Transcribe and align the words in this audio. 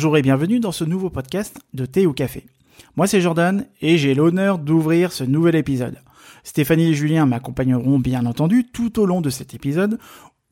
Bonjour 0.00 0.16
et 0.16 0.22
bienvenue 0.22 0.60
dans 0.60 0.72
ce 0.72 0.84
nouveau 0.84 1.10
podcast 1.10 1.60
de 1.74 1.84
Thé 1.84 2.06
ou 2.06 2.14
Café. 2.14 2.46
Moi 2.96 3.06
c'est 3.06 3.20
Jordan 3.20 3.66
et 3.82 3.98
j'ai 3.98 4.14
l'honneur 4.14 4.58
d'ouvrir 4.58 5.12
ce 5.12 5.24
nouvel 5.24 5.56
épisode. 5.56 5.98
Stéphanie 6.42 6.86
et 6.86 6.94
Julien 6.94 7.26
m'accompagneront 7.26 7.98
bien 7.98 8.24
entendu 8.24 8.64
tout 8.64 8.98
au 8.98 9.04
long 9.04 9.20
de 9.20 9.28
cet 9.28 9.52
épisode 9.52 9.98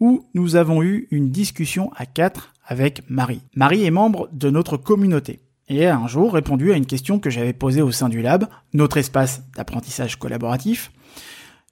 où 0.00 0.26
nous 0.34 0.56
avons 0.56 0.82
eu 0.82 1.08
une 1.10 1.30
discussion 1.30 1.90
à 1.96 2.04
quatre 2.04 2.52
avec 2.66 3.08
Marie. 3.08 3.40
Marie 3.56 3.86
est 3.86 3.90
membre 3.90 4.28
de 4.34 4.50
notre 4.50 4.76
communauté 4.76 5.40
et 5.70 5.86
a 5.86 5.96
un 5.96 6.08
jour 6.08 6.34
répondu 6.34 6.74
à 6.74 6.76
une 6.76 6.84
question 6.84 7.18
que 7.18 7.30
j'avais 7.30 7.54
posée 7.54 7.80
au 7.80 7.90
sein 7.90 8.10
du 8.10 8.20
lab, 8.20 8.48
notre 8.74 8.98
espace 8.98 9.44
d'apprentissage 9.56 10.16
collaboratif. 10.16 10.92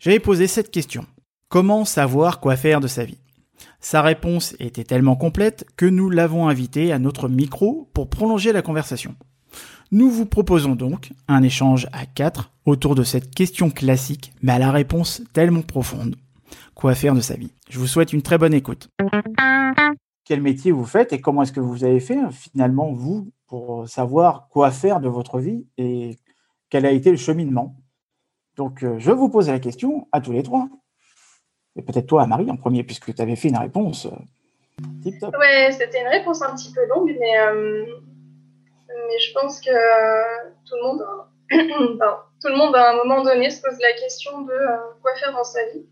J'avais 0.00 0.18
posé 0.18 0.46
cette 0.46 0.70
question. 0.70 1.04
Comment 1.50 1.84
savoir 1.84 2.40
quoi 2.40 2.56
faire 2.56 2.80
de 2.80 2.88
sa 2.88 3.04
vie? 3.04 3.18
Sa 3.86 4.02
réponse 4.02 4.56
était 4.58 4.82
tellement 4.82 5.14
complète 5.14 5.64
que 5.76 5.86
nous 5.86 6.10
l'avons 6.10 6.48
invité 6.48 6.90
à 6.90 6.98
notre 6.98 7.28
micro 7.28 7.88
pour 7.94 8.10
prolonger 8.10 8.52
la 8.52 8.60
conversation. 8.60 9.14
Nous 9.92 10.10
vous 10.10 10.26
proposons 10.26 10.74
donc 10.74 11.12
un 11.28 11.44
échange 11.44 11.86
à 11.92 12.04
quatre 12.04 12.50
autour 12.64 12.96
de 12.96 13.04
cette 13.04 13.32
question 13.32 13.70
classique, 13.70 14.32
mais 14.42 14.50
à 14.50 14.58
la 14.58 14.72
réponse 14.72 15.22
tellement 15.32 15.62
profonde. 15.62 16.16
Quoi 16.74 16.96
faire 16.96 17.14
de 17.14 17.20
sa 17.20 17.34
vie? 17.34 17.52
Je 17.70 17.78
vous 17.78 17.86
souhaite 17.86 18.12
une 18.12 18.22
très 18.22 18.38
bonne 18.38 18.54
écoute. 18.54 18.88
Quel 20.24 20.42
métier 20.42 20.72
vous 20.72 20.84
faites 20.84 21.12
et 21.12 21.20
comment 21.20 21.42
est-ce 21.42 21.52
que 21.52 21.60
vous 21.60 21.84
avez 21.84 22.00
fait 22.00 22.18
finalement, 22.32 22.92
vous, 22.92 23.30
pour 23.46 23.88
savoir 23.88 24.48
quoi 24.48 24.72
faire 24.72 24.98
de 24.98 25.08
votre 25.08 25.38
vie 25.38 25.64
et 25.78 26.18
quel 26.70 26.86
a 26.86 26.90
été 26.90 27.12
le 27.12 27.18
cheminement? 27.18 27.76
Donc, 28.56 28.82
euh, 28.82 28.98
je 28.98 29.12
vous 29.12 29.28
pose 29.28 29.46
la 29.48 29.60
question 29.60 30.08
à 30.10 30.20
tous 30.20 30.32
les 30.32 30.42
trois 30.42 30.68
et 31.76 31.82
peut-être 31.82 32.06
toi, 32.06 32.26
Marie, 32.26 32.50
en 32.50 32.56
premier, 32.56 32.82
puisque 32.82 33.14
tu 33.14 33.22
avais 33.22 33.36
fait 33.36 33.48
une 33.48 33.58
réponse 33.58 34.06
euh, 34.06 34.82
tip-top. 35.02 35.36
Ouais, 35.36 35.70
c'était 35.72 36.00
une 36.00 36.08
réponse 36.08 36.42
un 36.42 36.54
petit 36.54 36.72
peu 36.72 36.86
longue, 36.86 37.14
mais, 37.20 37.38
euh, 37.38 37.84
je 39.18 39.32
pense 39.34 39.60
que 39.60 39.70
euh, 39.70 40.50
tout, 40.66 40.74
le 40.76 40.82
monde, 40.82 41.04
tout 42.42 42.48
le 42.48 42.56
monde, 42.56 42.74
à 42.74 42.92
un 42.92 42.96
moment 42.96 43.22
donné, 43.22 43.50
se 43.50 43.60
pose 43.60 43.78
la 43.80 43.92
question 43.92 44.42
de 44.42 44.54
quoi 45.02 45.14
faire 45.16 45.32
dans 45.32 45.44
sa 45.44 45.64
vie. 45.66 45.86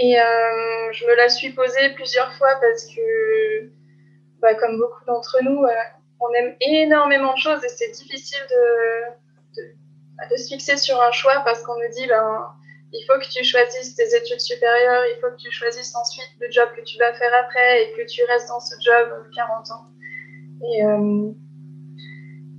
Et 0.00 0.14
je 0.92 1.06
me 1.06 1.16
la 1.16 1.28
suis 1.28 1.50
posée 1.50 1.90
plusieurs 1.94 2.32
fois 2.34 2.50
parce 2.60 2.86
que, 2.86 3.70
bah, 4.40 4.54
comme 4.54 4.78
beaucoup 4.78 5.04
d'entre 5.06 5.38
nous, 5.42 5.64
on 6.20 6.32
aime 6.34 6.54
énormément 6.60 7.34
de 7.34 7.38
choses 7.38 7.64
et 7.64 7.68
c'est 7.68 7.90
difficile 7.90 8.38
de, 8.48 9.60
de, 9.60 10.30
de, 10.30 10.36
se 10.36 10.48
fixer 10.48 10.76
sur 10.76 11.00
un 11.02 11.10
choix 11.10 11.42
parce 11.44 11.62
qu'on 11.62 11.76
me 11.78 11.92
dit, 11.92 12.06
ben, 12.06 12.46
il 12.92 13.04
faut 13.06 13.18
que 13.18 13.28
tu 13.28 13.44
choisisses 13.44 13.94
tes 13.94 14.16
études 14.16 14.40
supérieures, 14.40 15.04
il 15.14 15.20
faut 15.20 15.30
que 15.30 15.36
tu 15.36 15.50
choisisses 15.50 15.94
ensuite 15.94 16.30
le 16.40 16.50
job 16.50 16.68
que 16.76 16.82
tu 16.82 16.98
vas 16.98 17.12
faire 17.14 17.32
après 17.44 17.84
et 17.84 17.92
que 17.92 18.06
tu 18.06 18.24
restes 18.24 18.48
dans 18.48 18.60
ce 18.60 18.74
job 18.80 19.08
40 19.34 19.70
ans. 19.70 19.86
Et, 20.64 20.84
euh, 20.84 21.30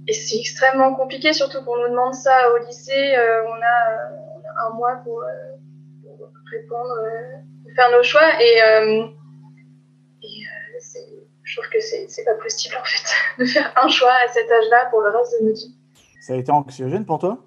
et 0.08 0.14
c'est 0.14 0.38
extrêmement 0.38 0.94
compliqué, 0.96 1.34
surtout 1.34 1.64
qu'on 1.64 1.78
nous 1.78 1.90
demande 1.90 2.14
ça 2.14 2.52
au 2.54 2.66
lycée. 2.66 3.16
Euh, 3.16 3.44
on, 3.48 3.54
a, 3.54 4.68
un 4.68 4.76
mois 4.76 4.96
pour, 5.04 5.22
euh, 5.22 5.26
répondre, 6.52 6.96
faire 7.76 7.92
nos 7.92 8.04
choix. 8.04 8.42
Et, 8.42 8.58
et 10.22 10.44
je 11.44 11.60
trouve 11.60 11.70
que 11.72 11.80
c'est 11.80 12.26
pas 12.26 12.36
possible 12.36 12.76
en 12.80 12.84
fait 12.84 13.14
de 13.44 13.46
faire 13.46 13.74
un 13.76 13.88
choix 13.88 14.14
à 14.24 14.28
cet 14.28 14.52
âge-là 14.52 14.88
pour 14.92 15.02
le 15.02 15.10
reste 15.10 15.42
de 15.42 15.48
notre 15.48 15.60
vie. 15.60 15.76
Ça 16.22 16.34
a 16.34 16.36
été 16.36 16.52
anxiogène 16.52 17.06
pour 17.06 17.20
toi? 17.20 17.44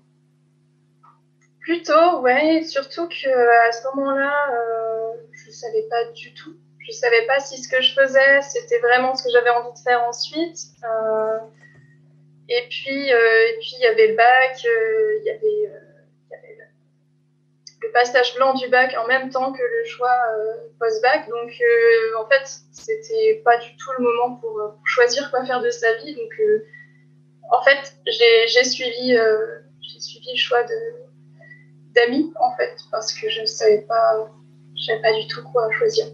Plutôt, 1.62 2.20
ouais. 2.20 2.64
Surtout 2.64 3.08
que 3.08 3.68
à 3.68 3.72
ce 3.72 3.84
moment-là, 3.88 4.34
euh, 4.52 5.16
je 5.32 5.46
ne 5.48 5.52
savais 5.52 5.82
pas 5.88 6.04
du 6.12 6.34
tout. 6.34 6.56
Je 6.80 6.88
ne 6.88 6.92
savais 6.92 7.24
pas 7.27 7.38
si 7.38 7.62
ce 7.62 7.69
que 7.69 7.80
je 7.80 7.94
faisais, 7.94 8.42
c'était 8.42 8.80
vraiment 8.80 9.14
ce 9.14 9.22
que 9.22 9.30
j'avais 9.30 9.50
envie 9.50 9.72
de 9.72 9.78
faire 9.78 10.02
ensuite. 10.02 10.58
Euh, 10.84 11.38
et 12.48 12.66
puis, 12.69 13.12
euh, 13.12 13.48
et 13.48 13.58
puis 13.60 13.74
il 13.78 13.82
y 13.82 13.86
avait 13.86 14.08
le 14.08 14.16
bac, 14.16 14.64
il 14.64 15.25
y 15.25 15.31
avait, 15.31 15.72
le 17.82 17.91
passage 17.92 18.34
blanc 18.37 18.54
du 18.54 18.69
bac 18.69 18.94
en 18.97 19.06
même 19.06 19.31
temps 19.31 19.53
que 19.53 19.62
le 19.62 19.84
choix 19.84 20.16
post-bac. 20.81 21.28
Donc, 21.28 21.53
en 22.19 22.28
fait, 22.28 22.42
c'était 22.72 23.41
pas 23.44 23.56
du 23.58 23.76
tout 23.76 23.91
le 23.98 24.04
moment 24.04 24.37
pour, 24.37 24.53
pour, 24.53 24.87
choisir 24.87 25.31
quoi 25.31 25.44
faire 25.44 25.60
de 25.60 25.70
sa 25.70 25.92
vie. 25.94 26.14
Donc, 26.16 26.41
en 27.50 27.62
fait, 27.62 27.94
j'ai 28.06 28.64
suivi, 28.64 29.16
j'ai 29.81 30.00
suivi 30.00 30.32
le 30.32 30.38
choix 30.38 30.62
de 30.64 31.01
d'amis 31.94 32.32
en 32.41 32.56
fait 32.56 32.76
parce 32.91 33.12
que 33.12 33.28
je 33.28 33.41
ne 33.42 33.47
savais 33.47 33.84
pas, 33.88 34.30
je 34.76 34.84
savais 34.84 35.03
pas 35.03 35.12
du 35.12 35.26
tout 35.28 35.42
quoi 35.53 35.70
choisir. 35.72 36.06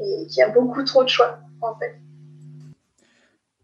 Et 0.00 0.26
il 0.28 0.34
y 0.34 0.42
a 0.42 0.48
beaucoup 0.48 0.82
trop 0.84 1.04
de 1.04 1.08
choix 1.08 1.40
en 1.60 1.78
fait. 1.78 2.00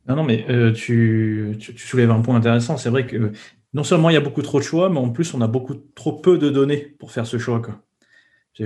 Non, 0.08 0.16
non, 0.16 0.24
mais 0.24 0.46
euh, 0.48 0.72
tu, 0.72 1.56
tu, 1.58 1.76
soulèves 1.78 2.10
un 2.10 2.20
point 2.20 2.36
intéressant. 2.36 2.76
C'est 2.76 2.90
vrai 2.90 3.06
que 3.06 3.32
non 3.74 3.82
seulement 3.82 4.08
il 4.10 4.14
y 4.14 4.16
a 4.16 4.20
beaucoup 4.20 4.42
trop 4.42 4.58
de 4.58 4.64
choix, 4.64 4.88
mais 4.88 4.98
en 4.98 5.10
plus 5.10 5.34
on 5.34 5.40
a 5.40 5.48
beaucoup 5.48 5.74
trop 5.74 6.12
peu 6.12 6.38
de 6.38 6.48
données 6.48 6.94
pour 6.98 7.10
faire 7.10 7.26
ce 7.26 7.38
choix. 7.38 7.60
Quoi. 7.60 7.80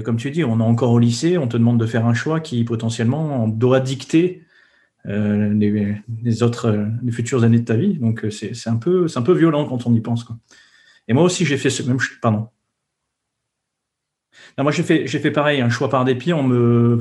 Comme 0.03 0.19
tu 0.19 0.31
dis, 0.31 0.45
on 0.45 0.61
est 0.61 0.63
encore 0.63 0.93
au 0.93 0.99
lycée, 0.99 1.39
on 1.39 1.49
te 1.49 1.57
demande 1.57 1.81
de 1.81 1.87
faire 1.87 2.07
un 2.07 2.15
choix 2.15 2.41
qui 2.41 2.63
potentiellement 2.65 3.49
doit 3.49 3.81
dicter 3.81 4.45
euh, 5.07 5.53
les, 5.55 6.43
autres, 6.43 6.67
euh, 6.67 6.87
les 7.03 7.11
futures 7.11 7.43
années 7.43 7.59
de 7.59 7.65
ta 7.65 7.77
vie. 7.77 7.95
Donc 7.95 8.27
c'est 8.31 8.69
un, 8.69 8.77
peu, 8.77 9.07
un 9.15 9.23
peu 9.23 9.33
violent 9.33 9.65
quand 9.65 9.87
on 9.87 9.95
y 9.95 10.01
pense. 10.01 10.27
Et 11.11 11.13
moi 11.13 11.25
aussi, 11.25 11.45
j'ai 11.45 11.57
fait 11.57 11.71
ce 11.71 11.83
même. 11.83 11.99
Pardon. 12.23 12.47
moi, 14.57 14.71
j'ai 14.71 14.85
fait, 14.85 15.09
j'ai 15.09 15.19
fait 15.19 15.33
pareil, 15.33 15.61
un 15.61 15.69
choix 15.69 15.91
par 15.91 16.05
dépit 16.05 16.33
en, 16.33 16.45
me, 16.45 17.01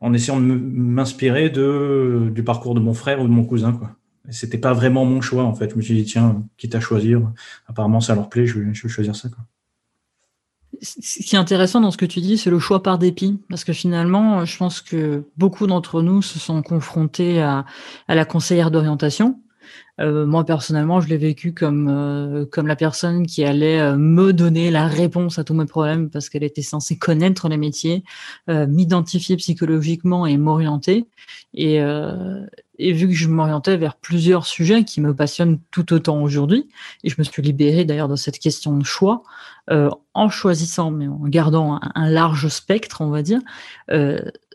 en 0.00 0.12
essayant 0.14 0.38
de 0.38 0.44
m'inspirer 0.44 1.50
de, 1.50 2.30
du 2.32 2.44
parcours 2.44 2.76
de 2.76 2.80
mon 2.80 2.94
frère 2.94 3.20
ou 3.20 3.24
de 3.24 3.32
mon 3.32 3.44
cousin. 3.44 3.72
Quoi. 3.72 3.90
c'était 4.30 4.56
pas 4.56 4.72
vraiment 4.72 5.04
mon 5.04 5.20
choix, 5.20 5.42
en 5.42 5.52
fait. 5.52 5.72
Je 5.72 5.74
me 5.74 5.82
suis 5.82 5.94
dit, 5.94 6.04
tiens, 6.04 6.44
quitte 6.56 6.76
à 6.76 6.80
choisir, 6.80 7.28
apparemment 7.66 8.00
ça 8.00 8.14
leur 8.14 8.28
plaît, 8.28 8.46
je 8.46 8.60
vais, 8.60 8.72
je 8.72 8.84
vais 8.84 8.88
choisir 8.88 9.16
ça. 9.16 9.28
Quoi. 9.28 9.44
Ce 10.80 11.20
qui 11.24 11.34
est 11.34 11.38
intéressant 11.38 11.80
dans 11.80 11.90
ce 11.90 11.96
que 11.96 12.06
tu 12.06 12.20
dis, 12.20 12.38
c'est 12.38 12.50
le 12.50 12.60
choix 12.60 12.84
par 12.84 12.98
dépit. 12.98 13.40
Parce 13.48 13.64
que 13.64 13.72
finalement, 13.72 14.44
je 14.44 14.56
pense 14.56 14.80
que 14.80 15.24
beaucoup 15.36 15.66
d'entre 15.66 16.02
nous 16.02 16.22
se 16.22 16.38
sont 16.38 16.62
confrontés 16.62 17.42
à, 17.42 17.64
à 18.06 18.14
la 18.14 18.24
conseillère 18.24 18.70
d'orientation 18.70 19.40
euh, 20.00 20.26
moi 20.26 20.44
personnellement, 20.44 21.00
je 21.00 21.08
l'ai 21.08 21.16
vécu 21.16 21.54
comme 21.54 21.88
euh, 21.88 22.46
comme 22.46 22.66
la 22.66 22.74
personne 22.74 23.26
qui 23.26 23.44
allait 23.44 23.80
euh, 23.80 23.96
me 23.96 24.32
donner 24.32 24.70
la 24.72 24.88
réponse 24.88 25.38
à 25.38 25.44
tous 25.44 25.54
mes 25.54 25.66
problèmes 25.66 26.10
parce 26.10 26.28
qu'elle 26.28 26.42
était 26.42 26.62
censée 26.62 26.98
connaître 26.98 27.48
les 27.48 27.56
métiers, 27.56 28.02
m'identifier 28.48 29.36
psychologiquement 29.36 30.26
et 30.26 30.36
m'orienter. 30.36 31.06
Et, 31.54 31.80
vu 32.78 33.08
que 33.08 33.14
je 33.14 33.28
m'orientais 33.28 33.76
vers 33.76 33.94
plusieurs 33.94 34.46
sujets 34.46 34.84
qui 34.84 35.00
me 35.00 35.14
passionnent 35.14 35.60
tout 35.70 35.92
autant 35.92 36.20
aujourd'hui, 36.22 36.68
et 37.04 37.08
je 37.08 37.14
me 37.18 37.24
suis 37.24 37.40
libérée 37.40 37.84
d'ailleurs 37.84 38.08
de 38.08 38.16
cette 38.16 38.38
question 38.38 38.76
de 38.76 38.84
choix, 38.84 39.22
en 39.68 40.28
choisissant, 40.28 40.90
mais 40.90 41.06
en 41.06 41.20
gardant 41.26 41.74
un, 41.74 41.92
un 41.94 42.10
large 42.10 42.48
spectre, 42.48 43.00
on 43.00 43.10
va 43.10 43.22
dire, 43.22 43.40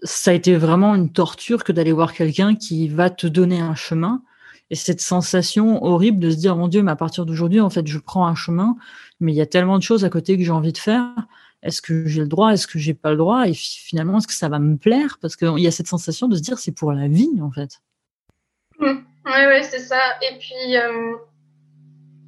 ça 0.03 0.31
a 0.31 0.33
été 0.33 0.55
vraiment 0.55 0.95
une 0.95 1.11
torture 1.11 1.63
que 1.63 1.71
d'aller 1.71 1.93
voir 1.93 2.13
quelqu'un 2.13 2.55
qui 2.55 2.89
va 2.89 3.09
te 3.09 3.27
donner 3.27 3.59
un 3.59 3.75
chemin 3.75 4.21
et 4.69 4.75
cette 4.75 5.01
sensation 5.01 5.83
horrible 5.83 6.19
de 6.19 6.29
se 6.29 6.35
dire, 6.35 6.55
mon 6.55 6.67
Dieu, 6.67 6.83
mais 6.83 6.91
à 6.91 6.95
partir 6.95 7.25
d'aujourd'hui, 7.25 7.59
en 7.59 7.69
fait, 7.69 7.87
je 7.87 7.97
prends 7.97 8.27
un 8.27 8.35
chemin, 8.35 8.75
mais 9.19 9.33
il 9.33 9.35
y 9.35 9.41
a 9.41 9.47
tellement 9.47 9.77
de 9.77 9.83
choses 9.83 10.05
à 10.05 10.09
côté 10.09 10.37
que 10.37 10.43
j'ai 10.43 10.51
envie 10.51 10.73
de 10.73 10.77
faire. 10.77 11.09
Est-ce 11.63 11.81
que 11.81 12.05
j'ai 12.05 12.21
le 12.21 12.27
droit? 12.27 12.51
Est-ce 12.51 12.67
que 12.67 12.79
j'ai 12.79 12.93
pas 12.93 13.11
le 13.11 13.17
droit? 13.17 13.47
Et 13.47 13.53
finalement, 13.53 14.19
est-ce 14.19 14.27
que 14.27 14.33
ça 14.33 14.47
va 14.47 14.59
me 14.59 14.77
plaire? 14.77 15.17
Parce 15.21 15.35
qu'il 15.35 15.59
y 15.59 15.67
a 15.67 15.71
cette 15.71 15.87
sensation 15.87 16.27
de 16.27 16.35
se 16.35 16.41
dire, 16.41 16.59
c'est 16.59 16.71
pour 16.71 16.93
la 16.93 17.07
vie, 17.07 17.31
en 17.41 17.51
fait. 17.51 17.79
Oui, 18.79 18.91
mmh. 18.91 19.03
ouais, 19.25 19.63
c'est 19.63 19.79
ça. 19.79 19.99
Et 20.21 20.37
puis, 20.37 20.77
euh, 20.77 21.15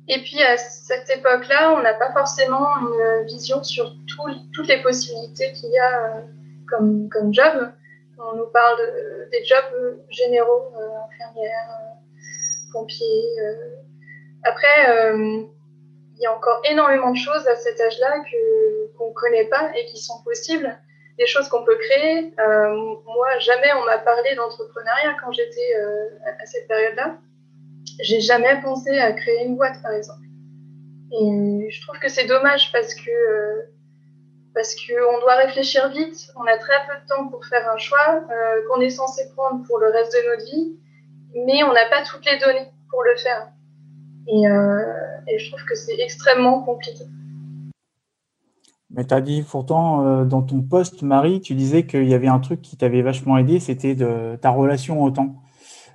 et 0.08 0.22
puis 0.23 0.41
à 0.41 0.58
cette 0.58 1.09
époque-là, 1.09 1.75
on 1.78 1.81
n'a 1.81 1.94
pas 1.94 2.12
forcément 2.12 2.68
une 2.79 3.25
vision 3.28 3.63
sur 3.63 3.96
toutes 4.08 4.68
les 4.68 4.81
possibilités 4.81 5.53
qu'il 5.53 5.69
y 5.69 5.78
a 5.78 6.18
euh, 6.18 6.22
comme, 6.69 7.08
comme 7.09 7.34
job. 7.34 7.72
On 8.18 8.35
nous 8.35 8.47
parle 8.52 8.78
des 9.32 9.46
jobs 9.46 10.02
généraux, 10.09 10.73
euh, 10.76 11.05
infirmières, 11.08 11.70
pompiers. 12.72 13.40
Euh. 13.41 13.53
Après, 14.44 14.90
euh, 14.90 15.44
il 16.16 16.22
y 16.22 16.26
a 16.26 16.35
encore 16.35 16.62
énormément 16.70 17.12
de 17.12 17.18
choses 17.18 17.47
à 17.47 17.56
cet 17.56 17.79
âge-là 17.79 18.23
qu'on 18.97 19.09
ne 19.09 19.14
connaît 19.14 19.46
pas 19.46 19.72
et 19.76 19.85
qui 19.85 19.97
sont 19.97 20.22
possibles, 20.23 20.79
des 21.18 21.26
choses 21.26 21.47
qu'on 21.50 21.64
peut 21.64 21.78
créer. 21.78 22.34
Euh, 22.40 22.76
moi, 23.06 23.38
jamais 23.40 23.72
on 23.73 23.85
m'a 23.85 23.97
parlé 24.00 24.35
d'entrepreneuriat 24.35 25.16
quand 25.23 25.32
j'étais 25.32 25.76
à 26.40 26.46
cette 26.46 26.68
période-là. 26.68 27.18
J'ai 28.00 28.20
jamais 28.20 28.59
pensé 28.62 28.97
à 28.97 29.12
créer 29.14 29.46
une 29.46 29.58
boîte, 29.58 29.82
par 29.82 29.91
exemple. 29.91 30.26
Et 31.12 31.70
je 31.70 31.82
trouve 31.82 32.00
que 32.00 32.08
c'est 32.08 32.26
dommage 32.26 32.72
parce 32.72 32.94
que 32.96 33.66
parce 34.53 34.76
qu'on 34.76 35.20
doit 35.22 35.35
réfléchir 35.35 35.90
vite, 35.90 36.29
on 36.35 36.46
a 36.46 36.58
très 36.58 36.85
peu 36.88 36.94
de 37.02 37.08
temps 37.08 37.28
pour 37.29 37.46
faire 37.46 37.70
un 37.70 37.78
choix 37.78 38.22
qu'on 38.68 38.82
est 38.82 38.90
censé 38.90 39.29
prendre 39.34 39.66
pour 39.66 39.79
le 39.79 39.90
reste 39.90 40.14
de 40.14 40.29
notre 40.29 40.46
vie 40.46 40.78
mais 41.34 41.64
on 41.64 41.74
n'a 41.74 41.86
pas 41.90 42.04
toutes 42.04 42.26
les 42.26 42.38
données 42.40 42.68
pour 42.90 43.04
le 43.04 43.16
faire. 43.18 43.50
Et, 44.28 44.48
euh, 44.48 45.38
je 45.38 45.50
trouve 45.50 45.66
que 45.66 45.76
c'est 45.76 46.00
extrêmement 46.00 46.62
compliqué. 46.64 47.06
Mais 48.90 49.06
tu 49.06 49.14
as 49.14 49.22
dit 49.22 49.44
pourtant 49.44 50.06
euh, 50.06 50.26
dans 50.26 50.42
ton 50.42 50.62
poste, 50.62 51.02
Marie, 51.02 51.40
tu 51.40 51.56
disais 51.56 51.86
qu'il 51.86 52.10
y 52.10 52.14
avait 52.14 52.28
un 52.28 52.40
truc 52.40 52.62
qui 52.62 52.76
t'avait 52.76 53.02
vachement 53.02 53.38
aidé, 53.38 53.60
c'était 53.60 53.96
de 53.96 54.38
ta 54.42 54.50
relation 54.50 55.02
au 55.02 55.12
temps. 55.12 55.42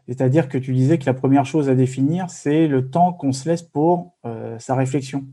C'est-à-dire 0.08 0.48
que 0.48 0.56
tu 0.56 0.72
disais 0.72 0.98
que 0.98 1.06
la 1.06 1.14
première 1.14 1.44
chose 1.44 1.68
à 1.68 1.74
définir, 1.74 2.30
c'est 2.30 2.68
le 2.68 2.90
temps 2.90 3.12
qu'on 3.12 3.32
se 3.32 3.48
laisse 3.48 3.62
pour 3.62 4.14
euh, 4.24 4.58
sa 4.58 4.74
réflexion. 4.74 5.24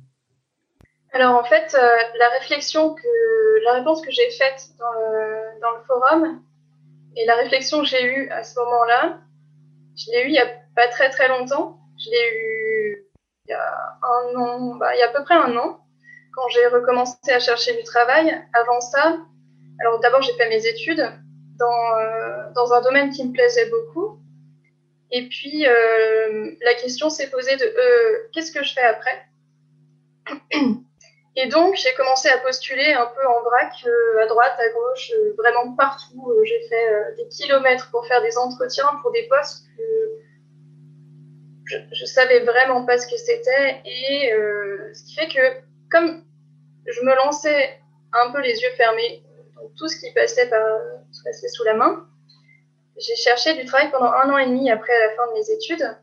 Alors 1.13 1.37
en 1.37 1.43
fait, 1.43 1.75
euh, 1.75 1.95
la 2.17 2.29
réflexion 2.39 2.95
que 2.95 3.63
la 3.65 3.73
réponse 3.73 4.01
que 4.01 4.11
j'ai 4.11 4.29
faite 4.31 4.69
dans 4.79 4.91
le, 4.99 5.59
dans 5.61 5.71
le, 5.77 5.83
forum 5.85 6.41
et 7.15 7.25
la 7.25 7.35
réflexion 7.35 7.81
que 7.81 7.85
j'ai 7.85 8.03
eue 8.03 8.29
à 8.29 8.43
ce 8.43 8.59
moment-là, 8.59 9.19
je 9.97 10.11
l'ai 10.11 10.23
eue 10.23 10.27
il 10.27 10.31
n'y 10.31 10.39
a 10.39 10.49
pas 10.75 10.87
très 10.87 11.09
très 11.09 11.27
longtemps. 11.27 11.79
Je 11.97 12.09
l'ai 12.09 12.29
eue 12.35 13.07
il 13.45 13.51
y 13.51 13.53
a 13.53 13.97
un 14.01 14.35
an, 14.35 14.75
bah, 14.75 14.95
il 14.95 14.99
y 14.99 15.01
a 15.01 15.09
à 15.09 15.13
peu 15.13 15.23
près 15.23 15.35
un 15.35 15.55
an, 15.57 15.79
quand 16.33 16.47
j'ai 16.49 16.65
recommencé 16.67 17.17
à 17.31 17.39
chercher 17.39 17.75
du 17.75 17.83
travail. 17.83 18.41
Avant 18.53 18.79
ça, 18.79 19.17
alors 19.79 19.99
d'abord 19.99 20.21
j'ai 20.21 20.33
fait 20.33 20.49
mes 20.49 20.65
études 20.65 21.05
dans, 21.59 21.97
euh, 21.99 22.51
dans 22.55 22.73
un 22.73 22.81
domaine 22.81 23.11
qui 23.11 23.25
me 23.25 23.33
plaisait 23.33 23.69
beaucoup. 23.69 24.19
Et 25.11 25.27
puis 25.27 25.67
euh, 25.67 26.51
la 26.61 26.73
question 26.75 27.09
s'est 27.09 27.29
posée 27.29 27.55
de 27.55 27.65
euh, 27.65 28.29
qu'est-ce 28.33 28.51
que 28.51 28.63
je 28.63 28.73
fais 28.73 28.81
après? 28.81 29.25
Et 31.35 31.47
donc, 31.47 31.75
j'ai 31.75 31.93
commencé 31.95 32.29
à 32.29 32.37
postuler 32.37 32.93
un 32.93 33.07
peu 33.07 33.27
en 33.27 33.41
vrac, 33.41 33.73
euh, 33.87 34.21
à 34.21 34.27
droite, 34.27 34.53
à 34.59 34.69
gauche, 34.69 35.11
euh, 35.15 35.33
vraiment 35.35 35.75
partout. 35.75 36.29
Euh, 36.29 36.43
j'ai 36.43 36.61
fait 36.69 37.15
des 37.17 37.27
kilomètres 37.27 37.89
pour 37.89 38.05
faire 38.05 38.21
des 38.21 38.37
entretiens 38.37 38.87
pour 39.01 39.11
des 39.11 39.23
postes 39.23 39.65
que 39.75 39.83
je, 41.65 41.77
je 41.91 42.05
savais 42.05 42.41
vraiment 42.41 42.85
pas 42.85 42.99
ce 42.99 43.07
que 43.07 43.17
c'était. 43.17 43.81
Et 43.85 44.31
ce 44.93 45.03
qui 45.05 45.15
fait 45.15 45.27
que, 45.27 45.61
comme 45.89 46.23
je 46.85 47.01
me 47.01 47.15
lançais 47.15 47.79
un 48.11 48.31
peu 48.31 48.41
les 48.41 48.61
yeux 48.61 48.71
fermés, 48.77 49.23
donc 49.55 49.71
tout 49.75 49.87
ce 49.87 49.99
qui 49.99 50.13
passait, 50.13 50.49
par, 50.49 50.61
passait 51.23 51.47
sous 51.47 51.63
la 51.63 51.73
main, 51.73 52.05
j'ai 52.97 53.15
cherché 53.15 53.55
du 53.55 53.65
travail 53.65 53.89
pendant 53.89 54.11
un 54.11 54.29
an 54.29 54.37
et 54.37 54.45
demi 54.45 54.69
après 54.69 54.93
la 54.99 55.15
fin 55.15 55.25
de 55.27 55.33
mes 55.33 55.49
études. 55.49 55.97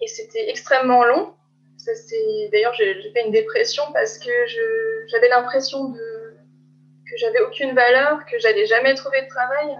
Et 0.00 0.08
c'était 0.08 0.50
extrêmement 0.50 1.04
long 1.04 1.34
D'ailleurs, 2.52 2.74
j'ai 2.74 3.12
fait 3.12 3.24
une 3.26 3.32
dépression 3.32 3.82
parce 3.92 4.18
que 4.18 4.30
j'avais 5.08 5.28
l'impression 5.28 5.90
de, 5.90 6.34
que 7.10 7.16
j'avais 7.18 7.40
aucune 7.40 7.74
valeur, 7.74 8.24
que 8.26 8.38
j'allais 8.38 8.66
jamais 8.66 8.94
trouver 8.94 9.22
de 9.22 9.28
travail. 9.28 9.78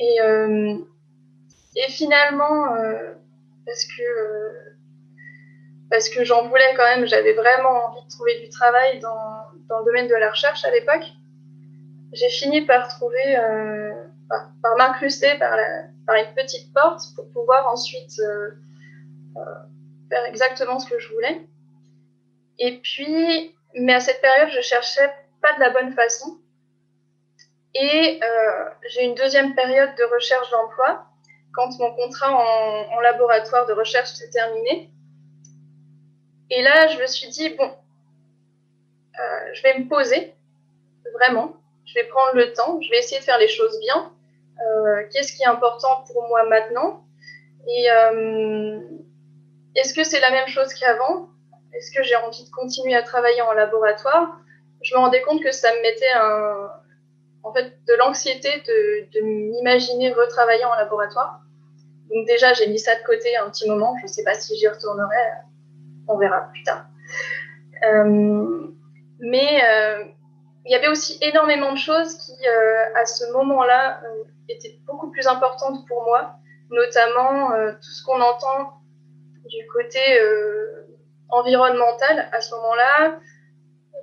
Et, 0.00 0.20
euh, 0.20 0.76
finalement, 1.88 2.74
euh, 2.74 3.14
parce 3.66 3.84
que, 3.84 4.02
euh, 4.02 5.98
que 6.14 6.24
j'en 6.24 6.48
voulais 6.48 6.74
quand 6.76 6.84
même, 6.84 7.06
j'avais 7.06 7.32
vraiment 7.32 7.86
envie 7.86 8.04
de 8.04 8.10
trouver 8.10 8.40
du 8.40 8.48
travail 8.48 8.98
dans, 9.00 9.46
dans 9.68 9.80
le 9.80 9.84
domaine 9.84 10.08
de 10.08 10.14
la 10.14 10.30
recherche 10.30 10.64
à 10.64 10.70
l'époque, 10.70 11.04
j'ai 12.12 12.28
fini 12.28 12.62
par 12.62 12.88
trouver, 12.88 13.36
par 14.28 14.76
m'incruster 14.76 15.38
par, 15.38 15.56
par, 16.06 16.16
une 16.16 16.34
petite 16.34 16.72
porte 16.74 17.02
pour 17.14 17.30
pouvoir 17.30 17.66
ensuite 17.68 18.20
exactement 20.28 20.78
ce 20.78 20.88
que 20.88 20.98
je 20.98 21.12
voulais. 21.12 21.42
Et 22.58 22.78
puis, 22.78 23.54
mais 23.74 23.94
à 23.94 24.00
cette 24.00 24.20
période, 24.20 24.50
je 24.50 24.60
cherchais 24.60 25.10
pas 25.40 25.54
de 25.54 25.60
la 25.60 25.70
bonne 25.70 25.92
façon. 25.92 26.38
Et 27.74 28.20
euh, 28.22 28.70
j'ai 28.88 29.04
une 29.04 29.14
deuxième 29.14 29.54
période 29.54 29.94
de 29.96 30.04
recherche 30.14 30.50
d'emploi 30.50 31.06
quand 31.54 31.78
mon 31.78 31.92
contrat 31.94 32.30
en, 32.32 33.00
laboratoire 33.00 33.66
de 33.66 33.72
recherche 33.72 34.10
s'est 34.10 34.30
terminé. 34.30 34.90
Et 36.50 36.62
là, 36.62 36.88
je 36.88 36.98
me 36.98 37.06
suis 37.06 37.28
dit, 37.28 37.50
bon, 37.50 37.70
euh, 39.18 39.54
je 39.54 39.62
vais 39.62 39.78
me 39.78 39.88
poser, 39.88 40.34
vraiment. 41.14 41.56
Je 41.84 41.94
vais 41.94 42.04
prendre 42.04 42.34
le 42.34 42.52
temps, 42.52 42.80
je 42.80 42.90
vais 42.90 42.98
essayer 42.98 43.20
de 43.20 43.24
faire 43.24 43.38
les 43.38 43.48
choses 43.48 43.78
bien. 43.80 44.12
Euh, 44.60 45.02
qu'est-ce 45.12 45.32
qui 45.34 45.42
est 45.42 45.46
important 45.46 46.04
pour 46.06 46.28
moi 46.28 46.44
maintenant? 46.44 47.04
Et 47.66 47.86
est-ce 49.74 49.94
que 49.94 50.04
c'est 50.04 50.20
la 50.20 50.30
même 50.30 50.48
chose 50.48 50.72
qu'avant? 50.74 51.28
Est-ce 51.72 51.90
que 51.90 52.02
j'ai 52.02 52.16
envie 52.16 52.44
de 52.44 52.50
continuer 52.50 52.94
à 52.94 53.02
travailler 53.02 53.42
en 53.42 53.52
laboratoire? 53.52 54.38
Je 54.82 54.94
me 54.94 55.00
rendais 55.00 55.22
compte 55.22 55.42
que 55.42 55.52
ça 55.52 55.70
me 55.72 55.82
mettait 55.82 56.12
un, 56.14 56.70
en 57.42 57.52
fait, 57.52 57.72
de 57.86 57.94
l'anxiété 57.98 58.62
de, 58.66 59.20
m'imaginer 59.22 60.12
retravailler 60.12 60.64
en 60.64 60.74
laboratoire. 60.74 61.40
Donc 62.10 62.26
déjà, 62.26 62.52
j'ai 62.52 62.68
mis 62.68 62.78
ça 62.78 62.94
de 62.94 63.02
côté 63.04 63.36
un 63.36 63.48
petit 63.50 63.68
moment. 63.68 63.96
Je 63.98 64.02
ne 64.02 64.08
sais 64.08 64.24
pas 64.24 64.34
si 64.34 64.56
j'y 64.56 64.68
retournerai. 64.68 65.16
On 66.08 66.18
verra 66.18 66.40
plus 66.52 66.62
tard. 66.62 66.86
Euh, 67.84 68.68
mais 69.20 69.62
euh, 69.64 70.04
il 70.66 70.72
y 70.72 70.74
avait 70.74 70.88
aussi 70.88 71.18
énormément 71.20 71.72
de 71.72 71.78
choses 71.78 72.14
qui, 72.18 72.32
euh, 72.46 73.00
à 73.00 73.06
ce 73.06 73.32
moment-là, 73.32 74.00
étaient 74.48 74.78
beaucoup 74.86 75.10
plus 75.10 75.26
importantes 75.26 75.86
pour 75.88 76.02
moi, 76.04 76.36
notamment 76.70 77.50
tout 77.74 77.90
ce 77.90 78.04
qu'on 78.04 78.20
entend 78.20 78.81
du 79.46 79.66
côté 79.66 79.98
euh, 80.20 80.86
environnemental, 81.28 82.28
à 82.32 82.40
ce 82.40 82.54
moment-là, 82.54 83.20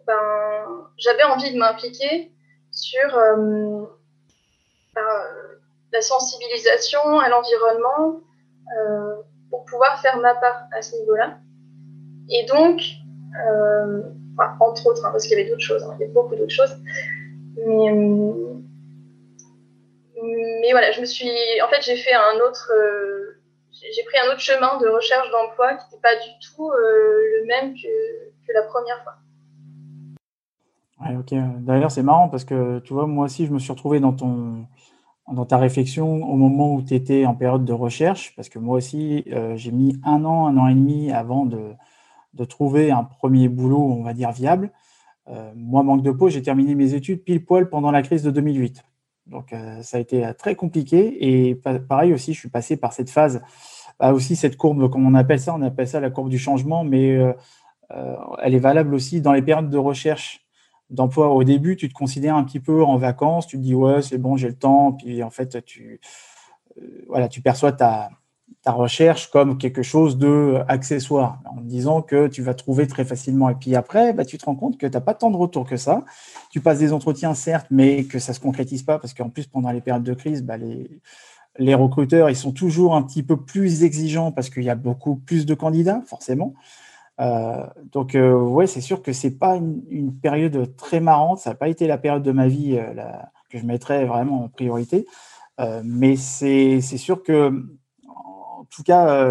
ben, 0.06 0.90
j'avais 0.98 1.24
envie 1.24 1.54
de 1.54 1.58
m'impliquer 1.58 2.32
sur 2.72 3.18
euh, 3.18 3.86
ben, 4.94 5.02
la 5.92 6.02
sensibilisation 6.02 7.20
à 7.20 7.30
l'environnement 7.30 8.22
euh, 8.78 9.16
pour 9.50 9.66
pouvoir 9.66 10.02
faire 10.02 10.18
ma 10.18 10.36
part 10.36 10.64
à 10.74 10.82
ce 10.82 10.96
niveau-là. 10.98 11.38
Et 12.30 12.46
donc, 12.46 12.82
entre 14.60 14.88
autres, 14.88 15.06
hein, 15.06 15.12
parce 15.12 15.24
qu'il 15.24 15.38
y 15.38 15.42
avait 15.42 15.50
d'autres 15.50 15.64
choses, 15.64 15.84
hein, 15.84 15.96
il 15.96 16.02
y 16.02 16.04
avait 16.04 16.14
beaucoup 16.14 16.36
d'autres 16.36 16.54
choses, 16.54 16.76
mais, 17.66 17.92
mais 20.62 20.72
voilà, 20.72 20.92
je 20.92 21.02
me 21.02 21.06
suis, 21.06 21.32
en 21.64 21.68
fait, 21.70 21.82
j'ai 21.82 21.96
fait 21.96 22.14
un 22.14 22.40
autre 22.48 22.72
j'ai 23.96 24.04
pris 24.04 24.18
un 24.20 24.32
autre 24.32 24.40
chemin 24.40 24.78
de 24.80 24.88
recherche 24.88 25.30
d'emploi 25.32 25.76
qui 25.76 25.86
n'était 25.86 26.02
pas 26.02 26.16
du 26.16 26.32
tout 26.40 26.70
euh, 26.70 27.42
le 27.42 27.48
même 27.48 27.74
que, 27.74 28.54
la 28.54 28.64
première 28.64 29.04
fois. 29.04 29.16
Ok. 31.20 31.34
D'ailleurs, 31.60 31.92
c'est 31.92 32.04
marrant 32.04 32.30
parce 32.30 32.44
que 32.44 32.80
tu 32.80 32.94
vois, 32.94 33.08
moi 33.08 33.26
aussi, 33.26 33.46
je 33.46 33.52
me 33.52 33.60
suis 33.60 33.72
retrouvé 33.72 34.00
dans 34.00 34.14
ton 34.14 34.66
dans 35.32 35.46
ta 35.46 35.58
réflexion 35.58 36.28
au 36.28 36.36
moment 36.36 36.74
où 36.74 36.82
tu 36.82 36.96
étais 36.96 37.28
en 37.28 37.36
période 37.36 37.64
de 37.64 37.72
recherche, 37.72 38.34
parce 38.36 38.50
que 38.50 38.58
moi 38.58 38.78
aussi, 38.78 39.24
euh, 39.32 39.56
j'ai 39.56 39.72
mis 39.72 39.96
un 40.04 40.26
an, 40.26 40.48
un 40.48 40.58
an 40.58 40.68
et 40.68 40.74
demi 40.74 41.12
avant 41.12 41.46
de, 41.46 41.74
de, 42.34 42.46
trouver 42.46 42.90
un 42.90 43.04
premier 43.04 43.48
boulot, 43.48 43.78
on 43.78 44.02
va 44.02 44.14
dire, 44.14 44.32
viable. 44.32 44.72
Euh, 45.28 45.52
moi, 45.56 45.84
manque 45.84 46.02
de 46.02 46.10
peau, 46.10 46.30
j'ai 46.30 46.42
terminé 46.42 46.74
mes 46.74 46.96
études 46.96 47.24
pile 47.24 47.46
poil 47.46 47.70
pendant 47.70 47.92
la 47.92 48.02
crise 48.02 48.24
de 48.24 48.32
2008. 48.32 48.84
Donc, 49.28 49.54
ça 49.84 49.98
a 49.98 50.00
été 50.00 50.28
très 50.40 50.56
compliqué. 50.56 51.50
Et 51.50 51.54
pareil 51.54 52.12
aussi, 52.12 52.34
je 52.34 52.40
suis 52.40 52.50
passé 52.50 52.78
par 52.78 52.94
cette 52.94 53.12
phase 53.12 53.44
aussi 54.00 54.36
cette 54.36 54.58
courbe, 54.58 54.90
comme 54.90 55.06
on 55.06 55.14
appelle 55.14 55.40
ça, 55.40 55.54
on 55.54 55.62
appelle 55.62 55.88
ça 55.88 56.00
la 56.00 56.10
courbe 56.10 56.30
du 56.30 56.40
changement, 56.40 56.84
mais 56.84 57.18
euh, 57.18 57.34
euh, 57.92 58.16
elle 58.42 58.56
est 58.56 58.60
valable 58.60 58.94
aussi 58.96 59.22
dans 59.22 59.34
les 59.34 59.42
périodes 59.42 59.70
de 59.70 59.78
recherche 59.78 60.46
d'emploi. 60.90 61.30
Au 61.30 61.44
début, 61.44 61.76
tu 61.76 61.90
te 61.90 61.94
considères 61.94 62.36
un 62.36 62.44
petit 62.44 62.60
peu 62.60 62.84
en 62.84 62.98
vacances, 62.98 63.48
tu 63.48 63.58
te 63.58 63.62
dis 63.62 63.76
ouais, 63.76 64.02
c'est 64.02 64.18
bon, 64.18 64.38
j'ai 64.38 64.48
le 64.48 64.56
temps, 64.56 64.94
puis 64.94 65.22
en 65.22 65.30
fait, 65.30 65.64
tu, 65.66 66.00
euh, 66.78 67.06
voilà, 67.08 67.28
tu 67.28 67.42
perçois 67.42 67.74
ta, 67.74 68.10
ta 68.64 68.72
recherche 68.72 69.30
comme 69.30 69.58
quelque 69.58 69.84
chose 69.84 70.18
de 70.18 70.62
accessoire, 70.68 71.40
en 71.46 71.62
disant 71.62 72.02
que 72.02 72.28
tu 72.28 72.42
vas 72.42 72.54
trouver 72.54 72.88
très 72.88 73.06
facilement. 73.06 73.50
Et 73.50 73.56
puis 73.56 73.76
après, 73.76 74.14
bah, 74.14 74.26
tu 74.26 74.38
te 74.38 74.46
rends 74.46 74.56
compte 74.56 74.78
que 74.78 74.88
tu 74.88 74.94
n'as 74.94 75.02
pas 75.02 75.14
tant 75.14 75.32
de 75.32 75.38
retour 75.38 75.66
que 75.66 75.78
ça. 75.78 76.04
Tu 76.52 76.62
passes 76.62 76.80
des 76.80 76.94
entretiens, 76.94 77.34
certes, 77.34 77.68
mais 77.70 78.06
que 78.06 78.20
ça 78.20 78.32
ne 78.32 78.36
se 78.36 78.40
concrétise 78.40 78.84
pas, 78.84 79.00
parce 79.00 79.14
qu'en 79.14 79.30
plus, 79.30 79.48
pendant 79.48 79.72
les 79.72 79.82
périodes 79.82 80.04
de 80.04 80.14
crise, 80.14 80.44
bah, 80.44 80.58
les, 80.58 81.02
les 81.60 81.76
recruteurs, 81.76 82.30
ils 82.30 82.36
sont 82.36 82.54
toujours 82.54 82.96
un 82.96 83.04
petit 83.04 83.22
peu 83.22 83.38
plus 83.38 83.84
exigeants 83.84 84.32
parce 84.32 84.50
qu'il 84.50 84.64
y 84.64 84.70
a 84.70 84.76
beaucoup 84.76 85.18
plus 85.18 85.46
de 85.46 85.54
candidats, 85.54 86.02
forcément. 86.08 86.54
Euh, 87.20 87.68
donc, 87.92 88.16
euh, 88.16 88.34
ouais, 88.34 88.66
c'est 88.66 88.82
sûr 88.82 89.02
que 89.02 89.12
c'est 89.12 89.38
pas 89.38 89.58
une, 89.58 90.18
période 90.22 90.76
très 90.78 91.02
marrante. 91.02 91.40
Ça 91.40 91.52
n'a 91.52 91.56
pas 91.56 91.68
été 91.68 91.86
la 91.86 91.98
période 91.98 92.24
de 92.24 92.32
ma 92.32 92.48
vie 92.48 92.78
euh, 92.78 92.94
que 93.50 93.60
je 93.60 93.66
mettrais 93.66 94.06
vraiment 94.06 94.46
en 94.46 94.50
priorité. 94.50 95.06
mais 95.84 96.16
c'est 96.16 96.80
sûr 96.82 97.22
que, 97.22 97.52
en 98.08 98.66
tout 98.70 98.84
cas, 98.84 99.28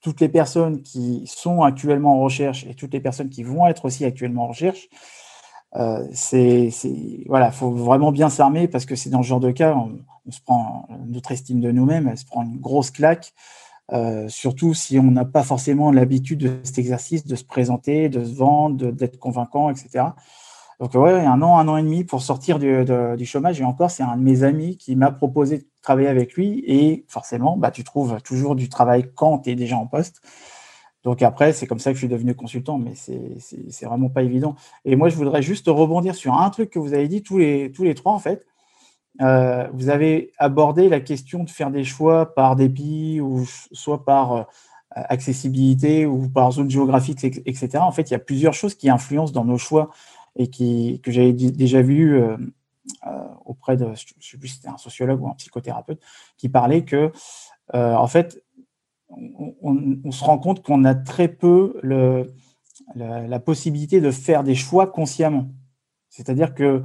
toutes 0.00 0.20
les 0.20 0.28
personnes 0.28 0.82
qui 0.82 1.26
sont 1.26 1.62
actuellement 1.62 2.18
en 2.18 2.20
recherche 2.20 2.64
et 2.66 2.74
toutes 2.74 2.94
les 2.94 3.00
personnes 3.00 3.28
qui 3.28 3.42
vont 3.42 3.66
être 3.66 3.84
aussi 3.84 4.04
actuellement 4.04 4.44
en 4.44 4.48
recherche, 4.48 4.88
euh, 5.76 6.06
c'est 6.12 6.70
voilà, 7.26 7.50
faut 7.50 7.70
vraiment 7.70 8.12
bien 8.12 8.30
s'armer 8.30 8.68
parce 8.68 8.86
que 8.86 8.96
c'est 8.96 9.10
dans 9.10 9.22
ce 9.22 9.28
genre 9.28 9.40
de 9.40 9.50
cas, 9.50 9.74
on, 9.74 9.98
se 10.30 10.40
prend 10.40 10.88
notre 11.06 11.30
estime 11.30 11.60
de 11.60 11.70
nous-mêmes, 11.70 12.08
elle 12.08 12.18
se 12.18 12.24
prend 12.24 12.42
une 12.42 12.58
grosse 12.58 12.90
claque. 12.90 13.32
Euh, 13.92 14.28
surtout 14.28 14.74
si 14.74 14.98
on 14.98 15.12
n'a 15.12 15.24
pas 15.24 15.44
forcément 15.44 15.92
l'habitude 15.92 16.40
de 16.40 16.58
cet 16.64 16.78
exercice, 16.78 17.24
de 17.24 17.36
se 17.36 17.44
présenter, 17.44 18.08
de 18.08 18.24
se 18.24 18.34
vendre, 18.34 18.90
d'être 18.90 19.18
convaincant, 19.18 19.70
etc. 19.70 20.06
Donc 20.80 20.94
ouais, 20.94 21.24
un 21.24 21.40
an, 21.42 21.58
un 21.58 21.68
an 21.68 21.76
et 21.76 21.82
demi 21.82 22.04
pour 22.04 22.22
sortir 22.22 22.58
du, 22.58 23.24
chômage. 23.24 23.60
Et 23.60 23.64
encore, 23.64 23.90
c'est 23.90 24.02
un 24.02 24.16
de 24.16 24.22
mes 24.22 24.42
amis 24.42 24.76
qui 24.76 24.96
m'a 24.96 25.10
proposé 25.10 25.58
de 25.58 25.64
travailler 25.82 26.08
avec 26.08 26.34
lui. 26.34 26.64
Et 26.66 27.04
forcément, 27.08 27.56
bah, 27.56 27.70
tu 27.70 27.84
trouves 27.84 28.20
toujours 28.22 28.56
du 28.56 28.68
travail 28.68 29.10
quand 29.14 29.38
tu 29.40 29.50
es 29.50 29.54
déjà 29.54 29.76
en 29.76 29.86
poste. 29.86 30.20
Donc 31.06 31.22
après, 31.22 31.52
c'est 31.52 31.68
comme 31.68 31.78
ça 31.78 31.92
que 31.92 31.94
je 31.94 32.00
suis 32.00 32.08
devenu 32.08 32.34
consultant, 32.34 32.78
mais 32.78 32.94
c'est 32.96 33.86
vraiment 33.86 34.08
pas 34.08 34.24
évident. 34.24 34.56
Et 34.84 34.96
moi, 34.96 35.08
je 35.08 35.14
voudrais 35.14 35.40
juste 35.40 35.68
rebondir 35.68 36.16
sur 36.16 36.34
un 36.34 36.50
truc 36.50 36.68
que 36.68 36.80
vous 36.80 36.94
avez 36.94 37.06
dit 37.06 37.22
tous 37.22 37.38
les, 37.38 37.70
tous 37.70 37.84
les 37.84 37.94
trois, 37.94 38.12
en 38.12 38.18
fait. 38.18 38.44
vous 39.20 39.88
avez 39.88 40.32
abordé 40.36 40.88
la 40.88 40.98
question 40.98 41.44
de 41.44 41.50
faire 41.50 41.70
des 41.70 41.84
choix 41.84 42.34
par 42.34 42.56
dépit 42.56 43.20
ou 43.20 43.46
soit 43.70 44.04
par 44.04 44.48
accessibilité 44.90 46.06
ou 46.06 46.28
par 46.28 46.50
zone 46.50 46.68
géographique, 46.68 47.24
etc. 47.24 47.68
En 47.76 47.92
fait, 47.92 48.10
il 48.10 48.14
y 48.14 48.16
a 48.16 48.18
plusieurs 48.18 48.54
choses 48.54 48.74
qui 48.74 48.90
influencent 48.90 49.32
dans 49.32 49.44
nos 49.44 49.58
choix 49.58 49.90
et 50.34 50.48
qui, 50.48 51.00
que 51.04 51.12
j'avais 51.12 51.32
déjà 51.32 51.82
vu 51.82 52.20
auprès 53.44 53.76
de, 53.76 53.84
je 53.84 53.90
ne 53.90 54.22
sais 54.22 54.38
plus 54.38 54.48
si 54.48 54.56
c'était 54.56 54.70
un 54.70 54.76
sociologue 54.76 55.22
ou 55.22 55.28
un 55.28 55.34
psychothérapeute, 55.34 56.00
qui 56.36 56.48
parlait 56.48 56.84
que, 56.84 57.12
en 57.72 58.08
fait, 58.08 58.42
on, 59.08 60.10
se 60.10 60.24
rend 60.24 60.38
compte 60.38 60.62
qu'on 60.62 60.84
a 60.84 60.94
très 60.94 61.28
peu 61.28 61.78
la, 61.82 63.40
possibilité 63.40 64.00
de 64.00 64.10
faire 64.10 64.44
des 64.44 64.54
choix 64.54 64.86
consciemment. 64.86 65.48
C'est-à-dire 66.08 66.54
que 66.54 66.82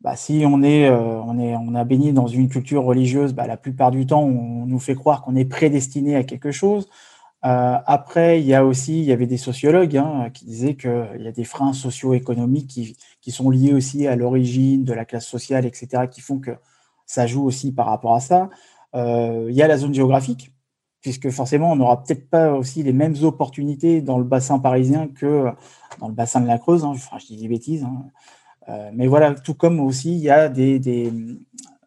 bah, 0.00 0.16
si 0.16 0.44
on 0.46 0.62
est, 0.62 0.88
euh, 0.88 1.20
on 1.22 1.38
est, 1.38 1.54
on 1.56 1.74
a 1.74 1.84
baigné 1.84 2.12
dans 2.12 2.26
une 2.26 2.48
culture 2.48 2.84
religieuse, 2.84 3.34
bah, 3.34 3.46
la 3.46 3.56
plupart 3.56 3.90
du 3.90 4.06
temps, 4.06 4.22
on 4.22 4.66
nous 4.66 4.78
fait 4.78 4.94
croire 4.94 5.22
qu'on 5.22 5.36
est 5.36 5.44
prédestiné 5.44 6.16
à 6.16 6.24
quelque 6.24 6.50
chose. 6.50 6.88
Euh, 7.44 7.78
après, 7.86 8.40
il 8.40 8.46
y 8.46 8.54
a 8.54 8.64
aussi, 8.64 8.98
il 8.98 9.04
y 9.04 9.12
avait 9.12 9.26
des 9.26 9.38
sociologues 9.38 9.96
hein, 9.96 10.30
qui 10.32 10.44
disaient 10.44 10.74
qu'il 10.74 11.20
y 11.20 11.28
a 11.28 11.32
des 11.32 11.44
freins 11.44 11.72
socio-économiques 11.72 12.68
qui, 12.68 12.96
qui, 13.22 13.30
sont 13.30 13.48
liés 13.48 13.72
aussi 13.72 14.06
à 14.06 14.16
l'origine 14.16 14.84
de 14.84 14.92
la 14.92 15.06
classe 15.06 15.26
sociale, 15.26 15.64
etc., 15.64 16.04
qui 16.10 16.20
font 16.20 16.38
que 16.38 16.50
ça 17.06 17.26
joue 17.26 17.44
aussi 17.44 17.72
par 17.72 17.86
rapport 17.86 18.14
à 18.14 18.20
ça. 18.20 18.50
Euh, 18.94 19.46
il 19.48 19.54
y 19.54 19.62
a 19.62 19.68
la 19.68 19.78
zone 19.78 19.94
géographique 19.94 20.52
puisque 21.00 21.30
forcément, 21.30 21.72
on 21.72 21.76
n'aura 21.76 22.02
peut-être 22.02 22.28
pas 22.28 22.52
aussi 22.52 22.82
les 22.82 22.92
mêmes 22.92 23.16
opportunités 23.22 24.02
dans 24.02 24.18
le 24.18 24.24
bassin 24.24 24.58
parisien 24.58 25.08
que 25.08 25.46
dans 25.98 26.08
le 26.08 26.14
bassin 26.14 26.40
de 26.40 26.46
la 26.46 26.58
Creuse. 26.58 26.84
Hein. 26.84 26.92
Enfin, 26.94 27.18
je 27.18 27.26
dis 27.26 27.36
des 27.36 27.48
bêtises. 27.48 27.84
Hein. 27.84 28.04
Euh, 28.68 28.90
mais 28.92 29.06
voilà, 29.06 29.34
tout 29.34 29.54
comme 29.54 29.80
aussi, 29.80 30.12
il 30.12 30.20
y 30.20 30.30
a 30.30 30.48
des, 30.48 30.78
des, 30.78 31.10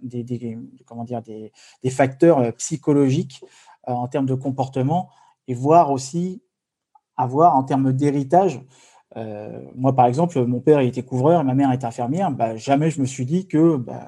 des, 0.01 0.57
comment 0.85 1.03
dire, 1.03 1.21
des, 1.21 1.51
facteurs 1.89 2.39
euh, 2.39 2.51
psychologiques 2.51 3.43
euh, 3.87 3.93
en 3.93 4.07
termes 4.07 4.25
de 4.25 4.35
comportement 4.35 5.09
et 5.47 5.53
voire 5.53 5.91
aussi 5.91 6.41
avoir 7.15 7.55
en 7.55 7.63
termes 7.63 7.93
d'héritage. 7.93 8.59
moi, 9.75 9.93
par 9.95 10.07
exemple, 10.07 10.43
mon 10.45 10.59
père 10.59 10.79
était 10.79 11.03
couvreur 11.03 11.41
et 11.41 11.43
ma 11.43 11.53
mère 11.53 11.71
était 11.71 11.85
infirmière. 11.85 12.31
Bah, 12.31 12.55
jamais 12.55 12.89
je 12.89 12.99
me 12.99 13.05
suis 13.05 13.25
dit 13.25 13.47
que 13.47 13.77
bah, 13.77 14.07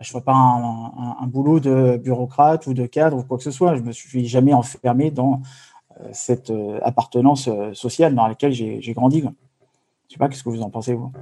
je 0.00 0.16
ne 0.16 0.20
pas 0.20 0.32
un, 0.32 1.26
boulot 1.26 1.60
de 1.60 1.98
bureaucrate 2.02 2.66
ou 2.66 2.74
de 2.74 2.86
cadre 2.86 3.18
ou 3.18 3.22
quoi 3.22 3.36
que 3.36 3.44
ce 3.44 3.50
soit. 3.50 3.76
Je 3.76 3.80
ne 3.82 3.86
me 3.86 3.92
suis 3.92 4.26
jamais 4.26 4.54
enfermé 4.54 5.10
dans 5.10 5.42
euh, 6.00 6.08
cette 6.12 6.50
euh, 6.50 6.78
appartenance 6.82 7.48
euh, 7.48 7.74
sociale 7.74 8.14
dans 8.14 8.26
laquelle 8.26 8.52
j'ai 8.52 8.92
grandi. 8.94 9.20
Je 9.20 9.26
ne 9.26 9.32
sais 10.08 10.18
pas, 10.18 10.28
qu'est-ce 10.28 10.42
que 10.42 10.48
vous 10.48 10.62
en 10.62 10.70
pensez, 10.70 10.94
vous? 10.94 11.12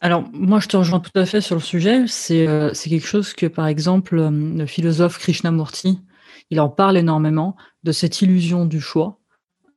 Alors, 0.00 0.24
moi, 0.32 0.60
je 0.60 0.68
te 0.68 0.76
rejoins 0.76 1.00
tout 1.00 1.16
à 1.16 1.26
fait 1.26 1.40
sur 1.40 1.54
le 1.54 1.60
sujet. 1.60 2.06
C'est 2.08 2.46
quelque 2.72 3.06
chose 3.06 3.34
que, 3.34 3.46
par 3.46 3.68
exemple, 3.68 4.16
le 4.16 4.66
philosophe 4.66 5.18
Krishnamurti, 5.18 6.00
il 6.50 6.60
en 6.60 6.68
parle 6.68 6.96
énormément 6.96 7.54
de 7.84 7.92
cette 7.92 8.20
illusion 8.20 8.66
du 8.66 8.80
choix. 8.80 9.20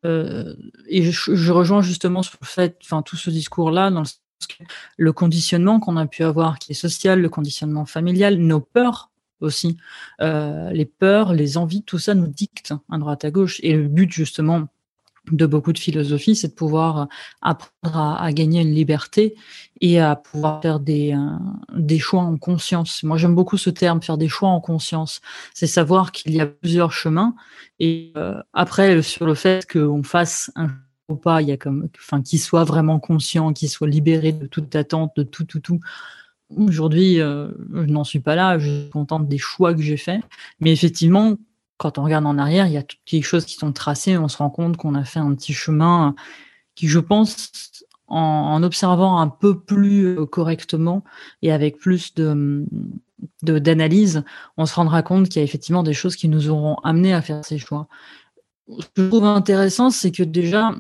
et 0.04 1.12
je, 1.12 1.52
rejoins 1.52 1.82
justement 1.82 2.24
sur 2.24 2.40
le 2.42 2.48
fait, 2.48 2.76
enfin, 2.84 3.04
tout 3.04 3.18
ce 3.18 3.30
discours-là, 3.30 3.92
dans 3.92 4.02
le 4.02 4.08
le 4.98 5.14
conditionnement 5.14 5.80
qu'on 5.80 5.98
a 5.98 6.06
pu 6.06 6.24
avoir, 6.24 6.60
qui 6.60 6.72
est 6.72 6.76
social, 6.76 7.22
le 7.22 7.30
conditionnement 7.30 7.86
familial, 7.86 8.38
nos 8.38 8.60
peurs 8.60 9.12
aussi, 9.42 9.78
euh, 10.22 10.72
les 10.72 10.86
peurs, 10.86 11.34
les 11.34 11.58
envies, 11.58 11.84
tout 11.84 12.00
ça 12.00 12.14
nous 12.14 12.28
dicte 12.28 12.74
à 12.92 12.98
droite 12.98 13.26
à 13.26 13.32
gauche. 13.32 13.60
Et 13.64 13.74
le 13.74 13.88
but 13.88 14.12
justement 14.12 14.68
de 15.32 15.46
beaucoup 15.46 15.74
de 15.74 15.80
philosophie, 15.80 16.36
c'est 16.36 16.50
de 16.50 16.54
pouvoir 16.54 17.08
apprendre 17.42 17.98
à, 17.98 18.32
gagner 18.32 18.62
une 18.62 18.74
liberté 18.74 19.36
et 19.82 20.00
à 20.00 20.16
pouvoir 20.16 20.62
faire 20.62 20.80
des, 20.80 21.14
euh, 21.14 21.38
des 21.76 22.00
choix 22.00 22.22
en 22.22 22.38
conscience. 22.38 23.02
Moi, 23.04 23.18
j'aime 23.18 23.36
beaucoup 23.36 23.58
ce 23.58 23.70
terme, 23.70 24.02
faire 24.02 24.18
des 24.18 24.28
choix 24.28 24.50
en 24.50 24.62
conscience. 24.62 25.22
C'est 25.54 25.68
savoir 25.68 26.12
qu'il 26.12 26.36
y 26.36 26.42
a 26.42 26.46
plusieurs 26.46 26.92
chemins. 26.92 27.36
Et 27.80 28.14
euh, 28.18 28.42
après, 28.54 29.02
sur 29.02 29.26
le 29.26 29.34
fait 29.34 29.66
qu'on 29.70 30.04
fasse 30.04 30.52
un 30.56 30.70
ou 31.10 31.16
pas, 31.16 31.42
il 31.42 31.50
y 31.50 31.52
a 31.52 31.58
comme, 31.58 31.88
enfin, 31.98 32.22
qu'il 32.22 32.40
soit 32.40 32.64
vraiment 32.64 33.00
conscient, 33.00 33.54
qu'il 33.54 33.70
soit 33.70 33.88
libéré 33.88 34.32
de 34.32 34.48
toute 34.48 34.76
attente, 34.76 35.12
de 35.16 35.24
tout, 35.24 35.44
tout, 35.44 35.60
tout. 35.60 35.80
Aujourd'hui, 36.56 37.20
euh, 37.20 37.52
je 37.74 37.86
n'en 37.86 38.04
suis 38.04 38.20
pas 38.20 38.36
là, 38.36 38.60
je 38.60 38.70
suis 38.70 38.90
contente 38.90 39.28
des 39.28 39.38
choix 39.38 39.74
que 39.74 39.82
j'ai 39.82 39.98
faits. 39.98 40.22
Mais 40.60 40.72
effectivement, 40.72 41.36
quand 41.78 41.98
on 41.98 42.04
regarde 42.04 42.26
en 42.26 42.38
arrière, 42.38 42.68
il 42.68 42.74
y 42.74 42.78
a 42.78 42.84
toutes 42.84 43.12
les 43.12 43.22
choses 43.22 43.46
qui 43.46 43.56
sont 43.56 43.72
tracées, 43.72 44.18
on 44.18 44.28
se 44.28 44.38
rend 44.38 44.50
compte 44.50 44.78
qu'on 44.78 44.96
a 44.96 45.04
fait 45.04 45.20
un 45.20 45.34
petit 45.36 45.54
chemin 45.54 46.16
qui, 46.76 46.88
je 46.88 47.00
pense, 47.00 47.52
en, 48.08 48.62
observant 48.64 49.20
un 49.20 49.28
peu 49.28 49.60
plus 49.60 50.18
euh, 50.18 50.26
correctement 50.26 51.04
et 51.42 51.52
avec 51.52 51.78
plus 51.78 52.14
de 52.14 52.66
d'analyse, 53.42 54.24
on 54.58 54.66
se 54.66 54.76
rendra 54.76 55.02
compte 55.02 55.30
qu'il 55.30 55.40
y 55.40 55.42
a 55.42 55.44
effectivement 55.44 55.84
des 55.84 55.94
choses 55.94 56.16
qui 56.16 56.28
nous 56.28 56.50
auront 56.50 56.76
amené 56.84 57.14
à 57.14 57.22
faire 57.22 57.44
ces 57.46 57.58
choix. 57.58 57.88
Ce 58.68 58.86
que 58.88 59.04
je 59.04 59.08
trouve 59.08 59.26
intéressant, 59.26 59.90
c'est 59.90 60.12
que 60.12 60.24
déjà, 60.24 60.76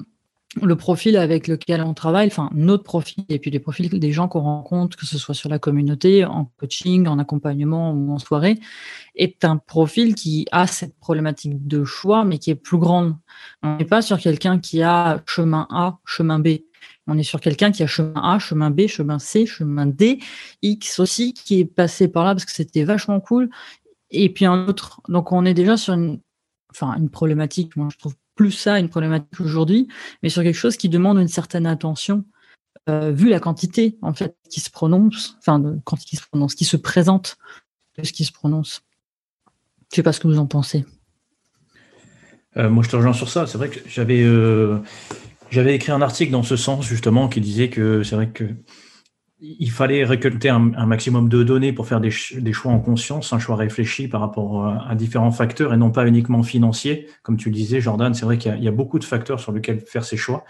le 0.62 0.76
profil 0.76 1.18
avec 1.18 1.48
lequel 1.48 1.82
on 1.82 1.94
travaille, 1.94 2.28
enfin 2.28 2.50
notre 2.54 2.84
profil 2.84 3.24
et 3.30 3.40
puis 3.40 3.52
les 3.52 3.60
profils 3.60 3.90
des 3.90 4.12
gens 4.12 4.28
qu'on 4.28 4.42
rencontre, 4.42 4.98
que 4.98 5.06
ce 5.06 5.18
soit 5.18 5.36
sur 5.36 5.50
la 5.50 5.60
communauté, 5.60 6.26
en 6.26 6.46
coaching, 6.58 7.08
en 7.08 7.20
accompagnement 7.20 7.92
ou 7.92 8.14
en 8.14 8.20
soirée, 8.20 8.60
est 9.16 9.44
un 9.44 9.58
profil 9.58 10.16
qui 10.16 10.46
a 10.52 10.68
cette 10.68 10.98
problématique 11.00 11.68
de 11.68 11.84
choix, 11.84 12.24
mais 12.24 12.38
qui 12.38 12.52
est 12.52 12.56
plus 12.56 12.78
grande. 12.78 13.16
On 13.64 13.78
n'est 13.78 13.86
pas 13.86 14.02
sur 14.02 14.20
quelqu'un 14.20 14.60
qui 14.60 14.82
a 14.82 15.22
chemin 15.28 15.68
A, 15.70 16.00
chemin 16.06 16.40
B. 16.40 16.48
On 17.08 17.18
est 17.18 17.24
sur 17.24 17.42
quelqu'un 17.42 17.72
qui 17.72 17.84
a 17.84 17.88
chemin 17.88 18.22
A, 18.22 18.40
chemin 18.40 18.72
B, 18.72 18.88
chemin 18.88 19.20
C, 19.20 19.46
chemin 19.46 19.86
D, 19.86 20.20
X 20.62 21.00
aussi, 21.00 21.34
qui 21.34 21.60
est 21.60 21.66
passé 21.66 22.08
par 22.08 22.24
là 22.24 22.34
parce 22.34 22.46
que 22.46 22.52
c'était 22.52 22.84
vachement 22.84 23.20
cool. 23.20 23.50
Et 24.10 24.30
puis 24.30 24.46
un 24.46 24.68
autre. 24.68 25.02
Donc 25.10 25.32
on 25.32 25.46
est 25.46 25.54
déjà 25.54 25.78
sur 25.78 25.94
une, 25.94 26.20
enfin, 26.72 26.96
une 26.98 27.10
problématique, 27.10 27.76
moi 27.76 27.90
je 27.92 27.98
trouve 27.98 28.16
plus 28.36 28.52
ça 28.52 28.80
une 28.80 28.90
problématique 28.90 29.40
aujourd'hui, 29.40 29.88
mais 30.22 30.30
sur 30.30 30.44
quelque 30.44 30.56
chose 30.56 30.78
qui 30.78 30.90
demande 30.90 31.18
une 31.18 31.28
certaine 31.28 31.66
attention, 31.66 32.26
euh, 32.90 33.12
vu 33.12 33.30
la 33.30 33.40
quantité 33.40 33.98
en 34.02 34.14
fait 34.14 34.36
qui 34.50 34.60
se 34.60 34.70
prononce, 34.70 35.38
enfin 35.40 35.62
quand 35.86 35.98
qui 35.98 36.18
se 36.18 36.22
prononce, 36.28 36.54
qui 36.54 36.66
se 36.66 36.78
présente 36.78 37.38
de 37.98 38.04
ce 38.04 38.14
qui 38.14 38.26
se 38.26 38.32
prononce. 38.32 38.82
Je 39.92 39.98
sais 39.98 40.04
pas 40.04 40.14
ce 40.14 40.20
que 40.20 40.28
vous 40.28 40.40
en 40.40 40.46
pensez. 40.46 40.86
Euh, 42.58 42.70
moi, 42.70 42.84
je 42.84 42.90
te 42.90 42.96
rejoins 42.96 43.14
sur 43.14 43.30
ça. 43.30 43.48
C'est 43.48 43.58
vrai 43.58 43.70
que 43.70 43.80
j'avais 43.88 44.22
euh, 44.22 44.80
j'avais 45.50 45.76
écrit 45.76 45.92
un 45.92 46.02
article 46.02 46.32
dans 46.32 46.44
ce 46.44 46.56
sens 46.56 46.86
justement 46.86 47.28
qui 47.28 47.42
disait 47.42 47.70
que 47.70 48.04
c'est 48.04 48.16
vrai 48.16 48.30
que 48.30 48.46
il 49.40 49.70
fallait 49.70 50.06
récolter 50.06 50.50
un, 50.50 50.60
maximum 50.86 51.28
de 51.28 51.44
données 51.44 51.74
pour 51.74 51.88
faire 51.88 52.00
des, 52.00 52.10
choix 52.10 52.72
en 52.72 52.80
conscience, 52.80 53.34
un 53.34 53.40
choix 53.40 53.56
réfléchi 53.56 54.08
par 54.08 54.22
rapport 54.22 54.66
à, 54.66 54.96
différents 54.96 55.32
facteurs 55.32 55.74
et 55.74 55.78
non 55.78 55.92
pas 55.92 56.08
uniquement 56.08 56.42
financiers. 56.42 57.08
Comme 57.22 57.36
tu 57.36 57.50
le 57.50 57.56
disais, 57.56 57.82
Jordan, 57.82 58.14
c'est 58.14 58.26
vrai 58.26 58.38
qu'il 58.38 58.64
y, 58.64 58.68
a 58.68 58.72
beaucoup 58.72 58.98
de 58.98 59.04
facteurs 59.04 59.40
sur 59.40 59.52
lesquels 59.52 59.82
faire 59.82 60.06
ses 60.06 60.18
choix. 60.18 60.46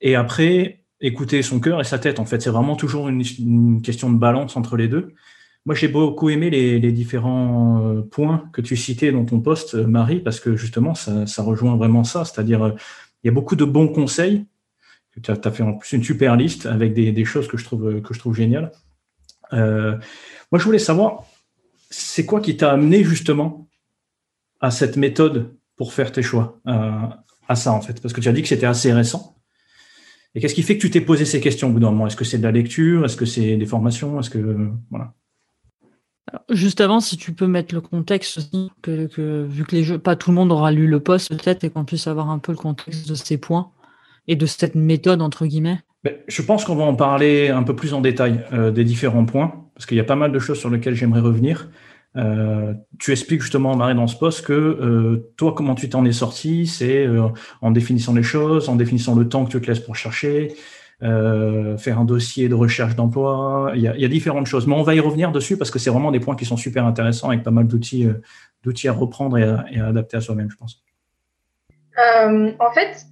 Et 0.00 0.14
après, 0.14 0.84
écouter 1.00 1.42
son 1.42 1.60
cœur 1.60 1.80
et 1.80 1.84
sa 1.84 1.98
tête, 1.98 2.18
en 2.18 2.24
fait, 2.24 2.40
c'est 2.40 2.50
vraiment 2.50 2.76
toujours 2.76 3.08
une, 3.08 3.82
question 3.82 4.10
de 4.10 4.18
balance 4.18 4.56
entre 4.56 4.76
les 4.76 4.88
deux. 4.88 5.12
Moi, 5.66 5.74
j'ai 5.74 5.88
beaucoup 5.88 6.30
aimé 6.30 6.48
les, 6.50 6.92
différents 6.92 7.86
euh, 7.86 8.00
points 8.02 8.48
que 8.52 8.62
tu 8.62 8.76
citais 8.76 9.12
dans 9.12 9.24
ton 9.24 9.40
poste, 9.40 9.74
Marie, 9.74 10.20
parce 10.20 10.40
que 10.40 10.56
justement, 10.56 10.94
ça, 10.94 11.26
ça 11.26 11.42
rejoint 11.42 11.76
vraiment 11.76 12.04
ça. 12.04 12.24
C'est-à-dire, 12.24 12.62
euh, 12.62 12.70
il 13.22 13.28
y 13.28 13.30
a 13.30 13.32
beaucoup 13.32 13.54
de 13.54 13.64
bons 13.64 13.88
conseils, 13.88 14.46
tu 15.20 15.30
as, 15.30 15.50
fait 15.50 15.62
en 15.62 15.74
plus 15.74 15.92
une 15.92 16.02
super 16.02 16.36
liste 16.36 16.66
avec 16.66 16.94
des, 16.94 17.24
choses 17.24 17.48
que 17.48 17.56
je 17.56 17.64
trouve, 17.64 18.00
que 18.00 18.14
je 18.14 18.18
trouve 18.18 18.34
géniales. 18.34 18.72
Euh, 19.52 19.96
moi, 20.50 20.58
je 20.58 20.64
voulais 20.64 20.78
savoir, 20.78 21.24
c'est 21.90 22.24
quoi 22.24 22.40
qui 22.40 22.56
t'a 22.56 22.72
amené 22.72 23.04
justement 23.04 23.68
à 24.60 24.70
cette 24.70 24.96
méthode 24.96 25.54
pour 25.76 25.92
faire 25.92 26.12
tes 26.12 26.22
choix, 26.22 26.60
à, 26.64 27.54
ça 27.54 27.72
en 27.72 27.82
fait? 27.82 28.00
Parce 28.00 28.14
que 28.14 28.20
tu 28.20 28.28
as 28.28 28.32
dit 28.32 28.42
que 28.42 28.48
c'était 28.48 28.66
assez 28.66 28.92
récent. 28.92 29.36
Et 30.34 30.40
qu'est-ce 30.40 30.54
qui 30.54 30.62
fait 30.62 30.76
que 30.76 30.80
tu 30.80 30.90
t'es 30.90 31.02
posé 31.02 31.26
ces 31.26 31.40
questions 31.40 31.68
au 31.68 31.72
bout 31.72 31.80
d'un 31.80 31.90
moment? 31.90 32.06
Est-ce 32.06 32.16
que 32.16 32.24
c'est 32.24 32.38
de 32.38 32.42
la 32.42 32.52
lecture? 32.52 33.04
Est-ce 33.04 33.16
que 33.16 33.26
c'est 33.26 33.56
des 33.56 33.66
formations? 33.66 34.18
Est-ce 34.18 34.30
que 34.30 34.70
voilà. 34.90 35.12
Juste 36.48 36.80
avant, 36.80 37.00
si 37.00 37.18
tu 37.18 37.32
peux 37.32 37.46
mettre 37.46 37.74
le 37.74 37.82
contexte 37.82 38.38
aussi, 38.38 38.70
vu 38.86 39.08
que 39.08 39.74
les 39.74 39.84
jeux, 39.84 39.98
pas 39.98 40.16
tout 40.16 40.30
le 40.30 40.36
monde 40.36 40.50
aura 40.50 40.72
lu 40.72 40.86
le 40.86 41.00
poste 41.00 41.28
peut-être, 41.28 41.64
et 41.64 41.70
qu'on 41.70 41.84
puisse 41.84 42.06
avoir 42.06 42.30
un 42.30 42.38
peu 42.38 42.52
le 42.52 42.58
contexte 42.58 43.06
de 43.06 43.14
ces 43.14 43.36
points 43.36 43.70
et 44.28 44.36
de 44.36 44.46
cette 44.46 44.74
méthode, 44.74 45.22
entre 45.22 45.46
guillemets? 45.46 45.80
Ben, 46.04 46.14
Je 46.26 46.42
pense 46.42 46.64
qu'on 46.64 46.74
va 46.74 46.84
en 46.84 46.94
parler 46.94 47.48
un 47.48 47.62
peu 47.62 47.76
plus 47.76 47.94
en 47.94 48.00
détail 48.00 48.44
euh, 48.52 48.70
des 48.70 48.84
différents 48.84 49.24
points, 49.24 49.66
parce 49.74 49.86
qu'il 49.86 49.96
y 49.96 50.00
a 50.00 50.04
pas 50.04 50.16
mal 50.16 50.32
de 50.32 50.38
choses 50.38 50.58
sur 50.58 50.70
lesquelles 50.70 50.94
j'aimerais 50.94 51.20
revenir. 51.20 51.70
Euh, 52.16 52.74
tu 52.98 53.12
expliques 53.12 53.40
justement, 53.40 53.74
Marie, 53.76 53.94
dans 53.94 54.06
ce 54.06 54.16
poste, 54.16 54.44
que 54.44 54.52
euh, 54.52 55.32
toi, 55.36 55.54
comment 55.56 55.74
tu 55.74 55.88
t'en 55.88 56.04
es 56.04 56.12
sorti, 56.12 56.66
c'est 56.66 57.06
en 57.60 57.70
définissant 57.70 58.14
les 58.14 58.22
choses, 58.22 58.68
en 58.68 58.76
définissant 58.76 59.14
le 59.14 59.28
temps 59.28 59.44
que 59.44 59.50
tu 59.50 59.60
te 59.60 59.66
laisses 59.66 59.80
pour 59.80 59.96
chercher, 59.96 60.54
faire 61.00 61.98
un 61.98 62.04
dossier 62.04 62.48
de 62.48 62.54
recherche 62.54 62.94
d'emploi. 62.94 63.72
Il, 63.74 63.92
il, 63.96 64.00
y 64.00 64.04
a 64.04 64.08
différentes 64.08 64.46
choses, 64.46 64.66
mais 64.66 64.74
on 64.74 64.82
va 64.82 64.94
y 64.94 65.00
revenir 65.00 65.32
dessus 65.32 65.56
parce 65.56 65.70
que 65.70 65.80
c'est 65.80 65.90
vraiment 65.90 66.12
des 66.12 66.20
points 66.20 66.36
qui 66.36 66.44
sont 66.44 66.56
super 66.56 66.86
intéressants 66.86 67.28
avec 67.28 67.42
pas 67.42 67.50
mal 67.50 67.66
d'outils, 67.66 68.06
d'outils 68.62 68.86
à 68.86 68.92
reprendre 68.92 69.36
et 69.38 69.42
à, 69.42 69.64
et 69.72 69.80
à 69.80 69.86
adapter 69.86 70.16
à 70.16 70.20
soi-même, 70.20 70.50
je 70.50 70.56
pense. 70.56 70.84
en 71.96 72.72
fait, 72.72 73.06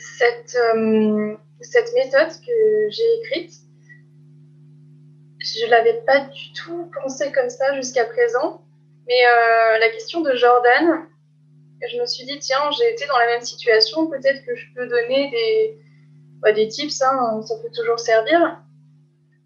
cette, 0.00 0.56
euh, 0.56 1.36
cette 1.60 1.92
méthode 1.94 2.28
que 2.28 2.90
j'ai 2.90 3.20
écrite, 3.20 3.52
je 5.38 5.66
ne 5.66 5.70
l'avais 5.70 6.02
pas 6.06 6.20
du 6.20 6.52
tout 6.52 6.90
pensé 6.94 7.32
comme 7.32 7.50
ça 7.50 7.74
jusqu'à 7.74 8.04
présent. 8.04 8.62
Mais 9.06 9.26
euh, 9.26 9.78
la 9.78 9.88
question 9.90 10.20
de 10.20 10.34
Jordan, 10.34 11.06
je 11.90 11.98
me 11.98 12.06
suis 12.06 12.24
dit, 12.24 12.38
tiens, 12.38 12.70
j'ai 12.72 12.92
été 12.92 13.06
dans 13.06 13.18
la 13.18 13.26
même 13.26 13.42
situation, 13.42 14.06
peut-être 14.08 14.44
que 14.44 14.54
je 14.54 14.66
peux 14.74 14.86
donner 14.86 15.30
des, 15.30 15.78
bah, 16.40 16.52
des 16.52 16.68
tips, 16.68 17.02
hein, 17.02 17.42
ça 17.42 17.56
peut 17.62 17.70
toujours 17.74 17.98
servir. 17.98 18.58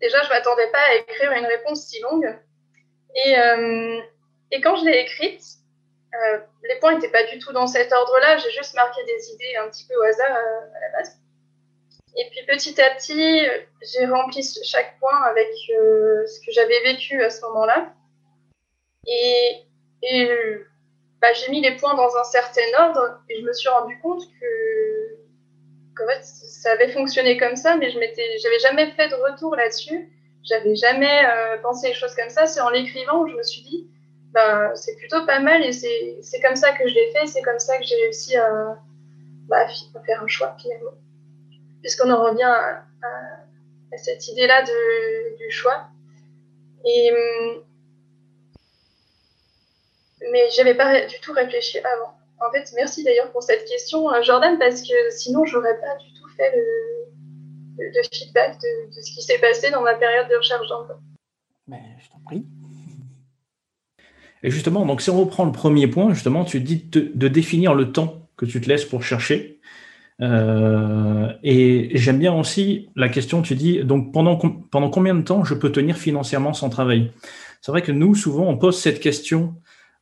Déjà, 0.01 0.23
je 0.23 0.29
ne 0.29 0.35
m'attendais 0.35 0.67
pas 0.71 0.81
à 0.91 0.95
écrire 0.97 1.33
une 1.33 1.47
réponse 1.47 1.87
si 1.87 2.01
longue. 2.01 2.37
Et, 3.15 3.39
euh, 3.39 4.01
et 4.51 4.61
quand 4.61 4.77
je 4.77 4.85
l'ai 4.85 4.99
écrite, 4.99 5.43
euh, 6.15 6.39
les 6.63 6.79
points 6.81 6.95
n'étaient 6.95 7.09
pas 7.09 7.25
du 7.25 7.39
tout 7.39 7.53
dans 7.53 7.67
cet 7.67 7.93
ordre-là, 7.93 8.37
j'ai 8.39 8.51
juste 8.51 8.75
marqué 8.75 9.03
des 9.05 9.31
idées 9.33 9.57
un 9.57 9.69
petit 9.69 9.87
peu 9.87 9.95
au 9.97 10.03
hasard 10.03 10.31
à 10.31 10.81
la 10.81 10.99
base. 10.99 11.19
Et 12.17 12.29
puis 12.31 12.47
petit 12.47 12.81
à 12.81 12.95
petit, 12.95 13.47
j'ai 13.83 14.07
rempli 14.07 14.43
chaque 14.65 14.99
point 15.01 15.23
avec 15.25 15.49
euh, 15.71 16.25
ce 16.27 16.41
que 16.47 16.53
j'avais 16.53 16.81
vécu 16.85 17.23
à 17.23 17.31
ce 17.31 17.41
moment-là. 17.43 17.93
Et, 19.07 19.61
bah, 21.21 21.33
j'ai 21.33 21.51
mis 21.51 21.61
les 21.61 21.77
points 21.77 21.95
dans 21.95 22.17
un 22.17 22.25
certain 22.25 22.63
ordre 22.79 23.21
et 23.29 23.41
je 23.41 23.45
me 23.45 23.53
suis 23.53 23.69
rendu 23.69 23.99
compte 24.01 24.23
que, 24.41 26.03
en 26.03 26.07
fait, 26.07 26.23
ça 26.23 26.73
avait 26.73 26.93
fonctionné 26.93 27.37
comme 27.37 27.57
ça, 27.57 27.77
mais 27.77 27.91
je 27.91 27.99
j'avais 27.99 28.59
jamais 28.61 28.91
fait 28.93 29.09
de 29.09 29.15
retour 29.15 29.57
là-dessus. 29.57 30.11
J'avais 30.45 30.75
jamais 30.75 31.25
euh, 31.25 31.59
pensé 31.63 31.89
les 31.89 31.95
choses 31.95 32.15
comme 32.15 32.31
ça. 32.31 32.47
C'est 32.47 32.61
en 32.61 32.69
l'écrivant 32.69 33.23
où 33.23 33.29
je 33.29 33.35
me 33.35 33.43
suis 33.43 33.63
dit, 33.63 33.91
bah, 34.35 34.75
c'est 34.75 34.97
plutôt 34.97 35.25
pas 35.25 35.41
mal 35.41 35.65
et 35.65 35.73
c'est 35.73 36.41
comme 36.43 36.57
ça 36.57 36.73
que 36.73 36.89
je 36.89 36.95
l'ai 36.95 37.13
fait. 37.13 37.27
C'est 37.27 37.43
comme 37.43 37.59
ça 37.59 37.79
que 37.79 37.85
j'ai 37.85 37.97
réussi 37.97 38.37
à, 38.37 38.79
bah, 39.49 39.67
faire 40.05 40.23
un 40.23 40.29
choix 40.29 40.57
finalement 40.61 40.93
puisqu'on 41.85 42.11
en 42.11 42.25
revient 42.25 42.43
à, 42.43 42.83
cette 43.99 44.27
idée-là 44.27 44.63
du 44.63 45.51
choix. 45.51 45.87
Et, 46.85 47.13
hum, 47.13 47.63
mais 50.33 50.51
j'avais 50.51 50.75
pas 50.75 51.07
du 51.07 51.21
tout 51.21 51.33
réfléchi 51.33 51.79
avant. 51.79 52.17
En 52.41 52.51
fait, 52.51 52.73
merci 52.75 53.05
d'ailleurs 53.05 53.31
pour 53.31 53.43
cette 53.43 53.67
question, 53.67 54.13
euh, 54.13 54.23
Jordan, 54.23 54.59
parce 54.59 54.81
que 54.81 55.11
sinon, 55.11 55.45
j'aurais 55.45 55.79
pas 55.79 55.97
du 55.97 56.13
tout 56.15 56.29
fait 56.37 56.57
le, 56.57 58.03
feedback 58.13 58.59
de, 58.61 59.01
ce 59.01 59.15
qui 59.15 59.23
s'est 59.23 59.39
passé 59.39 59.71
dans 59.71 59.83
ma 59.83 59.95
période 59.95 60.29
de 60.29 60.37
recherche 60.37 60.67
d'emploi. 60.69 60.99
Mais 61.69 61.83
je 62.01 62.09
t'en 62.09 62.21
prie. 62.25 62.47
Et 64.45 64.51
justement, 64.51 64.87
donc 64.87 65.01
si 65.01 65.11
on 65.11 65.19
reprend 65.19 65.45
le 65.45 65.53
premier 65.53 65.89
point, 65.89 66.15
justement, 66.15 66.45
tu 66.45 66.61
dis 66.61 66.85
de 66.93 67.29
définir 67.29 67.75
le 67.75 67.91
temps 67.91 68.29
que 68.37 68.47
tu 68.47 68.61
te 68.61 68.69
laisses 68.69 68.85
pour 68.85 69.03
chercher. 69.03 69.59
Euh, 70.21 71.33
et 71.43 71.91
j'aime 71.95 72.19
bien 72.19 72.33
aussi 72.33 72.89
la 72.95 73.09
question, 73.09 73.43
tu 73.43 73.55
dis, 73.55 73.83
donc 73.83 74.13
pendant, 74.13 74.37
combien 74.37 75.15
de 75.15 75.23
temps 75.23 75.45
je 75.45 75.55
peux 75.55 75.73
tenir 75.73 75.97
financièrement 75.97 76.53
sans 76.53 76.69
travail? 76.69 77.11
C'est 77.61 77.73
vrai 77.73 77.83
que 77.83 77.93
nous, 77.93 78.15
souvent, 78.15 78.47
on 78.47 78.57
pose 78.57 78.79
cette 78.79 79.01
question 79.01 79.55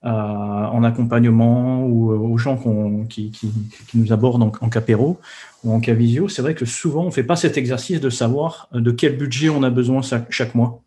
euh, 0.05 0.09
en 0.09 0.83
accompagnement 0.83 1.87
ou 1.87 2.13
euh, 2.13 2.17
aux 2.17 2.37
gens 2.37 2.61
qui, 3.09 3.33
nous 3.95 4.13
abordent 4.13 4.43
en, 4.43 4.53
en 4.61 4.69
capéro 4.69 5.21
ou 5.65 5.73
en 5.73 5.81
cas 5.81 5.95
visio. 5.95 6.29
C'est 6.29 6.43
vrai 6.43 6.55
que 6.55 6.67
souvent, 6.67 7.05
on 7.05 7.07
ne 7.07 7.11
fait 7.13 7.23
pas 7.23 7.37
cet 7.37 7.57
exercice 7.57 8.01
de 8.01 8.11
savoir 8.11 8.69
de 8.73 8.91
quel 8.91 9.17
budget 9.17 9.49
on 9.49 9.63
a 9.63 9.71
besoin 9.71 10.01
chaque 10.29 10.55
mois. 10.55 10.83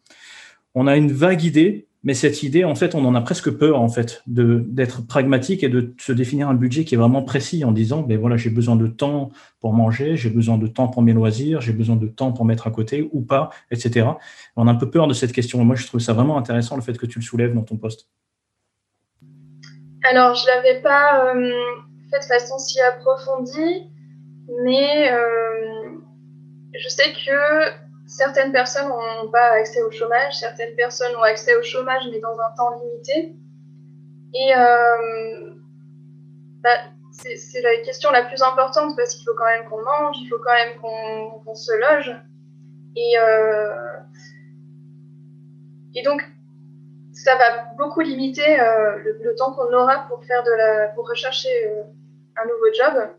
On 0.75 0.87
a 0.87 0.97
une 0.97 1.13
vague 1.13 1.43
idée 1.43 1.87
mais 2.05 2.13
cette 2.13 2.43
idée, 2.43 2.63
en 2.63 2.75
fait, 2.75 2.93
on 2.93 3.03
en 3.03 3.15
a 3.15 3.21
presque 3.21 3.49
peur, 3.49 3.81
en 3.81 3.89
fait, 3.89 4.21
d'être 4.27 5.07
pragmatique 5.07 5.63
et 5.63 5.69
de 5.69 5.95
se 5.97 6.11
définir 6.11 6.47
un 6.47 6.53
budget 6.53 6.85
qui 6.85 6.93
est 6.93 6.99
vraiment 6.99 7.23
précis 7.23 7.65
en 7.65 7.71
disant, 7.71 8.03
ben 8.03 8.19
voilà, 8.19 8.37
j'ai 8.37 8.51
besoin 8.51 8.75
de 8.75 8.85
temps 8.85 9.31
pour 9.59 9.73
manger, 9.73 10.15
j'ai 10.15 10.29
besoin 10.29 10.59
de 10.59 10.67
temps 10.67 10.87
pour 10.87 11.01
mes 11.01 11.13
loisirs, 11.13 11.61
j'ai 11.61 11.73
besoin 11.73 11.95
de 11.95 12.05
temps 12.05 12.31
pour 12.31 12.45
mettre 12.45 12.67
à 12.67 12.71
côté 12.71 13.09
ou 13.11 13.21
pas, 13.21 13.49
etc. 13.71 14.07
On 14.55 14.67
a 14.67 14.71
un 14.71 14.75
peu 14.75 14.91
peur 14.91 15.07
de 15.07 15.13
cette 15.13 15.31
question. 15.31 15.65
moi, 15.65 15.75
je 15.75 15.87
trouve 15.87 15.99
ça 15.99 16.13
vraiment 16.13 16.37
intéressant 16.37 16.75
le 16.75 16.83
fait 16.83 16.95
que 16.95 17.07
tu 17.07 17.17
le 17.17 17.25
soulèves 17.25 17.55
dans 17.55 17.63
ton 17.63 17.77
poste. 17.77 18.07
Alors, 20.07 20.35
je 20.35 20.45
l'avais 20.45 20.81
pas 20.81 21.33
euh, 21.33 21.51
fait 22.11 22.19
de 22.19 22.25
façon 22.25 22.59
si 22.59 22.79
approfondie, 22.81 23.89
mais 24.63 25.11
euh, 25.11 25.89
je 26.77 26.87
sais 26.87 27.13
que 27.13 27.84
certaines 28.07 28.51
personnes 28.51 28.87
n'ont 28.87 29.29
pas 29.31 29.51
accès 29.51 29.81
au 29.81 29.91
chômage, 29.91 30.39
certaines 30.39 30.75
personnes 30.75 31.15
ont 31.15 31.23
accès 31.23 31.55
au 31.55 31.63
chômage, 31.63 32.03
mais 32.11 32.19
dans 32.19 32.37
un 32.39 32.51
temps 32.55 32.79
limité. 32.79 33.35
Et 34.33 34.55
euh, 34.55 35.51
bah, 36.61 36.77
c'est 37.11 37.61
la 37.61 37.77
question 37.77 38.11
la 38.11 38.23
plus 38.23 38.41
importante 38.41 38.95
parce 38.97 39.15
qu'il 39.15 39.25
faut 39.25 39.35
quand 39.35 39.45
même 39.45 39.67
qu'on 39.69 39.81
mange, 39.81 40.17
il 40.21 40.27
faut 40.27 40.39
quand 40.39 40.53
même 40.53 40.77
qu'on 40.79 41.55
se 41.55 41.71
loge. 41.73 42.15
Et, 42.97 43.17
euh, 43.17 43.97
et 45.95 46.03
donc, 46.03 46.21
ça 47.13 47.35
va 47.37 47.65
beaucoup 47.77 48.01
limiter 48.01 48.59
euh, 48.59 48.97
le, 48.97 49.35
temps 49.35 49.53
qu'on 49.53 49.73
aura 49.73 50.05
pour, 50.09 50.23
faire 50.25 50.43
de 50.43 50.51
la, 50.51 50.87
pour 50.89 51.07
rechercher 51.07 51.69
un 52.35 52.45
nouveau 52.45 52.71
job. 52.73 53.09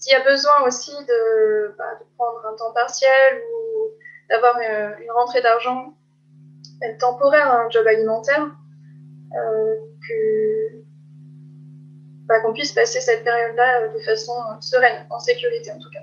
S'il 0.00 0.12
y 0.12 0.16
a 0.16 0.24
besoin 0.24 0.66
aussi 0.66 0.92
de, 0.92 1.74
bah, 1.78 1.94
de 1.98 2.04
prendre 2.16 2.44
un 2.46 2.56
temps 2.56 2.72
partiel 2.72 3.40
ou 3.52 3.53
d'avoir 4.30 4.56
une, 4.58 5.10
rentrée 5.10 5.40
d'argent 5.40 5.94
temporaire, 6.98 7.50
un 7.52 7.70
job 7.70 7.86
alimentaire, 7.86 8.50
euh, 9.36 9.76
que 10.06 10.82
bah, 12.26 12.40
qu'on 12.40 12.52
puisse 12.52 12.72
passer 12.72 13.00
cette 13.00 13.24
période-là 13.24 13.82
euh, 13.82 13.88
de 13.88 13.98
façon 14.00 14.32
sereine, 14.60 15.06
en 15.10 15.18
sécurité 15.18 15.72
en 15.72 15.78
tout 15.78 15.90
cas. 15.90 16.00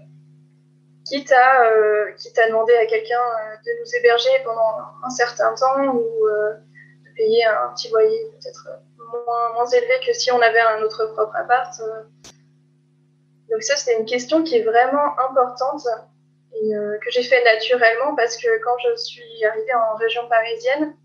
Quitte 1.06 1.32
à, 1.32 1.66
euh, 1.66 2.12
quitte 2.18 2.38
à 2.40 2.48
demander 2.48 2.74
à 2.76 2.86
quelqu'un 2.86 3.22
de 3.66 3.72
nous 3.80 3.96
héberger 3.96 4.30
pendant 4.46 4.78
un 5.04 5.10
certain 5.10 5.54
temps 5.56 5.88
ou 5.94 6.28
de 6.28 7.16
payer 7.16 7.44
un 7.46 7.74
petit 7.74 7.90
loyer 7.90 8.32
peut-être 8.32 8.68
moins, 8.98 9.54
moins, 9.54 9.66
élevé 9.66 9.94
que 10.06 10.14
si 10.14 10.32
on 10.32 10.42
avait 10.42 10.60
un 10.60 10.82
autre 10.84 11.06
propre 11.08 11.36
appart. 11.36 11.82
Donc 13.50 13.64
ça, 13.64 13.76
c'est 13.76 13.98
une 13.98 14.06
question 14.06 14.44
qui 14.44 14.58
est 14.58 14.64
vraiment 14.64 15.20
importante 15.20 15.86
euh, 16.54 16.98
que 17.00 17.10
j'ai 17.10 17.24
fait 17.24 17.44
naturellement 17.44 18.16
parce 18.16 18.38
que 18.38 18.62
quand 18.64 18.78
je 18.80 18.96
suis 18.98 19.46
arrivée 19.46 19.74
en 19.74 19.96
région 19.96 20.28
parisienne, 20.28 20.96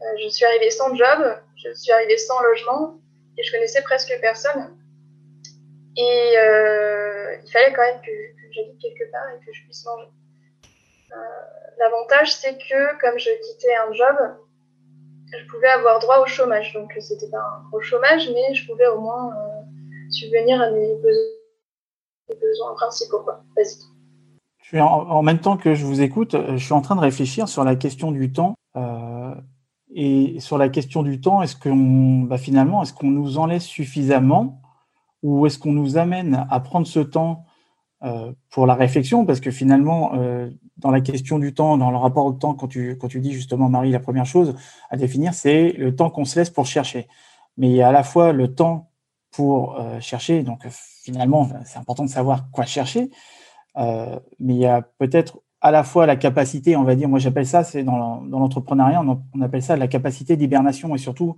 euh, 0.00 0.04
je 0.22 0.28
suis 0.28 0.44
arrivée 0.44 0.70
sans 0.70 0.94
job, 0.94 1.36
je 1.56 1.74
suis 1.74 1.90
arrivée 1.90 2.18
sans 2.18 2.40
logement 2.42 2.98
et 3.36 3.42
je 3.42 3.50
connaissais 3.50 3.82
presque 3.82 4.12
personne. 4.20 4.76
Et 5.96 6.38
euh, 6.38 7.36
il 7.44 7.50
fallait 7.50 7.72
quand 7.72 7.82
même 7.82 8.00
que, 8.02 8.12
j'habite 8.52 8.80
quelque 8.80 9.10
part 9.10 9.28
et 9.30 9.44
que 9.44 9.52
je 9.52 9.64
puisse 9.64 9.84
manger. 9.84 10.08
L'avantage, 11.78 12.34
c'est 12.34 12.56
que 12.58 13.00
comme 13.00 13.18
je 13.18 13.30
quittais 13.30 13.74
un 13.74 13.92
job, 13.92 14.16
je 15.32 15.46
pouvais 15.46 15.68
avoir 15.68 15.98
droit 16.00 16.18
au 16.18 16.26
chômage. 16.26 16.72
Donc, 16.72 16.92
c'était 17.00 17.30
pas 17.30 17.38
un 17.38 17.68
gros 17.68 17.80
chômage, 17.80 18.28
mais 18.30 18.54
je 18.54 18.66
pouvais 18.66 18.86
au 18.86 18.98
moins 18.98 19.32
subvenir 20.10 20.60
à 20.60 20.70
mes 20.70 20.94
besoins, 22.28 22.74
principaux, 22.74 23.24
en, 24.74 25.22
même 25.22 25.38
temps 25.38 25.56
que 25.56 25.74
je 25.74 25.84
vous 25.84 26.00
écoute, 26.02 26.34
euh, 26.34 26.56
je 26.56 26.64
suis 26.64 26.74
en 26.74 26.80
train 26.80 26.96
de 26.96 27.00
réfléchir 27.00 27.48
sur 27.48 27.64
la 27.64 27.76
question 27.76 28.12
du 28.12 28.32
temps. 28.32 28.54
Euh, 28.76 29.34
et 29.94 30.38
sur 30.40 30.58
la 30.58 30.68
question 30.68 31.02
du 31.02 31.20
temps, 31.20 31.40
est-ce 31.42 31.56
qu'on, 31.56 32.20
bah 32.20 32.36
finalement, 32.36 32.82
est-ce 32.82 32.92
qu'on 32.92 33.10
nous 33.10 33.38
en 33.38 33.46
laisse 33.46 33.64
suffisamment 33.64 34.60
ou 35.22 35.46
est-ce 35.46 35.58
qu'on 35.58 35.72
nous 35.72 35.96
amène 35.96 36.46
à 36.50 36.60
prendre 36.60 36.86
ce 36.86 37.00
temps 37.00 37.44
euh, 38.04 38.32
pour 38.50 38.66
la 38.66 38.74
réflexion? 38.74 39.24
Parce 39.24 39.40
que 39.40 39.50
finalement, 39.50 40.12
dans 40.76 40.90
la 40.90 41.00
question 41.00 41.38
du 41.38 41.54
temps, 41.54 41.78
dans 41.78 41.90
le 41.90 41.96
rapport 41.96 42.26
au 42.26 42.32
temps, 42.32 42.54
quand 42.54 42.68
tu, 42.68 42.98
quand 42.98 43.08
tu 43.08 43.20
dis 43.20 43.32
justement, 43.32 43.70
Marie, 43.70 43.90
la 43.90 43.98
première 43.98 44.26
chose 44.26 44.54
à 44.90 44.98
définir, 44.98 45.32
c'est 45.32 45.72
le 45.72 45.96
temps 45.96 46.10
qu'on 46.10 46.26
se 46.26 46.38
laisse 46.38 46.50
pour 46.50 46.66
chercher. 46.66 47.08
Mais 47.56 47.70
il 47.70 47.74
y 47.74 47.82
a 47.82 47.88
à 47.88 47.92
la 47.92 48.04
fois 48.04 48.32
le 48.32 48.54
temps 48.54 48.90
pour 49.30 49.80
chercher, 50.00 50.42
donc 50.42 50.66
finalement, 50.68 51.48
c'est 51.64 51.78
important 51.78 52.04
de 52.04 52.10
savoir 52.10 52.50
quoi 52.50 52.66
chercher, 52.66 53.10
mais 53.78 54.54
il 54.54 54.60
y 54.60 54.66
a 54.66 54.82
peut-être 54.82 55.40
à 55.60 55.70
la 55.70 55.82
fois 55.82 56.06
la 56.06 56.16
capacité, 56.16 56.76
on 56.76 56.84
va 56.84 56.94
dire, 56.94 57.08
moi 57.08 57.18
j'appelle 57.18 57.46
ça, 57.46 57.64
c'est 57.64 57.82
dans 57.82 58.22
l'entrepreneuriat, 58.30 59.02
on, 59.02 59.40
appelle 59.40 59.62
ça 59.62 59.76
la 59.76 59.88
capacité 59.88 60.36
d'hibernation 60.36 60.94
et 60.94 60.98
surtout 60.98 61.36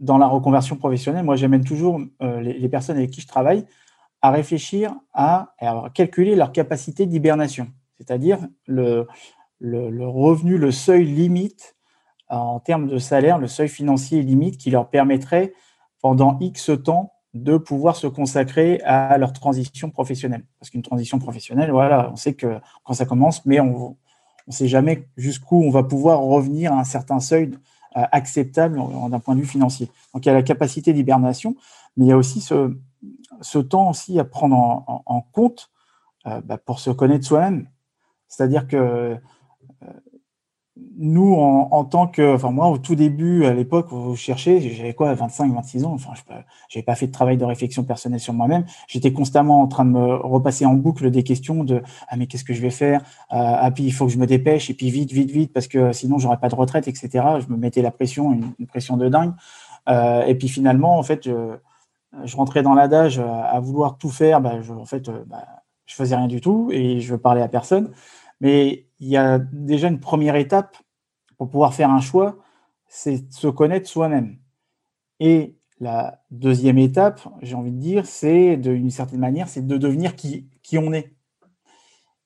dans 0.00 0.18
la 0.18 0.26
reconversion 0.26 0.76
professionnelle. 0.76 1.24
Moi 1.24 1.36
j'amène 1.36 1.64
toujours 1.64 2.00
euh, 2.22 2.40
les, 2.40 2.68
personnes 2.68 2.96
avec 2.96 3.10
qui 3.10 3.20
je 3.20 3.26
travaille 3.26 3.64
à 4.20 4.30
réfléchir 4.30 4.94
à, 5.12 5.54
calculer 5.94 6.34
leur 6.34 6.52
capacité 6.52 7.06
d'hibernation, 7.06 7.68
c'est-à-dire 7.96 8.38
le, 8.66 9.06
revenu, 9.60 10.58
le 10.58 10.70
seuil 10.70 11.04
limite 11.04 11.76
en 12.28 12.60
termes 12.60 12.88
de 12.88 12.98
salaire, 12.98 13.38
le 13.38 13.48
seuil 13.48 13.68
financier 13.68 14.22
limite 14.22 14.58
qui 14.58 14.70
leur 14.70 14.90
permettrait 14.90 15.52
pendant 16.00 16.38
X 16.40 16.70
temps 16.84 17.13
de 17.34 17.56
pouvoir 17.58 17.96
se 17.96 18.06
consacrer 18.06 18.80
à 18.82 19.18
leur 19.18 19.32
transition 19.32 19.90
professionnelle. 19.90 20.44
Parce 20.60 20.70
qu'une 20.70 20.82
transition 20.82 21.18
professionnelle, 21.18 21.70
voilà, 21.70 22.10
on 22.12 22.16
sait 22.16 22.34
que 22.34 22.58
quand 22.84 22.94
ça 22.94 23.06
commence, 23.06 23.44
mais 23.44 23.58
on 23.58 23.96
ne 24.46 24.52
sait 24.52 24.68
jamais 24.68 25.08
jusqu'où 25.16 25.62
on 25.62 25.70
va 25.70 25.82
pouvoir 25.82 26.20
revenir 26.20 26.72
à 26.72 26.78
un 26.78 26.84
certain 26.84 27.18
seuil 27.18 27.50
euh, 27.96 28.02
acceptable 28.12 28.80
d'un 29.10 29.18
point 29.18 29.34
de 29.34 29.40
vue 29.40 29.46
financier. 29.46 29.90
Donc 30.14 30.24
il 30.24 30.28
y 30.28 30.30
a 30.30 30.34
la 30.34 30.42
capacité 30.42 30.92
d'hibernation, 30.92 31.56
mais 31.96 32.06
il 32.06 32.08
y 32.08 32.12
a 32.12 32.16
aussi 32.16 32.40
ce, 32.40 33.58
temps 33.58 33.90
aussi 33.90 34.18
à 34.20 34.24
prendre 34.24 34.84
en, 34.86 35.20
compte 35.20 35.70
euh, 36.26 36.40
bah, 36.40 36.56
pour 36.58 36.78
se 36.78 36.90
connaître 36.90 37.26
soi-même. 37.26 37.68
C'est-à-dire 38.28 38.68
que 38.68 39.16
euh, 40.76 40.80
nous, 40.96 41.34
en, 41.34 41.84
tant 41.84 42.06
que, 42.06 42.34
enfin 42.34 42.50
moi, 42.50 42.68
au 42.68 42.78
tout 42.78 42.94
début, 42.94 43.44
à 43.44 43.52
l'époque, 43.52 43.88
je 43.90 44.16
cherchais, 44.16 44.60
j'avais 44.60 44.94
quoi, 44.94 45.14
25, 45.14 45.52
26 45.52 45.84
ans? 45.84 45.92
Enfin, 45.92 46.12
je 46.14 46.34
n'avais 46.34 46.84
pas 46.84 46.94
fait 46.94 47.06
de 47.06 47.12
travail 47.12 47.36
de 47.36 47.44
réflexion 47.44 47.84
personnelle 47.84 48.20
sur 48.20 48.32
moi-même. 48.32 48.64
J'étais 48.88 49.12
constamment 49.12 49.62
en 49.62 49.66
train 49.68 49.84
de 49.84 49.90
me 49.90 50.14
repasser 50.16 50.66
en 50.66 50.74
boucle 50.74 51.10
des 51.10 51.22
questions 51.22 51.64
de 51.64 51.82
ah 52.08 52.16
mais 52.16 52.26
qu'est-ce 52.26 52.44
que 52.44 52.54
je 52.54 52.60
vais 52.60 52.70
faire? 52.70 53.00
Euh, 53.32 53.36
Ah 53.36 53.70
puis 53.70 53.84
il 53.84 53.92
faut 53.92 54.06
que 54.06 54.12
je 54.12 54.18
me 54.18 54.26
dépêche 54.26 54.70
et 54.70 54.74
puis 54.74 54.90
vite, 54.90 55.12
vite, 55.12 55.30
vite 55.30 55.52
parce 55.52 55.68
que 55.68 55.92
sinon 55.92 56.18
j'aurais 56.18 56.38
pas 56.38 56.48
de 56.48 56.54
retraite, 56.54 56.88
etc. 56.88 57.08
Je 57.40 57.52
me 57.52 57.56
mettais 57.56 57.82
la 57.82 57.90
pression, 57.90 58.32
une, 58.32 58.66
pression 58.66 58.96
de 58.96 59.08
dingue. 59.08 59.32
Euh, 59.88 60.24
et 60.24 60.34
puis 60.34 60.48
finalement, 60.48 60.98
en 60.98 61.02
fait, 61.02 61.24
je, 61.24 61.56
je 62.24 62.36
rentrais 62.36 62.62
dans 62.62 62.74
l'adage 62.74 63.18
à, 63.18 63.58
vouloir 63.60 63.98
tout 63.98 64.10
faire. 64.10 64.40
Bah, 64.40 64.60
je, 64.62 64.72
en 64.72 64.86
fait, 64.86 65.10
bah, 65.26 65.44
je 65.86 65.94
faisais 65.94 66.16
rien 66.16 66.28
du 66.28 66.40
tout 66.40 66.70
et 66.72 67.00
je 67.00 67.14
parlais 67.14 67.42
à 67.42 67.48
personne. 67.48 67.90
Mais 68.40 68.86
il 69.04 69.10
y 69.10 69.18
a 69.18 69.38
déjà 69.38 69.88
une 69.88 70.00
première 70.00 70.34
étape 70.34 70.78
pour 71.36 71.50
pouvoir 71.50 71.74
faire 71.74 71.90
un 71.90 72.00
choix, 72.00 72.38
c'est 72.88 73.30
se 73.30 73.48
connaître 73.48 73.86
soi-même. 73.86 74.38
Et 75.20 75.58
la 75.78 76.22
deuxième 76.30 76.78
étape, 76.78 77.20
j'ai 77.42 77.54
envie 77.54 77.70
de 77.70 77.78
dire, 77.78 78.06
c'est 78.06 78.56
d'une 78.56 78.90
certaine 78.90 79.20
manière, 79.20 79.46
c'est 79.46 79.66
de 79.66 79.76
devenir 79.76 80.16
qui, 80.16 80.48
qui 80.62 80.78
on 80.78 80.94
est. 80.94 81.14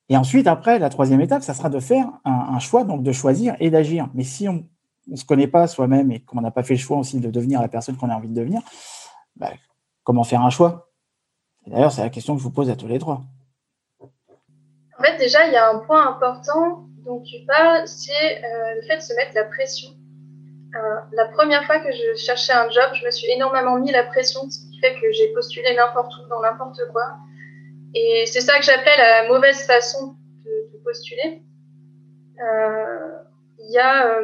Et 0.07 0.15
ensuite, 0.15 0.47
après, 0.47 0.79
la 0.79 0.87
troisième 0.89 1.19
étape, 1.19 1.43
ça 1.43 1.53
sera 1.53 1.69
de 1.69 1.81
faire 1.81 2.07
un, 2.23 2.59
choix, 2.59 2.85
donc 2.85 3.03
de 3.03 3.11
choisir 3.11 3.57
et 3.59 3.69
d'agir. 3.69 4.09
Mais 4.13 4.23
si 4.23 4.47
on 4.47 4.65
ne 5.07 5.17
se 5.17 5.25
connaît 5.25 5.47
pas 5.47 5.67
soi-même 5.67 6.11
et 6.13 6.21
qu'on 6.21 6.39
n'a 6.39 6.49
pas 6.49 6.63
fait 6.63 6.75
le 6.75 6.79
choix 6.79 6.97
aussi 6.97 7.19
de 7.19 7.29
devenir 7.29 7.59
la 7.59 7.67
personne 7.67 7.97
qu'on 7.97 8.09
a 8.09 8.15
envie 8.15 8.29
de 8.29 8.35
devenir, 8.35 8.61
bah, 9.35 9.51
comment 10.03 10.23
faire 10.23 10.43
un 10.43 10.49
choix? 10.49 10.91
D'ailleurs, 11.67 11.91
c'est 11.91 12.03
la 12.03 12.09
question 12.09 12.35
que 12.35 12.39
je 12.39 12.43
vous 12.45 12.51
pose 12.51 12.69
à 12.69 12.77
tous 12.77 12.87
les 12.87 12.99
trois. 12.99 13.25
En 14.99 15.03
fait, 15.03 15.17
déjà, 15.17 15.47
il 15.47 15.53
y 15.53 15.55
a 15.55 15.69
un 15.69 15.79
point 15.79 16.07
important 16.07 16.85
dont 17.05 17.21
tu 17.21 17.37
parles, 17.47 17.87
c'est 17.87 18.43
euh, 18.43 18.75
le 18.75 18.81
fait 18.81 18.97
de 18.97 19.01
se 19.01 19.13
mettre 19.13 19.31
la 19.33 19.45
pression. 19.45 19.89
Euh, 20.75 20.95
la 21.13 21.25
première 21.25 21.63
fois 21.65 21.79
que 21.79 21.91
je 21.91 22.15
cherchais 22.15 22.51
un 22.51 22.69
job, 22.69 22.91
je 22.93 23.05
me 23.05 23.11
suis 23.11 23.31
énormément 23.31 23.79
mis 23.79 23.91
la 23.91 24.03
pression, 24.03 24.41
ce 24.49 24.59
qui 24.59 24.79
fait 24.79 24.93
que 24.95 25.11
j'ai 25.13 25.33
postulé 25.33 25.73
n'importe 25.73 26.11
où, 26.17 26.27
dans 26.27 26.41
n'importe 26.41 26.81
quoi. 26.91 27.15
Et 27.95 28.25
c'est 28.27 28.41
ça 28.41 28.59
que 28.59 28.65
j'appelle 28.65 28.97
la 28.97 29.27
mauvaise 29.29 29.65
façon 29.65 30.15
de, 30.45 30.79
postuler. 30.83 31.43
Euh, 32.41 33.17
il 33.59 33.71
y 33.71 33.77
a 33.77 34.21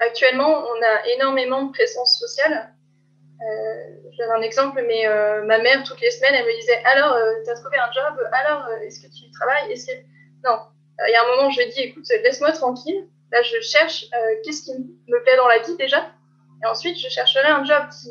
actuellement, 0.00 0.64
on 0.64 0.82
a 0.82 1.06
énormément 1.14 1.64
de 1.64 1.72
présence 1.72 2.18
sociale. 2.18 2.74
Donne 4.20 4.30
un 4.30 4.42
exemple, 4.42 4.82
mais 4.86 5.06
euh, 5.06 5.42
ma 5.44 5.58
mère, 5.58 5.82
toutes 5.84 6.00
les 6.00 6.10
semaines, 6.10 6.34
elle 6.34 6.46
me 6.46 6.60
disait 6.60 6.82
Alors, 6.84 7.14
euh, 7.14 7.32
tu 7.44 7.50
as 7.50 7.54
trouvé 7.54 7.76
un 7.78 7.90
job 7.92 8.20
Alors, 8.32 8.68
est-ce 8.82 9.00
que 9.00 9.12
tu 9.12 9.30
travailles? 9.32 9.74
Non. 10.44 10.58
Il 11.06 11.12
y 11.12 11.14
a 11.14 11.24
un 11.24 11.36
moment, 11.36 11.50
je 11.50 11.60
lui 11.60 11.70
dit 11.70 11.80
Écoute, 11.80 12.04
laisse-moi 12.08 12.52
tranquille. 12.52 13.08
Là, 13.32 13.42
je 13.42 13.60
cherche 13.60 14.06
qu'est-ce 14.44 14.64
qui 14.64 14.72
me 15.08 15.22
plaît 15.22 15.36
dans 15.36 15.46
la 15.46 15.58
vie 15.58 15.76
déjà. 15.76 16.10
Et 16.62 16.66
ensuite, 16.66 16.98
je 16.98 17.08
chercherai 17.08 17.48
un 17.48 17.64
job 17.64 17.84
qui, 17.90 18.10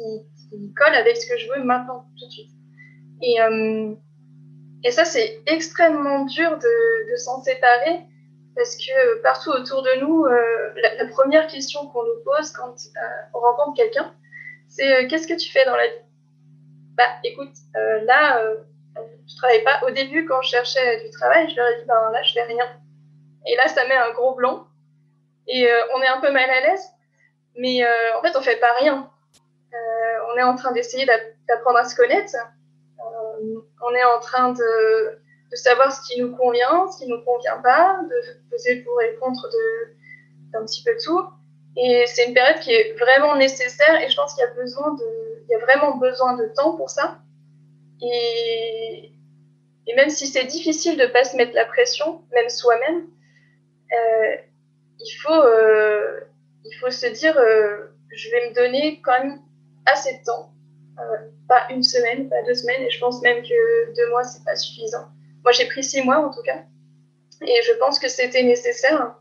colle 0.75 0.95
avec 0.95 1.17
ce 1.17 1.27
que 1.27 1.37
je 1.37 1.47
veux 1.49 1.63
maintenant, 1.63 2.05
tout 2.17 2.25
de 2.25 2.31
suite. 2.31 2.49
Et, 3.21 3.37
et 4.83 4.91
ça, 4.91 5.05
c'est 5.05 5.43
extrêmement 5.45 6.25
dur 6.25 6.57
de, 6.57 7.11
de 7.11 7.15
s'en 7.17 7.43
séparer 7.43 7.99
parce 8.55 8.75
que 8.77 9.21
partout 9.21 9.51
autour 9.51 9.83
de 9.83 9.99
nous, 9.99 10.25
la, 10.25 11.05
première 11.07 11.47
question 11.47 11.85
qu'on 11.87 12.03
nous 12.03 12.23
pose 12.23 12.51
quand 12.51 12.73
on 13.33 13.39
rencontre 13.39 13.75
quelqu'un, 13.75 14.13
c'est 14.79 14.95
euh, 14.95 15.07
qu'est-ce 15.09 15.27
que 15.27 15.37
tu 15.37 15.51
fais 15.51 15.65
dans 15.65 15.75
la 15.75 15.87
vie? 15.87 16.03
Bah 16.95 17.09
écoute, 17.25 17.53
euh, 17.75 18.01
là, 18.05 18.41
euh, 18.41 18.55
je 19.27 19.35
travaille 19.35 19.63
pas. 19.63 19.81
Au 19.85 19.91
début, 19.91 20.25
quand 20.25 20.41
je 20.41 20.49
cherchais 20.49 21.03
du 21.03 21.09
travail, 21.11 21.49
je 21.49 21.55
leur 21.57 21.67
ai 21.67 21.79
dit, 21.79 21.85
ben 21.85 22.11
là, 22.11 22.23
je 22.23 22.33
fais 22.33 22.43
rien. 22.43 22.65
Et 23.45 23.55
là, 23.57 23.67
ça 23.67 23.85
met 23.87 23.95
un 23.95 24.11
gros 24.11 24.35
blanc. 24.35 24.67
Et 25.47 25.67
on 25.95 26.01
est 26.01 26.07
un 26.07 26.21
peu 26.21 26.31
mal 26.31 26.49
à 26.49 26.61
l'aise. 26.61 26.85
Mais 27.57 27.83
en 28.15 28.21
fait, 28.21 28.37
on 28.37 28.41
fait 28.41 28.57
pas 28.59 28.73
rien. 28.79 29.09
on 30.31 30.37
est 30.37 30.43
en 30.43 30.55
train 30.55 30.71
d'essayer 30.71 31.07
d'apprendre 31.47 31.79
à 31.79 31.85
se 31.85 31.95
connaître. 31.95 32.35
on 32.99 33.95
est 33.95 34.03
en 34.03 34.19
train 34.19 34.51
de, 34.51 35.19
de, 35.49 35.55
savoir 35.55 35.91
ce 35.91 36.01
qui 36.07 36.21
nous 36.21 36.35
convient, 36.35 36.87
ce 36.91 36.99
qui 36.99 37.09
nous 37.09 37.21
convient 37.23 37.57
pas, 37.63 37.99
de 38.03 38.49
peser 38.51 38.83
pour 38.83 39.01
et 39.01 39.15
contre 39.15 39.49
d'un 40.51 40.65
petit 40.65 40.83
peu 40.83 40.91
tout. 41.03 41.25
Et 41.77 42.05
c'est 42.07 42.25
une 42.25 42.33
période 42.33 42.59
qui 42.59 42.71
est 42.71 42.93
vraiment 42.99 43.35
nécessaire 43.35 44.01
et 44.01 44.09
je 44.09 44.15
pense 44.15 44.33
qu'il 44.33 44.43
y 44.43 44.47
a 44.47 44.53
besoin 44.53 44.93
de, 44.95 45.05
il 45.49 45.51
y 45.51 45.55
a 45.55 45.59
vraiment 45.59 45.97
besoin 45.97 46.35
de 46.35 46.45
temps 46.55 46.75
pour 46.75 46.89
ça. 46.89 47.19
Et, 48.01 49.11
même 49.95 50.09
si 50.09 50.27
c'est 50.27 50.45
difficile 50.45 50.97
de 50.97 51.07
pas 51.07 51.23
se 51.23 51.35
mettre 51.35 51.53
la 51.55 51.65
pression, 51.65 52.21
même 52.33 52.47
soi-même, 52.47 53.07
euh, 53.91 54.35
il 54.99 55.11
faut, 55.21 55.33
euh, 55.33 56.21
il 56.63 56.73
faut 56.79 56.91
se 56.91 57.07
dire, 57.07 57.37
euh, 57.37 57.87
je 58.15 58.29
vais 58.29 58.49
me 58.49 58.53
donner 58.53 59.01
quand 59.03 59.11
même 59.19 59.39
assez 59.85 60.13
de 60.19 60.23
temps, 60.23 60.53
pas 61.47 61.67
une 61.71 61.83
semaine, 61.83 62.29
pas 62.29 62.43
deux 62.43 62.53
semaines, 62.53 62.83
et 62.83 62.89
je 62.91 62.99
pense 62.99 63.21
même 63.23 63.41
que 63.41 63.95
deux 63.95 64.09
mois 64.09 64.23
c'est 64.23 64.43
pas 64.45 64.55
suffisant. 64.55 65.07
Moi 65.43 65.51
j'ai 65.51 65.65
pris 65.65 65.83
six 65.83 66.01
mois 66.03 66.19
en 66.19 66.29
tout 66.29 66.43
cas, 66.43 66.63
et 67.41 67.61
je 67.63 67.73
pense 67.79 67.97
que 67.99 68.07
c'était 68.07 68.43
nécessaire. 68.43 69.15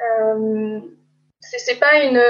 Euh, 0.00 0.80
c'est 1.40 1.78
pas 1.78 2.02
une 2.02 2.20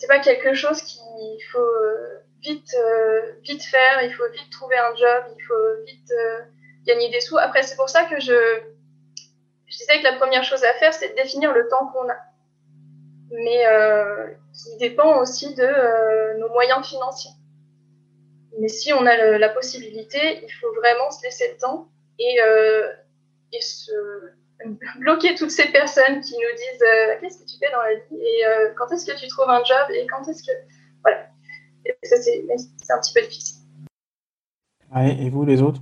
c'est 0.00 0.06
pas 0.06 0.20
quelque 0.20 0.54
chose 0.54 0.80
qu'il 0.82 1.42
faut 1.52 1.58
euh, 1.58 2.22
vite 2.40 2.74
euh, 2.74 3.32
vite 3.42 3.62
faire. 3.62 4.02
Il 4.02 4.12
faut 4.14 4.28
vite 4.30 4.50
trouver 4.50 4.78
un 4.78 4.94
job. 4.96 5.24
Il 5.36 5.42
faut 5.42 5.84
vite 5.84 6.10
euh, 6.10 6.40
gagner 6.86 7.10
des 7.10 7.20
sous. 7.20 7.38
Après 7.38 7.62
c'est 7.62 7.76
pour 7.76 7.88
ça 7.88 8.04
que 8.04 8.18
je 8.18 8.60
je 9.66 9.76
disais 9.76 9.98
que 9.98 10.04
la 10.04 10.14
première 10.14 10.42
chose 10.42 10.64
à 10.64 10.72
faire 10.74 10.94
c'est 10.94 11.10
de 11.10 11.14
définir 11.16 11.52
le 11.52 11.68
temps 11.68 11.86
qu'on 11.88 12.08
a. 12.08 12.16
Mais 13.32 13.64
qui 14.52 14.76
dépend 14.78 15.20
aussi 15.20 15.54
de 15.54 16.38
nos 16.38 16.48
moyens 16.48 16.84
financiers. 16.84 17.30
Mais 18.58 18.66
si 18.66 18.92
on 18.92 19.06
a 19.06 19.38
la 19.38 19.48
possibilité 19.50 20.42
il 20.42 20.50
faut 20.60 20.72
vraiment 20.74 21.10
se 21.12 21.22
laisser 21.22 21.52
le 21.52 21.58
temps 21.58 21.88
et 22.18 22.38
et 23.52 23.60
se 23.60 23.92
bloquer 24.98 25.34
toutes 25.34 25.50
ces 25.50 25.66
personnes 25.70 26.20
qui 26.20 26.34
nous 26.34 26.56
disent 26.56 26.82
euh, 26.82 27.14
qu'est-ce 27.20 27.38
que 27.38 27.50
tu 27.50 27.56
fais 27.58 27.70
dans 27.72 27.82
la 27.82 27.94
vie 27.94 28.22
et 28.22 28.46
euh, 28.46 28.72
quand 28.76 28.92
est-ce 28.92 29.06
que 29.06 29.18
tu 29.18 29.26
trouves 29.28 29.48
un 29.48 29.62
job 29.64 29.90
et 29.94 30.06
quand 30.06 30.28
est-ce 30.28 30.42
que. 30.42 30.52
Voilà. 31.02 31.26
ça, 32.04 32.16
c'est 32.16 32.92
un 32.92 33.00
petit 33.00 33.12
peu 33.14 33.22
difficile. 33.22 33.56
et 34.96 35.30
vous, 35.30 35.44
les 35.44 35.62
autres? 35.62 35.80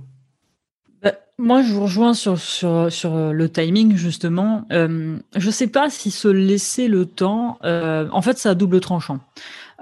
Bah, 1.01 1.13
moi, 1.37 1.61
je 1.61 1.73
vous 1.73 1.83
rejoins 1.83 2.13
sur, 2.13 2.39
sur, 2.39 2.91
sur 2.91 3.15
euh, 3.15 3.31
le 3.31 3.49
timing, 3.49 3.95
justement. 3.95 4.65
je 4.69 5.19
ne 5.45 5.51
sais 5.51 5.67
pas 5.67 5.89
si 5.89 6.11
se 6.11 6.27
laisser 6.27 6.87
le 6.87 7.05
temps, 7.05 7.59
en 7.63 8.21
fait, 8.21 8.37
c'est 8.37 8.49
à 8.49 8.55
double 8.55 8.79
tranchant. 8.79 9.19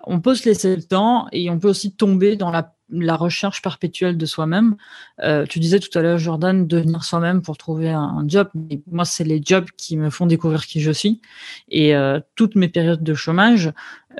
On 0.10 0.22
peut 0.22 0.36
se 0.36 0.48
laisser 0.48 0.76
le 0.76 0.84
temps 0.84 1.28
et 1.34 1.50
on 1.50 1.60
peut 1.60 1.68
aussi 1.68 1.94
tomber 1.94 2.38
dans 2.38 2.50
la 2.50 2.77
la 2.89 3.15
recherche 3.15 3.62
perpétuelle 3.62 4.17
de 4.17 4.26
soi-même. 4.26 4.76
Euh, 5.21 5.45
tu 5.45 5.60
disais 5.60 5.80
tout 5.80 5.95
à 5.97 6.02
l'heure, 6.02 6.17
Jordan, 6.17 6.67
devenir 6.67 7.04
soi-même 7.04 7.41
pour 7.41 7.58
trouver 7.58 7.89
un, 7.89 8.23
job. 8.28 8.50
Mais 8.56 8.82
moi, 8.89 9.06
c'est 9.06 9.23
les 9.23 9.41
jobs 9.43 9.67
qui 9.78 9.97
me 9.97 10.10
font 10.10 10.26
découvrir 10.26 10.65
qui 10.65 10.82
je 10.82 10.91
suis. 10.91 11.21
Et 11.69 11.95
euh, 11.95 12.19
toutes 12.36 12.56
mes 12.56 12.69
périodes 12.69 13.04
de 13.04 13.13
chômage, 13.13 13.71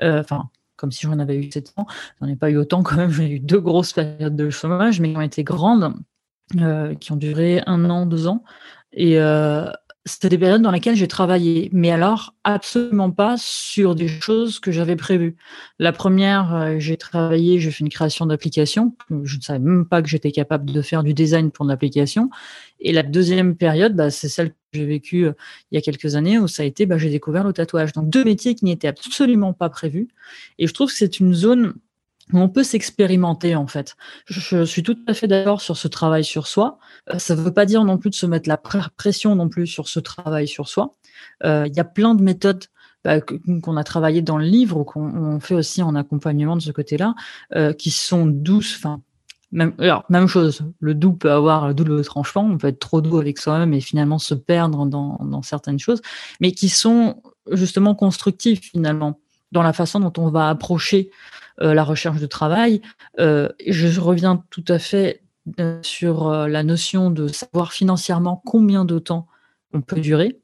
euh, 0.02 0.20
enfin, 0.20 0.50
comme 0.76 0.92
si 0.92 1.06
j'en 1.06 1.18
avais 1.18 1.36
eu 1.36 1.50
7 1.50 1.74
ans, 1.76 1.86
j'en 2.20 2.28
ai 2.28 2.36
pas 2.36 2.50
eu 2.50 2.56
autant 2.56 2.82
quand 2.82 2.96
même. 2.96 3.10
J'ai 3.12 3.30
eu 3.30 3.40
deux 3.40 3.60
grosses 3.60 3.92
périodes 3.92 4.36
de 4.36 4.50
chômage, 4.50 5.00
mais 5.00 5.12
qui 5.12 5.16
ont 5.16 5.22
été 5.22 5.44
grandes, 5.44 5.94
qui 7.00 7.12
ont 7.12 7.16
duré 7.16 7.62
un 7.66 7.88
an, 7.90 8.06
deux 8.06 8.26
ans. 8.26 8.44
Et 8.92 9.18
c'était 10.08 10.28
des 10.28 10.38
périodes 10.38 10.62
dans 10.62 10.70
lesquelles 10.70 10.96
j'ai 10.96 11.06
travaillé, 11.06 11.68
mais 11.72 11.90
alors 11.90 12.34
absolument 12.42 13.10
pas 13.10 13.36
sur 13.38 13.94
des 13.94 14.08
choses 14.08 14.58
que 14.58 14.72
j'avais 14.72 14.96
prévues. 14.96 15.36
La 15.78 15.92
première, 15.92 16.54
euh, 16.54 16.76
j'ai 16.78 16.96
travaillé, 16.96 17.60
j'ai 17.60 17.70
fait 17.70 17.84
une 17.84 17.90
création 17.90 18.26
d'application. 18.26 18.96
Je 19.22 19.36
ne 19.36 19.42
savais 19.42 19.58
même 19.58 19.86
pas 19.86 20.02
que 20.02 20.08
j'étais 20.08 20.32
capable 20.32 20.70
de 20.70 20.82
faire 20.82 21.02
du 21.04 21.14
design 21.14 21.50
pour 21.50 21.66
une 21.66 21.70
application. 21.70 22.30
Et 22.80 22.92
la 22.92 23.02
deuxième 23.02 23.54
période, 23.54 23.94
bah, 23.94 24.10
c'est 24.10 24.28
celle 24.28 24.50
que 24.50 24.56
j'ai 24.72 24.86
vécue 24.86 25.26
euh, 25.26 25.32
il 25.70 25.76
y 25.76 25.78
a 25.78 25.82
quelques 25.82 26.16
années 26.16 26.38
où 26.38 26.48
ça 26.48 26.62
a 26.62 26.66
été, 26.66 26.86
bah, 26.86 26.98
j'ai 26.98 27.10
découvert 27.10 27.44
le 27.44 27.52
tatouage. 27.52 27.92
Donc 27.92 28.08
deux 28.08 28.24
métiers 28.24 28.54
qui 28.54 28.64
n'étaient 28.64 28.88
absolument 28.88 29.52
pas 29.52 29.68
prévus. 29.68 30.08
Et 30.58 30.66
je 30.66 30.74
trouve 30.74 30.88
que 30.88 30.96
c'est 30.96 31.20
une 31.20 31.34
zone 31.34 31.74
on 32.32 32.48
peut 32.48 32.62
s'expérimenter 32.62 33.54
en 33.54 33.66
fait. 33.66 33.96
Je, 34.26 34.64
suis 34.64 34.82
tout 34.82 34.98
à 35.06 35.14
fait 35.14 35.26
d'accord 35.26 35.60
sur 35.60 35.76
ce 35.76 35.88
travail 35.88 36.24
sur 36.24 36.46
soi. 36.46 36.78
Euh, 37.10 37.18
ça 37.18 37.34
ne 37.34 37.40
veut 37.40 37.52
pas 37.52 37.66
dire 37.66 37.84
non 37.84 37.98
plus 37.98 38.10
de 38.10 38.14
se 38.14 38.26
mettre 38.26 38.48
la 38.48 38.56
pression 38.56 39.34
non 39.34 39.48
plus 39.48 39.66
sur 39.66 39.88
ce 39.88 40.00
travail 40.00 40.48
sur 40.48 40.68
soi. 40.68 40.96
Euh, 41.44 41.66
il 41.66 41.74
y 41.74 41.80
a 41.80 41.84
plein 41.84 42.14
de 42.14 42.22
méthodes 42.22 42.64
bah, 43.04 43.20
qu'on 43.20 43.76
a 43.76 43.84
travaillées 43.84 44.22
dans 44.22 44.38
le 44.38 44.44
livre 44.44 44.78
ou 44.78 44.84
qu'on 44.84 45.40
fait 45.40 45.54
aussi 45.54 45.82
en 45.82 45.94
accompagnement 45.94 46.56
de 46.56 46.62
ce 46.62 46.72
côté-là, 46.72 47.14
euh, 47.54 47.72
qui 47.72 47.90
sont 47.90 48.26
douces. 48.26 48.76
Enfin, 48.76 49.00
même, 49.52 49.72
alors, 49.78 50.04
même 50.08 50.26
chose. 50.26 50.62
Le 50.80 50.94
doux 50.94 51.12
peut 51.12 51.30
avoir 51.30 51.68
le 51.68 51.74
double 51.74 52.04
tranchant. 52.04 52.50
On 52.50 52.58
peut 52.58 52.68
être 52.68 52.80
trop 52.80 53.00
doux 53.00 53.18
avec 53.18 53.38
soi-même 53.38 53.72
et 53.72 53.80
finalement 53.80 54.18
se 54.18 54.34
perdre 54.34 54.84
dans, 54.86 55.18
dans 55.22 55.42
certaines 55.42 55.78
choses, 55.78 56.02
mais 56.40 56.52
qui 56.52 56.68
sont 56.68 57.22
justement 57.52 57.94
constructives 57.94 58.60
finalement 58.60 59.20
dans 59.52 59.62
la 59.62 59.72
façon 59.72 60.00
dont 60.00 60.12
on 60.18 60.28
va 60.28 60.50
approcher 60.50 61.10
la 61.60 61.84
recherche 61.84 62.20
de 62.20 62.26
travail. 62.26 62.80
Euh, 63.18 63.48
je 63.66 64.00
reviens 64.00 64.44
tout 64.50 64.64
à 64.68 64.78
fait 64.78 65.22
euh, 65.60 65.78
sur 65.82 66.30
la 66.30 66.62
notion 66.62 67.10
de 67.10 67.28
savoir 67.28 67.72
financièrement 67.72 68.42
combien 68.44 68.84
de 68.84 68.98
temps 68.98 69.26
on 69.72 69.80
peut 69.80 70.00
durer. 70.00 70.40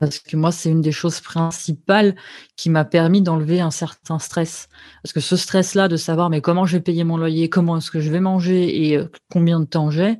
parce 0.00 0.18
que 0.18 0.36
moi, 0.36 0.52
c'est 0.52 0.70
une 0.70 0.80
des 0.80 0.92
choses 0.92 1.20
principales 1.20 2.16
qui 2.56 2.70
m'a 2.70 2.84
permis 2.84 3.20
d'enlever 3.20 3.60
un 3.60 3.70
certain 3.70 4.18
stress. 4.18 4.68
Parce 5.02 5.12
que 5.12 5.20
ce 5.20 5.36
stress-là 5.36 5.88
de 5.88 5.96
savoir 5.96 6.30
mais 6.30 6.40
comment 6.40 6.64
je 6.64 6.76
vais 6.76 6.82
payer 6.82 7.04
mon 7.04 7.16
loyer, 7.16 7.48
comment 7.48 7.76
est-ce 7.76 7.90
que 7.90 8.00
je 8.00 8.10
vais 8.10 8.20
manger 8.20 8.86
et 8.86 8.96
euh, 8.96 9.10
combien 9.30 9.60
de 9.60 9.66
temps 9.66 9.90
j'ai, 9.90 10.18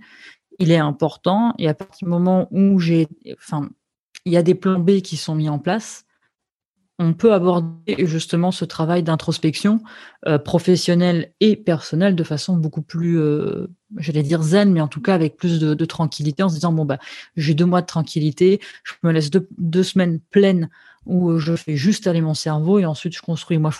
il 0.58 0.70
est 0.70 0.78
important. 0.78 1.54
Et 1.58 1.68
à 1.68 1.74
partir 1.74 2.06
du 2.06 2.10
moment 2.10 2.48
où 2.50 2.78
j'ai, 2.78 3.08
enfin, 3.36 3.70
il 4.24 4.32
y 4.32 4.36
a 4.36 4.42
des 4.42 4.54
plans 4.54 4.78
B 4.78 5.00
qui 5.00 5.16
sont 5.16 5.34
mis 5.34 5.48
en 5.48 5.58
place, 5.58 6.04
on 7.02 7.14
peut 7.14 7.32
aborder 7.32 8.06
justement 8.06 8.52
ce 8.52 8.64
travail 8.64 9.02
d'introspection 9.02 9.80
euh, 10.26 10.38
professionnelle 10.38 11.32
et 11.40 11.56
personnelle 11.56 12.14
de 12.14 12.22
façon 12.22 12.56
beaucoup 12.56 12.82
plus, 12.82 13.18
euh, 13.18 13.66
j'allais 13.96 14.22
dire 14.22 14.42
zen, 14.42 14.72
mais 14.72 14.80
en 14.80 14.88
tout 14.88 15.00
cas 15.02 15.14
avec 15.14 15.36
plus 15.36 15.58
de, 15.58 15.84
tranquillité, 15.84 16.42
en 16.44 16.48
se 16.48 16.54
disant 16.54 16.72
bon 16.72 16.84
bah 16.84 16.98
j'ai 17.36 17.54
deux 17.54 17.64
mois 17.64 17.80
de 17.80 17.86
tranquillité, 17.86 18.60
je 18.84 18.94
me 19.02 19.10
laisse 19.10 19.30
deux, 19.30 19.82
semaines 19.82 20.20
pleines 20.30 20.70
où 21.04 21.38
je 21.38 21.56
fais 21.56 21.76
juste 21.76 22.06
aller 22.06 22.20
mon 22.20 22.34
cerveau 22.34 22.78
et 22.78 22.86
ensuite 22.86 23.16
je 23.16 23.22
construis 23.22 23.58
moi. 23.58 23.72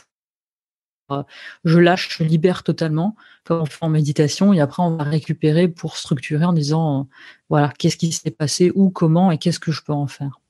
Je 1.65 1.79
lâche, 1.79 2.17
je 2.17 2.25
libère 2.25 2.63
totalement, 2.63 3.17
comme 3.45 3.61
on 3.61 3.67
fait 3.67 3.85
en 3.85 3.91
méditation, 3.91 4.55
et 4.55 4.61
après 4.61 4.83
on 4.83 4.97
va 4.97 5.05
récupérer 5.05 5.69
pour 5.69 5.99
structurer 5.99 6.47
en 6.47 6.55
disant 6.55 7.07
voilà 7.51 7.71
qu'est-ce 7.79 7.99
qui 7.99 8.13
s'est 8.13 8.31
passé, 8.31 8.73
où, 8.75 8.91
comment 8.91 9.31
et 9.31 9.39
qu'est-ce 9.39 9.61
que 9.61 9.73
je 9.73 9.83
peux 9.83 9.93
en 9.93 10.07
faire. 10.07 10.41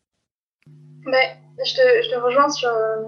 Mais 1.04 1.41
je 1.64 2.11
te, 2.11 2.16
rejoins 2.16 2.48
sur 2.51 2.68
euh, 2.68 3.03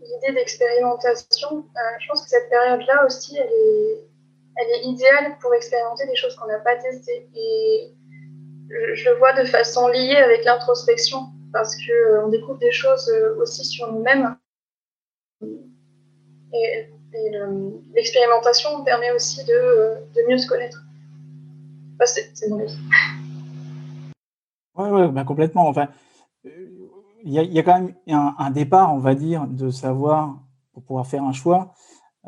l'idée 0.00 0.34
d'expérimentation. 0.34 1.48
Euh, 1.58 1.80
je 2.00 2.08
pense 2.08 2.22
que 2.22 2.28
cette 2.28 2.48
période-là 2.50 3.04
aussi, 3.06 3.36
elle 3.38 3.50
est, 3.50 4.84
idéale 4.84 5.36
pour 5.40 5.54
expérimenter 5.54 6.06
des 6.06 6.16
choses 6.16 6.36
qu'on 6.36 6.46
n'a 6.46 6.58
pas 6.58 6.76
testées. 6.76 7.28
Et 7.34 7.94
je, 8.68 9.10
le 9.10 9.16
vois 9.16 9.32
de 9.32 9.44
façon 9.44 9.88
liée 9.88 10.16
avec 10.16 10.44
l'introspection, 10.44 11.26
parce 11.52 11.74
qu'on 11.76 12.26
euh, 12.26 12.30
découvre 12.30 12.58
des 12.58 12.72
choses 12.72 13.10
aussi 13.38 13.64
sur 13.64 13.90
nous-mêmes. 13.92 14.36
Et, 15.42 16.88
l'expérimentation 17.94 18.82
permet 18.84 19.10
aussi 19.10 19.44
de, 19.44 19.98
mieux 20.28 20.38
se 20.38 20.46
connaître. 20.46 20.82
c'est 22.04 22.48
mon 22.48 22.60
avis. 22.60 22.78
Oui, 24.74 24.88
ouais, 24.88 25.08
bah 25.08 25.24
complètement. 25.24 25.68
Enfin, 25.68 25.88
il 27.24 27.32
y, 27.32 27.58
a, 27.58 27.62
quand 27.62 27.80
même 27.80 27.94
un, 28.08 28.50
départ, 28.50 28.94
on 28.94 28.98
va 28.98 29.14
dire, 29.14 29.46
de 29.46 29.70
savoir 29.70 30.38
pour 30.72 30.82
pouvoir 30.82 31.06
faire 31.06 31.22
un 31.22 31.32
choix. 31.32 31.74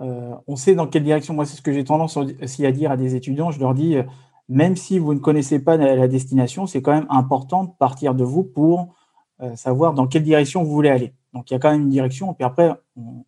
Euh, 0.01 0.35
on 0.47 0.57
sait 0.57 0.75
dans 0.75 0.87
quelle 0.87 1.05
direction. 1.05 1.35
Moi, 1.35 1.47
c'est 1.47 1.57
ce 1.57 1.63
que 1.63 1.73
j'ai 1.73 1.85
tendance 1.85 2.17
aussi 2.17 2.67
à 2.67 2.73
dire 2.73 2.91
à 2.91 2.97
des 2.97 3.15
étudiants. 3.15 3.51
Je 3.51 3.61
leur 3.61 3.75
dis, 3.75 3.97
euh, 3.97 4.03
même 4.49 4.77
si 4.77 4.99
vous 4.99 5.15
ne 5.15 5.19
connaissez 5.19 5.59
pas 5.59 5.77
la, 5.77 6.09
destination, 6.09 6.67
c'est 6.67 6.83
quand 6.83 6.93
même 6.93 7.07
important 7.09 7.65
de 7.65 7.71
partir 7.79 8.15
de 8.15 8.25
vous 8.25 8.45
pour 8.45 8.95
euh, 9.41 9.57
savoir 9.57 9.95
dans 9.95 10.07
quelle 10.07 10.23
direction 10.23 10.63
vous 10.63 10.73
voulez 10.73 10.91
aller. 10.91 11.15
Donc, 11.33 11.51
il 11.51 11.55
y 11.55 11.57
a 11.57 11.61
quand 11.61 11.73
même 11.73 11.83
une 11.83 11.89
direction, 11.89 12.33
et 12.33 12.35
puis 12.35 12.45
après, 12.45 12.73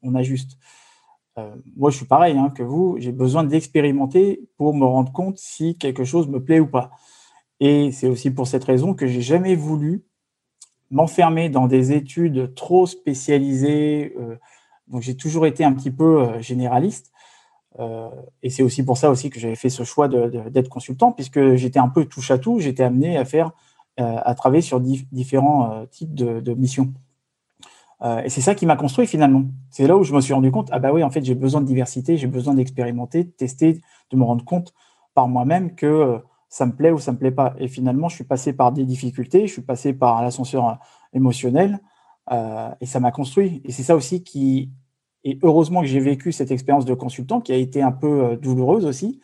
on, 0.03 0.15
ajuste. 0.15 0.59
moi, 1.77 1.91
je 1.91 1.97
suis 1.97 2.07
pareil 2.07 2.39
hein, 2.39 2.51
que 2.51 2.63
vous. 2.63 2.97
J'ai 2.99 3.13
besoin 3.13 3.43
d'expérimenter 3.43 4.49
pour 4.57 4.75
me 4.75 4.85
rendre 4.85 5.13
compte 5.13 5.39
si 5.39 5.77
quelque 5.77 6.05
chose 6.05 6.29
me 6.29 6.43
plaît 6.43 6.61
ou 6.61 6.69
pas. 6.69 6.91
Et 7.59 7.91
c'est 7.91 8.07
aussi 8.07 8.31
pour 8.31 8.47
cette 8.47 8.65
raison 8.65 8.95
que 8.95 9.07
j'ai 9.07 9.23
jamais 9.23 9.57
voulu 9.57 10.05
m'enfermer 10.91 11.49
dans 11.49 11.67
des 11.67 11.93
études 11.93 12.55
trop 12.55 12.87
spécialisées. 12.87 14.15
Euh, 14.19 14.37
donc 14.89 15.03
j'ai 15.03 15.17
toujours 15.17 15.47
été 15.47 15.65
un 15.65 15.73
petit 15.73 15.91
peu 15.91 16.23
euh, 16.23 16.41
généraliste. 16.41 17.13
Euh, 17.79 18.09
et 18.43 18.51
c'est 18.51 18.63
aussi 18.63 18.85
pour 18.85 18.97
ça 18.97 19.11
aussi 19.11 19.29
que 19.31 19.39
j'avais 19.39 19.57
fait 19.57 19.69
ce 19.69 19.83
choix 19.83 20.09
d'être 20.09 20.69
consultant, 20.69 21.13
puisque 21.13 21.57
j'étais 21.57 21.79
un 21.79 21.89
peu 21.89 22.07
touche 22.07 22.31
à 22.31 22.39
tout. 22.39 22.59
J'étais 22.61 22.83
amené 22.83 23.19
à 23.19 23.25
faire, 23.25 23.53
à 23.99 24.35
travailler 24.35 24.63
sur 24.63 24.81
différents 24.81 25.85
types 25.91 26.15
de, 26.15 26.55
missions. 26.55 26.95
et 28.25 28.31
c'est 28.31 28.41
ça 28.41 28.55
qui 28.55 28.65
m'a 28.65 28.77
construit 28.77 29.07
finalement. 29.07 29.45
C'est 29.69 29.87
là 29.87 29.95
où 29.95 30.05
je 30.05 30.15
me 30.15 30.23
suis 30.23 30.33
rendu 30.33 30.51
compte, 30.51 30.71
ah 30.73 30.79
bah 30.79 30.91
oui, 30.91 31.03
en 31.03 31.11
fait, 31.11 31.23
j'ai 31.23 31.35
besoin 31.35 31.61
de 31.61 31.67
diversité, 31.67 32.17
j'ai 32.17 32.27
besoin 32.27 32.55
d'expérimenter, 32.55 33.25
de 33.25 33.31
tester, 33.31 33.83
de 34.11 34.17
me 34.17 34.25
rendre 34.25 34.45
compte 34.45 34.73
par 35.13 35.29
moi-même 35.29 35.75
que 35.75 36.19
ça 36.49 36.67
me 36.67 36.73
plaît 36.73 36.91
ou 36.91 36.99
ça 36.99 37.13
me 37.13 37.19
plaît 37.19 37.31
pas. 37.31 37.55
Et 37.59 37.69
finalement, 37.69 38.09
je 38.09 38.17
suis 38.17 38.25
passé 38.25 38.53
par 38.53 38.73
des 38.73 38.85
difficultés, 38.85 39.47
je 39.47 39.53
suis 39.53 39.63
passé 39.63 39.93
par 39.93 40.23
l'ascenseur 40.23 40.69
euh, 40.69 40.75
émotionnel, 41.13 41.81
euh, 42.33 42.71
et 42.81 42.87
ça 42.87 43.01
m'a 43.01 43.13
construit. 43.13 43.61
Et 43.65 43.73
c'est 43.73 43.83
ça 43.83 43.97
aussi 43.97 44.23
qui, 44.23 44.71
et 45.25 45.39
heureusement 45.43 45.81
que 45.81 45.87
j'ai 45.87 46.01
vécu 46.01 46.33
cette 46.33 46.51
expérience 46.51 46.85
de 46.85 46.95
consultant 46.95 47.41
qui 47.41 47.53
a 47.53 47.57
été 47.57 47.83
un 47.83 47.93
peu 47.93 48.25
euh, 48.25 48.37
douloureuse 48.37 48.87
aussi, 48.87 49.21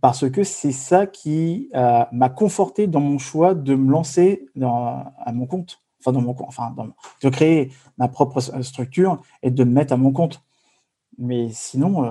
parce 0.00 0.30
que 0.30 0.44
c'est 0.44 0.72
ça 0.72 1.06
qui 1.06 1.68
m'a 2.12 2.28
conforté 2.28 2.86
dans 2.86 3.00
mon 3.00 3.18
choix 3.18 3.54
de 3.56 3.74
me 3.74 3.90
lancer 3.90 4.46
à 4.62 5.32
mon 5.32 5.46
compte, 5.46 5.82
enfin 5.98 6.12
dans 6.12 6.20
mon 6.20 6.36
enfin 6.46 6.72
de 7.24 7.28
créer 7.28 7.72
ma 7.98 8.06
propre 8.06 8.40
structure 8.62 9.20
et 9.42 9.50
de 9.50 9.64
me 9.64 9.72
mettre 9.72 9.92
à 9.92 9.96
mon 9.96 10.12
compte. 10.12 10.44
Mais 11.18 11.48
sinon, 11.50 12.08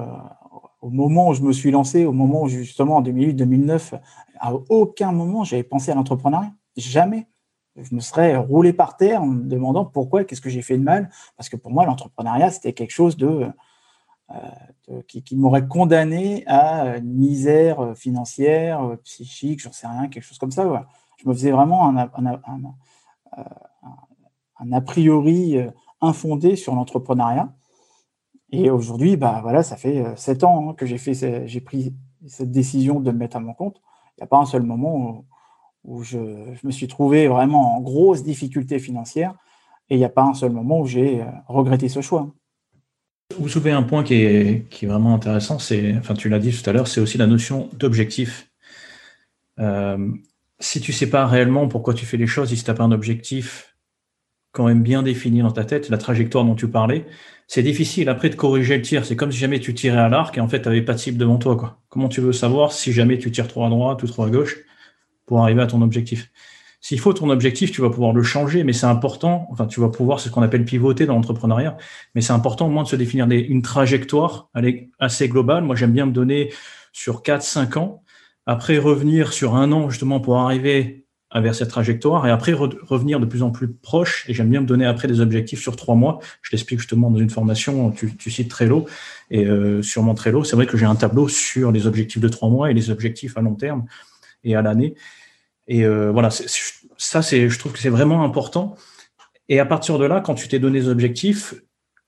au 0.81 0.89
moment 0.89 1.29
où 1.29 1.33
je 1.33 1.41
me 1.41 1.51
suis 1.51 1.71
lancé, 1.71 2.05
au 2.05 2.11
moment 2.11 2.43
où 2.43 2.47
justement 2.47 2.97
en 2.97 3.01
2008-2009, 3.01 3.99
à 4.39 4.53
aucun 4.53 5.11
moment 5.11 5.43
j'avais 5.43 5.63
pensé 5.63 5.91
à 5.91 5.95
l'entrepreneuriat. 5.95 6.51
Jamais. 6.77 7.27
Je 7.75 7.95
me 7.95 7.99
serais 8.01 8.35
roulé 8.35 8.73
par 8.73 8.97
terre 8.97 9.23
en 9.23 9.27
me 9.27 9.43
demandant 9.43 9.85
pourquoi, 9.85 10.23
qu'est-ce 10.23 10.41
que 10.41 10.49
j'ai 10.49 10.61
fait 10.61 10.77
de 10.77 10.83
mal. 10.83 11.09
Parce 11.37 11.49
que 11.49 11.55
pour 11.55 11.71
moi, 11.71 11.85
l'entrepreneuriat, 11.85 12.51
c'était 12.51 12.73
quelque 12.73 12.91
chose 12.91 13.15
de, 13.15 13.47
euh, 14.31 15.01
qui, 15.07 15.35
m'aurait 15.35 15.67
condamné 15.67 16.43
à 16.47 16.97
une 16.97 17.13
misère 17.13 17.95
financière, 17.95 18.97
psychique, 19.03 19.61
j'en 19.61 19.71
sais 19.71 19.87
rien, 19.87 20.07
quelque 20.07 20.23
chose 20.23 20.37
comme 20.37 20.51
ça. 20.51 20.87
Je 21.17 21.27
me 21.27 21.33
faisais 21.33 21.51
vraiment 21.51 21.89
un, 21.89 21.97
a 24.71 24.81
priori 24.81 25.57
euh, 25.57 25.71
infondé 26.01 26.55
sur 26.55 26.75
l'entrepreneuriat. 26.75 27.51
Et 28.51 28.69
aujourd'hui, 28.69 29.15
bah, 29.15 29.39
voilà, 29.41 29.63
ça 29.63 29.75
fait 29.75 29.99
euh, 29.99 30.15
sept 30.15 30.43
ans 30.43 30.69
hein, 30.69 30.73
que 30.73 30.85
j'ai 30.85 30.97
fait, 30.97 31.47
j'ai 31.47 31.61
pris 31.61 31.93
cette 32.27 32.51
décision 32.51 32.99
de 32.99 33.11
me 33.11 33.17
mettre 33.17 33.37
à 33.37 33.39
mon 33.39 33.53
compte. 33.53 33.81
Il 34.17 34.21
n'y 34.21 34.23
a 34.23 34.27
pas 34.27 34.37
un 34.37 34.45
seul 34.45 34.63
moment 34.63 35.25
où, 35.83 36.03
je, 36.03 36.17
me 36.63 36.71
suis 36.71 36.87
trouvé 36.87 37.27
vraiment 37.27 37.77
en 37.77 37.81
grosse 37.81 38.23
difficulté 38.23 38.79
financière 38.79 39.33
et 39.89 39.95
il 39.95 39.97
n'y 39.97 40.05
a 40.05 40.09
pas 40.09 40.23
un 40.23 40.33
seul 40.33 40.51
moment 40.51 40.79
où 40.81 40.85
j'ai 40.85 41.21
euh, 41.21 41.25
regretté 41.47 41.89
ce 41.89 42.01
choix. 42.01 42.29
Vous 43.37 43.47
soulevez 43.47 43.71
un 43.71 43.83
point 43.83 44.03
qui 44.03 44.15
est, 44.15 44.69
qui 44.69 44.85
est 44.85 44.87
vraiment 44.87 45.13
intéressant, 45.13 45.59
c'est, 45.59 45.95
enfin 45.97 46.15
tu 46.15 46.29
l'as 46.29 46.39
dit 46.39 46.51
tout 46.51 46.67
à 46.67 46.73
l'heure, 46.73 46.87
c'est 46.87 46.99
aussi 46.99 47.17
la 47.17 47.27
notion 47.27 47.69
d'objectif. 47.73 48.49
Euh, 49.59 50.11
si 50.59 50.81
tu 50.81 50.91
ne 50.91 50.95
sais 50.95 51.09
pas 51.09 51.25
réellement 51.27 51.67
pourquoi 51.67 51.93
tu 51.93 52.05
fais 52.05 52.17
les 52.17 52.27
choses, 52.27 52.49
si 52.49 52.63
tu 52.63 52.69
n'as 52.69 52.75
pas 52.75 52.83
un 52.83 52.91
objectif 52.91 53.68
quand 54.51 54.65
même 54.65 54.81
bien 54.81 55.03
défini 55.03 55.41
dans 55.41 55.51
ta 55.51 55.63
tête, 55.63 55.89
la 55.89 55.97
trajectoire 55.97 56.43
dont 56.43 56.55
tu 56.55 56.67
parlais, 56.67 57.05
c'est 57.47 57.63
difficile 57.63 58.09
après 58.09 58.29
de 58.29 58.35
corriger 58.35 58.77
le 58.77 58.83
tir. 58.83 59.05
C'est 59.05 59.15
comme 59.15 59.31
si 59.31 59.37
jamais 59.39 59.59
tu 59.59 59.73
tirais 59.73 59.97
à 59.97 60.09
l'arc 60.09 60.37
et 60.37 60.41
en 60.41 60.47
fait, 60.47 60.61
tu 60.61 60.67
n'avais 60.67 60.81
pas 60.81 60.93
de 60.93 60.99
cible 60.99 61.17
devant 61.17 61.37
toi. 61.37 61.79
Comment 61.89 62.09
tu 62.09 62.21
veux 62.21 62.33
savoir 62.33 62.71
si 62.71 62.91
jamais 62.93 63.17
tu 63.17 63.31
tires 63.31 63.47
trop 63.47 63.65
à 63.65 63.69
droite 63.69 64.03
ou 64.03 64.07
trop 64.07 64.23
à 64.23 64.29
gauche 64.29 64.57
pour 65.25 65.41
arriver 65.41 65.61
à 65.61 65.67
ton 65.67 65.81
objectif? 65.81 66.31
S'il 66.81 66.99
faut 66.99 67.11
ton 67.11 67.29
objectif, 67.29 67.71
tu 67.71 67.81
vas 67.81 67.89
pouvoir 67.89 68.13
le 68.13 68.23
changer, 68.23 68.63
mais 68.63 68.71
c'est 68.71 68.85
important. 68.85 69.47
Enfin, 69.51 69.65
tu 69.65 69.81
vas 69.81 69.89
pouvoir 69.89 70.19
ce 70.19 70.29
qu'on 70.29 70.41
appelle 70.41 70.63
pivoter 70.63 71.05
dans 71.05 71.15
l'entrepreneuriat, 71.15 71.75
mais 72.15 72.21
c'est 72.21 72.31
important 72.31 72.67
au 72.67 72.69
moins 72.69 72.83
de 72.83 72.87
se 72.87 72.95
définir 72.95 73.27
une 73.29 73.61
trajectoire 73.61 74.49
assez 74.97 75.27
globale. 75.27 75.63
Moi, 75.63 75.75
j'aime 75.75 75.91
bien 75.91 76.05
me 76.05 76.13
donner 76.13 76.53
sur 76.93 77.21
4-5 77.21 77.77
ans. 77.77 78.03
Après, 78.45 78.77
revenir 78.77 79.33
sur 79.33 79.55
un 79.55 79.71
an 79.73 79.89
justement 79.89 80.21
pour 80.21 80.37
arriver 80.37 81.05
vers 81.35 81.53
cette 81.53 81.69
trajectoire 81.69 82.25
et 82.25 82.31
après 82.31 82.53
revenir 82.53 83.19
de 83.19 83.25
plus 83.25 83.43
en 83.43 83.51
plus 83.51 83.71
proche. 83.71 84.25
Et 84.27 84.33
j'aime 84.33 84.49
bien 84.49 84.61
me 84.61 84.65
donner 84.65 84.85
après 84.85 85.07
des 85.07 85.19
objectifs 85.19 85.61
sur 85.61 85.75
trois 85.75 85.95
mois. 85.95 86.19
Je 86.41 86.49
t'explique 86.49 86.79
justement 86.79 87.11
dans 87.11 87.19
une 87.19 87.29
formation, 87.29 87.91
tu, 87.91 88.15
tu 88.17 88.31
cites 88.31 88.49
Trello. 88.49 88.87
Et 89.29 89.45
euh, 89.45 89.83
sur 89.83 90.01
mon 90.01 90.15
Trello, 90.15 90.43
c'est 90.43 90.55
vrai 90.55 90.65
que 90.65 90.75
j'ai 90.75 90.87
un 90.87 90.95
tableau 90.95 91.27
sur 91.27 91.71
les 91.71 91.85
objectifs 91.85 92.21
de 92.21 92.29
trois 92.29 92.49
mois 92.49 92.71
et 92.71 92.73
les 92.73 92.89
objectifs 92.89 93.37
à 93.37 93.41
long 93.41 93.53
terme 93.53 93.85
et 94.43 94.55
à 94.55 94.63
l'année. 94.63 94.95
Et 95.67 95.85
euh, 95.85 96.09
voilà, 96.09 96.29
ça, 96.31 97.21
c'est, 97.21 97.47
je 97.47 97.59
trouve 97.59 97.73
que 97.73 97.79
c'est 97.79 97.89
vraiment 97.89 98.23
important. 98.23 98.75
Et 99.49 99.59
à 99.59 99.65
partir 99.65 99.99
de 99.99 100.05
là, 100.05 100.21
quand 100.21 100.33
tu 100.33 100.47
t'es 100.47 100.57
donné 100.57 100.79
des 100.79 100.87
objectifs, 100.89 101.53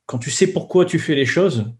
quand 0.07 0.17
tu 0.17 0.31
sais 0.31 0.47
pourquoi 0.47 0.85
tu 0.85 0.97
fais 0.97 1.15
les 1.15 1.25
choses, 1.25 1.71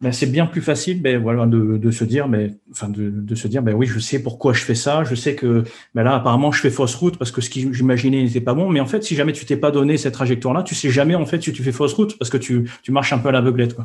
ben, 0.00 0.12
c'est 0.12 0.26
bien 0.26 0.46
plus 0.46 0.62
facile 0.62 1.02
ben, 1.02 1.20
voilà, 1.20 1.46
de, 1.46 1.90
se 1.90 2.04
dire, 2.04 2.28
ben, 2.28 2.54
enfin, 2.70 2.88
de, 2.88 3.34
se 3.34 3.48
dire 3.48 3.62
ben, 3.62 3.74
oui, 3.74 3.86
je 3.86 3.98
sais 3.98 4.22
pourquoi 4.22 4.52
je 4.52 4.62
fais 4.62 4.76
ça, 4.76 5.02
je 5.02 5.16
sais 5.16 5.34
que 5.34 5.64
ben, 5.94 6.04
là, 6.04 6.14
apparemment, 6.14 6.52
je 6.52 6.60
fais 6.60 6.70
fausse 6.70 6.94
route 6.94 7.18
parce 7.18 7.32
que 7.32 7.40
ce 7.40 7.50
que 7.50 7.72
j'imaginais 7.72 8.22
n'était 8.22 8.40
pas 8.40 8.54
bon. 8.54 8.70
Mais 8.70 8.80
en 8.80 8.86
fait, 8.86 9.02
si 9.02 9.16
jamais 9.16 9.32
tu 9.32 9.44
t'es 9.44 9.56
pas 9.56 9.72
donné 9.72 9.96
cette 9.96 10.14
trajectoire-là, 10.14 10.62
tu 10.62 10.76
sais 10.76 10.90
jamais 10.90 11.16
en 11.16 11.26
fait 11.26 11.42
si 11.42 11.52
tu 11.52 11.64
fais 11.64 11.72
fausse 11.72 11.94
route 11.94 12.16
parce 12.16 12.30
que 12.30 12.36
tu, 12.36 12.70
tu 12.82 12.92
marches 12.92 13.12
un 13.12 13.18
peu 13.18 13.28
à 13.28 13.32
l'aveuglette. 13.32 13.76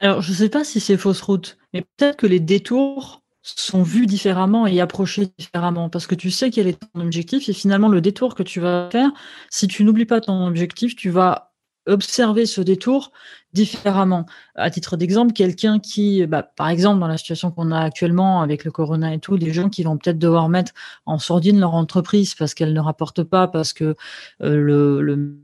Alors, 0.00 0.22
je 0.22 0.30
ne 0.32 0.36
sais 0.36 0.48
pas 0.48 0.64
si 0.64 0.80
c'est 0.80 0.96
fausse 0.96 1.20
route, 1.20 1.58
mais 1.72 1.82
peut-être 1.82 2.16
que 2.16 2.26
les 2.26 2.40
détours 2.40 3.22
sont 3.42 3.82
vus 3.82 4.06
différemment 4.06 4.66
et 4.66 4.80
approchés 4.80 5.28
différemment 5.38 5.88
parce 5.88 6.06
que 6.06 6.14
tu 6.14 6.30
sais 6.30 6.50
quel 6.50 6.66
est 6.66 6.78
ton 6.78 7.00
objectif 7.00 7.48
et 7.48 7.52
finalement 7.52 7.88
le 7.88 8.00
détour 8.00 8.34
que 8.34 8.42
tu 8.42 8.60
vas 8.60 8.88
faire, 8.90 9.10
si 9.50 9.66
tu 9.66 9.84
n'oublies 9.84 10.04
pas 10.04 10.20
ton 10.20 10.46
objectif, 10.46 10.96
tu 10.96 11.10
vas 11.10 11.49
observer 11.90 12.46
ce 12.46 12.60
détour 12.60 13.12
différemment. 13.52 14.26
À 14.54 14.70
titre 14.70 14.96
d'exemple, 14.96 15.32
quelqu'un 15.32 15.78
qui, 15.78 16.24
bah, 16.26 16.42
par 16.42 16.68
exemple, 16.68 17.00
dans 17.00 17.08
la 17.08 17.18
situation 17.18 17.50
qu'on 17.50 17.72
a 17.72 17.80
actuellement 17.80 18.42
avec 18.42 18.64
le 18.64 18.70
corona 18.70 19.12
et 19.12 19.18
tout, 19.18 19.38
des 19.38 19.52
gens 19.52 19.68
qui 19.68 19.82
vont 19.82 19.98
peut-être 19.98 20.18
devoir 20.18 20.48
mettre 20.48 20.72
en 21.04 21.18
sourdine 21.18 21.58
leur 21.58 21.74
entreprise 21.74 22.34
parce 22.34 22.54
qu'elle 22.54 22.72
ne 22.72 22.80
rapporte 22.80 23.22
pas, 23.24 23.48
parce 23.48 23.72
que 23.72 23.96
euh, 24.42 24.56
le, 24.56 25.36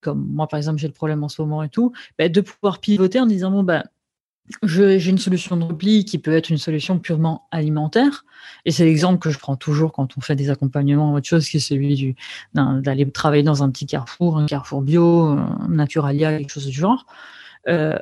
comme 0.00 0.26
moi 0.30 0.46
par 0.46 0.58
exemple 0.58 0.78
j'ai 0.78 0.86
le 0.86 0.92
problème 0.92 1.24
en 1.24 1.28
ce 1.28 1.42
moment 1.42 1.62
et 1.62 1.68
tout, 1.68 1.92
bah, 2.18 2.28
de 2.28 2.40
pouvoir 2.40 2.80
pivoter 2.80 3.20
en 3.20 3.26
disant 3.26 3.50
bon 3.50 3.62
ben 3.62 3.84
j'ai 4.62 5.08
une 5.08 5.18
solution 5.18 5.56
de 5.56 5.64
repli 5.64 6.04
qui 6.04 6.18
peut 6.18 6.34
être 6.34 6.50
une 6.50 6.58
solution 6.58 6.98
purement 6.98 7.46
alimentaire. 7.50 8.24
Et 8.64 8.70
c'est 8.70 8.84
l'exemple 8.84 9.18
que 9.18 9.30
je 9.30 9.38
prends 9.38 9.56
toujours 9.56 9.92
quand 9.92 10.16
on 10.16 10.20
fait 10.20 10.36
des 10.36 10.50
accompagnements 10.50 11.12
ou 11.12 11.16
autre 11.16 11.26
chose, 11.26 11.48
qui 11.48 11.58
est 11.58 11.60
celui 11.60 12.16
d'aller 12.54 13.10
travailler 13.10 13.42
dans 13.42 13.62
un 13.62 13.70
petit 13.70 13.86
carrefour, 13.86 14.38
un 14.38 14.46
carrefour 14.46 14.82
bio, 14.82 15.22
un 15.22 15.68
naturalia, 15.68 16.36
quelque 16.38 16.52
chose 16.52 16.66
du 16.66 16.72
genre. 16.72 17.06
Euh, 17.68 17.98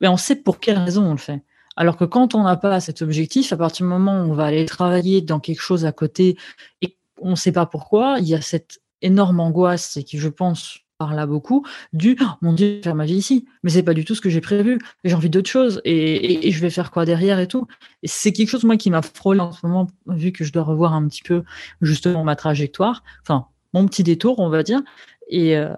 mais 0.00 0.08
on 0.08 0.16
sait 0.16 0.36
pour 0.36 0.60
quelle 0.60 0.78
raison 0.78 1.04
on 1.04 1.12
le 1.12 1.18
fait. 1.18 1.42
Alors 1.76 1.96
que 1.96 2.04
quand 2.04 2.34
on 2.34 2.44
n'a 2.44 2.56
pas 2.56 2.80
cet 2.80 3.02
objectif, 3.02 3.52
à 3.52 3.56
partir 3.56 3.84
du 3.84 3.90
moment 3.90 4.22
où 4.22 4.30
on 4.30 4.34
va 4.34 4.46
aller 4.46 4.64
travailler 4.64 5.20
dans 5.20 5.40
quelque 5.40 5.60
chose 5.60 5.84
à 5.84 5.92
côté 5.92 6.36
et 6.82 6.96
on 7.20 7.30
ne 7.30 7.36
sait 7.36 7.52
pas 7.52 7.66
pourquoi, 7.66 8.16
il 8.18 8.26
y 8.26 8.34
a 8.34 8.40
cette 8.40 8.80
énorme 9.02 9.40
angoisse 9.40 9.96
et 9.96 10.04
qui, 10.04 10.18
je 10.18 10.28
pense, 10.28 10.80
par 10.98 11.14
là 11.14 11.26
beaucoup, 11.26 11.64
du 11.92 12.16
oh, 12.20 12.24
mon 12.42 12.52
Dieu, 12.52 12.66
je 12.66 12.74
vais 12.76 12.82
faire 12.82 12.94
ma 12.94 13.04
vie 13.04 13.16
ici, 13.16 13.46
mais 13.62 13.70
c'est 13.70 13.82
pas 13.82 13.94
du 13.94 14.04
tout 14.04 14.14
ce 14.14 14.20
que 14.20 14.30
j'ai 14.30 14.40
prévu, 14.40 14.78
j'ai 15.04 15.14
envie 15.14 15.30
d'autre 15.30 15.50
chose, 15.50 15.80
et, 15.84 16.50
je 16.50 16.60
vais 16.60 16.70
faire 16.70 16.90
quoi 16.90 17.04
derrière 17.04 17.38
et 17.38 17.48
tout. 17.48 17.66
Et 18.02 18.08
c'est 18.08 18.32
quelque 18.32 18.48
chose, 18.48 18.64
moi, 18.64 18.76
qui 18.76 18.90
m'a 18.90 19.02
frôlé 19.02 19.40
en 19.40 19.52
ce 19.52 19.66
moment, 19.66 19.88
vu 20.06 20.32
que 20.32 20.44
je 20.44 20.52
dois 20.52 20.62
revoir 20.62 20.94
un 20.94 21.06
petit 21.08 21.22
peu, 21.22 21.42
justement, 21.82 22.24
ma 22.24 22.36
trajectoire, 22.36 23.02
enfin, 23.22 23.46
mon 23.74 23.86
petit 23.86 24.02
détour, 24.02 24.38
on 24.38 24.48
va 24.48 24.62
dire. 24.62 24.80
Et 25.28 25.56
euh, 25.56 25.74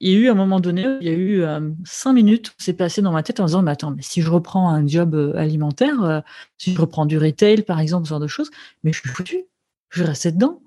il 0.00 0.12
y 0.12 0.16
a 0.16 0.18
eu 0.18 0.28
un 0.28 0.34
moment 0.34 0.60
donné, 0.60 0.84
il 1.00 1.06
y 1.06 1.10
a 1.10 1.14
eu 1.14 1.42
euh, 1.42 1.70
cinq 1.84 2.12
minutes, 2.12 2.54
c'est 2.58 2.74
passé 2.74 3.00
dans 3.00 3.12
ma 3.12 3.22
tête 3.22 3.40
en 3.40 3.46
disant, 3.46 3.62
mais 3.62 3.70
attends, 3.70 3.92
mais 3.92 4.02
si 4.02 4.22
je 4.22 4.30
reprends 4.30 4.68
un 4.68 4.86
job 4.86 5.14
euh, 5.14 5.34
alimentaire, 5.36 6.22
si 6.58 6.74
je 6.74 6.80
reprends 6.80 7.06
du 7.06 7.18
retail, 7.18 7.62
par 7.62 7.80
exemple, 7.80 8.04
ce 8.06 8.10
genre 8.10 8.20
de 8.20 8.26
choses, 8.26 8.50
mais 8.84 8.92
je 8.92 9.00
suis 9.00 9.08
foutu, 9.08 9.44
je 9.90 10.02
vais 10.02 10.08
rester 10.08 10.32
dedans 10.32 10.60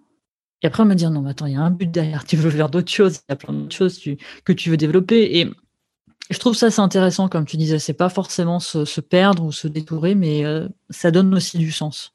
et 0.62 0.68
après, 0.68 0.84
on 0.84 0.86
me 0.86 0.94
dire, 0.94 1.10
non, 1.10 1.22
mais 1.22 1.32
attends, 1.32 1.48
il 1.48 1.54
y 1.54 1.58
a 1.58 1.62
un 1.62 1.72
but 1.72 1.90
derrière, 1.90 2.24
tu 2.24 2.36
veux 2.38 2.52
faire 2.52 2.70
d'autres 2.70 2.92
choses, 2.92 3.22
il 3.28 3.32
y 3.32 3.34
a 3.34 3.36
plein 3.36 3.54
d'autres 3.54 3.76
choses 3.76 4.00
que 4.46 4.54
tu 4.54 4.70
veux 4.70 4.78
développer. 4.78 5.40
Et 5.40 5.50
je 6.30 6.38
trouve 6.38 6.54
ça 6.54 6.68
assez 6.68 6.80
intéressant, 6.80 7.30
comme 7.30 7.46
tu 7.46 7.58
disais, 7.58 7.80
c'est 7.80 7.94
pas 7.94 8.10
forcément 8.10 8.60
se, 8.60 9.02
perdre 9.02 9.44
ou 9.44 9.52
se 9.52 9.68
détourer, 9.68 10.14
mais 10.14 10.46
euh, 10.46 10.68
ça 10.92 11.10
donne 11.10 11.34
aussi 11.34 11.58
du 11.58 11.72
sens. 11.72 12.14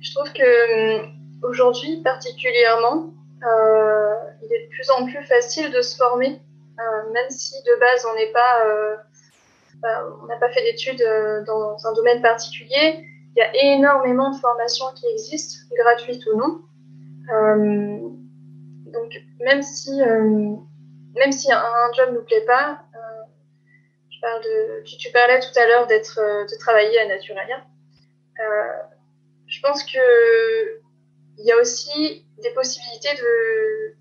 Je 0.00 0.14
trouve 0.14 0.32
que 0.32 1.04
hum, 1.04 1.12
aujourd'hui, 1.42 2.02
particulièrement, 2.02 3.14
euh, 3.46 4.14
il 4.42 4.52
est 4.52 4.64
de 4.64 4.70
plus 4.70 4.90
en 4.90 5.06
plus 5.06 5.24
facile 5.26 5.70
de 5.70 5.80
se 5.80 5.96
former, 5.96 6.40
euh, 6.80 7.12
même 7.12 7.30
si 7.30 7.54
de 7.62 7.80
base 7.80 8.04
on 8.10 8.16
n'est 8.16 8.32
pas, 8.32 8.64
on 10.22 10.26
n'a 10.26 10.36
pas 10.36 10.50
fait 10.50 10.62
d'études 10.64 11.04
dans 11.46 11.86
un 11.86 11.94
domaine 11.94 12.20
particulier. 12.20 13.06
Il 13.36 13.38
y 13.38 13.42
a 13.42 13.74
énormément 13.74 14.32
de 14.32 14.36
formations 14.40 14.86
qui 14.96 15.06
existent, 15.06 15.60
gratuites 15.76 16.26
ou 16.26 16.36
non. 16.36 16.62
Euh, 17.30 17.98
donc, 18.86 19.12
même 19.40 19.62
si, 19.62 20.00
euh, 20.00 20.56
même 21.16 21.32
si 21.32 21.52
un, 21.52 21.92
job 21.94 22.10
ne 22.10 22.18
nous 22.18 22.24
plaît 22.24 22.44
pas, 22.46 22.82
euh, 22.94 23.24
je 24.10 24.20
parle 24.20 24.42
de, 24.42 24.82
tu, 24.84 25.10
parlais 25.12 25.40
tout 25.40 25.58
à 25.58 25.66
l'heure 25.66 25.86
d'être, 25.86 26.18
de 26.18 26.58
travailler 26.58 26.98
à 27.00 27.06
Naturalia. 27.06 27.64
je 29.46 29.60
pense 29.60 29.84
que 29.84 30.80
il 31.38 31.44
y 31.44 31.52
a 31.52 31.56
aussi 31.56 32.26
des 32.42 32.50
possibilités 32.50 33.14
de, 33.14 33.94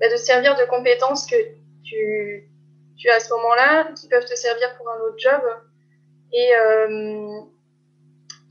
bah, 0.00 0.08
de 0.08 0.16
servir 0.16 0.56
de 0.56 0.64
compétences 0.64 1.26
que 1.26 1.36
tu, 1.84 2.50
tu 2.96 3.08
as 3.10 3.16
à 3.16 3.20
ce 3.20 3.32
moment-là, 3.34 3.92
qui 3.94 4.08
peuvent 4.08 4.24
te 4.24 4.34
servir 4.34 4.76
pour 4.76 4.90
un 4.90 4.98
autre 5.00 5.18
job. 5.18 5.42
Et, 6.32 6.50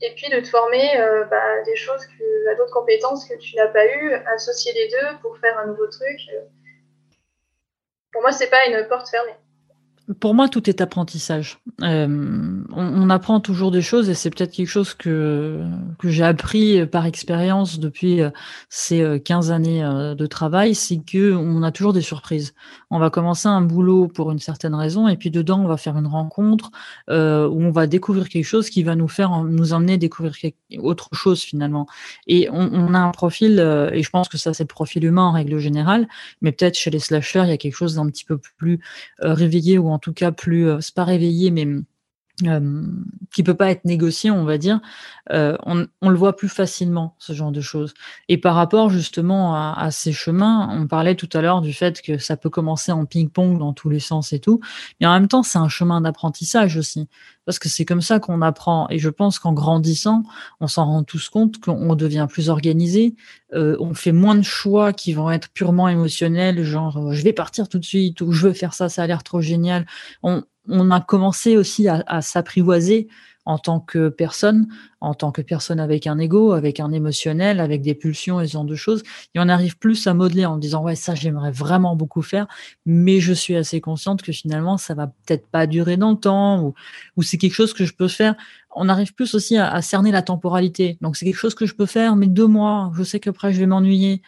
et 0.02 0.14
puis 0.14 0.28
de 0.30 0.40
te 0.40 0.48
former 0.48 0.98
euh, 0.98 1.24
bah, 1.24 1.62
des 1.64 1.76
choses 1.76 2.04
que, 2.06 2.50
à 2.50 2.54
d'autres 2.54 2.72
compétences 2.72 3.26
que 3.26 3.36
tu 3.38 3.56
n'as 3.56 3.68
pas 3.68 3.86
eues, 3.86 4.12
associer 4.34 4.72
les 4.72 4.88
deux 4.88 5.18
pour 5.22 5.38
faire 5.38 5.58
un 5.58 5.66
nouveau 5.66 5.86
truc. 5.86 6.20
Pour 8.12 8.22
moi, 8.22 8.32
c'est 8.32 8.50
pas 8.50 8.66
une 8.66 8.86
porte 8.88 9.08
fermée. 9.08 9.36
Pour 10.20 10.34
moi, 10.34 10.48
tout 10.48 10.68
est 10.70 10.80
apprentissage. 10.80 11.58
Euh, 11.82 12.55
on, 12.76 13.10
apprend 13.10 13.40
toujours 13.40 13.70
des 13.70 13.82
choses 13.82 14.08
et 14.08 14.14
c'est 14.14 14.30
peut-être 14.30 14.52
quelque 14.52 14.68
chose 14.68 14.94
que, 14.94 15.62
que 15.98 16.08
j'ai 16.08 16.22
appris 16.22 16.86
par 16.86 17.06
expérience 17.06 17.78
depuis 17.78 18.20
euh, 18.20 18.30
ces 18.68 19.20
15 19.24 19.50
euh, 19.50 19.54
années 19.54 20.14
de 20.16 20.26
travail, 20.26 20.74
c'est 20.74 20.98
que 20.98 21.34
on 21.34 21.62
a 21.62 21.72
toujours 21.72 21.92
des 21.92 22.02
surprises. 22.02 22.54
On 22.90 22.98
va 22.98 23.10
commencer 23.10 23.48
un 23.48 23.60
boulot 23.60 24.08
pour 24.08 24.30
une 24.30 24.38
certaine 24.38 24.74
raison 24.74 25.08
et 25.08 25.16
puis 25.16 25.30
dedans, 25.30 25.60
on 25.60 25.66
va 25.66 25.76
faire 25.76 25.96
une 25.96 26.06
rencontre 26.06 26.70
où 27.08 27.12
on 27.12 27.70
va 27.70 27.86
découvrir 27.86 28.28
quelque 28.28 28.44
chose 28.44 28.70
qui 28.70 28.82
va 28.82 28.94
nous 28.94 29.08
faire 29.08 29.42
nous 29.42 29.72
emmener 29.72 29.98
découvrir 29.98 30.34
autre 30.78 31.08
chose 31.12 31.42
finalement. 31.42 31.86
Et 32.26 32.48
on, 32.50 32.94
a 32.94 32.98
un 32.98 33.10
profil, 33.10 33.58
et 33.92 34.02
je 34.02 34.10
pense 34.10 34.28
que 34.28 34.38
ça 34.38 34.54
c'est 34.54 34.64
le 34.64 34.68
profil 34.68 35.04
humain 35.04 35.24
en 35.24 35.32
règle 35.32 35.58
générale, 35.58 36.08
mais 36.42 36.52
peut-être 36.52 36.76
chez 36.76 36.90
les 36.90 36.98
slashers, 36.98 37.44
il 37.44 37.50
y 37.50 37.52
a 37.52 37.56
quelque 37.56 37.74
chose 37.74 37.96
d'un 37.96 38.06
petit 38.06 38.24
peu 38.24 38.38
plus 38.38 38.80
réveillé 39.20 39.78
ou 39.78 39.88
en 39.88 39.98
tout 39.98 40.12
cas 40.12 40.32
plus, 40.32 40.68
euh, 40.68 40.80
c'est 40.80 40.94
pas 40.94 41.04
réveillé, 41.04 41.50
mais 41.50 41.66
euh, 42.44 42.82
qui 43.32 43.42
peut 43.42 43.54
pas 43.54 43.70
être 43.70 43.86
négocié, 43.86 44.30
on 44.30 44.44
va 44.44 44.58
dire, 44.58 44.80
euh, 45.32 45.56
on, 45.64 45.86
on, 46.02 46.10
le 46.10 46.16
voit 46.16 46.36
plus 46.36 46.50
facilement, 46.50 47.16
ce 47.18 47.32
genre 47.32 47.50
de 47.50 47.62
choses. 47.62 47.94
Et 48.28 48.36
par 48.36 48.54
rapport 48.54 48.90
justement 48.90 49.54
à, 49.54 49.74
à 49.76 49.90
ces 49.90 50.12
chemins, 50.12 50.68
on 50.70 50.86
parlait 50.86 51.14
tout 51.14 51.30
à 51.32 51.40
l'heure 51.40 51.62
du 51.62 51.72
fait 51.72 52.02
que 52.02 52.18
ça 52.18 52.36
peut 52.36 52.50
commencer 52.50 52.92
en 52.92 53.06
ping-pong 53.06 53.58
dans 53.58 53.72
tous 53.72 53.88
les 53.88 54.00
sens 54.00 54.34
et 54.34 54.38
tout, 54.38 54.60
mais 55.00 55.06
en 55.06 55.14
même 55.14 55.28
temps, 55.28 55.42
c'est 55.42 55.58
un 55.58 55.70
chemin 55.70 56.02
d'apprentissage 56.02 56.76
aussi, 56.76 57.08
parce 57.46 57.58
que 57.58 57.70
c'est 57.70 57.86
comme 57.86 58.02
ça 58.02 58.20
qu'on 58.20 58.42
apprend. 58.42 58.86
Et 58.90 58.98
je 58.98 59.08
pense 59.08 59.38
qu'en 59.38 59.54
grandissant, 59.54 60.22
on 60.60 60.66
s'en 60.66 60.84
rend 60.84 61.04
tous 61.04 61.30
compte 61.30 61.58
qu'on 61.58 61.94
devient 61.94 62.26
plus 62.28 62.50
organisé, 62.50 63.14
euh, 63.54 63.78
on 63.80 63.94
fait 63.94 64.12
moins 64.12 64.34
de 64.34 64.42
choix 64.42 64.92
qui 64.92 65.14
vont 65.14 65.30
être 65.30 65.48
purement 65.48 65.88
émotionnels, 65.88 66.62
genre 66.64 66.98
euh, 66.98 67.12
je 67.12 67.22
vais 67.22 67.32
partir 67.32 67.68
tout 67.70 67.78
de 67.78 67.84
suite 67.84 68.20
ou 68.20 68.32
je 68.32 68.48
veux 68.48 68.52
faire 68.52 68.74
ça, 68.74 68.90
ça 68.90 69.04
a 69.04 69.06
l'air 69.06 69.22
trop 69.22 69.40
génial. 69.40 69.86
On 70.68 70.90
a 70.90 71.00
commencé 71.00 71.56
aussi 71.56 71.88
à, 71.88 72.20
s'apprivoiser 72.22 73.08
en 73.44 73.58
tant 73.58 73.78
que 73.78 74.08
personne, 74.08 74.66
en 75.00 75.14
tant 75.14 75.30
que 75.30 75.40
personne 75.40 75.78
avec 75.78 76.08
un 76.08 76.18
ego, 76.18 76.52
avec 76.52 76.80
un 76.80 76.90
émotionnel, 76.90 77.60
avec 77.60 77.80
des 77.80 77.94
pulsions 77.94 78.40
et 78.40 78.46
ce 78.48 78.54
genre 78.54 78.64
de 78.64 78.74
choses. 78.74 79.04
Et 79.34 79.38
on 79.38 79.48
arrive 79.48 79.78
plus 79.78 80.08
à 80.08 80.14
modeler 80.14 80.46
en 80.46 80.56
disant 80.56 80.82
ouais 80.82 80.96
ça 80.96 81.14
j'aimerais 81.14 81.52
vraiment 81.52 81.94
beaucoup 81.94 82.22
faire, 82.22 82.48
mais 82.86 83.20
je 83.20 83.32
suis 83.32 83.54
assez 83.54 83.80
consciente 83.80 84.22
que 84.22 84.32
finalement 84.32 84.78
ça 84.78 84.94
va 84.94 85.06
peut-être 85.06 85.46
pas 85.46 85.68
durer 85.68 85.96
dans 85.96 86.10
le 86.10 86.16
temps 86.16 86.60
ou, 86.60 86.74
ou 87.16 87.22
c'est 87.22 87.38
quelque 87.38 87.54
chose 87.54 87.72
que 87.72 87.84
je 87.84 87.94
peux 87.94 88.08
faire. 88.08 88.34
On 88.74 88.88
arrive 88.88 89.14
plus 89.14 89.34
aussi 89.34 89.56
à, 89.56 89.72
à 89.72 89.80
cerner 89.80 90.10
la 90.10 90.22
temporalité. 90.22 90.98
Donc 91.00 91.16
c'est 91.16 91.24
quelque 91.24 91.36
chose 91.36 91.54
que 91.54 91.66
je 91.66 91.74
peux 91.74 91.86
faire, 91.86 92.16
mais 92.16 92.26
deux 92.26 92.48
mois, 92.48 92.90
je 92.96 93.04
sais 93.04 93.20
qu'après 93.20 93.52
je 93.52 93.60
vais 93.60 93.66
m'ennuyer. 93.66 94.22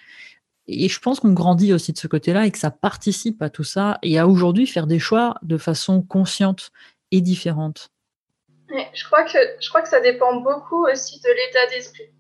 Et 0.69 0.89
je 0.89 1.01
pense 1.01 1.19
qu'on 1.19 1.33
grandit 1.33 1.73
aussi 1.73 1.95
de 1.95 1.99
ce 1.99 2.07
côté-là 2.07 2.45
et 2.45 2.51
que 2.51 2.59
ça 2.59 2.71
participe 2.71 3.41
à 3.41 3.49
tout 3.49 3.65
ça 3.65 3.99
et 4.03 4.19
à 4.19 4.29
aujourd'hui 4.29 4.67
faire 4.67 4.87
des 4.87 4.99
choix 4.99 5.37
de 5.41 5.57
façon 5.57 6.03
consciente 6.03 6.71
et 7.11 7.23
différente. 7.23 7.89
je, 8.69 9.05
crois 9.05 9.25
que, 9.25 9.39
je 9.61 9.69
crois 9.71 9.81
que 9.81 9.89
ça 9.89 10.01
dépend 10.01 10.37
beaucoup 10.37 10.87
aussi 10.87 11.21
de 11.21 11.29
l'état 11.29 11.75
d'esprit. 11.75 12.11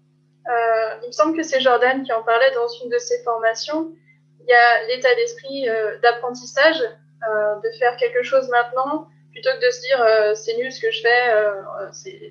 Euh, 0.48 0.94
il 1.02 1.08
me 1.08 1.12
semble 1.12 1.36
que 1.36 1.42
c'est 1.42 1.60
Jordan 1.60 2.02
qui 2.02 2.12
en 2.12 2.22
parlait 2.22 2.50
dans 2.52 2.68
une 2.82 2.88
de 2.88 2.96
ses 2.96 3.22
formations. 3.22 3.92
Il 4.40 4.46
y 4.48 4.54
a 4.54 4.86
l'état 4.86 5.14
d'esprit 5.14 5.68
euh, 5.68 5.98
d'apprentissage, 5.98 6.80
euh, 6.80 7.56
de 7.56 7.78
faire 7.78 7.98
quelque 7.98 8.22
chose 8.22 8.48
maintenant, 8.48 9.08
plutôt 9.30 9.50
que 9.50 9.66
de 9.66 9.70
se 9.70 9.80
dire 9.82 10.36
c'est 10.36 10.56
nul 10.56 10.72
ce 10.72 10.80
que 10.80 10.90
je 10.90 11.02
fais, 11.02 12.22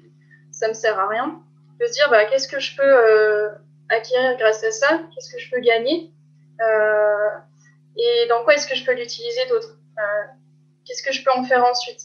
ça 0.52 0.68
me 0.68 0.74
sert 0.74 1.00
à 1.00 1.08
rien. 1.08 1.40
De 1.80 1.86
se 1.86 1.92
dire 1.92 2.10
bah, 2.10 2.26
qu'est-ce 2.26 2.48
que 2.48 2.60
je 2.60 2.76
peux 2.76 3.52
acquérir 3.90 4.38
grâce 4.38 4.64
à 4.64 4.72
ça 4.72 5.02
Qu'est-ce 5.14 5.32
que 5.32 5.40
je 5.40 5.50
peux 5.52 5.60
gagner 5.62 6.12
euh, 6.62 7.30
Et 7.98 8.28
dans 8.30 8.44
quoi 8.44 8.56
est-ce 8.56 8.68
que 8.68 8.76
je 8.76 8.86
peux 8.86 8.94
l'utiliser 8.94 9.46
d'autre 9.50 9.78
euh, 10.00 10.28
Qu'est-ce 10.86 11.04
que 11.04 11.12
je 11.12 11.24
peux 11.24 11.32
en 11.32 11.44
faire 11.44 11.64
ensuite 11.64 12.02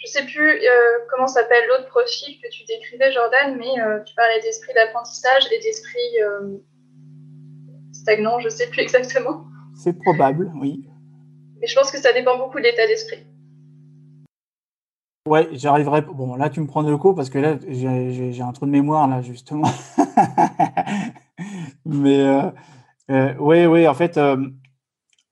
Je 0.00 0.06
ne 0.06 0.10
sais 0.10 0.24
plus 0.24 0.50
euh, 0.50 0.98
comment 1.10 1.26
s'appelle 1.26 1.66
l'autre 1.68 1.88
profil 1.88 2.38
que 2.42 2.48
tu 2.50 2.64
décrivais, 2.64 3.12
Jordan, 3.12 3.56
mais 3.56 4.02
tu 4.04 4.14
parlais 4.14 4.40
d'esprit 4.40 4.74
d'apprentissage 4.74 5.44
et 5.52 5.58
d'esprit 5.60 6.18
stagnant, 7.92 8.38
je 8.40 8.46
ne 8.46 8.50
sais 8.50 8.68
plus 8.68 8.80
exactement. 8.82 9.44
C'est 9.74 9.96
probable, 9.96 10.50
oui. 10.60 10.88
Mais 11.60 11.66
je 11.66 11.74
pense 11.74 11.90
que 11.90 11.98
ça 11.98 12.12
dépend 12.12 12.38
beaucoup 12.38 12.58
de 12.58 12.64
l'état 12.64 12.86
d'esprit. 12.86 13.26
Ouais, 15.28 15.48
j'arriverai. 15.52 16.00
Bon, 16.02 16.36
là, 16.36 16.48
tu 16.48 16.60
me 16.60 16.66
prends 16.66 16.82
de 16.82 16.94
coup 16.96 17.14
parce 17.14 17.28
que 17.28 17.38
là, 17.38 17.58
j'ai 17.68 18.42
un 18.42 18.52
trou 18.52 18.66
de 18.66 18.70
mémoire, 18.70 19.06
là, 19.08 19.20
justement. 19.20 19.68
Mais 21.84 22.20
euh, 22.20 22.50
euh, 23.10 23.34
oui, 23.38 23.88
en 23.88 23.94
fait, 23.94 24.16
euh, 24.16 24.48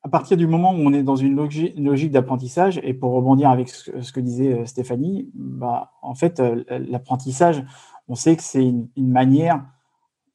à 0.02 0.08
partir 0.08 0.36
du 0.36 0.46
moment 0.46 0.72
où 0.72 0.78
on 0.78 0.92
est 0.92 1.02
dans 1.02 1.16
une 1.16 1.34
logique, 1.34 2.10
d'apprentissage, 2.10 2.80
et 2.82 2.94
pour 2.94 3.12
rebondir 3.12 3.50
avec 3.50 3.68
ce, 3.68 4.12
que 4.12 4.20
disait 4.20 4.64
Stéphanie, 4.66 5.30
bah, 5.34 5.92
en 6.02 6.14
fait, 6.14 6.40
l'apprentissage, 6.68 7.64
on 8.08 8.14
sait 8.14 8.36
que 8.36 8.42
c'est 8.42 8.62
une, 8.62 8.88
manière 8.96 9.64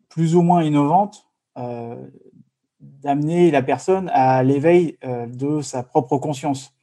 plus 0.09 0.35
ou 0.35 0.41
moins 0.41 0.61
innovante 0.63 1.25
d'amener 2.81 3.49
la 3.49 3.61
personne 3.61 4.09
à 4.13 4.43
l'éveil 4.43 4.97
de 5.03 5.61
sa 5.61 5.83
propre 5.83 6.17
conscience. 6.17 6.73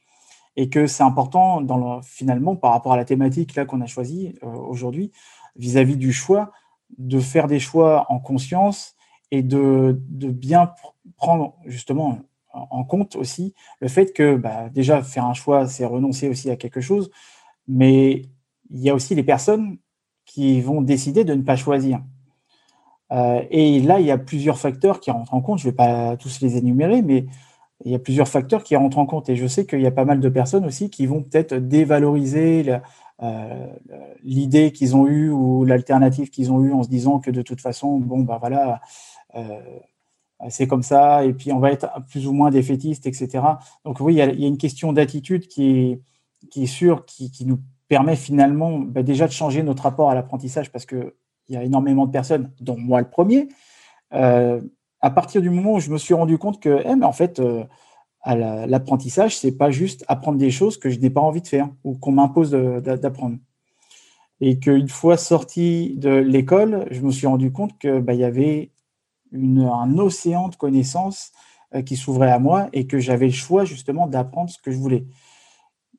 Et 0.55 0.67
que 0.67 0.87
c'est 0.87 1.03
important, 1.03 1.61
dans 1.61 2.01
finalement, 2.01 2.55
par 2.55 2.71
rapport 2.71 2.93
à 2.93 2.97
la 2.97 3.05
thématique 3.05 3.63
qu'on 3.65 3.81
a 3.81 3.85
choisie 3.85 4.33
aujourd'hui, 4.41 5.11
vis-à-vis 5.55 5.95
du 5.95 6.11
choix, 6.11 6.51
de 6.97 7.19
faire 7.19 7.47
des 7.47 7.59
choix 7.59 8.05
en 8.09 8.19
conscience 8.19 8.95
et 9.31 9.43
de, 9.43 10.01
de 10.09 10.29
bien 10.29 10.73
prendre 11.17 11.55
justement 11.65 12.19
en 12.51 12.83
compte 12.83 13.15
aussi 13.15 13.53
le 13.79 13.87
fait 13.87 14.13
que 14.13 14.35
bah, 14.35 14.69
déjà 14.69 15.03
faire 15.03 15.25
un 15.25 15.33
choix, 15.33 15.67
c'est 15.67 15.85
renoncer 15.85 16.29
aussi 16.29 16.49
à 16.49 16.55
quelque 16.55 16.81
chose, 16.81 17.11
mais 17.67 18.23
il 18.69 18.79
y 18.79 18.89
a 18.89 18.95
aussi 18.95 19.15
les 19.15 19.23
personnes 19.23 19.77
qui 20.25 20.61
vont 20.61 20.81
décider 20.81 21.23
de 21.23 21.33
ne 21.33 21.41
pas 21.41 21.55
choisir. 21.55 22.01
Euh, 23.11 23.41
et 23.49 23.79
là, 23.79 23.99
il 23.99 24.05
y 24.05 24.11
a 24.11 24.17
plusieurs 24.17 24.59
facteurs 24.59 24.99
qui 24.99 25.09
rentrent 25.11 25.33
en 25.33 25.41
compte. 25.41 25.59
Je 25.59 25.67
ne 25.67 25.71
vais 25.71 25.75
pas 25.75 26.17
tous 26.17 26.41
les 26.41 26.57
énumérer, 26.57 27.01
mais 27.01 27.25
il 27.85 27.91
y 27.91 27.95
a 27.95 27.99
plusieurs 27.99 28.27
facteurs 28.27 28.63
qui 28.63 28.75
rentrent 28.75 28.99
en 28.99 29.05
compte. 29.05 29.29
Et 29.29 29.35
je 29.35 29.47
sais 29.47 29.65
qu'il 29.65 29.81
y 29.81 29.87
a 29.87 29.91
pas 29.91 30.05
mal 30.05 30.19
de 30.19 30.29
personnes 30.29 30.65
aussi 30.65 30.89
qui 30.89 31.07
vont 31.07 31.23
peut-être 31.23 31.55
dévaloriser 31.55 32.79
euh, 33.21 33.67
l'idée 34.23 34.71
qu'ils 34.71 34.95
ont 34.95 35.07
eue 35.07 35.29
ou 35.29 35.65
l'alternative 35.65 36.29
qu'ils 36.29 36.51
ont 36.51 36.61
eue 36.61 36.71
en 36.71 36.83
se 36.83 36.89
disant 36.89 37.19
que 37.19 37.31
de 37.31 37.41
toute 37.41 37.59
façon, 37.59 37.97
bon, 37.97 38.19
bah 38.19 38.37
voilà, 38.39 38.79
euh, 39.35 39.59
c'est 40.49 40.67
comme 40.67 40.83
ça, 40.83 41.25
et 41.25 41.33
puis 41.33 41.51
on 41.51 41.59
va 41.59 41.71
être 41.71 41.89
plus 42.09 42.27
ou 42.27 42.31
moins 42.31 42.49
défaitiste, 42.49 43.07
etc. 43.07 43.43
Donc 43.83 43.99
oui, 43.99 44.13
il 44.13 44.17
y 44.17 44.21
a, 44.21 44.47
une 44.47 44.57
question 44.57 44.93
d'attitude 44.93 45.47
qui 45.47 45.69
est, 45.69 46.01
qui 46.49 46.63
est 46.63 46.67
sûre, 46.67 47.05
qui, 47.05 47.45
nous 47.45 47.59
permet 47.89 48.15
finalement 48.15 48.79
bah, 48.79 49.03
déjà 49.03 49.27
de 49.27 49.33
changer 49.33 49.63
notre 49.63 49.83
rapport 49.83 50.09
à 50.09 50.15
l'apprentissage, 50.15 50.71
parce 50.71 50.85
qu'il 50.85 51.11
y 51.49 51.57
a 51.57 51.63
énormément 51.63 52.05
de 52.05 52.11
personnes, 52.11 52.51
dont 52.61 52.77
moi 52.77 53.01
le 53.01 53.09
premier, 53.09 53.49
euh, 54.13 54.61
à 55.01 55.09
partir 55.09 55.41
du 55.41 55.49
moment 55.49 55.73
où 55.73 55.79
je 55.79 55.91
me 55.91 55.97
suis 55.97 56.13
rendu 56.13 56.37
compte 56.37 56.61
que, 56.61 56.81
eh, 56.85 56.95
mais 56.95 57.05
en 57.05 57.13
fait, 57.13 57.41
euh, 58.27 58.65
l'apprentissage, 58.65 59.37
c'est 59.37 59.57
pas 59.57 59.71
juste 59.71 60.03
apprendre 60.07 60.37
des 60.37 60.51
choses 60.51 60.77
que 60.77 60.89
je 60.89 60.99
n'ai 60.99 61.09
pas 61.09 61.21
envie 61.21 61.41
de 61.41 61.47
faire 61.47 61.69
ou 61.83 61.97
qu'on 61.97 62.11
m'impose 62.11 62.51
d'apprendre. 62.51 63.37
Et 64.41 64.59
qu'une 64.59 64.89
fois 64.89 65.17
sorti 65.17 65.95
de 65.97 66.09
l'école, 66.09 66.87
je 66.91 67.01
me 67.01 67.11
suis 67.11 67.27
rendu 67.27 67.51
compte 67.51 67.77
que 67.77 67.99
bah, 67.99 68.13
y 68.13 68.23
avait 68.23 68.71
un 69.33 69.97
océan 69.97 70.47
de 70.47 70.55
connaissances 70.55 71.31
euh, 71.75 71.81
qui 71.81 71.95
s'ouvrait 71.95 72.31
à 72.31 72.39
moi 72.39 72.67
et 72.73 72.87
que 72.87 72.99
j'avais 72.99 73.27
le 73.27 73.31
choix 73.31 73.65
justement 73.65 74.07
d'apprendre 74.07 74.49
ce 74.49 74.57
que 74.57 74.71
je 74.71 74.77
voulais. 74.77 75.05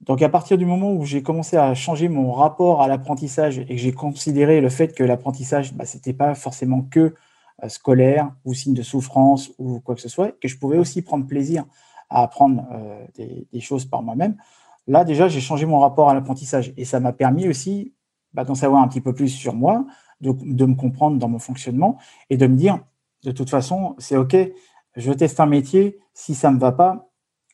Donc 0.01 0.23
à 0.23 0.29
partir 0.31 0.57
du 0.57 0.65
moment 0.65 0.93
où 0.93 1.05
j'ai 1.05 1.23
commencé 1.23 1.57
à 1.57 1.75
changer 1.75 2.09
mon 2.09 2.33
rapport 2.33 2.83
à 2.83 2.89
l'apprentissage 2.89 3.59
et 3.59 3.67
que 3.67 3.77
j'ai 3.77 3.93
considéré 3.93 4.61
le 4.61 4.71
fait 4.71 4.95
que 4.95 5.05
l'apprentissage, 5.05 5.75
bah, 5.75 5.85
ce 5.85 5.97
n'était 5.97 6.15
pas 6.15 6.35
forcément 6.35 6.83
que 6.83 7.15
euh, 7.63 7.69
scolaire 7.69 8.33
ou 8.45 8.55
signe 8.55 8.75
de 8.75 8.83
souffrance 8.83 9.53
ou 9.59 9.81
quoi 9.81 9.95
que 9.95 10.01
ce 10.01 10.09
soit, 10.09 10.33
que 10.41 10.49
je 10.49 10.59
pouvais 10.59 10.79
aussi 10.79 11.03
prendre 11.03 11.27
plaisir 11.27 11.65
à 12.11 12.23
apprendre 12.23 12.67
euh, 12.73 13.07
des, 13.17 13.61
choses 13.61 13.85
par 13.85 14.03
moi-même, 14.03 14.37
là 14.87 15.05
déjà 15.05 15.29
j'ai 15.29 15.41
changé 15.41 15.67
mon 15.67 15.79
rapport 15.79 16.11
à 16.11 16.15
l'apprentissage 16.15 16.73
et 16.77 16.85
ça 16.85 17.01
m'a 17.01 17.13
permis 17.13 17.49
aussi 17.49 17.95
bah, 18.35 18.45
d'en 18.45 18.55
savoir 18.55 18.83
un 18.83 18.89
petit 18.89 19.01
peu 19.01 19.15
plus 19.15 19.29
sur 19.29 19.55
moi, 19.55 19.85
de, 20.21 20.33
me 20.67 20.75
comprendre 20.75 21.19
dans 21.19 21.29
mon 21.29 21.39
fonctionnement 21.39 21.99
et 22.29 22.37
de 22.37 22.47
me 22.47 22.57
dire 22.57 22.81
de 23.25 23.33
toute 23.33 23.51
façon, 23.51 23.97
c'est 23.99 24.17
OK, 24.17 24.37
je 24.97 25.13
teste 25.13 25.41
un 25.41 25.47
métier, 25.47 25.99
si 26.15 26.35
ça 26.35 26.51
ne 26.51 26.57
me 26.57 26.61
va 26.61 26.73
pas, 26.73 27.11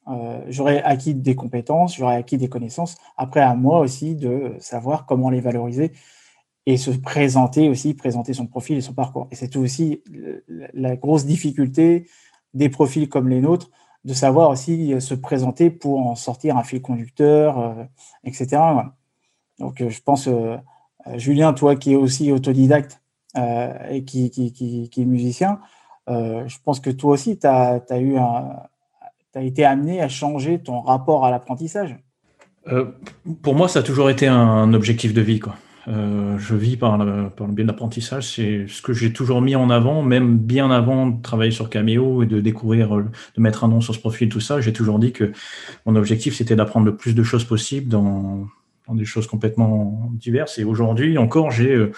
euh, 0.09 0.44
j'aurai 0.48 0.80
acquis 0.82 1.14
des 1.14 1.34
compétences, 1.34 1.96
j'aurai 1.96 2.16
acquis 2.16 2.38
des 2.38 2.48
connaissances. 2.48 2.96
Après, 3.16 3.40
à 3.40 3.54
moi 3.54 3.80
aussi 3.80 4.14
de 4.14 4.54
savoir 4.61 5.07
comment 5.07 5.30
les 5.30 5.40
valoriser 5.40 5.92
et 6.66 6.76
se 6.76 6.90
présenter 6.90 7.68
aussi, 7.68 7.94
présenter 7.94 8.32
son 8.32 8.46
profil 8.46 8.76
et 8.76 8.80
son 8.80 8.92
parcours. 8.92 9.28
Et 9.30 9.36
c'est 9.36 9.57
aussi 9.57 10.02
la 10.74 10.96
grosse 10.96 11.24
difficulté 11.24 12.09
des 12.54 12.68
profils 12.68 13.09
comme 13.09 13.28
les 13.28 13.40
nôtres, 13.40 13.70
de 14.07 14.14
savoir 14.14 14.50
aussi 14.50 14.98
se 15.00 15.14
présenter 15.14 15.68
pour 15.68 16.07
en 16.07 16.14
sortir 16.14 16.57
un 16.57 16.62
fil 16.62 16.80
conducteur, 16.80 17.59
euh, 17.59 17.84
etc. 18.24 18.62
Donc, 19.59 19.80
euh, 19.80 19.90
je 19.90 20.00
pense, 20.00 20.28
Julien, 21.16 21.52
toi 21.52 21.76
qui 21.76 21.92
es 21.92 21.96
aussi 21.96 22.32
autodidacte, 22.32 23.02
euh, 23.36 23.72
et 23.90 24.04
qui, 24.04 24.30
qui, 24.30 24.90
est 24.96 25.04
musicien, 25.04 25.59
euh, 26.09 26.48
je 26.48 26.57
pense 26.64 26.80
que 26.80 26.88
toi 26.88 27.12
aussi, 27.12 27.38
tu 27.38 27.46
as, 27.46 27.82
été 29.34 29.64
amené 29.64 30.00
à 30.00 30.09
changer 30.09 30.59
ton 30.59 30.80
rapport 30.80 31.26
à 31.26 31.30
l'apprentissage. 31.30 31.98
Euh, 32.68 32.92
pour 33.42 33.54
moi, 33.54 33.68
ça 33.68 33.80
a 33.80 33.82
toujours 33.82 34.09
été 34.09 34.26
un 34.26 34.72
objectif 34.72 35.12
de 35.12 35.20
vie. 35.20 35.40
Quoi. 35.40 35.54
Je 35.87 36.55
vis 36.55 36.76
par 36.76 36.99
le, 36.99 37.30
par 37.30 37.47
le 37.47 37.53
biais 37.53 37.64
de 37.64 37.68
l'apprentissage. 37.68 38.34
C'est 38.34 38.66
ce 38.68 38.82
que 38.82 38.93
j'ai 38.93 39.12
toujours 39.12 39.41
mis 39.41 39.55
en 39.55 39.70
avant, 39.70 40.03
même 40.03 40.37
bien 40.39 40.70
avant 40.70 41.07
de 41.07 41.22
travailler 41.22 41.53
sur 41.53 41.70
Cameo 41.70 42.22
et 42.22 42.26
de 42.26 42.41
découvrir, 42.41 42.97
de 42.97 43.41
mettre 43.41 43.64
un 43.64 43.68
nom 43.68 43.80
sur 43.80 43.95
ce 43.95 44.01
profil, 44.01 44.28
tout 44.28 44.41
ça. 44.41 44.61
J'ai 44.61 44.72
toujours 44.72 44.99
dit 44.99 45.12
que 45.12 45.32
mon 45.84 45.95
objectif, 45.97 46.34
c'était 46.34 46.57
d'apprendre 46.57 46.87
le 46.87 46.97
plus 46.97 47.14
de 47.14 47.22
choses 47.22 47.45
possible 47.45 47.89
dans, 47.89 48.49
dans, 48.89 48.95
des 48.95 49.05
choses 49.05 49.26
complètement 49.26 50.11
diverses. 50.14 50.59
Et 50.59 50.64
aujourd'hui 50.64 51.18
encore, 51.18 51.51
j'ai 51.53 51.91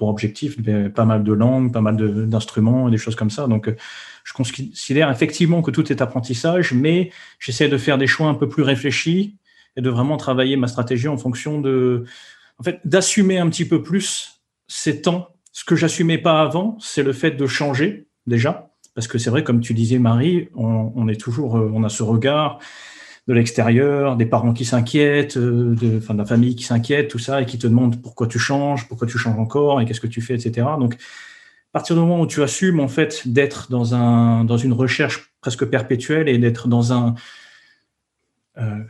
pour 0.00 0.08
objectif 0.08 0.56
pas 0.94 1.04
mal 1.04 1.22
de 1.22 1.32
langues, 1.34 1.70
pas 1.74 1.82
mal 1.82 1.94
d'instruments 2.26 2.88
et 2.88 2.90
des 2.90 2.96
choses 2.96 3.16
comme 3.16 3.28
ça. 3.28 3.46
Donc, 3.46 3.68
euh, 3.68 3.76
je 4.24 4.32
considère 4.32 5.10
effectivement 5.10 5.60
que 5.60 5.70
tout 5.70 5.92
est 5.92 6.00
apprentissage, 6.00 6.72
mais 6.72 7.10
j'essaie 7.38 7.68
de 7.68 7.76
faire 7.76 7.98
des 7.98 8.06
choix 8.06 8.28
un 8.28 8.34
peu 8.34 8.48
plus 8.48 8.62
réfléchis 8.62 9.36
et 9.76 9.82
de 9.82 9.90
vraiment 9.90 10.16
travailler 10.16 10.56
ma 10.56 10.68
stratégie 10.68 11.06
en 11.06 11.18
fonction 11.18 11.60
de, 11.60 12.04
en 12.60 12.62
fait, 12.62 12.80
d'assumer 12.84 13.38
un 13.38 13.48
petit 13.48 13.66
peu 13.66 13.82
plus 13.82 14.42
ces 14.68 15.02
temps. 15.02 15.28
Ce 15.52 15.64
que 15.64 15.74
j'assumais 15.74 16.18
pas 16.18 16.40
avant, 16.42 16.76
c'est 16.78 17.02
le 17.02 17.12
fait 17.12 17.32
de 17.32 17.46
changer 17.46 18.06
déjà, 18.26 18.70
parce 18.94 19.08
que 19.08 19.18
c'est 19.18 19.30
vrai, 19.30 19.42
comme 19.42 19.60
tu 19.60 19.74
disais, 19.74 19.98
Marie, 19.98 20.48
on, 20.54 21.08
est 21.08 21.20
toujours, 21.20 21.56
euh, 21.56 21.70
on 21.74 21.82
a 21.82 21.88
ce 21.88 22.02
regard 22.02 22.58
de 23.26 23.34
l'extérieur, 23.34 24.16
des 24.16 24.26
parents 24.26 24.52
qui 24.52 24.64
s'inquiètent, 24.64 25.36
euh, 25.36 25.74
de, 25.74 25.98
enfin, 25.98 26.14
de 26.14 26.18
la 26.18 26.26
famille 26.26 26.54
qui 26.54 26.64
s'inquiète, 26.64 27.08
tout 27.08 27.18
ça, 27.18 27.40
et 27.42 27.46
qui 27.46 27.58
te 27.58 27.66
demandent 27.66 28.00
pourquoi 28.00 28.26
tu 28.26 28.38
changes, 28.38 28.88
pourquoi 28.88 29.08
tu 29.08 29.18
changes 29.18 29.38
encore, 29.38 29.80
et 29.80 29.86
qu'est-ce 29.86 30.00
que 30.00 30.06
tu 30.06 30.20
fais, 30.20 30.34
etc. 30.34 30.66
Donc, 30.78 30.94
à 30.94 31.72
partir 31.72 31.96
du 31.96 32.02
moment 32.02 32.20
où 32.20 32.26
tu 32.26 32.42
assumes 32.42 32.80
en 32.80 32.88
fait 32.88 33.28
d'être 33.28 33.70
dans 33.70 33.94
un 33.94 34.44
dans 34.44 34.56
une 34.56 34.72
recherche 34.72 35.32
presque 35.40 35.64
perpétuelle 35.66 36.28
et 36.28 36.36
d'être 36.36 36.66
dans 36.66 36.92
un 36.92 37.14
euh, 38.58 38.82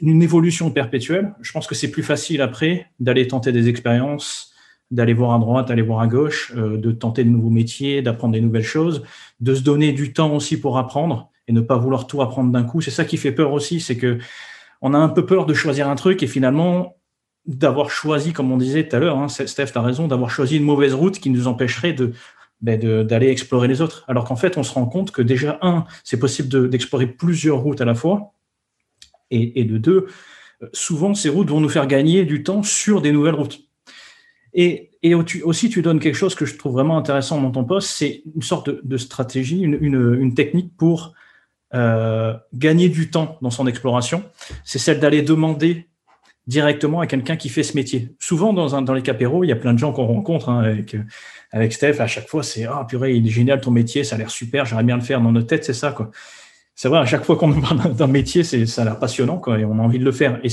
une 0.00 0.22
évolution 0.22 0.70
perpétuelle, 0.70 1.34
je 1.40 1.52
pense 1.52 1.66
que 1.66 1.74
c'est 1.74 1.90
plus 1.90 2.02
facile 2.02 2.42
après 2.42 2.86
d'aller 3.00 3.26
tenter 3.26 3.52
des 3.52 3.68
expériences, 3.68 4.52
d'aller 4.90 5.14
voir 5.14 5.34
à 5.34 5.38
droite, 5.38 5.68
d'aller 5.68 5.82
voir 5.82 6.00
à 6.00 6.06
gauche, 6.06 6.52
euh, 6.56 6.76
de 6.76 6.92
tenter 6.92 7.24
de 7.24 7.30
nouveaux 7.30 7.50
métiers, 7.50 8.02
d'apprendre 8.02 8.34
des 8.34 8.40
nouvelles 8.40 8.62
choses, 8.62 9.02
de 9.40 9.54
se 9.54 9.62
donner 9.62 9.92
du 9.92 10.12
temps 10.12 10.34
aussi 10.34 10.58
pour 10.58 10.78
apprendre 10.78 11.30
et 11.48 11.52
ne 11.52 11.60
pas 11.60 11.76
vouloir 11.76 12.06
tout 12.06 12.22
apprendre 12.22 12.52
d'un 12.52 12.64
coup. 12.64 12.80
C'est 12.80 12.90
ça 12.90 13.04
qui 13.04 13.16
fait 13.16 13.32
peur 13.32 13.52
aussi, 13.52 13.80
c'est 13.80 13.96
que 13.96 14.18
on 14.80 14.94
a 14.94 14.98
un 14.98 15.08
peu 15.08 15.24
peur 15.24 15.46
de 15.46 15.54
choisir 15.54 15.88
un 15.88 15.94
truc 15.94 16.22
et 16.22 16.26
finalement 16.26 16.96
d'avoir 17.46 17.90
choisi, 17.90 18.32
comme 18.32 18.52
on 18.52 18.56
disait 18.56 18.88
tout 18.88 18.96
à 18.96 18.98
l'heure, 18.98 19.18
hein, 19.18 19.28
Steph, 19.28 19.66
tu 19.66 19.78
as 19.78 19.82
raison, 19.82 20.08
d'avoir 20.08 20.30
choisi 20.30 20.56
une 20.56 20.64
mauvaise 20.64 20.94
route 20.94 21.18
qui 21.18 21.30
nous 21.30 21.46
empêcherait 21.46 21.94
ben, 22.60 22.78
de 22.78 23.02
d'aller 23.02 23.28
explorer 23.28 23.68
les 23.68 23.82
autres. 23.82 24.04
Alors 24.08 24.24
qu'en 24.24 24.36
fait, 24.36 24.56
on 24.56 24.62
se 24.62 24.72
rend 24.72 24.86
compte 24.86 25.10
que 25.10 25.22
déjà, 25.22 25.58
un, 25.60 25.84
c'est 26.04 26.18
possible 26.18 26.70
d'explorer 26.70 27.06
plusieurs 27.06 27.58
routes 27.58 27.80
à 27.80 27.84
la 27.84 27.94
fois, 27.94 28.32
et, 29.34 29.64
de 29.64 29.78
deux, 29.78 30.06
souvent, 30.72 31.14
ces 31.14 31.28
routes 31.28 31.50
vont 31.50 31.60
nous 31.60 31.68
faire 31.68 31.86
gagner 31.86 32.24
du 32.24 32.42
temps 32.42 32.62
sur 32.62 33.02
des 33.02 33.12
nouvelles 33.12 33.34
routes. 33.34 33.60
Et, 34.54 34.90
aussi, 35.44 35.68
tu 35.68 35.82
donnes 35.82 36.00
quelque 36.00 36.14
chose 36.14 36.34
que 36.34 36.46
je 36.46 36.56
trouve 36.56 36.72
vraiment 36.72 36.96
intéressant 36.96 37.40
dans 37.40 37.50
ton 37.50 37.64
poste, 37.64 37.88
c'est 37.88 38.22
une 38.34 38.42
sorte 38.42 38.70
de, 38.70 38.96
stratégie, 38.96 39.60
une, 39.60 40.34
technique 40.34 40.74
pour 40.76 41.12
euh, 41.74 42.34
gagner 42.54 42.88
du 42.88 43.10
temps 43.10 43.36
dans 43.42 43.50
son 43.50 43.66
exploration, 43.66 44.22
c'est 44.64 44.78
celle 44.78 45.00
d'aller 45.00 45.22
demander 45.22 45.88
directement 46.46 47.00
à 47.00 47.06
quelqu'un 47.06 47.36
qui 47.36 47.48
fait 47.48 47.62
ce 47.62 47.76
métier. 47.76 48.14
Souvent, 48.18 48.52
dans, 48.52 48.94
les 48.94 49.02
capéros, 49.02 49.44
il 49.44 49.48
y 49.48 49.52
a 49.52 49.56
plein 49.56 49.74
de 49.74 49.78
gens 49.78 49.92
qu'on 49.92 50.06
rencontre 50.06 50.48
hein, 50.50 50.60
avec, 50.60 50.96
avec 51.50 51.72
Steph. 51.72 52.00
À 52.00 52.06
chaque 52.06 52.28
fois, 52.28 52.42
c'est 52.42 52.64
Ah, 52.64 52.86
purée, 52.88 53.14
il 53.14 53.26
est 53.26 53.30
génial 53.30 53.60
ton 53.60 53.70
métier, 53.70 54.04
ça 54.04 54.14
a 54.14 54.18
l'air 54.18 54.30
super, 54.30 54.64
j'aimerais 54.64 54.84
bien 54.84 54.96
le 54.96 55.02
faire. 55.02 55.20
Dans 55.20 55.32
notre 55.32 55.48
tête, 55.48 55.64
c'est 55.64 55.74
ça. 55.74 55.92
quoi. 55.92 56.10
C'est 56.74 56.88
vrai, 56.88 56.98
à 56.98 57.06
chaque 57.06 57.24
fois 57.24 57.36
qu'on 57.36 57.60
parle 57.60 57.94
d'un 57.94 58.06
métier, 58.06 58.44
c'est, 58.44 58.66
ça 58.66 58.82
a 58.82 58.84
l'air 58.84 58.98
passionnant 58.98 59.38
quoi, 59.38 59.58
et 59.58 59.64
on 59.64 59.78
a 59.78 59.82
envie 59.82 59.98
de 59.98 60.04
le 60.04 60.12
faire. 60.12 60.40
Et 60.44 60.48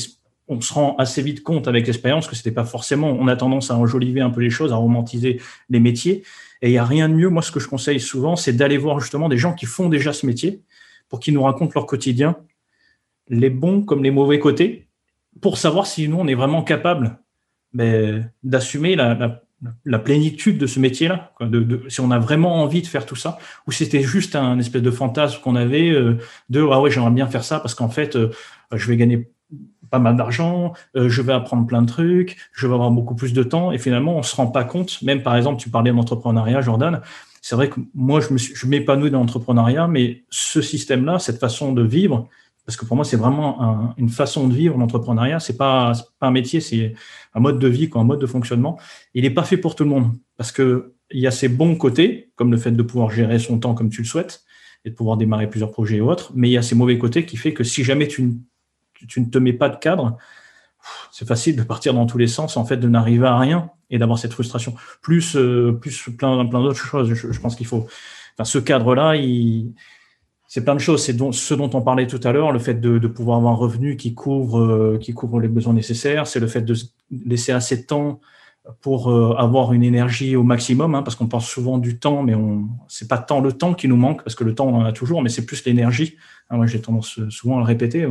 on 0.47 0.59
se 0.59 0.73
rend 0.73 0.95
assez 0.97 1.21
vite 1.21 1.43
compte 1.43 1.67
avec 1.67 1.87
l'expérience 1.87 2.27
que 2.27 2.35
c'était 2.35 2.51
pas 2.51 2.65
forcément. 2.65 3.09
On 3.09 3.27
a 3.27 3.35
tendance 3.35 3.71
à 3.71 3.77
enjoliver 3.77 4.21
un 4.21 4.29
peu 4.29 4.41
les 4.41 4.49
choses, 4.49 4.73
à 4.73 4.75
romantiser 4.75 5.41
les 5.69 5.79
métiers. 5.79 6.23
Et 6.61 6.69
il 6.69 6.71
n'y 6.71 6.77
a 6.77 6.85
rien 6.85 7.09
de 7.09 7.13
mieux. 7.13 7.29
Moi, 7.29 7.41
ce 7.41 7.51
que 7.51 7.59
je 7.59 7.67
conseille 7.67 7.99
souvent, 7.99 8.35
c'est 8.35 8.53
d'aller 8.53 8.77
voir 8.77 8.99
justement 8.99 9.29
des 9.29 9.37
gens 9.37 9.53
qui 9.53 9.65
font 9.65 9.89
déjà 9.89 10.13
ce 10.13 10.25
métier 10.25 10.61
pour 11.09 11.19
qu'ils 11.19 11.33
nous 11.33 11.43
racontent 11.43 11.71
leur 11.75 11.85
quotidien, 11.85 12.37
les 13.27 13.49
bons 13.49 13.83
comme 13.83 14.03
les 14.03 14.11
mauvais 14.11 14.39
côtés, 14.39 14.87
pour 15.41 15.57
savoir 15.57 15.87
si 15.87 16.07
nous, 16.07 16.17
on 16.17 16.27
est 16.27 16.35
vraiment 16.35 16.63
capable 16.63 17.19
ben, 17.73 18.29
d'assumer 18.43 18.95
la, 18.95 19.41
plénitude 20.03 20.57
de 20.57 20.67
ce 20.67 20.79
métier-là, 20.79 21.33
si 21.87 22.01
on 22.01 22.11
a 22.11 22.19
vraiment 22.19 22.61
envie 22.61 22.81
de 22.81 22.87
faire 22.87 23.05
tout 23.05 23.15
ça, 23.15 23.37
ou 23.67 23.71
c'était 23.71 24.01
juste 24.01 24.35
un 24.35 24.57
espèce 24.59 24.81
de 24.81 24.91
fantasme 24.91 25.39
qu'on 25.41 25.55
avait 25.55 25.89
euh, 25.89 26.17
de 26.49 26.61
ah 26.71 26.81
ouais 26.81 26.89
j'aimerais 26.89 27.11
bien 27.11 27.27
faire 27.27 27.43
ça 27.43 27.59
parce 27.59 27.75
qu'en 27.75 27.89
fait 27.89 28.15
euh, 28.15 28.29
je 28.73 28.87
vais 28.87 28.97
gagner 28.97 29.29
pas 29.89 29.99
mal 29.99 30.15
d'argent, 30.15 30.73
euh, 30.95 31.09
je 31.09 31.21
vais 31.21 31.33
apprendre 31.33 31.67
plein 31.67 31.81
de 31.81 31.87
trucs, 31.87 32.37
je 32.53 32.65
vais 32.65 32.73
avoir 32.73 32.91
beaucoup 32.91 33.13
plus 33.13 33.33
de 33.33 33.43
temps 33.43 33.71
et 33.71 33.77
finalement 33.77 34.15
on 34.15 34.23
se 34.23 34.35
rend 34.35 34.47
pas 34.47 34.63
compte. 34.63 35.01
Même 35.01 35.21
par 35.21 35.35
exemple 35.35 35.61
tu 35.61 35.69
parlais 35.69 35.91
d'entrepreneuriat 35.91 36.61
Jordan, 36.61 37.01
c'est 37.41 37.55
vrai 37.55 37.69
que 37.69 37.79
moi, 37.95 38.21
je, 38.21 38.33
me 38.33 38.37
je 38.37 38.67
m'épanouis 38.67 39.09
dans 39.09 39.19
l'entrepreneuriat, 39.19 39.87
mais 39.87 40.23
ce 40.29 40.61
système-là, 40.61 41.17
cette 41.17 41.39
façon 41.39 41.73
de 41.73 41.81
vivre, 41.81 42.29
parce 42.67 42.77
que 42.77 42.85
pour 42.85 42.95
moi, 42.95 43.03
c'est 43.03 43.17
vraiment 43.17 43.93
une 43.97 44.09
façon 44.09 44.47
de 44.47 44.53
vivre 44.53 44.77
l'entrepreneuriat. 44.77 45.39
C'est 45.39 45.57
pas, 45.57 45.93
pas 46.19 46.27
un 46.27 46.31
métier, 46.31 46.61
c'est 46.61 46.93
un 47.33 47.39
mode 47.39 47.59
de 47.59 47.67
vie, 47.67 47.89
quoi, 47.89 48.01
un 48.01 48.05
mode 48.05 48.19
de 48.19 48.25
fonctionnement. 48.25 48.79
Il 49.13 49.23
n'est 49.23 49.29
pas 49.29 49.43
fait 49.43 49.57
pour 49.57 49.75
tout 49.75 49.83
le 49.83 49.89
monde 49.89 50.13
parce 50.37 50.51
que 50.51 50.93
il 51.11 51.19
y 51.19 51.27
a 51.27 51.31
ses 51.31 51.49
bons 51.49 51.75
côtés, 51.75 52.31
comme 52.35 52.51
le 52.51 52.57
fait 52.57 52.71
de 52.71 52.83
pouvoir 52.83 53.11
gérer 53.11 53.37
son 53.39 53.59
temps 53.59 53.73
comme 53.73 53.89
tu 53.89 54.01
le 54.01 54.07
souhaites 54.07 54.43
et 54.85 54.89
de 54.89 54.95
pouvoir 54.95 55.17
démarrer 55.17 55.49
plusieurs 55.49 55.71
projets 55.71 55.97
et 55.97 56.01
autres. 56.01 56.31
Mais 56.35 56.49
il 56.49 56.53
y 56.53 56.57
a 56.57 56.61
ses 56.61 56.75
mauvais 56.75 56.97
côtés 56.97 57.25
qui 57.25 57.37
fait 57.37 57.53
que 57.53 57.63
si 57.63 57.83
jamais 57.83 58.07
tu, 58.07 58.33
tu 59.07 59.21
ne 59.21 59.25
te 59.25 59.37
mets 59.37 59.53
pas 59.53 59.69
de 59.69 59.77
cadre, 59.77 60.17
c'est 61.11 61.27
facile 61.27 61.55
de 61.55 61.63
partir 61.63 61.93
dans 61.93 62.05
tous 62.05 62.17
les 62.17 62.27
sens, 62.27 62.57
en 62.57 62.65
fait, 62.65 62.77
de 62.77 62.87
n'arriver 62.87 63.27
à 63.27 63.37
rien 63.37 63.69
et 63.89 63.97
d'avoir 63.97 64.17
cette 64.17 64.33
frustration. 64.33 64.73
Plus, 65.01 65.35
euh, 65.35 65.73
plus 65.73 66.09
plein, 66.17 66.45
plein 66.45 66.61
d'autres 66.61 66.77
choses. 66.77 67.13
Je, 67.13 67.39
pense 67.39 67.55
qu'il 67.55 67.67
faut. 67.67 67.87
Enfin, 68.35 68.45
ce 68.45 68.57
cadre-là, 68.57 69.15
il 69.15 69.73
c'est 70.53 70.65
plein 70.65 70.75
de 70.75 70.81
choses. 70.81 71.01
C'est 71.01 71.17
ce 71.17 71.53
dont 71.53 71.69
on 71.73 71.81
parlait 71.81 72.07
tout 72.07 72.19
à 72.25 72.33
l'heure, 72.33 72.51
le 72.51 72.59
fait 72.59 72.73
de, 72.73 73.07
pouvoir 73.07 73.37
avoir 73.37 73.53
un 73.53 73.55
revenu 73.55 73.95
qui 73.95 74.13
couvre, 74.13 74.59
euh, 74.59 74.97
qui 74.99 75.13
couvre 75.13 75.39
les 75.39 75.47
besoins 75.47 75.71
nécessaires. 75.71 76.27
C'est 76.27 76.41
le 76.41 76.47
fait 76.47 76.63
de 76.63 76.75
laisser 77.25 77.53
assez 77.53 77.77
de 77.77 77.83
temps 77.83 78.19
pour 78.81 79.09
euh, 79.09 79.33
avoir 79.37 79.71
une 79.71 79.81
énergie 79.81 80.35
au 80.35 80.43
maximum, 80.43 80.93
hein, 80.93 81.03
parce 81.03 81.15
qu'on 81.15 81.29
pense 81.29 81.47
souvent 81.47 81.77
du 81.77 81.99
temps, 81.99 82.21
mais 82.21 82.35
on 82.35 82.67
c'est 82.89 83.07
pas 83.07 83.17
tant 83.17 83.39
le 83.39 83.53
temps 83.53 83.73
qui 83.73 83.87
nous 83.87 83.95
manque, 83.95 84.25
parce 84.25 84.35
que 84.35 84.43
le 84.43 84.53
temps 84.53 84.67
on 84.67 84.75
en 84.75 84.83
a 84.83 84.91
toujours, 84.91 85.21
mais 85.21 85.29
c'est 85.29 85.45
plus 85.45 85.63
l'énergie. 85.63 86.17
Moi 86.49 86.67
j'ai 86.67 86.81
tendance 86.81 87.21
souvent 87.29 87.55
à 87.55 87.59
le 87.59 87.65
répéter. 87.65 88.05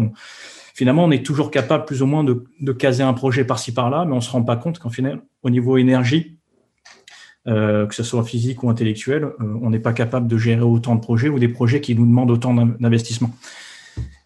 finalement, 0.75 1.05
on 1.05 1.11
est 1.11 1.25
toujours 1.25 1.51
capable 1.51 1.85
plus 1.85 2.01
ou 2.01 2.07
moins 2.07 2.25
de, 2.25 2.47
de 2.59 2.73
caser 2.73 3.03
un 3.03 3.13
projet 3.13 3.45
par-ci 3.45 3.75
par-là, 3.75 4.07
mais 4.07 4.15
on 4.15 4.23
se 4.23 4.31
rend 4.31 4.45
pas 4.45 4.57
compte 4.57 4.79
qu'en 4.79 4.89
final, 4.89 5.21
au 5.43 5.51
niveau 5.51 5.77
énergie, 5.77 6.40
euh, 7.49 7.87
que 7.87 7.95
ce 7.95 8.03
soit 8.03 8.23
physique 8.23 8.63
ou 8.63 8.69
intellectuel, 8.69 9.25
euh, 9.25 9.59
on 9.63 9.71
n'est 9.71 9.79
pas 9.79 9.95
capable 9.95 10.29
de 10.29 10.37
gérer 10.37 10.61
autant 10.61 10.95
de 10.95 11.01
projets 11.01 11.31
ou 11.31 11.39
des 11.39 11.49
projets 11.49 11.81
qui 11.81 11.95
nous 11.95 12.05
demandent 12.05 12.31
autant 12.31 12.55
d'investissement. 12.55 13.31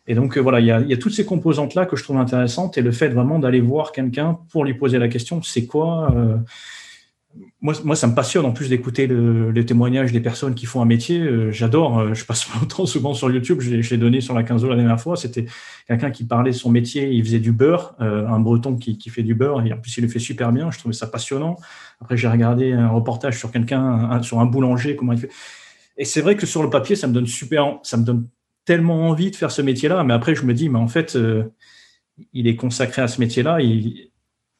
Et 0.08 0.16
donc 0.16 0.36
euh, 0.36 0.40
voilà, 0.40 0.58
il 0.58 0.66
y, 0.66 0.72
a, 0.72 0.96
toutes 0.96 1.12
ces 1.12 1.24
composantes-là 1.24 1.86
que 1.86 1.94
je 1.94 2.02
trouve 2.02 2.16
intéressantes 2.16 2.76
et 2.76 2.82
le 2.82 2.90
fait 2.90 3.08
vraiment 3.08 3.38
d'aller 3.38 3.60
voir 3.60 3.92
quelqu'un 3.92 4.38
pour 4.50 4.64
lui 4.64 4.74
poser 4.74 4.98
la 4.98 5.06
question, 5.06 5.42
c'est 5.42 5.64
quoi 5.66 6.12
moi, 7.64 7.96
ça 7.96 8.06
me 8.06 8.14
passionne 8.14 8.44
en 8.44 8.52
plus 8.52 8.68
d'écouter 8.68 9.06
le, 9.06 9.50
les 9.50 9.64
témoignages 9.64 10.12
des 10.12 10.20
personnes 10.20 10.54
qui 10.54 10.66
font 10.66 10.82
un 10.82 10.84
métier. 10.84 11.20
Euh, 11.20 11.50
j'adore. 11.50 11.98
Euh, 11.98 12.12
je 12.12 12.26
passe 12.26 12.46
longtemps 12.60 12.84
souvent 12.84 13.14
sur 13.14 13.30
YouTube. 13.30 13.62
Je, 13.62 13.70
l'ai 13.70 13.96
donné 13.96 14.20
sur 14.20 14.34
la 14.34 14.42
15 14.42 14.66
la 14.66 14.76
dernière 14.76 15.00
fois. 15.00 15.16
C'était 15.16 15.46
quelqu'un 15.88 16.10
qui 16.10 16.24
parlait 16.24 16.50
de 16.50 16.56
son 16.56 16.70
métier. 16.70 17.10
Il 17.10 17.24
faisait 17.24 17.38
du 17.38 17.52
beurre, 17.52 17.94
euh, 18.02 18.28
un 18.28 18.38
breton 18.38 18.76
qui, 18.76 18.98
qui, 18.98 19.08
fait 19.08 19.22
du 19.22 19.34
beurre. 19.34 19.64
Et 19.66 19.72
en 19.72 19.78
plus, 19.78 19.96
il 19.96 20.02
le 20.02 20.08
fait 20.08 20.18
super 20.18 20.52
bien. 20.52 20.70
Je 20.70 20.78
trouvais 20.78 20.92
ça 20.92 21.06
passionnant. 21.06 21.56
Après, 22.02 22.18
j'ai 22.18 22.28
regardé 22.28 22.72
un 22.72 22.88
reportage 22.88 23.38
sur 23.38 23.50
quelqu'un, 23.50 24.20
sur 24.20 24.40
un 24.40 24.46
boulanger, 24.46 24.94
comment 24.94 25.12
il 25.14 25.18
fait. 25.18 25.30
Et 25.96 26.04
c'est 26.04 26.20
vrai 26.20 26.36
que 26.36 26.44
sur 26.44 26.62
le 26.62 26.68
papier, 26.68 26.96
ça 26.96 27.06
me 27.06 27.14
donne 27.14 27.26
super, 27.26 27.78
ça 27.82 27.96
me 27.96 28.04
donne 28.04 28.28
tellement 28.66 29.08
envie 29.08 29.30
de 29.30 29.36
faire 29.36 29.50
ce 29.50 29.62
métier-là. 29.62 30.04
Mais 30.04 30.12
après, 30.12 30.34
je 30.34 30.44
me 30.44 30.52
dis, 30.52 30.68
mais 30.68 30.78
en 30.78 30.88
fait, 30.88 31.16
il 32.34 32.46
est 32.46 32.56
consacré 32.56 33.00
à 33.00 33.08
ce 33.08 33.20
métier-là. 33.20 33.56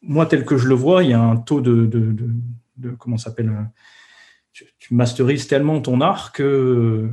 Moi, 0.01 0.25
tel 0.25 0.47
que 0.47 0.57
je 0.57 0.69
le 0.69 0.75
vois, 0.75 1.05
il 1.05 1.11
y 1.11 1.13
a 1.13 1.21
un 1.21 1.37
taux 1.37 1.61
de 1.61 1.87
de 2.77 2.91
comment 2.91 3.17
s'appelle 3.17 3.49
euh, 3.49 4.65
tu, 4.79 4.95
masterises 4.95 5.47
tellement 5.47 5.81
ton 5.81 6.01
art 6.01 6.33
que 6.33 7.11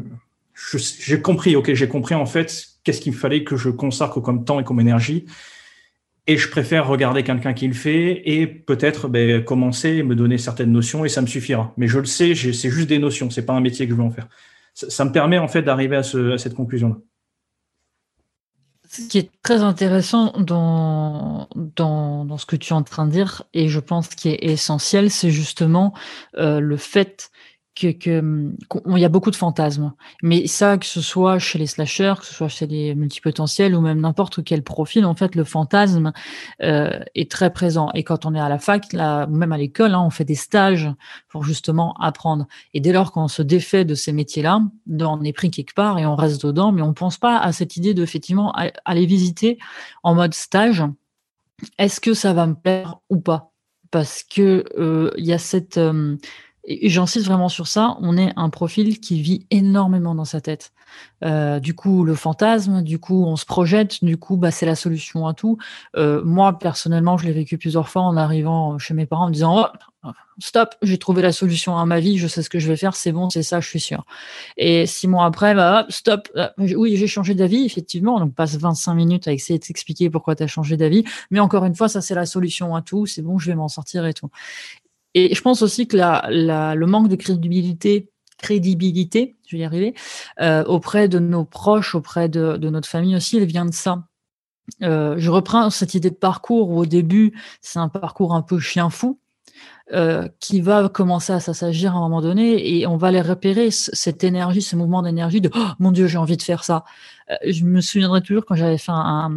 j'ai 0.75 1.21
compris, 1.21 1.55
ok, 1.55 1.73
j'ai 1.73 1.87
compris 1.87 2.13
en 2.13 2.25
fait 2.25 2.67
qu'est-ce 2.83 3.01
qu'il 3.01 3.13
fallait 3.13 3.43
que 3.43 3.55
je 3.55 3.69
consacre 3.69 4.19
comme 4.19 4.45
temps 4.45 4.59
et 4.59 4.63
comme 4.63 4.79
énergie. 4.79 5.25
Et 6.27 6.37
je 6.37 6.49
préfère 6.49 6.87
regarder 6.87 7.23
quelqu'un 7.23 7.53
qui 7.53 7.67
le 7.67 7.73
fait 7.73 8.21
et 8.25 8.45
peut-être 8.45 9.07
ben, 9.07 9.43
commencer 9.43 9.89
et 9.89 10.03
me 10.03 10.15
donner 10.15 10.37
certaines 10.37 10.71
notions 10.71 11.03
et 11.03 11.09
ça 11.09 11.21
me 11.21 11.27
suffira. 11.27 11.73
Mais 11.77 11.87
je 11.87 11.97
le 11.97 12.05
sais, 12.05 12.35
c'est 12.35 12.69
juste 12.69 12.89
des 12.89 12.99
notions, 12.99 13.31
c'est 13.31 13.45
pas 13.45 13.53
un 13.53 13.59
métier 13.59 13.87
que 13.87 13.91
je 13.91 13.97
veux 13.97 14.03
en 14.03 14.11
faire. 14.11 14.27
Ça, 14.73 15.03
me 15.03 15.11
permet 15.11 15.39
en 15.39 15.47
fait 15.47 15.63
d'arriver 15.63 15.95
à, 15.95 15.99
à 15.99 16.37
cette 16.37 16.53
conclusion-là. 16.53 16.97
Ce 18.91 19.07
qui 19.07 19.19
est 19.19 19.31
très 19.41 19.61
intéressant 19.61 20.33
dans, 20.37 21.47
dans, 21.55 22.37
ce 22.37 22.45
que 22.45 22.57
tu 22.57 22.73
es 22.73 22.75
en 22.75 22.83
train 22.83 23.05
de 23.05 23.11
dire, 23.11 23.43
et 23.53 23.69
je 23.69 23.79
pense 23.79 24.09
qui 24.09 24.27
est 24.27 24.43
essentiel, 24.43 25.09
c'est 25.09 25.31
justement 25.31 25.93
euh, 26.37 26.59
le 26.59 26.75
fait 26.75 27.31
que, 27.75 27.91
que 27.91 28.53
il 28.87 28.97
y 28.97 29.05
a 29.05 29.09
beaucoup 29.09 29.31
de 29.31 29.35
fantasmes. 29.35 29.93
Mais 30.21 30.47
ça, 30.47 30.77
que 30.77 30.85
ce 30.85 31.01
soit 31.01 31.39
chez 31.39 31.57
les 31.57 31.67
slashers, 31.67 32.15
que 32.19 32.25
ce 32.25 32.33
soit 32.33 32.47
chez 32.47 32.67
les 32.67 32.95
multipotentiels 32.95 33.75
ou 33.75 33.81
même 33.81 34.01
n'importe 34.01 34.43
quel 34.43 34.63
profil, 34.63 35.05
en 35.05 35.15
fait, 35.15 35.35
le 35.35 35.43
fantasme 35.43 36.11
euh, 36.61 36.99
est 37.15 37.31
très 37.31 37.51
présent. 37.51 37.89
Et 37.93 38.03
quand 38.03 38.25
on 38.25 38.35
est 38.35 38.39
à 38.39 38.49
la 38.49 38.59
fac, 38.59 38.91
là, 38.93 39.27
même 39.27 39.51
à 39.51 39.57
l'école, 39.57 39.93
hein, 39.93 40.01
on 40.01 40.09
fait 40.09 40.25
des 40.25 40.35
stages 40.35 40.89
pour 41.29 41.43
justement 41.43 41.93
apprendre. 41.99 42.47
Et 42.73 42.79
dès 42.79 42.91
lors 42.91 43.11
qu'on 43.11 43.27
se 43.27 43.41
défait 43.41 43.85
de 43.85 43.95
ces 43.95 44.11
métiers-là, 44.11 44.61
on 44.99 45.23
est 45.23 45.33
pris 45.33 45.49
quelque 45.49 45.73
part 45.73 45.97
et 45.97 46.05
on 46.05 46.15
reste 46.15 46.45
dedans, 46.45 46.71
mais 46.71 46.81
on 46.81 46.93
pense 46.93 47.17
pas 47.17 47.39
à 47.39 47.51
cette 47.51 47.77
idée 47.77 47.93
de 47.93 48.03
effectivement 48.03 48.53
aller 48.85 49.05
visiter 49.05 49.57
en 50.03 50.15
mode 50.15 50.33
stage. 50.33 50.83
Est-ce 51.77 52.01
que 52.01 52.13
ça 52.13 52.33
va 52.33 52.47
me 52.47 52.55
plaire 52.55 52.97
ou 53.09 53.19
pas? 53.19 53.51
Parce 53.91 54.23
que 54.23 54.65
euh, 54.77 55.11
il 55.17 55.25
y 55.25 55.33
a 55.33 55.37
cette 55.37 55.77
euh, 55.77 56.17
j'insiste 56.67 57.25
vraiment 57.25 57.49
sur 57.49 57.67
ça, 57.67 57.97
on 58.01 58.17
est 58.17 58.33
un 58.35 58.49
profil 58.49 58.99
qui 58.99 59.21
vit 59.21 59.45
énormément 59.49 60.15
dans 60.15 60.25
sa 60.25 60.41
tête. 60.41 60.71
Euh, 61.23 61.59
du 61.59 61.73
coup, 61.73 62.03
le 62.03 62.15
fantasme, 62.15 62.81
du 62.81 62.99
coup, 62.99 63.25
on 63.25 63.35
se 63.35 63.45
projette, 63.45 64.03
du 64.03 64.17
coup, 64.17 64.37
bah, 64.37 64.51
c'est 64.51 64.65
la 64.65 64.75
solution 64.75 65.27
à 65.27 65.33
tout. 65.33 65.57
Euh, 65.95 66.21
moi, 66.23 66.59
personnellement, 66.59 67.17
je 67.17 67.25
l'ai 67.25 67.31
vécu 67.31 67.57
plusieurs 67.57 67.89
fois 67.89 68.03
en 68.03 68.17
arrivant 68.17 68.77
chez 68.77 68.93
mes 68.93 69.05
parents 69.05 69.25
en 69.25 69.29
me 69.29 69.33
disant 69.33 69.67
oh, 70.03 70.09
Stop, 70.39 70.73
j'ai 70.81 70.97
trouvé 70.97 71.21
la 71.21 71.31
solution 71.31 71.77
à 71.77 71.85
ma 71.85 71.99
vie, 71.99 72.17
je 72.17 72.27
sais 72.27 72.41
ce 72.41 72.49
que 72.49 72.57
je 72.57 72.67
vais 72.67 72.75
faire, 72.75 72.95
c'est 72.95 73.11
bon, 73.11 73.29
c'est 73.29 73.43
ça, 73.43 73.59
je 73.59 73.67
suis 73.67 73.79
sûr. 73.79 74.05
Et 74.57 74.87
six 74.87 75.07
mois 75.07 75.25
après, 75.25 75.53
bah, 75.53 75.85
stop, 75.89 76.29
euh, 76.35 76.47
oui, 76.57 76.97
j'ai 76.97 77.05
changé 77.05 77.35
d'avis, 77.35 77.63
effectivement. 77.63 78.19
Donc, 78.19 78.33
passe 78.33 78.57
25 78.57 78.95
minutes 78.95 79.27
à 79.27 79.33
essayer 79.33 79.59
de 79.59 79.63
t'expliquer 79.63 80.09
pourquoi 80.09 80.35
tu 80.35 80.41
as 80.41 80.47
changé 80.47 80.77
d'avis. 80.77 81.03
Mais 81.29 81.39
encore 81.39 81.65
une 81.65 81.75
fois, 81.75 81.87
ça, 81.89 82.01
c'est 82.01 82.15
la 82.15 82.25
solution 82.25 82.75
à 82.75 82.81
tout, 82.81 83.05
c'est 83.05 83.21
bon, 83.21 83.37
je 83.37 83.51
vais 83.51 83.55
m'en 83.55 83.67
sortir 83.67 84.07
et 84.07 84.15
tout. 84.15 84.29
Et 85.13 85.35
je 85.35 85.41
pense 85.41 85.61
aussi 85.61 85.87
que 85.87 85.97
le 85.97 86.85
manque 86.85 87.09
de 87.09 87.15
crédibilité, 87.15 88.09
crédibilité, 88.37 89.35
je 89.45 89.55
vais 89.55 89.61
y 89.61 89.65
arriver, 89.65 89.93
euh, 90.39 90.63
auprès 90.65 91.07
de 91.07 91.19
nos 91.19 91.45
proches, 91.45 91.95
auprès 91.95 92.29
de, 92.29 92.57
de, 92.57 92.69
notre 92.69 92.87
famille 92.87 93.15
aussi, 93.15 93.37
elle 93.37 93.45
vient 93.45 93.65
de 93.65 93.73
ça. 93.73 94.03
Euh, 94.81 95.15
je 95.17 95.29
reprends 95.29 95.69
cette 95.69 95.93
idée 95.93 96.09
de 96.09 96.15
parcours 96.15 96.69
où 96.69 96.79
au 96.79 96.85
début, 96.85 97.33
c'est 97.61 97.79
un 97.79 97.89
parcours 97.89 98.33
un 98.33 98.41
peu 98.41 98.59
chien 98.59 98.89
fou. 98.89 99.19
Euh, 99.93 100.29
qui 100.39 100.61
va 100.61 100.87
commencer 100.87 101.33
à 101.33 101.41
s'assagir 101.41 101.93
à 101.93 101.97
un 101.97 101.99
moment 101.99 102.21
donné 102.21 102.77
et 102.77 102.87
on 102.87 102.95
va 102.95 103.11
les 103.11 103.19
repérer 103.19 103.71
cette 103.71 104.23
énergie, 104.23 104.61
ce 104.61 104.77
mouvement 104.77 105.01
d'énergie 105.01 105.41
de 105.41 105.49
oh, 105.53 105.67
mon 105.79 105.91
Dieu 105.91 106.07
j'ai 106.07 106.17
envie 106.17 106.37
de 106.37 106.41
faire 106.41 106.63
ça. 106.63 106.85
Euh, 107.29 107.35
je 107.45 107.65
me 107.65 107.81
souviendrai 107.81 108.21
toujours 108.21 108.45
quand 108.45 108.55
j'avais 108.55 108.77
fait 108.77 108.93
un, 108.93 109.29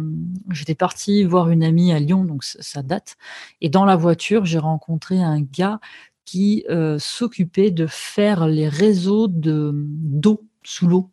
j'étais 0.51 0.75
partie 0.75 1.25
voir 1.25 1.49
une 1.49 1.61
amie 1.61 1.91
à 1.91 1.99
Lyon 1.99 2.23
donc 2.23 2.45
ça 2.45 2.83
date 2.83 3.17
et 3.59 3.67
dans 3.67 3.83
la 3.83 3.97
voiture 3.97 4.45
j'ai 4.45 4.59
rencontré 4.59 5.21
un 5.21 5.41
gars 5.41 5.81
qui 6.23 6.63
euh, 6.69 6.99
s'occupait 6.99 7.71
de 7.71 7.85
faire 7.85 8.47
les 8.47 8.69
réseaux 8.69 9.27
de 9.27 9.71
d'eau 9.73 10.47
sous 10.63 10.87
l'eau 10.87 11.11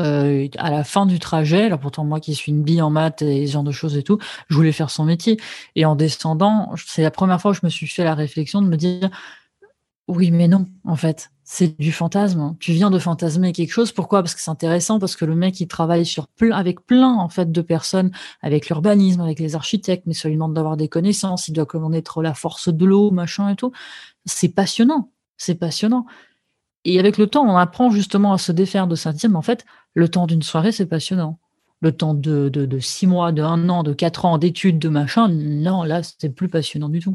euh, 0.00 0.48
à 0.58 0.70
la 0.70 0.84
fin 0.84 1.06
du 1.06 1.18
trajet, 1.18 1.64
alors 1.64 1.80
pourtant 1.80 2.04
moi 2.04 2.20
qui 2.20 2.34
suis 2.34 2.52
une 2.52 2.62
bille 2.62 2.82
en 2.82 2.90
maths 2.90 3.22
et 3.22 3.46
ce 3.46 3.52
genre 3.52 3.64
de 3.64 3.72
choses 3.72 3.96
et 3.96 4.02
tout, 4.02 4.18
je 4.48 4.54
voulais 4.54 4.72
faire 4.72 4.90
son 4.90 5.04
métier. 5.04 5.38
Et 5.74 5.84
en 5.84 5.96
descendant, 5.96 6.72
c'est 6.86 7.02
la 7.02 7.10
première 7.10 7.40
fois 7.40 7.52
que 7.52 7.58
je 7.60 7.66
me 7.66 7.70
suis 7.70 7.88
fait 7.88 8.04
la 8.04 8.14
réflexion 8.14 8.62
de 8.62 8.68
me 8.68 8.76
dire, 8.76 9.10
oui 10.06 10.30
mais 10.30 10.48
non, 10.48 10.66
en 10.84 10.96
fait, 10.96 11.30
c'est 11.44 11.78
du 11.80 11.92
fantasme. 11.92 12.56
Tu 12.60 12.72
viens 12.72 12.90
de 12.90 12.98
fantasmer 12.98 13.52
quelque 13.52 13.72
chose. 13.72 13.92
Pourquoi? 13.92 14.22
Parce 14.22 14.34
que 14.34 14.40
c'est 14.40 14.50
intéressant, 14.50 14.98
parce 14.98 15.16
que 15.16 15.24
le 15.24 15.34
mec 15.34 15.60
il 15.60 15.66
travaille 15.66 16.06
sur 16.06 16.28
plein, 16.28 16.56
avec 16.56 16.84
plein 16.86 17.14
en 17.14 17.28
fait 17.28 17.50
de 17.50 17.60
personnes, 17.60 18.10
avec 18.42 18.68
l'urbanisme, 18.68 19.20
avec 19.20 19.40
les 19.40 19.54
architectes, 19.54 20.04
mais 20.06 20.14
ça 20.14 20.28
lui 20.28 20.36
demande 20.36 20.54
d'avoir 20.54 20.76
des 20.76 20.88
connaissances. 20.88 21.48
Il 21.48 21.52
doit 21.54 21.66
connaître 21.66 22.22
la 22.22 22.34
force 22.34 22.68
de 22.68 22.84
l'eau, 22.86 23.10
machin 23.10 23.48
et 23.48 23.56
tout. 23.56 23.72
C'est 24.26 24.50
passionnant. 24.50 25.10
C'est 25.38 25.54
passionnant. 25.54 26.06
Et 26.84 26.98
avec 26.98 27.18
le 27.18 27.26
temps, 27.26 27.44
on 27.44 27.56
apprend 27.56 27.90
justement 27.90 28.32
à 28.32 28.38
se 28.38 28.52
défaire 28.52 28.86
de 28.86 28.94
ça. 28.94 29.12
Mais 29.28 29.36
en 29.36 29.42
fait, 29.42 29.64
le 29.98 30.08
temps 30.08 30.26
d'une 30.26 30.42
soirée, 30.42 30.72
c'est 30.72 30.86
passionnant. 30.86 31.38
Le 31.80 31.92
temps 31.92 32.14
de, 32.14 32.78
six 32.80 33.06
mois, 33.06 33.32
de 33.32 33.42
un 33.42 33.68
an, 33.68 33.82
de 33.82 33.92
quatre 33.92 34.24
ans 34.24 34.38
d'études, 34.38 34.78
de 34.78 34.88
machin, 34.88 35.28
non, 35.28 35.82
là, 35.82 36.02
c'est 36.02 36.30
plus 36.30 36.48
passionnant 36.48 36.88
du 36.88 37.00
tout. 37.00 37.14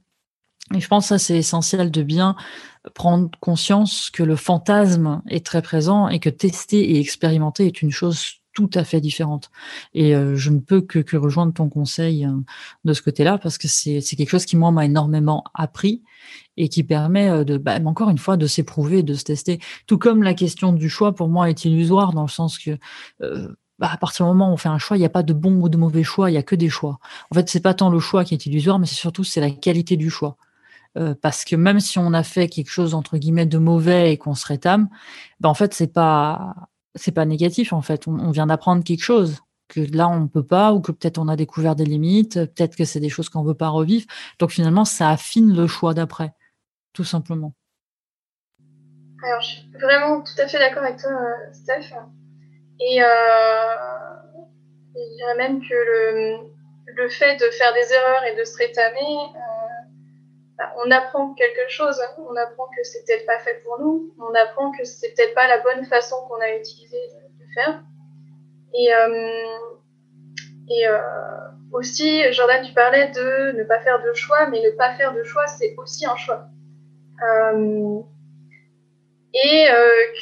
Et 0.74 0.80
je 0.80 0.88
pense 0.88 1.06
que 1.06 1.10
ça, 1.10 1.20
c'est 1.20 1.38
essentiel 1.38 1.92
de 1.92 2.04
bien 2.04 2.36
prendre 2.94 3.30
conscience 3.40 4.10
que 4.10 4.24
le 4.24 4.36
fantasme 4.36 5.22
est 5.30 5.46
très 5.46 5.62
présent 5.62 6.08
et 6.08 6.20
que 6.20 6.30
tester 6.30 6.92
et 6.92 7.00
expérimenter 7.00 7.66
est 7.66 7.82
une 7.82 7.92
chose 7.92 8.42
tout 8.54 8.70
à 8.74 8.84
fait 8.84 9.02
différente. 9.02 9.50
Et 9.94 10.16
euh, 10.16 10.36
je 10.36 10.50
ne 10.52 10.60
peux 10.60 10.82
que, 10.82 11.00
que 11.00 11.18
rejoindre 11.18 11.54
ton 11.54 11.70
conseil 11.70 12.26
euh, 12.26 12.32
de 12.86 12.94
ce 12.94 13.02
côté-là 13.02 13.38
parce 13.38 13.58
que 13.58 13.68
c'est 13.68 14.02
quelque 14.02 14.30
chose 14.30 14.46
qui, 14.46 14.56
moi, 14.56 14.72
m'a 14.72 14.86
énormément 14.86 15.44
appris 15.54 16.02
et 16.58 16.70
qui 16.70 16.84
permet 16.84 17.30
euh, 17.30 17.44
de, 17.44 17.58
bah, 17.58 17.80
encore 17.86 18.10
une 18.10 18.18
fois, 18.18 18.38
de 18.38 18.48
s'éprouver, 18.48 19.04
de 19.04 19.14
se 19.14 19.24
tester. 19.24 19.60
Tout 19.88 19.98
comme 19.98 20.24
la 20.24 20.34
question 20.34 20.74
du 20.74 20.90
choix, 20.90 21.14
pour 21.14 21.28
moi, 21.28 21.50
est 21.50 21.66
illusoire 21.66 22.14
dans 22.14 22.24
le 22.24 22.30
sens 22.30 22.58
que 22.58 22.78
bah, 23.80 23.90
à 23.92 23.98
partir 23.98 24.26
du 24.26 24.30
moment 24.30 24.50
où 24.50 24.54
on 24.54 24.58
fait 24.58 24.70
un 24.70 24.78
choix, 24.78 24.98
il 24.98 25.02
n'y 25.02 25.06
a 25.06 25.10
pas 25.10 25.24
de 25.24 25.34
bon 25.34 25.60
ou 25.62 25.68
de 25.70 25.78
mauvais 25.78 26.04
choix, 26.04 26.30
il 26.30 26.34
n'y 26.34 26.40
a 26.40 26.44
que 26.44 26.56
des 26.56 26.70
choix. 26.70 27.00
En 27.32 27.36
fait, 27.36 27.50
c'est 27.50 27.60
pas 27.60 27.74
tant 27.74 27.90
le 27.90 28.00
choix 28.00 28.24
qui 28.24 28.34
est 28.34 28.46
illusoire, 28.46 28.80
mais 28.80 28.86
c'est 28.86 28.96
surtout 28.96 29.24
c'est 29.24 29.42
la 29.42 29.50
qualité 29.50 29.98
du 29.98 30.10
choix. 30.10 30.38
euh, 30.98 31.16
parce 31.22 31.46
que 31.46 31.56
même 31.56 31.80
si 31.80 32.00
on 32.00 32.14
a 32.14 32.24
fait 32.24 32.48
quelque 32.50 32.70
chose 32.70 32.94
entre 32.94 33.18
guillemets 33.18 33.48
de 33.48 33.58
mauvais 33.58 34.14
et 34.14 34.18
qu'on 34.18 34.36
se 34.36 34.48
rétame, 34.48 34.90
ben 35.40 35.50
en 35.50 35.54
fait 35.56 35.74
c'est 35.74 35.92
pas 35.94 36.56
c'est 36.96 37.12
pas 37.12 37.26
négatif 37.26 37.74
en 37.74 37.82
fait. 37.82 38.08
On, 38.08 38.32
vient 38.32 38.48
d'apprendre 38.48 38.84
quelque 38.84 39.04
chose 39.04 39.42
que 39.68 39.82
là 39.82 40.08
on 40.10 40.28
peut 40.28 40.46
pas 40.46 40.74
ou 40.74 40.82
que 40.82 40.92
peut-être 40.92 41.18
on 41.18 41.28
a 41.28 41.36
découvert 41.36 41.76
des 41.76 41.86
limites, 41.86 42.36
peut-être 42.36 42.76
que 42.76 42.86
c'est 42.86 43.00
des 43.00 43.10
choses 43.10 43.30
qu'on 43.30 43.44
veut 43.44 43.56
pas 43.56 43.70
revivre. 43.70 44.06
Donc 44.40 44.52
finalement 44.52 44.86
ça 44.86 45.10
affine 45.10 45.56
le 45.56 45.68
choix 45.68 45.94
d'après, 45.94 46.34
tout 46.94 47.04
simplement. 47.04 47.54
Alors 49.24 49.42
je 49.42 49.48
suis 49.48 49.72
vraiment 49.74 50.22
tout 50.22 50.34
à 50.38 50.48
fait 50.48 50.60
d'accord 50.60 50.84
avec 50.84 50.98
toi, 50.98 51.12
Steph. 51.54 51.96
Et 52.80 53.02
euh, 53.02 53.06
je 54.96 55.16
dirais 55.16 55.36
même 55.38 55.62
que 55.62 55.74
le, 56.96 57.10
fait 57.10 57.38
de 57.38 57.50
faire 57.52 57.74
des 57.74 57.94
erreurs 57.94 58.24
et 58.26 58.36
de 58.36 58.44
se 58.44 58.58
rétamer, 58.58 59.00
euh, 59.00 59.40
bah, 60.58 60.74
on 60.86 60.92
apprend 60.92 61.34
quelque 61.36 61.70
chose. 61.70 62.00
On 62.18 62.36
apprend 62.36 62.68
que 62.68 62.84
c'est 62.84 63.06
peut-être 63.06 63.26
pas 63.26 63.40
fait 63.40 63.64
pour 63.64 63.80
nous. 63.80 64.14
On 64.20 64.34
apprend 64.36 64.72
que 64.72 64.84
c'est 64.84 65.14
peut-être 65.14 65.34
pas 65.34 65.48
la 65.48 65.60
bonne 65.60 65.86
façon 65.86 66.18
qu'on 66.28 66.42
a 66.42 66.56
utilisé 66.56 66.98
de, 66.98 67.54
faire. 67.54 67.84
Et, 68.74 68.90
et 70.70 70.88
euh, 70.88 70.98
aussi, 71.72 72.32
Jordan, 72.34 72.66
tu 72.66 72.74
parlais 72.74 73.10
de 73.10 73.58
ne 73.58 73.64
pas 73.64 73.80
faire 73.80 74.02
de 74.02 74.14
choix, 74.14 74.48
mais 74.48 74.62
ne 74.62 74.72
pas 74.72 74.96
faire 74.96 75.14
de 75.14 75.24
choix, 75.24 75.48
c'est 75.48 75.76
aussi 75.78 76.06
un 76.06 76.16
choix. 76.16 76.48
Et 79.34 79.68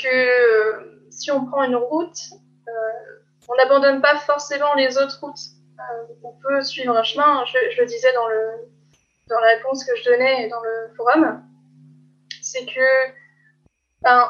que 0.01 1.01
si 1.09 1.31
on 1.31 1.45
prend 1.45 1.63
une 1.63 1.75
route, 1.75 2.17
on 3.51 3.55
n'abandonne 3.55 4.01
pas 4.01 4.17
forcément 4.17 4.73
les 4.75 4.97
autres 4.97 5.19
routes. 5.21 5.39
Euh, 5.79 6.13
on 6.23 6.33
peut 6.41 6.61
suivre 6.61 6.95
un 6.95 7.03
chemin. 7.03 7.43
Je, 7.45 7.81
le 7.81 7.85
disais 7.85 8.13
dans, 8.13 8.27
le, 8.27 8.69
dans 9.27 9.39
la 9.39 9.47
réponse 9.55 9.83
que 9.83 9.95
je 9.95 10.05
donnais 10.05 10.47
dans 10.47 10.61
le 10.61 10.93
forum. 10.95 11.43
C'est 12.41 12.65
que, 12.65 13.11
ben, 14.01 14.29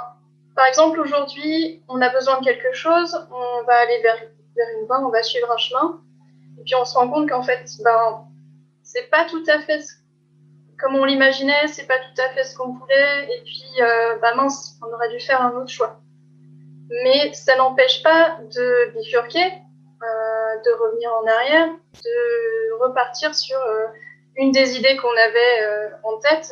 par 0.55 0.65
exemple, 0.65 0.99
aujourd'hui, 0.99 1.83
on 1.87 2.01
a 2.01 2.09
besoin 2.09 2.39
de 2.39 2.45
quelque 2.45 2.73
chose, 2.73 3.15
on 3.31 3.63
va 3.63 3.75
aller 3.75 4.01
vers, 4.01 4.17
vers 4.55 4.67
une 4.79 4.85
voie, 4.85 4.99
on 4.99 5.09
va 5.09 5.23
suivre 5.23 5.51
un 5.51 5.57
chemin, 5.57 6.01
et 6.59 6.63
puis 6.63 6.75
on 6.75 6.85
se 6.85 6.97
rend 6.97 7.09
compte 7.09 7.29
qu'en 7.29 7.43
fait, 7.43 7.65
ben, 7.83 8.27
c'est 8.83 9.09
pas 9.09 9.25
tout 9.25 9.43
à 9.47 9.61
fait 9.61 9.83
comme 10.81 10.95
on 10.95 11.05
l'imaginait, 11.05 11.67
c'est 11.67 11.85
pas 11.85 11.97
tout 11.99 12.21
à 12.21 12.29
fait 12.29 12.43
ce 12.43 12.57
qu'on 12.57 12.73
voulait, 12.73 13.25
et 13.25 13.41
puis, 13.43 13.71
euh, 13.81 14.17
ben, 14.19 14.35
mince, 14.35 14.79
on 14.81 14.91
aurait 14.93 15.09
dû 15.09 15.19
faire 15.19 15.41
un 15.41 15.51
autre 15.51 15.69
choix. 15.69 16.01
Mais 17.03 17.31
ça 17.33 17.55
n'empêche 17.55 18.03
pas 18.03 18.37
de 18.41 18.91
bifurquer, 18.97 19.45
euh, 19.45 20.61
de 20.65 20.71
revenir 20.71 21.13
en 21.13 21.25
arrière, 21.27 21.67
de 22.03 22.73
repartir 22.83 23.35
sur 23.35 23.59
euh, 23.59 23.85
une 24.35 24.51
des 24.51 24.77
idées 24.77 24.97
qu'on 24.97 25.15
avait 25.15 25.91
en 26.03 26.17
tête. 26.17 26.51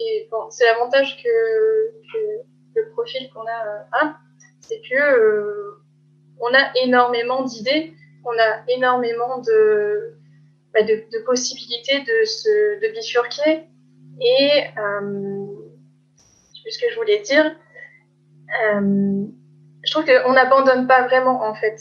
et 0.00 0.28
bon, 0.30 0.50
c'est 0.50 0.66
l'avantage 0.66 1.22
que, 1.22 1.28
le 2.74 2.90
profil 2.92 3.30
qu'on 3.32 3.46
a, 3.46 3.86
a 3.92 4.16
c'est 4.60 4.80
que 4.80 5.76
on 6.40 6.54
a 6.54 6.72
énormément 6.82 7.42
d'idées, 7.42 7.94
on 8.24 8.38
a 8.38 8.62
énormément 8.68 9.38
de, 9.38 10.16
bah, 10.74 10.82
de, 10.82 11.24
possibilités 11.24 12.00
de 12.00 12.24
se 12.24 12.80
de 12.80 12.92
bifurquer. 12.92 13.64
Et 14.20 14.64
euh, 14.78 15.46
je 16.54 16.62
sais 16.62 16.70
ce 16.70 16.78
que 16.78 16.90
je 16.92 16.96
voulais 16.96 17.20
dire 17.20 17.56
je 19.84 19.90
trouve 19.90 20.04
qu'on 20.04 20.32
n'abandonne 20.32 20.86
pas 20.86 21.02
vraiment, 21.06 21.42
en 21.42 21.54
fait, 21.54 21.80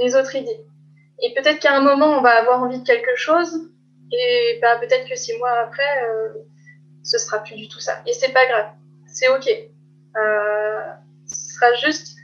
les 0.00 0.16
autres 0.16 0.34
idées. 0.34 0.64
Et 1.20 1.34
peut-être 1.34 1.58
qu'à 1.58 1.76
un 1.76 1.80
moment, 1.80 2.18
on 2.18 2.20
va 2.20 2.30
avoir 2.30 2.62
envie 2.62 2.78
de 2.78 2.86
quelque 2.86 3.16
chose, 3.16 3.70
et 4.12 4.58
bah, 4.62 4.78
peut-être 4.78 5.08
que 5.08 5.16
six 5.16 5.36
mois 5.38 5.50
après, 5.50 6.04
euh, 6.04 6.28
ce 7.02 7.18
sera 7.18 7.42
plus 7.42 7.56
du 7.56 7.68
tout 7.68 7.80
ça. 7.80 8.02
Et 8.06 8.12
c'est 8.12 8.32
pas 8.32 8.46
grave, 8.46 8.70
c'est 9.06 9.28
ok. 9.28 9.48
Euh, 10.16 10.80
ce 11.26 11.54
sera 11.54 11.74
juste 11.74 12.16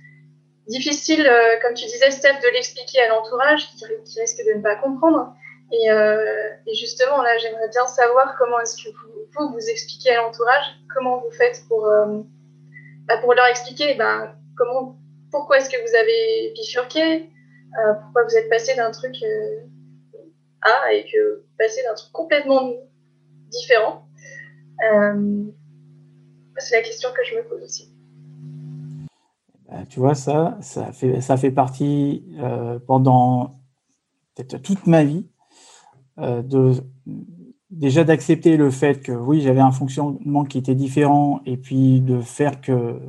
difficile, 0.67 1.27
euh, 1.27 1.59
comme 1.63 1.75
tu 1.75 1.85
disais, 1.85 2.11
Steph, 2.11 2.41
de 2.43 2.53
l'expliquer 2.53 3.01
à 3.01 3.09
l'entourage 3.09 3.69
qui, 3.77 3.85
risque 4.21 4.39
de 4.47 4.59
ne 4.59 4.63
pas 4.63 4.77
comprendre. 4.77 5.35
Et, 5.73 5.91
euh, 5.91 6.51
et 6.67 6.75
justement, 6.75 7.23
là, 7.23 7.37
j'aimerais 7.39 7.69
bien 7.69 7.87
savoir 7.87 8.37
comment 8.39 8.61
est-ce 8.61 8.77
que 8.77 8.91
vous, 8.91 9.27
vous, 9.37 9.53
vous 9.53 9.69
expliquez 9.71 10.11
à 10.11 10.23
l'entourage, 10.23 10.65
comment 10.95 11.19
vous 11.19 11.31
faites 11.31 11.63
pour 11.69 11.87
euh, 11.87 12.23
bah, 13.07 13.19
pour 13.19 13.35
leur 13.35 13.47
expliquer 13.47 13.95
ben, 13.95 14.35
comment, 14.57 14.97
pourquoi 15.31 15.59
est-ce 15.59 15.69
que 15.69 15.81
vous 15.83 15.95
avez 15.95 16.53
bifurqué, 16.55 17.31
euh, 17.79 17.95
pourquoi 18.03 18.25
vous 18.25 18.37
êtes 18.37 18.49
passé 18.49 18.75
d'un 18.75 18.91
truc 18.91 19.17
euh, 19.23 19.61
A 20.63 20.93
et 20.93 21.05
que 21.05 21.45
passé 21.59 21.83
d'un 21.83 21.95
truc 21.95 22.13
complètement 22.13 22.73
différent. 23.51 24.09
Euh, 24.91 25.45
c'est 26.59 26.77
la 26.77 26.83
question 26.83 27.11
que 27.13 27.25
je 27.25 27.37
me 27.37 27.43
pose 27.43 27.63
aussi. 27.63 27.94
Bah, 29.75 29.85
tu 29.89 29.99
vois, 29.99 30.15
ça, 30.15 30.57
ça 30.61 30.93
fait, 30.93 31.21
ça 31.21 31.37
fait 31.37 31.51
partie 31.51 32.25
pendant 32.87 33.59
peut-être 34.37 34.63
toute 34.63 34.87
ma 34.87 35.03
vie 35.03 35.27
de 36.17 36.75
déjà 37.71 38.05
d'accepter 38.05 38.57
le 38.57 38.71
fait 38.71 39.03
que 39.03 39.11
oui, 39.11 39.41
j'avais 39.41 39.61
un 39.61 39.73
fonctionnement 39.73 40.45
qui 40.45 40.59
était 40.59 40.77
différent 40.77 41.41
et 41.45 41.57
puis 41.57 42.01
de 42.01 42.21
faire 42.21 42.61
que 42.61 43.01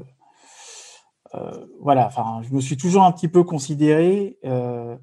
euh, 1.35 1.51
voilà, 1.81 2.07
enfin, 2.07 2.41
je 2.43 2.53
me 2.53 2.61
suis 2.61 2.77
toujours 2.77 3.03
un 3.03 3.11
petit 3.11 3.27
peu 3.27 3.43
considéré 3.43 4.37
euh, 4.45 4.95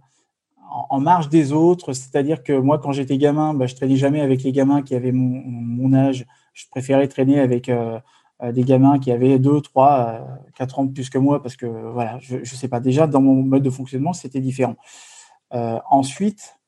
en, 0.88 1.00
marge 1.00 1.28
des 1.28 1.52
autres, 1.52 1.92
c'est-à-dire 1.92 2.42
que 2.42 2.52
moi, 2.52 2.78
quand 2.78 2.92
j'étais 2.92 3.18
gamin, 3.18 3.54
bah, 3.54 3.66
je 3.66 3.74
traînais 3.74 3.96
jamais 3.96 4.20
avec 4.20 4.42
les 4.42 4.52
gamins 4.52 4.82
qui 4.82 4.94
avaient 4.94 5.12
mon, 5.12 5.92
âge. 5.92 6.26
Je 6.54 6.66
préférais 6.70 7.08
traîner 7.08 7.40
avec 7.40 7.68
euh, 7.68 7.98
des 8.42 8.64
gamins 8.64 8.98
qui 8.98 9.12
avaient 9.12 9.38
2, 9.38 9.60
3, 9.60 10.26
4 10.56 10.78
ans 10.78 10.84
de 10.84 10.92
plus 10.92 11.10
que 11.10 11.18
moi 11.18 11.40
parce 11.42 11.56
que 11.56 11.66
voilà, 11.66 12.18
je 12.20 12.38
ne 12.38 12.44
sais 12.44 12.68
pas, 12.68 12.80
déjà 12.80 13.06
dans 13.06 13.20
mon 13.20 13.34
mode 13.34 13.62
de 13.62 13.70
fonctionnement, 13.70 14.12
c'était 14.12 14.40
différent. 14.40 14.76
ensuite, 15.52 16.58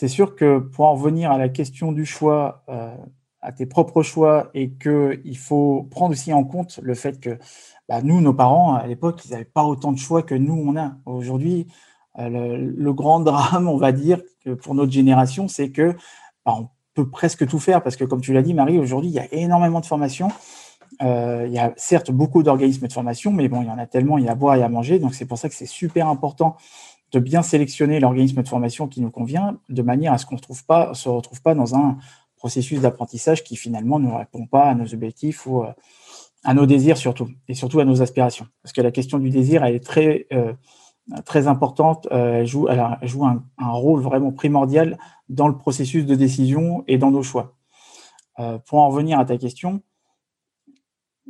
c'est 0.00 0.08
sûr 0.08 0.34
que 0.34 0.60
pour 0.60 0.86
en 0.86 0.94
revenir 0.94 1.30
à 1.30 1.36
la 1.36 1.50
question 1.50 1.92
du 1.92 2.06
choix, 2.06 2.64
euh, 2.70 2.96
à 3.42 3.52
tes 3.52 3.66
propres 3.66 4.02
choix, 4.02 4.48
et 4.54 4.70
qu'il 4.70 5.36
faut 5.36 5.86
prendre 5.90 6.12
aussi 6.12 6.32
en 6.32 6.42
compte 6.42 6.80
le 6.82 6.94
fait 6.94 7.20
que 7.20 7.38
bah, 7.86 8.00
nous, 8.00 8.22
nos 8.22 8.32
parents, 8.32 8.76
à 8.76 8.86
l'époque, 8.86 9.20
ils 9.26 9.32
n'avaient 9.32 9.44
pas 9.44 9.62
autant 9.62 9.92
de 9.92 9.98
choix 9.98 10.22
que 10.22 10.34
nous, 10.34 10.54
on 10.54 10.74
a. 10.78 10.92
Aujourd'hui, 11.04 11.66
euh, 12.18 12.56
le, 12.56 12.92
grand 12.94 13.20
drame, 13.30 13.68
on 13.68 13.76
va 13.76 13.92
dire, 13.92 14.22
pour 14.62 14.74
notre 14.74 14.90
génération, 14.90 15.48
c'est 15.48 15.70
que 15.70 15.94
bah, 16.46 16.54
on 16.56 16.68
peut 16.94 17.10
presque 17.10 17.46
tout 17.46 17.58
faire, 17.58 17.82
parce 17.82 17.96
que 17.96 18.04
comme 18.04 18.22
tu 18.22 18.32
l'as 18.32 18.40
dit, 18.40 18.54
Marie, 18.54 18.78
aujourd'hui, 18.78 19.10
il 19.10 19.14
y 19.14 19.18
a 19.18 19.30
énormément 19.34 19.80
de 19.80 19.86
formations. 19.86 20.30
Euh, 21.02 21.44
il 21.46 21.52
y 21.52 21.58
a 21.58 21.72
certes 21.76 22.10
beaucoup 22.10 22.42
d'organismes 22.42 22.86
de 22.86 22.92
formation, 22.92 23.32
mais 23.32 23.48
bon, 23.48 23.62
il 23.62 23.68
y 23.68 23.70
en 23.70 23.78
a 23.78 23.86
tellement, 23.86 24.18
il 24.18 24.24
y 24.24 24.28
a 24.28 24.32
à 24.32 24.34
boire 24.34 24.56
et 24.56 24.62
à 24.62 24.68
manger. 24.68 24.98
Donc, 24.98 25.14
c'est 25.14 25.24
pour 25.24 25.38
ça 25.38 25.48
que 25.48 25.54
c'est 25.54 25.66
super 25.66 26.08
important 26.08 26.56
de 27.12 27.18
bien 27.18 27.42
sélectionner 27.42 28.00
l'organisme 28.00 28.42
de 28.42 28.48
formation 28.48 28.86
qui 28.86 29.00
nous 29.00 29.10
convient, 29.10 29.58
de 29.68 29.82
manière 29.82 30.12
à 30.12 30.18
ce 30.18 30.26
qu'on 30.26 30.36
ne 30.36 30.40
se 30.94 31.08
retrouve 31.08 31.42
pas 31.42 31.54
dans 31.54 31.74
un 31.74 31.96
processus 32.36 32.80
d'apprentissage 32.80 33.42
qui 33.42 33.56
finalement 33.56 33.98
ne 33.98 34.12
répond 34.12 34.46
pas 34.46 34.64
à 34.64 34.74
nos 34.74 34.94
objectifs 34.94 35.46
ou 35.46 35.62
euh, 35.62 35.72
à 36.44 36.54
nos 36.54 36.66
désirs 36.66 36.96
surtout, 36.96 37.28
et 37.48 37.54
surtout 37.54 37.80
à 37.80 37.84
nos 37.84 38.00
aspirations. 38.00 38.46
Parce 38.62 38.72
que 38.72 38.80
la 38.80 38.90
question 38.90 39.18
du 39.18 39.30
désir, 39.30 39.64
elle 39.64 39.74
est 39.74 39.84
très, 39.84 40.26
euh, 40.32 40.52
très 41.24 41.48
importante, 41.48 42.06
elle, 42.10 42.46
joue 42.46 42.68
un, 42.68 43.42
rôle 43.58 44.00
vraiment 44.00 44.32
primordial 44.32 44.96
dans 45.28 45.48
le 45.48 45.56
processus 45.56 46.06
de 46.06 46.14
décision 46.14 46.84
et 46.86 46.96
dans 46.96 47.10
nos 47.10 47.22
choix. 47.22 47.56
pour 48.66 48.78
en 48.78 48.88
revenir 48.88 49.18
à 49.18 49.24
ta 49.26 49.36
question, 49.36 49.82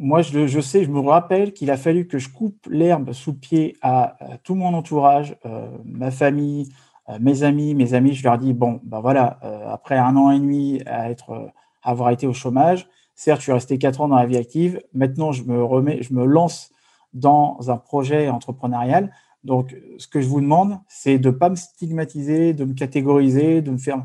moi, 0.01 0.23
je, 0.23 0.61
sais, 0.61 0.83
je 0.83 0.91
me 0.91 1.01
rappelle 1.01 1.53
qu'il 1.53 1.71
a 1.71 1.77
fallu 1.77 2.09
que 2.09 2.17
je 2.17 2.31
coupe 2.31 2.67
l'herbe 2.71 3.13
sous 3.13 3.35
pied 3.35 3.77
à, 3.83 4.17
tout 4.45 4.55
mon 4.55 4.73
entourage, 4.73 5.37
euh, 5.45 5.69
ma 5.85 6.11
famille, 6.11 6.73
euh, 7.11 7.19
mes 7.21 7.43
amis. 7.43 7.75
Mes 7.75 7.93
amis, 7.93 8.15
je 8.15 8.25
leur 8.25 8.39
dis 8.39 8.55
bon, 8.55 8.81
ben 8.83 9.01
voilà, 9.01 9.39
euh, 9.45 9.71
après 9.71 9.99
un 9.99 10.17
an 10.17 10.31
et 10.31 10.41
demi 10.41 10.81
à 10.87 11.11
être, 11.11 11.53
avoir 11.83 12.11
été 12.11 12.27
au 12.27 12.33
chômage, 12.33 12.89
certes, 13.15 13.41
je 13.41 13.45
suis 13.45 13.53
resté 13.53 13.77
quatre 13.77 14.01
ans 14.01 14.09
dans 14.09 14.17
la 14.17 14.25
vie 14.25 14.39
active. 14.39 14.81
Maintenant, 14.95 15.33
je 15.33 15.43
me 15.43 15.63
remets, 15.63 16.03
je 16.03 16.15
me 16.15 16.25
lance 16.25 16.73
dans 17.13 17.59
un 17.69 17.77
projet 17.77 18.31
entrepreneurial. 18.31 19.13
Donc, 19.45 19.77
ce 19.99 20.09
que 20.09 20.23
je 20.23 20.29
vous 20.29 20.41
demande, 20.41 20.79
c'est 20.89 21.19
de 21.19 21.29
ne 21.29 21.35
pas 21.35 21.51
me 21.51 21.57
stigmatiser, 21.57 22.55
de 22.55 22.65
me 22.65 22.73
catégoriser, 22.73 23.61
de 23.61 23.71
me 23.71 23.79
faire 23.79 24.03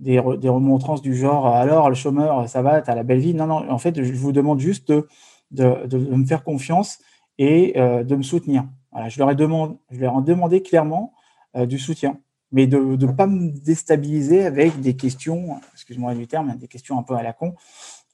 des, 0.00 0.20
des 0.38 0.48
remontrances 0.48 1.02
du 1.02 1.14
genre 1.14 1.46
alors 1.46 1.88
le 1.88 1.94
chômeur, 1.94 2.48
ça 2.48 2.62
va, 2.62 2.82
tu 2.82 2.90
as 2.90 2.96
la 2.96 3.04
belle 3.04 3.20
vie? 3.20 3.32
Non, 3.32 3.46
non, 3.46 3.70
en 3.70 3.78
fait, 3.78 4.02
je 4.02 4.12
vous 4.12 4.32
demande 4.32 4.58
juste 4.58 4.88
de 4.88 5.06
de, 5.50 5.96
me 5.96 6.24
faire 6.24 6.44
confiance 6.44 6.98
et 7.38 7.74
euh, 7.76 8.04
de 8.04 8.16
me 8.16 8.22
soutenir. 8.22 8.64
je, 9.08 9.18
leur 9.18 9.30
ai 9.30 9.34
demandé, 9.34 10.62
clairement 10.62 11.12
euh, 11.56 11.66
du 11.66 11.78
soutien, 11.78 12.18
mais 12.52 12.66
de 12.66 12.78
ne 12.78 13.12
pas 13.12 13.26
me 13.26 13.50
déstabiliser 13.50 14.44
avec 14.44 14.80
des 14.80 14.96
questions, 14.96 15.60
excuse-moi 15.74 16.14
du 16.14 16.26
terme, 16.26 16.56
des 16.56 16.68
questions 16.68 16.98
un 16.98 17.02
peu 17.02 17.14
à 17.14 17.22
la 17.22 17.32
con, 17.32 17.54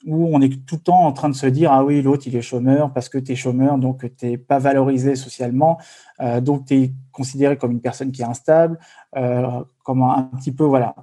où 0.04 0.34
on 0.34 0.40
est 0.40 0.66
tout 0.66 0.76
le 0.76 0.80
temps 0.80 1.04
en 1.04 1.12
train 1.12 1.28
de 1.28 1.34
se 1.34 1.46
dire 1.46 1.70
ah 1.70 1.84
oui 1.84 2.02
l'autre 2.02 2.26
il 2.26 2.34
est 2.34 2.42
chômeur 2.42 2.92
parce 2.92 3.08
que 3.08 3.18
tu 3.18 3.30
es 3.30 3.36
chômeur 3.36 3.78
donc 3.78 4.04
tu 4.16 4.26
n'es 4.26 4.36
pas 4.36 4.58
valorisé 4.58 5.14
socialement 5.14 5.78
euh, 6.20 6.40
donc 6.40 6.64
tu 6.64 6.74
es 6.74 6.92
considéré 7.12 7.56
comme 7.56 7.70
une 7.70 7.80
personne 7.80 8.10
qui 8.10 8.22
est 8.22 8.24
instable 8.24 8.80
comme 9.12 10.02
un, 10.02 10.28
petit 10.38 10.50
peu 10.50 10.64
voilà 10.64 10.96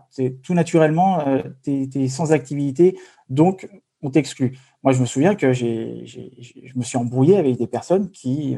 tout 0.43 0.53
naturellement 0.53 1.23
tu 1.63 1.87
es, 1.95 2.07
sans 2.09 2.33
activité 2.33 2.99
donc 3.29 3.69
on 4.01 4.09
t'exclut 4.09 4.57
moi 4.83 4.93
je 4.93 5.01
me 5.01 5.05
souviens 5.05 5.35
que 5.35 5.53
je 5.53 6.73
me 6.75 6.83
suis 6.83 6.97
embrouillé 6.97 7.37
avec 7.37 7.57
des 7.57 7.67
personnes 7.67 8.09
qui 8.11 8.57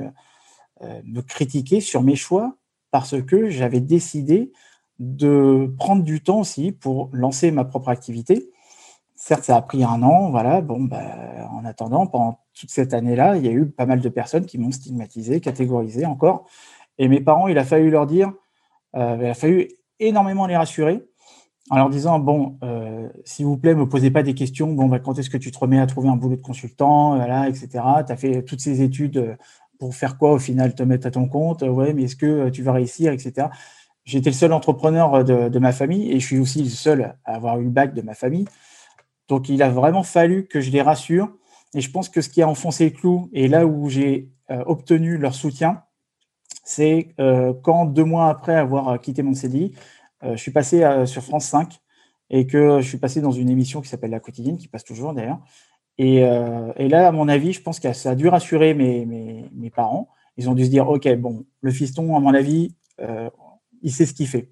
me 0.81 1.21
critiquaient 1.21 1.81
sur 1.81 2.03
mes 2.03 2.15
choix 2.15 2.55
parce 2.91 3.21
que 3.21 3.49
j'avais 3.49 3.79
décidé 3.79 4.51
de 4.99 5.73
prendre 5.77 6.03
du 6.03 6.21
temps 6.21 6.41
aussi 6.41 6.71
pour 6.71 7.09
lancer 7.13 7.51
ma 7.51 7.65
propre 7.65 7.89
activité 7.89 8.51
Certes, 9.23 9.43
ça 9.43 9.55
a 9.55 9.61
pris 9.61 9.83
un 9.83 10.01
an, 10.01 10.31
voilà. 10.31 10.61
Bon, 10.61 10.81
bah, 10.81 11.47
en 11.51 11.63
attendant, 11.63 12.07
pendant 12.07 12.39
toute 12.59 12.71
cette 12.71 12.91
année-là, 12.91 13.37
il 13.37 13.45
y 13.45 13.49
a 13.49 13.51
eu 13.51 13.67
pas 13.67 13.85
mal 13.85 14.01
de 14.01 14.09
personnes 14.09 14.47
qui 14.47 14.57
m'ont 14.57 14.71
stigmatisé, 14.71 15.39
catégorisé 15.41 16.07
encore. 16.07 16.47
Et 16.97 17.07
mes 17.07 17.21
parents, 17.21 17.47
il 17.47 17.59
a 17.59 17.63
fallu 17.63 17.91
leur 17.91 18.07
dire, 18.07 18.33
euh, 18.95 19.17
il 19.19 19.27
a 19.27 19.35
fallu 19.35 19.69
énormément 19.99 20.47
les 20.47 20.57
rassurer 20.57 21.07
en 21.71 21.77
leur 21.77 21.89
disant 21.89 22.19
bon, 22.19 22.57
euh, 22.63 23.07
s'il 23.23 23.45
vous 23.45 23.57
plaît, 23.57 23.73
me 23.73 23.87
posez 23.87 24.11
pas 24.11 24.23
des 24.23 24.35
questions. 24.35 24.73
Bon, 24.73 24.87
bah, 24.87 24.99
quand 24.99 25.17
est-ce 25.17 25.29
que 25.29 25.37
tu 25.37 25.51
te 25.51 25.57
remets 25.57 25.79
à 25.79 25.87
trouver 25.87 26.09
un 26.09 26.17
boulot 26.17 26.35
de 26.35 26.41
consultant, 26.41 27.15
voilà, 27.15 27.47
etc. 27.47 27.69
Tu 28.05 28.11
as 28.11 28.17
fait 28.17 28.43
toutes 28.43 28.59
ces 28.59 28.81
études 28.81 29.17
euh, 29.17 29.35
pour 29.79 29.95
faire 29.95 30.17
quoi 30.17 30.33
au 30.33 30.37
final, 30.37 30.75
te 30.75 30.83
mettre 30.83 31.07
à 31.07 31.11
ton 31.11 31.29
compte, 31.29 31.61
ouais, 31.61 31.93
mais 31.93 32.03
est-ce 32.03 32.17
que 32.17 32.49
tu 32.49 32.61
vas 32.61 32.73
réussir, 32.73 33.13
etc. 33.13 33.47
J'étais 34.03 34.31
le 34.31 34.35
seul 34.35 34.51
entrepreneur 34.51 35.23
de, 35.23 35.59
ma 35.59 35.71
famille 35.71 36.11
et 36.11 36.19
je 36.19 36.25
suis 36.25 36.39
aussi 36.39 36.61
le 36.61 36.69
seul 36.69 37.15
à 37.23 37.35
avoir 37.35 37.57
eu 37.59 37.63
le 37.63 37.69
bac 37.69 37.93
de 37.93 38.01
ma 38.01 38.15
famille. 38.15 38.45
Donc, 39.29 39.47
il 39.47 39.63
a 39.63 39.69
vraiment 39.69 40.03
fallu 40.03 40.47
que 40.47 40.59
je 40.59 40.71
les 40.71 40.81
rassure. 40.81 41.31
Et 41.73 41.79
je 41.79 41.89
pense 41.89 42.09
que 42.09 42.19
ce 42.19 42.27
qui 42.27 42.41
a 42.41 42.49
enfoncé 42.49 42.83
le 42.83 42.91
clou, 42.91 43.29
et 43.31 43.47
là 43.47 43.65
où 43.65 43.89
j'ai 43.89 44.29
euh, 44.51 44.61
obtenu 44.65 45.17
leur 45.17 45.33
soutien, 45.33 45.83
c'est 46.65 47.15
euh, 47.19 47.53
quand 47.63 47.85
deux 47.85 48.03
mois 48.03 48.27
après 48.27 48.55
avoir 48.55 48.89
euh, 48.89 48.97
quitté 48.97 49.23
mon 49.23 49.33
CDI, 49.33 49.71
je 50.23 50.35
suis 50.35 50.51
passé 50.51 50.85
sur 51.05 51.23
France 51.23 51.45
5 51.45 51.79
et 52.29 52.47
que 52.47 52.79
je 52.79 52.87
suis 52.87 52.97
passé 52.97 53.21
dans 53.21 53.31
une 53.31 53.49
émission 53.49 53.81
qui 53.81 53.89
s'appelle 53.89 54.11
La 54.11 54.19
Quotidienne, 54.19 54.57
qui 54.57 54.67
passe 54.67 54.83
toujours 54.83 55.13
d'ailleurs. 55.13 55.39
Et, 55.97 56.21
là, 56.21 57.07
à 57.07 57.11
mon 57.11 57.27
avis, 57.27 57.53
je 57.53 57.61
pense 57.61 57.79
que 57.79 57.91
ça 57.93 58.11
a 58.11 58.15
dû 58.15 58.27
rassurer 58.27 58.73
mes, 58.73 59.05
mes, 59.05 59.69
parents. 59.69 60.09
Ils 60.37 60.49
ont 60.49 60.53
dû 60.53 60.65
se 60.65 60.69
dire, 60.69 60.89
OK, 60.89 61.07
bon, 61.15 61.45
le 61.61 61.71
fiston, 61.71 62.15
à 62.15 62.19
mon 62.19 62.33
avis, 62.33 62.75
il 63.81 63.91
sait 63.91 64.05
ce 64.05 64.13
qu'il 64.13 64.27
fait. 64.27 64.49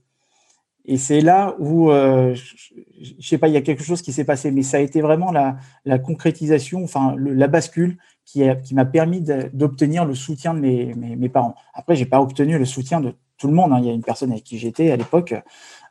Et 0.91 0.97
c'est 0.97 1.21
là 1.21 1.55
où, 1.59 1.91
euh, 1.91 2.33
je, 2.33 3.13
ne 3.15 3.21
sais 3.21 3.37
pas, 3.37 3.47
il 3.47 3.53
y 3.53 3.57
a 3.57 3.61
quelque 3.61 3.83
chose 3.83 4.01
qui 4.01 4.11
s'est 4.11 4.23
passé, 4.23 4.49
mais 4.49 4.63
ça 4.63 4.77
a 4.77 4.79
été 4.79 5.01
vraiment 5.01 5.31
la, 5.31 5.57
la 5.85 5.99
concrétisation, 5.99 6.83
enfin 6.83 7.15
la 7.17 7.47
bascule 7.47 7.99
qui, 8.25 8.43
m'a 8.71 8.85
permis 8.85 9.21
d'obtenir 9.53 10.05
le 10.05 10.15
soutien 10.15 10.55
de 10.55 10.59
mes, 10.59 10.95
mes, 10.95 11.29
parents. 11.29 11.53
Après, 11.75 11.95
j'ai 11.95 12.07
pas 12.07 12.19
obtenu 12.19 12.57
le 12.57 12.65
soutien 12.65 13.01
de 13.01 13.13
tout 13.39 13.47
le 13.47 13.53
monde. 13.53 13.73
Hein. 13.73 13.79
Il 13.79 13.85
y 13.85 13.89
a 13.89 13.93
une 13.93 14.03
personne 14.03 14.31
avec 14.31 14.43
qui 14.43 14.59
j'étais 14.59 14.91
à 14.91 14.95
l'époque. 14.95 15.33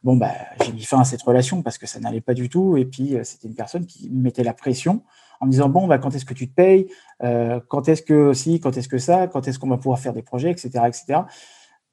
Bon, 0.05 0.17
bah, 0.17 0.31
j'ai 0.65 0.73
mis 0.73 0.85
fin 0.85 1.01
à 1.01 1.05
cette 1.05 1.23
relation 1.23 1.63
parce 1.63 1.79
que 1.79 1.87
ça 1.87 1.99
n'allait 1.99 2.21
pas 2.21 2.35
du 2.35 2.49
tout. 2.49 2.77
Et 2.77 2.85
puis, 2.85 3.17
euh, 3.17 3.25
c'était 3.25 3.49
une 3.49 3.57
personne 3.57 3.87
qui 3.87 4.09
me 4.11 4.23
mettait 4.23 4.45
la 4.45 4.55
pression 4.55 5.03
en 5.41 5.47
me 5.47 5.51
disant 5.51 5.69
bon, 5.69 5.89
bah, 5.89 5.99
quand 5.99 6.15
est-ce 6.15 6.25
que 6.25 6.35
tu 6.35 6.49
te 6.49 6.55
payes? 6.55 6.89
Euh, 7.25 7.59
Quand 7.69 7.89
est-ce 7.89 8.03
que 8.03 8.33
si 8.33 8.61
Quand 8.61 8.77
est-ce 8.77 8.89
que 8.89 8.99
ça? 8.99 9.27
Quand 9.27 9.49
est-ce 9.49 9.59
qu'on 9.59 9.69
va 9.69 9.79
pouvoir 9.79 9.99
faire 9.99 10.13
des 10.13 10.23
projets, 10.23 10.51
etc., 10.51 10.85
etc 10.87 11.23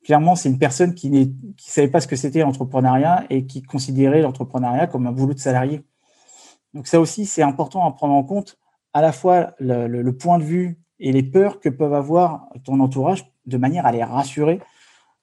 clairement, 0.05 0.35
c'est 0.35 0.49
une 0.49 0.59
personne 0.59 0.93
qui 0.93 1.09
ne 1.09 1.25
savait 1.57 1.89
pas 1.89 1.99
ce 1.99 2.07
que 2.07 2.15
c'était 2.15 2.39
l'entrepreneuriat 2.39 3.25
et 3.29 3.45
qui 3.45 3.63
considérait 3.63 4.21
l'entrepreneuriat 4.21 4.87
comme 4.87 5.07
un 5.07 5.11
boulot 5.11 5.33
de 5.33 5.39
salarié. 5.39 5.81
Donc 6.73 6.87
ça 6.87 6.99
aussi, 6.99 7.25
c'est 7.25 7.41
important 7.41 7.85
à 7.85 7.91
prendre 7.91 8.13
en 8.13 8.23
compte 8.23 8.57
à 8.93 9.01
la 9.01 9.11
fois 9.11 9.53
le, 9.59 10.11
point 10.11 10.37
de 10.37 10.43
vue 10.43 10.79
et 10.99 11.11
les 11.11 11.23
peurs 11.23 11.59
que 11.59 11.69
peuvent 11.69 11.93
avoir 11.93 12.47
ton 12.63 12.79
entourage 12.79 13.25
de 13.45 13.57
manière 13.57 13.85
à 13.85 13.91
les 13.91 14.03
rassurer. 14.03 14.61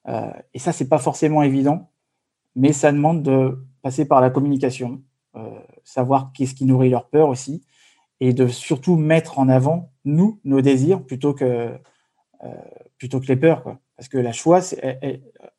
Euh, 0.08 0.32
et 0.54 0.58
ça, 0.58 0.72
c'est 0.72 0.88
pas 0.88 0.98
forcément 0.98 1.42
évident, 1.42 1.90
mais 2.56 2.72
ça 2.72 2.92
demande 2.92 3.22
de 3.22 3.64
passer 3.82 4.04
par 4.04 4.20
la 4.20 4.30
communication, 4.30 5.02
euh, 5.36 5.58
savoir 5.84 6.32
qu'est-ce 6.32 6.54
qui 6.54 6.64
nourrit 6.64 6.90
leur 6.90 7.08
peur 7.08 7.28
aussi, 7.28 7.64
et 8.20 8.32
de 8.32 8.46
surtout 8.46 8.96
mettre 8.96 9.38
en 9.38 9.48
avant, 9.48 9.92
nous, 10.04 10.40
nos 10.44 10.60
désirs, 10.60 11.04
plutôt 11.04 11.34
que, 11.34 11.76
euh, 12.44 12.50
plutôt 12.98 13.20
que 13.20 13.26
les 13.26 13.36
peurs. 13.36 13.78
Parce 13.96 14.08
que 14.08 14.18
la 14.18 14.32
choix, 14.32 14.60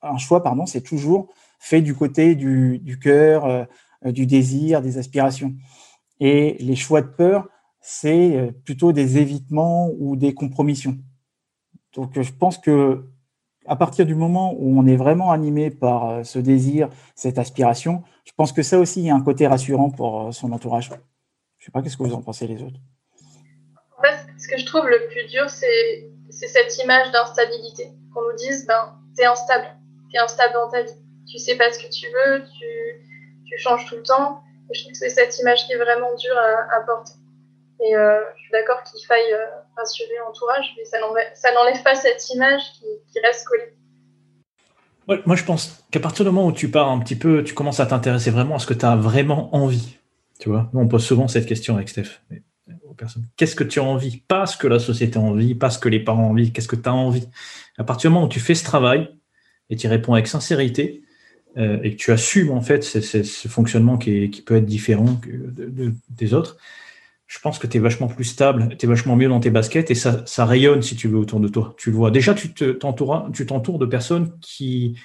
un 0.01 0.17
choix, 0.17 0.43
pardon, 0.43 0.65
c'est 0.65 0.81
toujours 0.81 1.29
fait 1.59 1.81
du 1.81 1.95
côté 1.95 2.35
du, 2.35 2.79
du 2.79 2.99
cœur, 2.99 3.67
du 4.03 4.25
désir, 4.25 4.81
des 4.81 4.97
aspirations. 4.97 5.53
Et 6.19 6.57
les 6.59 6.75
choix 6.75 7.01
de 7.01 7.07
peur, 7.07 7.47
c'est 7.79 8.53
plutôt 8.65 8.91
des 8.91 9.17
évitements 9.17 9.89
ou 9.97 10.17
des 10.17 10.33
compromissions. 10.33 10.97
Donc, 11.93 12.19
je 12.19 12.31
pense 12.33 12.57
que 12.57 13.05
à 13.65 13.75
partir 13.75 14.05
du 14.05 14.15
moment 14.15 14.53
où 14.57 14.77
on 14.79 14.85
est 14.85 14.95
vraiment 14.95 15.31
animé 15.31 15.69
par 15.69 16.09
euh, 16.09 16.23
ce 16.23 16.39
désir, 16.39 16.89
cette 17.15 17.37
aspiration, 17.37 18.03
je 18.25 18.31
pense 18.35 18.51
que 18.51 18.63
ça 18.63 18.79
aussi, 18.79 19.01
il 19.01 19.05
y 19.05 19.09
a 19.09 19.15
un 19.15 19.21
côté 19.21 19.47
rassurant 19.47 19.89
pour 19.89 20.33
son 20.33 20.51
entourage. 20.51 20.89
Je 20.89 20.93
ne 20.93 21.65
sais 21.65 21.71
pas, 21.71 21.81
qu'est-ce 21.81 21.97
que 21.97 22.03
vous 22.03 22.13
en 22.13 22.21
pensez 22.21 22.47
les 22.47 22.61
autres? 22.61 22.79
En 23.97 24.01
fait, 24.01 24.17
ce 24.37 24.47
que 24.47 24.57
je 24.57 24.65
trouve 24.65 24.87
le 24.87 25.07
plus 25.07 25.25
dur, 25.29 25.49
c'est 25.49 26.11
cette 26.29 26.77
image 26.83 27.11
d'instabilité 27.11 27.93
qu'on 28.13 28.21
nous 28.21 28.35
dise, 28.35 28.65
ben, 28.67 28.97
t'es 29.15 29.25
instable, 29.25 29.67
t'es 30.11 30.17
instable 30.17 30.53
dans 30.53 30.69
ta 30.69 30.81
vie. 30.83 30.91
Tu 31.31 31.37
sais 31.37 31.55
pas 31.55 31.71
ce 31.71 31.79
que 31.79 31.89
tu 31.89 32.07
veux, 32.07 32.43
tu, 32.43 33.57
changes 33.57 33.85
tout 33.85 33.95
le 33.95 34.03
temps. 34.03 34.41
Et 34.69 34.73
je 34.73 34.81
trouve 34.81 34.91
que 34.93 34.97
c'est 34.97 35.09
cette 35.09 35.37
image 35.39 35.67
qui 35.67 35.73
est 35.73 35.77
vraiment 35.77 36.13
dure 36.15 36.37
à, 36.37 36.81
porter. 36.81 37.13
Et 37.81 37.95
euh, 37.95 38.19
je 38.35 38.41
suis 38.41 38.51
d'accord 38.51 38.83
qu'il 38.83 39.05
faille 39.05 39.33
euh, 39.33 39.45
rassurer 39.75 40.15
l'entourage, 40.25 40.65
mais 40.77 40.85
ça 40.85 40.99
n'enlève 40.99 41.83
pas 41.83 41.95
cette 41.95 42.29
image 42.29 42.61
qui, 42.73 43.19
reste 43.19 43.45
collée. 43.47 45.21
moi, 45.25 45.35
je 45.35 45.43
pense 45.43 45.85
qu'à 45.91 45.99
partir 45.99 46.25
du 46.25 46.31
moment 46.31 46.47
où 46.47 46.51
tu 46.51 46.69
pars 46.69 46.89
un 46.89 46.99
petit 46.99 47.15
peu, 47.15 47.43
tu 47.43 47.53
commences 47.53 47.79
à 47.79 47.85
t'intéresser 47.85 48.31
vraiment 48.31 48.55
à 48.55 48.59
ce 48.59 48.67
que 48.67 48.73
tu 48.73 48.85
as 48.85 48.95
vraiment 48.95 49.55
envie. 49.55 49.97
Tu 50.39 50.49
vois, 50.49 50.69
nous, 50.73 50.81
on 50.81 50.87
pose 50.87 51.05
souvent 51.05 51.27
cette 51.27 51.45
question 51.45 51.75
avec 51.75 51.89
Steph 51.89 52.19
personnes. 52.93 53.27
Qu'est-ce 53.37 53.55
que 53.55 53.63
tu 53.63 53.79
as 53.79 53.83
envie? 53.83 54.17
Pas 54.27 54.45
ce 54.45 54.57
que 54.57 54.67
la 54.67 54.79
société 54.79 55.17
a 55.17 55.21
envie, 55.21 55.55
pas 55.55 55.69
ce 55.69 55.79
que 55.79 55.89
les 55.89 55.99
parents 55.99 56.27
ont 56.27 56.31
envie, 56.31 56.51
qu'est-ce 56.51 56.67
que 56.67 56.75
tu 56.75 56.89
as 56.89 56.93
envie? 56.93 57.27
À 57.77 57.83
partir 57.83 58.09
du 58.09 58.13
moment 58.13 58.25
où 58.27 58.29
tu 58.29 58.39
fais 58.39 58.55
ce 58.55 58.63
travail 58.63 59.09
et 59.69 59.75
tu 59.75 59.87
réponds 59.87 60.13
avec 60.13 60.27
sincérité 60.27 61.03
euh, 61.57 61.79
et 61.83 61.91
que 61.91 61.97
tu 61.97 62.11
assumes 62.11 62.51
en 62.51 62.61
fait 62.61 62.83
ce, 62.83 63.47
fonctionnement 63.47 63.97
qui, 63.97 64.43
peut 64.45 64.55
être 64.55 64.65
différent 64.65 65.19
des 66.09 66.33
autres, 66.33 66.57
je 67.33 67.39
pense 67.39 67.57
que 67.57 67.65
tu 67.65 67.77
es 67.77 67.79
vachement 67.79 68.07
plus 68.07 68.25
stable, 68.25 68.75
tu 68.77 68.85
es 68.85 68.87
vachement 68.87 69.15
mieux 69.15 69.27
dans 69.27 69.39
tes 69.39 69.49
baskets 69.49 69.89
et 69.89 69.95
ça, 69.95 70.45
rayonne 70.45 70.83
si 70.83 70.95
tu 70.95 71.07
veux 71.07 71.17
autour 71.17 71.39
de 71.39 71.47
toi. 71.47 71.73
Tu 71.79 71.89
le 71.89 71.97
vois. 71.97 72.11
Déjà, 72.11 72.35
tu 72.35 72.53
t'entoures 72.53 73.79
de 73.79 73.85
personnes 73.87 74.37
qui 74.39 74.99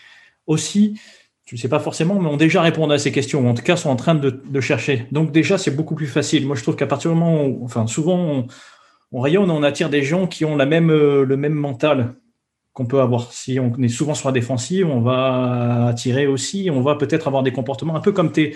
aussi 0.47 1.01
tu 1.47 1.55
ne 1.55 1.59
sais 1.59 1.71
pas 1.71 1.79
forcément, 1.79 2.21
mais 2.21 2.29
ont 2.29 2.37
déjà 2.37 2.61
répondu 2.61 2.93
à 2.93 2.99
ces 2.99 3.11
questions, 3.11 3.41
ou 3.41 3.49
en 3.49 3.55
tout 3.55 3.63
cas 3.63 3.77
sont 3.77 3.89
en 3.89 3.97
train 3.97 4.15
de, 4.15 4.61
chercher. 4.61 5.07
Donc 5.11 5.33
déjà, 5.33 5.57
c'est 5.57 5.71
beaucoup 5.71 5.95
plus 5.95 6.07
facile. 6.07 6.47
Moi, 6.47 6.55
je 6.55 6.63
trouve 6.63 6.77
qu'à 6.77 6.87
partir 6.87 7.11
du 7.11 7.17
moment 7.17 7.47
où, 7.47 7.65
enfin, 7.65 7.87
souvent, 7.87 8.45
on, 9.13 9.21
rayonne, 9.23 9.51
on 9.51 9.63
attire 9.63 9.89
des 9.89 10.03
gens 10.03 10.27
qui 10.27 10.45
ont 10.45 10.55
la 10.55 10.67
même, 10.67 10.91
euh, 10.91 11.25
le 11.25 11.39
même 11.39 11.55
mental 11.55 12.17
qu'on 12.75 12.85
peut 12.85 13.01
avoir. 13.01 13.33
Si 13.33 13.59
on 13.59 13.73
est 13.83 13.89
souvent 13.89 14.13
sur 14.13 14.29
la 14.29 14.35
défensive, 14.35 14.91
on 14.91 15.01
va 15.01 15.87
attirer 15.87 16.27
aussi, 16.27 16.69
on 16.71 16.83
va 16.83 16.97
peut-être 16.97 17.27
avoir 17.27 17.43
des 17.43 17.53
comportements 17.53 17.97
un 17.97 18.01
peu 18.01 18.13
comme, 18.13 18.31
es, 18.37 18.55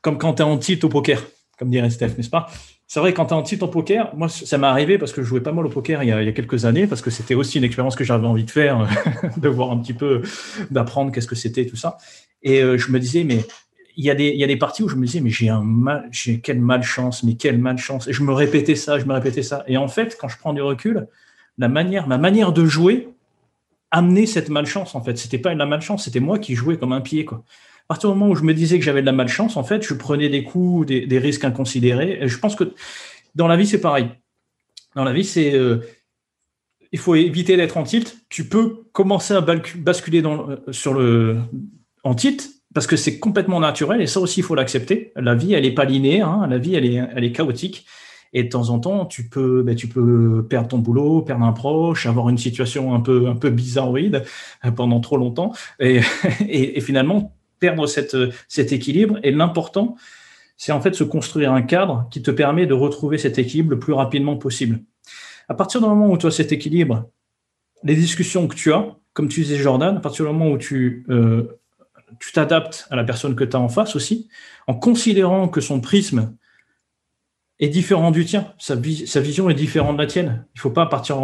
comme 0.00 0.16
quand 0.16 0.34
tu 0.34 0.42
es 0.42 0.44
en 0.44 0.58
tilt 0.58 0.84
au 0.84 0.88
poker, 0.88 1.20
comme 1.58 1.70
dirait 1.70 1.90
Steph, 1.90 2.10
n'est-ce 2.16 2.30
pas? 2.30 2.46
C'est 2.88 3.00
vrai, 3.00 3.12
quand 3.12 3.26
tu 3.26 3.34
en 3.34 3.42
titre 3.42 3.64
en 3.64 3.68
poker, 3.68 4.14
moi, 4.14 4.28
ça 4.28 4.58
m'est 4.58 4.66
arrivé 4.66 4.96
parce 4.96 5.12
que 5.12 5.20
je 5.20 5.26
jouais 5.26 5.40
pas 5.40 5.50
mal 5.50 5.66
au 5.66 5.68
poker 5.68 6.04
il 6.04 6.08
y 6.08 6.12
a, 6.12 6.32
quelques 6.32 6.66
années, 6.66 6.86
parce 6.86 7.02
que 7.02 7.10
c'était 7.10 7.34
aussi 7.34 7.58
une 7.58 7.64
expérience 7.64 7.96
que 7.96 8.04
j'avais 8.04 8.26
envie 8.26 8.44
de 8.44 8.50
faire, 8.50 8.86
de 9.36 9.48
voir 9.48 9.72
un 9.72 9.78
petit 9.78 9.92
peu, 9.92 10.22
d'apprendre 10.70 11.10
qu'est-ce 11.10 11.26
que 11.26 11.34
c'était, 11.34 11.66
tout 11.66 11.76
ça. 11.76 11.98
Et 12.42 12.62
euh, 12.62 12.78
je 12.78 12.92
me 12.92 13.00
disais, 13.00 13.24
mais 13.24 13.44
il 13.96 14.04
y, 14.04 14.10
a 14.10 14.14
des, 14.14 14.28
il 14.28 14.36
y 14.36 14.44
a 14.44 14.46
des 14.46 14.56
parties 14.56 14.84
où 14.84 14.88
je 14.88 14.94
me 14.94 15.04
disais, 15.04 15.20
mais 15.20 15.30
j'ai 15.30 15.48
un 15.48 15.62
mal, 15.62 16.08
j'ai 16.12 16.40
quelle 16.40 16.60
malchance, 16.60 17.24
mais 17.24 17.34
quelle 17.34 17.58
malchance. 17.58 18.06
Et 18.06 18.12
je 18.12 18.22
me 18.22 18.32
répétais 18.32 18.76
ça, 18.76 19.00
je 19.00 19.04
me 19.04 19.14
répétais 19.14 19.42
ça. 19.42 19.64
Et 19.66 19.76
en 19.76 19.88
fait, 19.88 20.16
quand 20.20 20.28
je 20.28 20.38
prends 20.38 20.52
du 20.52 20.62
recul, 20.62 21.08
la 21.58 21.68
manière, 21.68 22.06
ma 22.06 22.18
manière 22.18 22.52
de 22.52 22.66
jouer 22.66 23.08
amenait 23.90 24.26
cette 24.26 24.48
malchance, 24.48 24.94
en 24.94 25.02
fait. 25.02 25.16
C'était 25.18 25.38
pas 25.38 25.52
la 25.54 25.66
malchance, 25.66 26.04
c'était 26.04 26.20
moi 26.20 26.38
qui 26.38 26.54
jouais 26.54 26.76
comme 26.76 26.92
un 26.92 27.00
pied, 27.00 27.24
quoi 27.24 27.42
à 27.88 27.94
partir 27.94 28.10
du 28.10 28.18
moment 28.18 28.32
où 28.32 28.34
je 28.34 28.42
me 28.42 28.52
disais 28.52 28.80
que 28.80 28.84
j'avais 28.84 29.00
de 29.00 29.06
la 29.06 29.12
malchance, 29.12 29.56
en 29.56 29.62
fait, 29.62 29.82
je 29.86 29.94
prenais 29.94 30.28
des 30.28 30.42
coups, 30.42 30.88
des, 30.88 31.18
risques 31.18 31.44
inconsidérés. 31.44 32.18
Et 32.20 32.26
je 32.26 32.36
pense 32.38 32.56
que 32.56 32.74
dans 33.36 33.46
la 33.46 33.56
vie, 33.56 33.66
c'est 33.66 33.80
pareil. 33.80 34.08
Dans 34.96 35.04
la 35.04 35.12
vie, 35.12 35.24
c'est 35.24 35.54
euh, 35.54 35.78
il 36.90 36.98
faut 36.98 37.14
éviter 37.14 37.56
d'être 37.56 37.76
en 37.76 37.84
tilt. 37.84 38.16
Tu 38.28 38.48
peux 38.48 38.86
commencer 38.92 39.34
à 39.34 39.40
basculer 39.40 40.20
euh, 40.24 40.56
sur 40.72 40.94
le 40.94 41.36
en 42.02 42.14
tilt 42.14 42.50
parce 42.74 42.88
que 42.88 42.96
c'est 42.96 43.20
complètement 43.20 43.60
naturel 43.60 44.00
et 44.00 44.06
ça 44.06 44.18
aussi, 44.18 44.40
il 44.40 44.42
faut 44.42 44.56
l'accepter. 44.56 45.12
La 45.14 45.36
vie, 45.36 45.54
elle 45.54 45.62
n'est 45.62 45.70
pas 45.70 45.84
linéaire. 45.84 46.28
Hein. 46.28 46.48
La 46.48 46.58
vie, 46.58 46.74
elle 46.74 47.24
est, 47.24 47.32
chaotique. 47.32 47.86
Et 48.32 48.42
de 48.42 48.48
temps 48.48 48.70
en 48.70 48.80
temps, 48.80 49.06
tu 49.06 49.28
peux, 49.28 49.62
ben, 49.62 49.76
tu 49.76 49.86
peux 49.86 50.44
perdre 50.50 50.68
ton 50.68 50.78
boulot, 50.78 51.22
perdre 51.22 51.44
un 51.44 51.52
proche, 51.52 52.06
avoir 52.06 52.28
une 52.28 52.36
situation 52.36 52.92
un 52.94 53.00
peu, 53.00 53.28
un 53.28 53.36
peu 53.36 53.50
bizarroïde 53.50 54.24
euh, 54.64 54.72
pendant 54.72 54.98
trop 54.98 55.16
longtemps. 55.16 55.52
Et 55.78 56.00
finalement, 56.80 57.35
perdre 57.58 57.86
cette, 57.86 58.16
cet 58.48 58.72
équilibre. 58.72 59.18
Et 59.22 59.30
l'important, 59.30 59.96
c'est 60.56 60.72
en 60.72 60.80
fait 60.80 60.94
se 60.94 61.04
construire 61.04 61.52
un 61.52 61.62
cadre 61.62 62.08
qui 62.10 62.22
te 62.22 62.30
permet 62.30 62.66
de 62.66 62.74
retrouver 62.74 63.18
cet 63.18 63.38
équilibre 63.38 63.70
le 63.70 63.78
plus 63.78 63.92
rapidement 63.92 64.36
possible. 64.36 64.80
À 65.48 65.54
partir 65.54 65.80
du 65.80 65.86
moment 65.86 66.10
où 66.10 66.18
tu 66.18 66.26
as 66.26 66.30
cet 66.30 66.52
équilibre, 66.52 67.08
les 67.84 67.94
discussions 67.94 68.48
que 68.48 68.54
tu 68.54 68.72
as, 68.72 68.96
comme 69.12 69.28
tu 69.28 69.42
disais 69.42 69.56
Jordan, 69.56 69.96
à 69.96 70.00
partir 70.00 70.24
du 70.24 70.32
moment 70.32 70.50
où 70.50 70.58
tu 70.58 71.04
euh, 71.08 71.60
t'adaptes 72.32 72.86
à 72.90 72.96
la 72.96 73.04
personne 73.04 73.36
que 73.36 73.44
tu 73.44 73.56
as 73.56 73.60
en 73.60 73.68
face 73.68 73.96
aussi, 73.96 74.28
en 74.66 74.74
considérant 74.74 75.48
que 75.48 75.60
son 75.60 75.80
prisme 75.80 76.36
est 77.58 77.68
différent 77.68 78.10
du 78.10 78.24
tien, 78.24 78.52
sa, 78.58 78.74
sa 79.06 79.20
vision 79.20 79.48
est 79.48 79.54
différente 79.54 79.96
de 79.96 80.02
la 80.02 80.06
tienne. 80.06 80.46
Il 80.54 80.58
ne 80.58 80.60
faut 80.60 80.70
pas 80.70 80.86
partir 80.86 81.18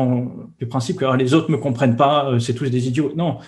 du 0.58 0.66
principe 0.66 0.98
que 0.98 1.04
ah, 1.04 1.16
les 1.16 1.34
autres 1.34 1.50
ne 1.50 1.56
me 1.56 1.60
comprennent 1.60 1.96
pas, 1.96 2.30
euh, 2.30 2.38
c'est 2.38 2.54
tous 2.54 2.68
des 2.70 2.88
idiots. 2.88 3.12
Non, 3.16 3.38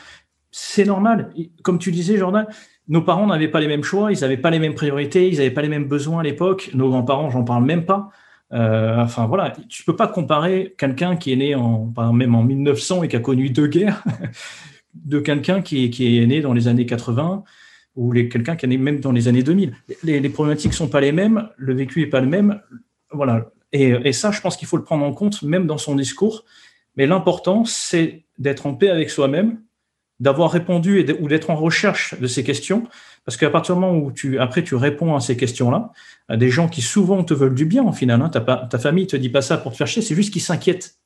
c'est 0.51 0.85
normal. 0.85 1.33
Comme 1.63 1.79
tu 1.79 1.93
disais, 1.93 2.17
Jordan, 2.19 2.47
nos 2.89 3.03
parents 3.03 3.27
n'avaient 3.27 3.49
pas 3.49 3.61
les 3.61 3.69
mêmes 3.69 3.83
choix, 3.83 4.13
ils 4.13 4.21
n'avaient 4.21 4.37
pas 4.37 4.51
les 4.51 4.59
mêmes 4.59 4.75
priorités, 4.75 5.29
ils 5.29 5.39
n'avaient 5.39 5.51
pas 5.51 5.63
les 5.63 5.69
mêmes 5.69 5.87
besoins 5.87 6.21
à 6.21 6.23
l'époque. 6.23 6.71
Nos 6.75 6.89
grands-parents, 6.91 7.31
j'en 7.31 7.45
parle 7.45 7.65
même 7.65 7.85
pas. 7.85 8.11
Euh, 8.53 8.99
enfin 8.99 9.27
voilà, 9.27 9.53
tu 9.69 9.85
peux 9.85 9.97
pas 9.97 10.07
comparer 10.07 10.75
quelqu'un 10.79 11.17
qui 11.17 11.33
est 11.33 11.37
né 11.37 11.55
en, 11.55 11.93
même 12.13 12.35
en 12.35 12.43
1900 12.43 13.03
et 13.03 13.09
qui 13.09 13.17
a 13.17 13.21
connu 13.21 13.51
deux 13.51 13.67
guerres 13.67 14.05
de 14.95 15.19
quelqu'un 15.19 15.63
qui, 15.63 15.91
qui, 15.91 16.19
est 16.19 16.27
né 16.27 16.41
dans 16.41 16.53
les 16.53 16.69
années 16.69 16.87
80 16.87 17.43
ou 17.97 18.13
quelqu'un 18.13 18.55
qui 18.55 18.67
est 18.67 18.69
né 18.69 18.77
même 18.77 19.01
dans 19.01 19.13
les 19.13 19.29
années 19.29 19.43
2000. 19.43 19.75
Les, 20.03 20.21
les 20.21 20.29
problématiques 20.29 20.75
sont 20.75 20.89
pas 20.89 21.01
les 21.01 21.13
mêmes, 21.13 21.49
le 21.57 21.75
vécu 21.75 22.03
est 22.03 22.07
pas 22.07 22.21
le 22.21 22.27
même. 22.27 22.61
Voilà. 23.11 23.51
Et, 23.73 23.89
et 24.05 24.13
ça, 24.13 24.31
je 24.31 24.41
pense 24.41 24.57
qu'il 24.57 24.69
faut 24.69 24.77
le 24.77 24.85
prendre 24.85 25.05
en 25.05 25.13
compte 25.13 25.43
même 25.43 25.67
dans 25.67 25.79
son 25.79 25.97
discours. 25.97 26.45
Mais 26.97 27.07
l'important, 27.07 27.65
c'est 27.65 28.25
d'être 28.39 28.67
en 28.67 28.75
paix 28.75 28.91
avec 28.91 29.11
soi-même, 29.11 29.59
d'avoir 30.25 30.51
répondu 30.51 31.01
et 31.01 31.13
ou 31.21 31.29
d'être 31.29 31.51
en 31.51 31.55
recherche 31.55 32.19
de 32.19 32.27
ces 32.27 32.43
questions. 32.43 32.85
Parce 33.27 33.37
qu'à 33.37 33.51
partir 33.51 33.75
du 33.75 33.83
moment 33.83 33.99
où 33.99 34.11
tu, 34.11 34.39
après, 34.39 34.65
tu 34.65 34.75
réponds 34.75 35.15
à 35.15 35.21
ces 35.21 35.37
questions-là, 35.37 35.93
à 36.29 36.37
des 36.37 36.51
gens 36.51 36.67
qui 36.67 36.83
souvent 36.83 37.23
te 37.25 37.35
veulent 37.35 37.55
du 37.55 37.67
bien, 37.67 37.83
en 37.85 37.93
final, 37.93 38.21
hein, 38.23 38.31
ta, 38.31 38.41
ta 38.41 38.79
famille 38.79 39.07
te 39.07 39.17
dit 39.17 39.29
pas 39.29 39.43
ça 39.43 39.59
pour 39.59 39.73
te 39.73 39.77
faire 39.77 39.87
chier, 39.87 40.03
c'est 40.03 40.15
juste 40.15 40.33
qu'ils 40.33 40.43
s'inquiètent. 40.43 40.97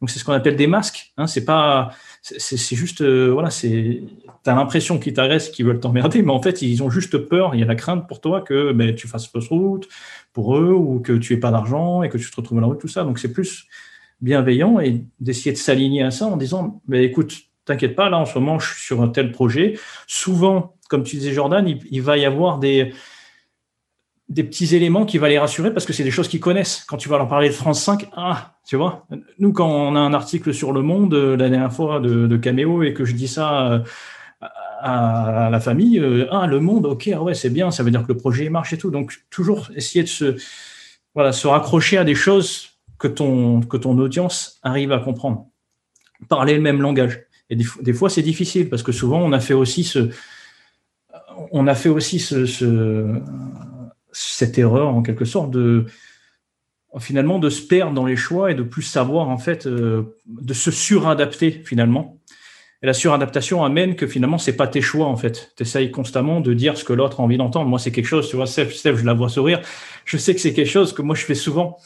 Donc, 0.00 0.10
c'est 0.10 0.18
ce 0.20 0.24
qu'on 0.24 0.32
appelle 0.32 0.56
des 0.56 0.68
masques. 0.68 1.12
Hein, 1.16 1.26
c'est 1.26 1.44
pas, 1.44 1.90
c'est 2.22 2.76
juste, 2.76 3.00
euh, 3.00 3.30
voilà, 3.32 3.50
c'est, 3.50 4.02
t'as 4.44 4.54
l'impression 4.54 4.98
qu'ils 4.98 5.12
t'agressent, 5.12 5.50
qu'ils 5.50 5.66
veulent 5.66 5.80
t'emmerder, 5.80 6.22
mais 6.22 6.32
en 6.32 6.40
fait, 6.40 6.62
ils 6.62 6.82
ont 6.82 6.90
juste 6.90 7.18
peur. 7.18 7.54
Il 7.54 7.60
y 7.60 7.62
a 7.64 7.66
la 7.66 7.74
crainte 7.74 8.06
pour 8.06 8.20
toi 8.20 8.40
que 8.40 8.72
ben, 8.72 8.94
tu 8.94 9.08
fasses 9.08 9.26
fausse 9.26 9.48
route 9.48 9.88
pour 10.32 10.56
eux 10.56 10.72
ou 10.72 11.00
que 11.00 11.12
tu 11.12 11.34
aies 11.34 11.38
pas 11.38 11.50
d'argent 11.50 12.02
et 12.02 12.08
que 12.08 12.18
tu 12.18 12.30
te 12.30 12.36
retrouves 12.36 12.58
à 12.58 12.60
la 12.60 12.68
route, 12.68 12.80
tout 12.80 12.88
ça. 12.88 13.02
Donc, 13.02 13.18
c'est 13.18 13.32
plus 13.32 13.66
bienveillant 14.20 14.80
et 14.80 15.04
d'essayer 15.20 15.52
de 15.52 15.58
s'aligner 15.58 16.02
à 16.02 16.10
ça 16.10 16.26
en 16.26 16.36
disant, 16.36 16.80
ben, 16.86 17.02
écoute, 17.02 17.47
t'inquiète 17.68 17.94
pas, 17.94 18.10
là, 18.10 18.18
en 18.18 18.26
ce 18.26 18.38
moment, 18.38 18.58
je 18.58 18.74
suis 18.74 18.84
sur 18.84 19.02
un 19.02 19.08
tel 19.08 19.32
projet. 19.32 19.78
Souvent, 20.06 20.74
comme 20.88 21.04
tu 21.04 21.16
disais, 21.16 21.32
Jordan, 21.32 21.66
il 21.90 22.02
va 22.02 22.18
y 22.18 22.24
avoir 22.24 22.58
des, 22.58 22.92
des 24.28 24.44
petits 24.44 24.74
éléments 24.74 25.06
qui 25.06 25.18
va 25.18 25.28
les 25.28 25.38
rassurer 25.38 25.72
parce 25.72 25.86
que 25.86 25.92
c'est 25.92 26.04
des 26.04 26.10
choses 26.10 26.28
qu'ils 26.28 26.40
connaissent. 26.40 26.84
Quand 26.86 26.98
tu 26.98 27.08
vas 27.08 27.16
leur 27.16 27.28
parler 27.28 27.48
de 27.48 27.54
France 27.54 27.82
5, 27.82 28.08
ah, 28.14 28.52
tu 28.66 28.76
vois, 28.76 29.06
nous, 29.38 29.52
quand 29.52 29.68
on 29.68 29.96
a 29.96 30.00
un 30.00 30.12
article 30.12 30.52
sur 30.52 30.72
Le 30.72 30.82
Monde 30.82 31.14
euh, 31.14 31.36
la 31.36 31.48
dernière 31.48 31.72
fois 31.72 32.00
de, 32.00 32.26
de 32.26 32.36
Caméo 32.36 32.82
et 32.82 32.92
que 32.92 33.04
je 33.04 33.14
dis 33.14 33.28
ça 33.28 33.72
euh, 33.72 33.78
à, 34.80 35.48
la 35.50 35.60
famille, 35.60 35.98
euh, 35.98 36.26
ah, 36.30 36.46
Le 36.46 36.60
Monde, 36.60 36.84
ok, 36.84 37.10
ah 37.14 37.22
ouais, 37.22 37.34
c'est 37.34 37.50
bien, 37.50 37.70
ça 37.70 37.82
veut 37.82 37.90
dire 37.90 38.02
que 38.02 38.12
le 38.12 38.18
projet 38.18 38.50
marche 38.50 38.74
et 38.74 38.78
tout. 38.78 38.90
Donc, 38.90 39.14
toujours 39.30 39.70
essayer 39.74 40.02
de 40.02 40.08
se, 40.08 40.36
voilà, 41.14 41.32
se 41.32 41.46
raccrocher 41.46 41.96
à 41.96 42.04
des 42.04 42.14
choses 42.14 42.70
que 42.98 43.08
ton, 43.08 43.62
que 43.62 43.78
ton 43.78 43.96
audience 43.98 44.58
arrive 44.62 44.92
à 44.92 44.98
comprendre. 44.98 45.46
Parler 46.28 46.54
le 46.54 46.60
même 46.60 46.82
langage. 46.82 47.22
Et 47.50 47.56
des, 47.56 47.92
fois, 47.92 48.10
c'est 48.10 48.22
difficile 48.22 48.68
parce 48.68 48.82
que 48.82 48.92
souvent, 48.92 49.20
on 49.20 49.32
a 49.32 49.40
fait 49.40 49.54
aussi 49.54 49.84
ce, 49.84 50.10
on 51.50 51.66
a 51.66 51.74
fait 51.74 51.88
aussi 51.88 52.18
ce, 52.18 52.44
ce 52.44 53.20
cette 54.12 54.58
erreur 54.58 54.88
en 54.88 55.02
quelque 55.02 55.24
sorte 55.24 55.50
de 55.50 55.86
finalement 56.98 57.38
de 57.38 57.50
se 57.50 57.62
perdre 57.62 57.92
dans 57.92 58.06
les 58.06 58.16
choix 58.16 58.50
et 58.50 58.54
de 58.54 58.62
plus 58.62 58.82
savoir 58.82 59.28
en 59.28 59.38
fait 59.38 59.66
euh, 59.66 60.16
de 60.26 60.54
se 60.54 60.70
suradapter 60.70 61.62
finalement. 61.64 62.18
Et 62.82 62.86
la 62.86 62.94
suradaptation 62.94 63.64
amène 63.64 63.96
que 63.96 64.06
finalement 64.06 64.38
c'est 64.38 64.56
pas 64.56 64.66
tes 64.66 64.80
choix 64.80 65.06
en 65.06 65.16
fait. 65.16 65.52
Tu 65.56 65.62
essayes 65.62 65.90
constamment 65.90 66.40
de 66.40 66.54
dire 66.54 66.76
ce 66.76 66.84
que 66.84 66.92
l'autre 66.92 67.20
a 67.20 67.22
envie 67.22 67.36
d'entendre. 67.36 67.68
Moi 67.68 67.78
c'est 67.78 67.92
quelque 67.92 68.06
chose, 68.06 68.28
tu 68.28 68.36
vois, 68.36 68.46
Steph, 68.46 68.70
je 68.82 69.04
la 69.04 69.14
vois 69.14 69.28
sourire. 69.28 69.60
Je 70.04 70.16
sais 70.16 70.34
que 70.34 70.40
c'est 70.40 70.54
quelque 70.54 70.70
chose 70.70 70.92
que 70.92 71.02
moi 71.02 71.14
je 71.14 71.24
fais 71.24 71.34
souvent 71.34 71.76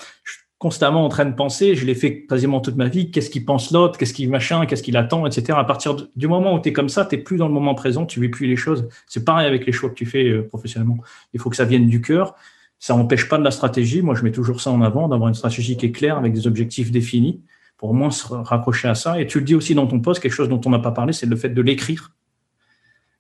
constamment 0.63 1.05
en 1.05 1.09
train 1.09 1.25
de 1.25 1.35
penser, 1.35 1.75
je 1.75 1.85
l'ai 1.85 1.97
fait 1.97 2.25
quasiment 2.25 2.61
toute 2.61 2.77
ma 2.77 2.87
vie, 2.87 3.11
qu'est-ce 3.11 3.31
qu'il 3.31 3.45
pense 3.45 3.73
l'autre, 3.73 3.99
qu'est-ce 3.99 4.15
qu'il 4.15 4.31
machin, 4.31 4.65
qu'est-ce 4.65 4.85
qu'il 4.85 4.97
attend, 4.97 5.27
etc. 5.27 5.59
À 5.59 5.65
partir 5.65 5.97
du 6.15 6.29
moment 6.29 6.55
où 6.55 6.61
tu 6.61 6.69
es 6.69 6.73
comme 6.73 6.89
ça, 6.89 7.05
tu 7.05 7.21
plus 7.21 7.37
dans 7.37 7.49
le 7.49 7.53
moment 7.53 7.75
présent, 7.75 8.07
tu 8.07 8.21
vis 8.21 8.29
plus 8.29 8.47
les 8.47 8.55
choses. 8.55 8.89
C'est 9.09 9.25
pareil 9.25 9.49
avec 9.49 9.67
les 9.67 9.73
choix 9.73 9.91
que 9.91 9.97
tu 9.97 10.07
fais 10.07 10.29
euh, 10.29 10.47
professionnellement. 10.47 10.99
Il 11.35 11.41
faut 11.41 11.51
que 11.51 11.57
ça 11.57 11.65
vienne 11.65 11.89
du 11.89 12.01
cœur. 12.01 12.37
Ça 12.79 12.95
n'empêche 12.95 13.29
pas 13.29 13.39
de 13.39 13.43
la 13.43 13.51
stratégie. 13.51 14.03
Moi, 14.03 14.15
je 14.15 14.23
mets 14.23 14.31
toujours 14.31 14.61
ça 14.61 14.71
en 14.71 14.83
avant, 14.83 15.09
d'avoir 15.09 15.29
une 15.29 15.35
stratégie 15.35 15.77
qui 15.77 15.87
est 15.87 15.91
claire 15.91 16.17
avec 16.17 16.33
des 16.33 16.47
objectifs 16.47 16.93
définis 16.93 17.41
pour 17.77 17.91
au 17.91 17.93
moins 17.93 18.13
se 18.13 18.33
raccrocher 18.33 18.87
à 18.87 18.95
ça. 18.95 19.21
Et 19.21 19.27
tu 19.27 19.41
le 19.41 19.45
dis 19.45 19.57
aussi 19.57 19.75
dans 19.75 19.89
ton 19.89 19.99
poste, 19.99 20.23
quelque 20.23 20.31
chose 20.31 20.49
dont 20.49 20.61
on 20.65 20.71
n'a 20.71 20.79
pas 20.79 20.93
parlé, 20.93 21.13
c'est 21.13 21.27
le 21.27 21.35
fait 21.35 21.49
de 21.49 21.61
l'écrire. 21.61 22.13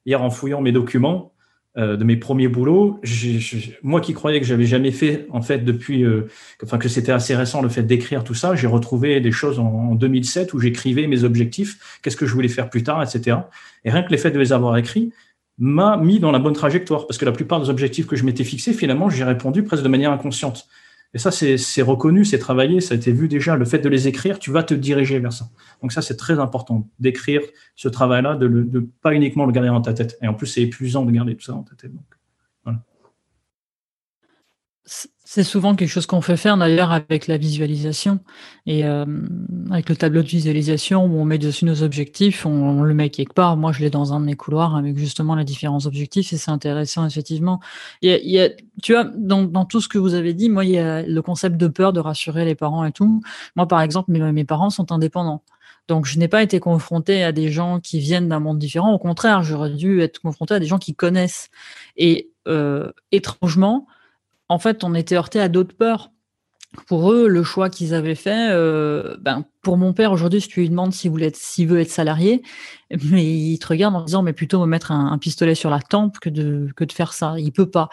Hier, 0.06 0.22
en 0.22 0.30
fouillant 0.30 0.60
mes 0.60 0.70
documents, 0.70 1.32
euh, 1.78 1.96
de 1.96 2.04
mes 2.04 2.16
premiers 2.16 2.48
boulots. 2.48 3.00
moi 3.82 4.02
qui 4.02 4.12
croyais 4.12 4.40
que 4.40 4.46
j'avais 4.46 4.66
jamais 4.66 4.90
fait, 4.90 5.26
en 5.30 5.40
fait, 5.40 5.60
depuis, 5.60 6.04
euh, 6.04 6.28
enfin 6.62 6.76
que 6.76 6.86
c'était 6.86 7.12
assez 7.12 7.34
récent 7.34 7.62
le 7.62 7.70
fait 7.70 7.82
d'écrire 7.82 8.24
tout 8.24 8.34
ça, 8.34 8.54
j'ai 8.54 8.66
retrouvé 8.66 9.22
des 9.22 9.32
choses 9.32 9.58
en, 9.58 9.94
2007 9.94 10.52
où 10.52 10.60
j'écrivais 10.60 11.06
mes 11.06 11.24
objectifs, 11.24 11.98
qu'est-ce 12.02 12.18
que 12.18 12.26
je 12.26 12.34
voulais 12.34 12.48
faire 12.48 12.68
plus 12.68 12.82
tard, 12.82 13.02
etc. 13.02 13.38
Et 13.86 13.90
rien 13.90 14.02
que 14.02 14.10
le 14.10 14.18
fait 14.18 14.30
de 14.30 14.38
les 14.38 14.52
avoir 14.52 14.76
écrits 14.76 15.14
m'a 15.56 15.96
mis 15.96 16.20
dans 16.20 16.30
la 16.30 16.38
bonne 16.38 16.52
trajectoire, 16.52 17.06
parce 17.06 17.16
que 17.16 17.24
la 17.24 17.32
plupart 17.32 17.62
des 17.62 17.70
objectifs 17.70 18.06
que 18.06 18.16
je 18.16 18.24
m'étais 18.24 18.44
fixés, 18.44 18.74
finalement, 18.74 19.08
j'ai 19.08 19.24
répondu 19.24 19.62
presque 19.62 19.82
de 19.82 19.88
manière 19.88 20.12
inconsciente. 20.12 20.68
Et 21.14 21.18
ça, 21.18 21.30
c'est 21.30 21.82
reconnu, 21.82 22.24
c'est 22.24 22.38
travaillé, 22.38 22.80
ça 22.80 22.94
a 22.94 22.96
été 22.96 23.12
vu 23.12 23.28
déjà. 23.28 23.54
Le 23.56 23.66
fait 23.66 23.80
de 23.80 23.88
les 23.88 24.08
écrire, 24.08 24.38
tu 24.38 24.50
vas 24.50 24.62
te 24.62 24.72
diriger 24.72 25.18
vers 25.18 25.32
ça. 25.32 25.50
Donc 25.82 25.92
ça, 25.92 26.00
c'est 26.00 26.16
très 26.16 26.38
important 26.38 26.88
d'écrire 26.98 27.42
ce 27.76 27.88
travail-là, 27.88 28.36
de 28.36 28.48
ne 28.48 28.80
pas 28.80 29.12
uniquement 29.12 29.44
le 29.44 29.52
garder 29.52 29.68
dans 29.68 29.82
ta 29.82 29.92
tête. 29.92 30.16
Et 30.22 30.26
en 30.26 30.34
plus, 30.34 30.46
c'est 30.46 30.62
épuisant 30.62 31.04
de 31.04 31.10
garder 31.10 31.36
tout 31.36 31.42
ça 31.42 31.52
dans 31.52 31.64
ta 31.64 31.74
tête. 31.74 31.92
Donc, 31.92 32.06
voilà. 32.64 32.82
C'est 35.34 35.44
souvent 35.44 35.74
quelque 35.74 35.88
chose 35.88 36.04
qu'on 36.04 36.20
fait 36.20 36.36
faire 36.36 36.58
d'ailleurs 36.58 36.92
avec 36.92 37.26
la 37.26 37.38
visualisation 37.38 38.20
et 38.66 38.84
euh, 38.84 39.06
avec 39.70 39.88
le 39.88 39.96
tableau 39.96 40.20
de 40.20 40.26
visualisation 40.26 41.06
où 41.06 41.18
on 41.18 41.24
met 41.24 41.38
dessus 41.38 41.64
nos 41.64 41.82
objectifs, 41.82 42.44
on, 42.44 42.82
le 42.82 42.92
met 42.92 43.08
quelque 43.08 43.32
part. 43.32 43.56
Moi, 43.56 43.72
je 43.72 43.80
l'ai 43.80 43.88
dans 43.88 44.12
un 44.12 44.20
de 44.20 44.26
mes 44.26 44.34
couloirs 44.34 44.76
avec 44.76 44.98
justement 44.98 45.34
les 45.34 45.44
différents 45.44 45.86
objectifs 45.86 46.34
et 46.34 46.36
c'est 46.36 46.50
intéressant 46.50 47.06
effectivement. 47.06 47.60
Il 48.02 48.10
y, 48.10 48.40
a, 48.40 48.50
tu 48.82 48.92
vois, 48.92 49.04
dans, 49.04 49.44
dans, 49.44 49.64
tout 49.64 49.80
ce 49.80 49.88
que 49.88 49.96
vous 49.96 50.12
avez 50.12 50.34
dit, 50.34 50.50
moi, 50.50 50.66
il 50.66 50.72
y 50.72 50.78
a 50.78 51.00
le 51.00 51.22
concept 51.22 51.56
de 51.56 51.66
peur 51.66 51.94
de 51.94 52.00
rassurer 52.00 52.44
les 52.44 52.54
parents 52.54 52.84
et 52.84 52.92
tout. 52.92 53.22
Moi, 53.56 53.66
par 53.66 53.80
exemple, 53.80 54.10
mes, 54.10 54.20
mes 54.32 54.44
parents 54.44 54.68
sont 54.68 54.92
indépendants. 54.92 55.42
Donc, 55.88 56.04
je 56.04 56.18
n'ai 56.18 56.28
pas 56.28 56.42
été 56.42 56.60
confronté 56.60 57.24
à 57.24 57.32
des 57.32 57.50
gens 57.50 57.80
qui 57.80 58.00
viennent 58.00 58.28
d'un 58.28 58.40
monde 58.40 58.58
différent. 58.58 58.92
Au 58.92 58.98
contraire, 58.98 59.42
j'aurais 59.42 59.70
dû 59.70 60.02
être 60.02 60.18
confronté 60.18 60.52
à 60.52 60.60
des 60.60 60.66
gens 60.66 60.78
qui 60.78 60.94
connaissent. 60.94 61.48
Et 61.96 62.28
euh, 62.48 62.92
étrangement, 63.12 63.86
en 64.52 64.58
fait, 64.58 64.84
on 64.84 64.94
était 64.94 65.16
heurté 65.16 65.40
à 65.40 65.48
d'autres 65.48 65.74
peurs. 65.74 66.10
Pour 66.86 67.10
eux, 67.12 67.26
le 67.26 67.42
choix 67.42 67.70
qu'ils 67.70 67.94
avaient 67.94 68.14
fait, 68.14 68.50
euh, 68.50 69.16
ben, 69.18 69.44
pour 69.62 69.78
mon 69.78 69.94
père 69.94 70.12
aujourd'hui, 70.12 70.42
si 70.42 70.48
tu 70.48 70.60
lui 70.60 70.68
demandes 70.68 70.92
s'il 70.92 71.10
veut 71.10 71.80
être 71.80 71.90
salarié, 71.90 72.42
mais 73.10 73.24
il 73.24 73.58
te 73.58 73.66
regarde 73.66 73.94
en 73.94 74.02
disant, 74.02 74.22
mais 74.22 74.34
plutôt 74.34 74.60
me 74.60 74.66
mettre 74.66 74.90
un, 74.92 75.16
pistolet 75.18 75.54
sur 75.54 75.70
la 75.70 75.80
tempe 75.80 76.18
que 76.18 76.28
de, 76.28 76.68
que 76.76 76.84
de 76.84 76.92
faire 76.92 77.14
ça. 77.14 77.34
Il 77.38 77.52
peut 77.52 77.70
pas. 77.70 77.88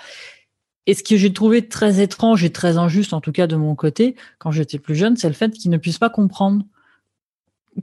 Et 0.85 0.93
ce 0.93 1.03
que 1.03 1.15
j'ai 1.15 1.31
trouvé 1.31 1.67
très 1.67 2.01
étrange 2.01 2.43
et 2.43 2.51
très 2.51 2.77
injuste, 2.77 3.13
en 3.13 3.21
tout 3.21 3.31
cas 3.31 3.47
de 3.47 3.55
mon 3.55 3.75
côté, 3.75 4.15
quand 4.37 4.51
j'étais 4.51 4.79
plus 4.79 4.95
jeune, 4.95 5.15
c'est 5.15 5.29
le 5.29 5.35
fait 5.35 5.51
qu'il 5.51 5.71
ne 5.71 5.77
puisse 5.77 5.97
pas 5.97 6.09
comprendre 6.09 6.65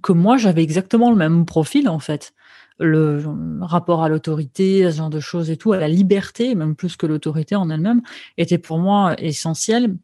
que 0.02 0.12
moi, 0.12 0.36
j'avais 0.36 0.62
exactement 0.62 1.10
le 1.10 1.16
même 1.16 1.46
profil, 1.46 1.88
en 1.88 1.98
fait 1.98 2.34
le 2.78 3.22
rapport 3.60 4.02
à 4.02 4.08
l'autorité, 4.08 4.90
ce 4.90 4.96
genre 4.96 5.10
de 5.10 5.20
choses 5.20 5.50
et 5.50 5.56
tout, 5.56 5.72
à 5.72 5.78
la 5.78 5.88
liberté, 5.88 6.54
même 6.54 6.74
plus 6.74 6.96
que 6.96 7.06
l'autorité 7.06 7.56
en 7.56 7.70
elle-même, 7.70 8.02
était 8.36 8.58
pour 8.58 8.78
moi 8.78 9.14
essentiel. 9.18 9.96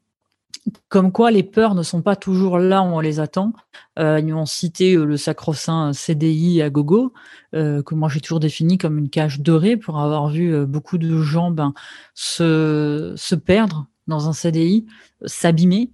Comme 0.89 1.11
quoi, 1.11 1.31
les 1.31 1.43
peurs 1.43 1.75
ne 1.75 1.83
sont 1.83 2.03
pas 2.03 2.15
toujours 2.15 2.59
là 2.59 2.83
où 2.83 2.87
on 2.87 3.01
les 3.01 3.19
attend. 3.19 3.53
Euh, 3.99 4.21
ils 4.21 4.33
ont 4.33 4.47
cité 4.47 4.95
euh, 4.95 5.05
le 5.05 5.17
sacro-saint 5.17 5.93
CDI 5.93 6.63
à 6.63 6.71
gogo, 6.71 7.13
euh, 7.55 7.83
que 7.83 7.95
moi 7.95 8.09
j'ai 8.09 8.21
toujours 8.21 8.39
défini 8.39 8.79
comme 8.79 8.97
une 8.99 9.11
cage 9.11 9.41
dorée 9.41 9.77
pour 9.77 9.99
avoir 9.99 10.29
vu 10.29 10.55
euh, 10.55 10.65
beaucoup 10.65 10.99
de 10.99 11.21
gens 11.21 11.51
ben, 11.51 11.75
se, 12.15 13.13
se 13.17 13.35
perdre 13.35 13.87
dans 14.07 14.29
un 14.29 14.33
CDI, 14.33 14.87
s'abîmer, 15.27 15.91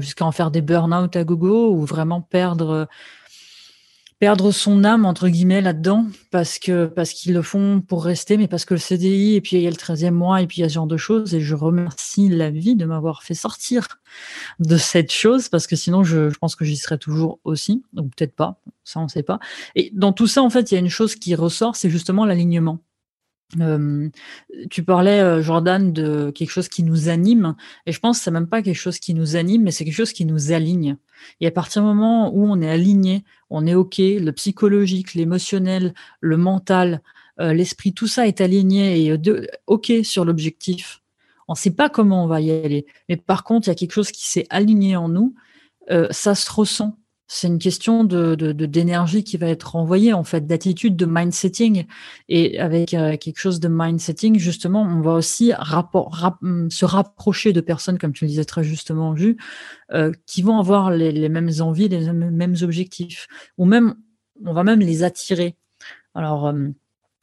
jusqu'à 0.00 0.24
en 0.24 0.32
faire 0.32 0.50
des 0.50 0.60
burn-out 0.60 1.14
à 1.14 1.22
gogo 1.22 1.72
ou 1.72 1.84
vraiment 1.84 2.20
perdre 2.20 2.88
perdre 4.18 4.50
son 4.50 4.82
âme 4.82 5.04
entre 5.06 5.28
guillemets 5.28 5.60
là-dedans 5.60 6.06
parce 6.30 6.58
que 6.58 6.86
parce 6.86 7.12
qu'ils 7.12 7.34
le 7.34 7.42
font 7.42 7.80
pour 7.80 8.04
rester 8.04 8.36
mais 8.36 8.48
parce 8.48 8.64
que 8.64 8.74
le 8.74 8.80
CDI 8.80 9.36
et 9.36 9.40
puis 9.40 9.56
il 9.56 9.62
y 9.62 9.66
a 9.66 9.70
le 9.70 9.76
13e 9.76 10.10
mois 10.10 10.42
et 10.42 10.46
puis 10.46 10.58
il 10.58 10.60
y 10.62 10.64
a 10.64 10.68
ce 10.68 10.74
genre 10.74 10.88
de 10.88 10.96
choses 10.96 11.34
et 11.34 11.40
je 11.40 11.54
remercie 11.54 12.28
la 12.28 12.50
vie 12.50 12.74
de 12.74 12.84
m'avoir 12.84 13.22
fait 13.22 13.34
sortir 13.34 13.86
de 14.58 14.76
cette 14.76 15.12
chose 15.12 15.48
parce 15.48 15.66
que 15.66 15.76
sinon 15.76 16.02
je, 16.02 16.36
pense 16.38 16.56
que 16.56 16.64
j'y 16.64 16.76
serais 16.76 16.98
toujours 16.98 17.38
aussi 17.44 17.82
ou 17.96 18.02
peut-être 18.02 18.34
pas 18.34 18.60
ça 18.84 19.00
on 19.00 19.08
sait 19.08 19.22
pas. 19.22 19.38
Et 19.74 19.90
dans 19.94 20.12
tout 20.12 20.26
ça 20.26 20.42
en 20.42 20.50
fait 20.50 20.72
il 20.72 20.74
y 20.74 20.78
a 20.78 20.80
une 20.80 20.88
chose 20.88 21.14
qui 21.14 21.34
ressort 21.34 21.76
c'est 21.76 21.90
justement 21.90 22.24
l'alignement 22.24 22.80
Tu 23.50 24.82
parlais, 24.84 25.42
Jordan, 25.42 25.92
de 25.92 26.30
quelque 26.30 26.50
chose 26.50 26.68
qui 26.68 26.82
nous 26.82 27.08
anime, 27.08 27.56
et 27.86 27.92
je 27.92 27.98
pense 27.98 28.18
que 28.18 28.24
c'est 28.24 28.30
même 28.30 28.46
pas 28.46 28.60
quelque 28.60 28.76
chose 28.76 28.98
qui 28.98 29.14
nous 29.14 29.36
anime, 29.36 29.62
mais 29.62 29.70
c'est 29.70 29.86
quelque 29.86 29.94
chose 29.94 30.12
qui 30.12 30.26
nous 30.26 30.52
aligne. 30.52 30.98
Et 31.40 31.46
à 31.46 31.50
partir 31.50 31.80
du 31.80 31.88
moment 31.88 32.30
où 32.34 32.44
on 32.44 32.60
est 32.60 32.68
aligné, 32.68 33.24
on 33.48 33.66
est 33.66 33.74
OK, 33.74 33.96
le 33.98 34.30
psychologique, 34.32 35.14
l'émotionnel, 35.14 35.94
le 36.20 36.36
mental, 36.36 37.00
l'esprit, 37.38 37.94
tout 37.94 38.06
ça 38.06 38.26
est 38.26 38.42
aligné 38.42 39.02
et 39.02 39.18
OK 39.66 39.92
sur 40.02 40.26
l'objectif. 40.26 41.00
On 41.46 41.54
ne 41.54 41.58
sait 41.58 41.70
pas 41.70 41.88
comment 41.88 42.24
on 42.24 42.26
va 42.26 42.42
y 42.42 42.50
aller, 42.50 42.84
mais 43.08 43.16
par 43.16 43.44
contre, 43.44 43.68
il 43.68 43.70
y 43.70 43.72
a 43.72 43.76
quelque 43.76 43.92
chose 43.92 44.12
qui 44.12 44.28
s'est 44.28 44.46
aligné 44.50 44.96
en 44.96 45.08
nous, 45.08 45.34
ça 46.10 46.34
se 46.34 46.52
ressent 46.52 46.97
c'est 47.30 47.46
une 47.46 47.58
question 47.58 48.04
de, 48.04 48.34
d'énergie 48.34 49.22
qui 49.22 49.36
va 49.36 49.48
être 49.48 49.76
envoyée, 49.76 50.14
en 50.14 50.24
fait, 50.24 50.46
d'attitude, 50.46 50.96
de 50.96 51.04
mindsetting. 51.04 51.84
Et 52.30 52.58
avec 52.58 52.94
euh, 52.94 53.18
quelque 53.18 53.38
chose 53.38 53.60
de 53.60 53.68
mindsetting, 53.68 54.38
justement, 54.38 54.82
on 54.82 55.02
va 55.02 55.12
aussi 55.12 55.52
hum, 56.42 56.70
se 56.70 56.86
rapprocher 56.86 57.52
de 57.52 57.60
personnes, 57.60 57.98
comme 57.98 58.14
tu 58.14 58.24
le 58.24 58.30
disais 58.30 58.46
très 58.46 58.64
justement, 58.64 59.14
Ju, 59.14 59.36
euh, 59.92 60.10
qui 60.26 60.40
vont 60.40 60.58
avoir 60.58 60.90
les, 60.90 61.28
mêmes 61.28 61.50
envies, 61.60 61.88
les 61.88 62.10
mêmes 62.12 62.56
objectifs. 62.62 63.28
Ou 63.58 63.66
même, 63.66 63.94
on 64.46 64.54
va 64.54 64.64
même 64.64 64.80
les 64.80 65.02
attirer. 65.02 65.54
Alors, 66.14 66.44
hum, 66.44 66.72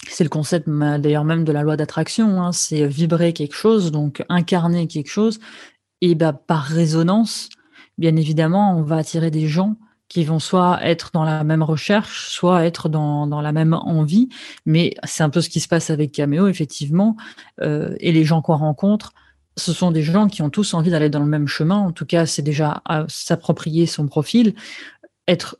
c'est 0.08 0.24
le 0.24 0.30
concept 0.30 0.70
d'ailleurs 0.70 1.24
même 1.24 1.44
de 1.46 1.52
la 1.52 1.64
loi 1.64 1.78
d'attraction, 1.78 2.44
hein, 2.44 2.52
c'est 2.52 2.86
vibrer 2.86 3.34
quelque 3.34 3.56
chose, 3.56 3.92
donc 3.92 4.24
incarner 4.30 4.86
quelque 4.86 5.10
chose, 5.10 5.40
et 6.02 6.14
bah, 6.14 6.32
par 6.32 6.62
résonance, 6.62 7.50
bien 7.98 8.16
évidemment, 8.16 8.78
on 8.78 8.84
va 8.84 8.98
attirer 8.98 9.32
des 9.32 9.48
gens 9.48 9.78
qui 10.16 10.24
vont 10.24 10.40
soit 10.40 10.80
être 10.82 11.10
dans 11.12 11.26
la 11.26 11.44
même 11.44 11.62
recherche, 11.62 12.30
soit 12.30 12.64
être 12.64 12.88
dans, 12.88 13.28
dans 13.28 13.42
la 13.42 13.52
même 13.52 13.74
envie. 13.74 14.30
Mais 14.66 14.96
c'est 15.04 15.24
un 15.24 15.30
peu 15.30 15.42
ce 15.42 15.50
qui 15.50 15.60
se 15.60 15.68
passe 15.68 15.90
avec 15.90 16.14
Cameo, 16.14 16.48
effectivement. 16.48 17.18
Euh, 17.62 17.98
et 18.00 18.14
les 18.14 18.24
gens 18.24 18.42
qu'on 18.42 18.56
rencontre, 18.56 19.12
ce 19.58 19.74
sont 19.74 19.92
des 19.92 20.04
gens 20.04 20.30
qui 20.30 20.42
ont 20.42 20.50
tous 20.50 20.74
envie 20.74 20.90
d'aller 20.90 21.10
dans 21.10 21.20
le 21.20 21.26
même 21.26 21.50
chemin. 21.50 21.76
En 21.76 21.92
tout 21.92 22.06
cas, 22.06 22.26
c'est 22.26 22.44
déjà 22.44 22.82
s'approprier 23.10 23.88
son 23.88 24.08
profil, 24.08 24.56
être 25.28 25.58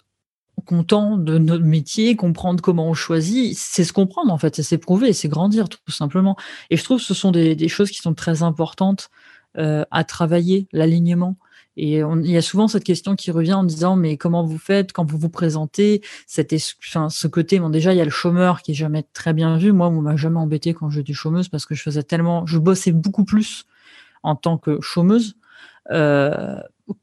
content 0.64 1.18
de 1.18 1.38
notre 1.38 1.66
métier, 1.66 2.16
comprendre 2.16 2.62
comment 2.64 2.88
on 2.88 2.94
choisit, 2.94 3.58
c'est 3.58 3.84
se 3.84 3.92
comprendre 3.92 4.32
en 4.32 4.38
fait, 4.38 4.56
c'est 4.56 4.64
s'éprouver, 4.64 5.12
c'est 5.12 5.28
grandir 5.28 5.68
tout 5.68 5.92
simplement. 5.92 6.38
Et 6.70 6.78
je 6.78 6.84
trouve 6.86 7.00
que 7.00 7.04
ce 7.04 7.14
sont 7.14 7.32
des, 7.32 7.58
des 7.58 7.68
choses 7.68 7.92
qui 7.92 8.00
sont 8.00 8.14
très 8.14 8.42
importantes 8.42 9.10
euh, 9.58 9.84
à 9.92 10.06
travailler, 10.06 10.70
l'alignement. 10.72 11.36
Et 11.78 12.00
il 12.00 12.32
y 12.32 12.38
a 12.38 12.42
souvent 12.42 12.68
cette 12.68 12.84
question 12.84 13.16
qui 13.16 13.32
revient 13.32 13.54
en 13.54 13.64
disant 13.64 13.96
mais 13.96 14.16
comment 14.16 14.44
vous 14.44 14.58
faites 14.58 14.94
quand 14.94 15.10
vous 15.10 15.18
vous 15.18 15.30
présentez? 15.30 16.02
Cette 16.26 16.54
enfin, 16.80 17.10
ce 17.10 17.28
côté 17.28 17.60
bon 17.60 17.70
déjà 17.70 17.94
il 17.94 17.98
y 17.98 18.02
a 18.02 18.06
le 18.06 18.12
chômeur 18.12 18.62
qui 18.62 18.72
est 18.72 18.76
jamais 18.76 19.04
très 19.14 19.34
bien 19.34 19.58
vu. 19.58 19.74
Moi 19.74 19.90
on 19.90 20.02
m'a 20.02 20.16
jamais 20.16 20.40
embêté 20.40 20.74
quand 20.74 20.90
j'étais 20.90 21.14
chômeuse 21.14 21.50
parce 21.50 21.66
que 21.66 21.76
je 21.76 21.82
faisais 21.84 22.04
tellement 22.04 22.46
je 22.46 22.60
bossais 22.60 22.92
beaucoup 22.92 23.26
plus 23.26 23.66
en 24.24 24.36
tant 24.36 24.58
que 24.58 24.80
chômeuse 24.82 25.36
euh, 25.92 26.58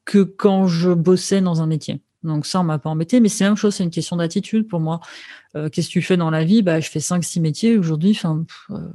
que 0.05 0.23
quand 0.23 0.67
je 0.67 0.91
bossais 0.91 1.41
dans 1.43 1.61
un 1.61 1.67
métier. 1.67 2.01
Donc 2.23 2.47
ça 2.47 2.61
on 2.61 2.65
m'a 2.65 2.79
pas 2.79 2.89
embêté 2.89 3.21
mais 3.21 3.29
c'est 3.29 3.45
la 3.45 3.51
même 3.51 3.57
chose 3.59 3.75
c'est 3.75 3.85
une 3.85 3.91
question 3.91 4.17
d'attitude 4.17 4.69
pour 4.69 4.81
moi. 4.81 5.01
Euh, 5.55 5.69
qu'est-ce 5.69 5.89
que 5.89 5.93
tu 5.93 6.03
fais 6.03 6.17
dans 6.17 6.31
la 6.31 6.45
vie? 6.45 6.63
Bah 6.63 6.81
je 6.81 6.89
fais 6.89 7.01
cinq 7.01 7.25
six 7.25 7.41
métiers 7.41 7.77
aujourd'hui 7.77 8.13
enfin 8.13 8.45
euh, 8.71 8.89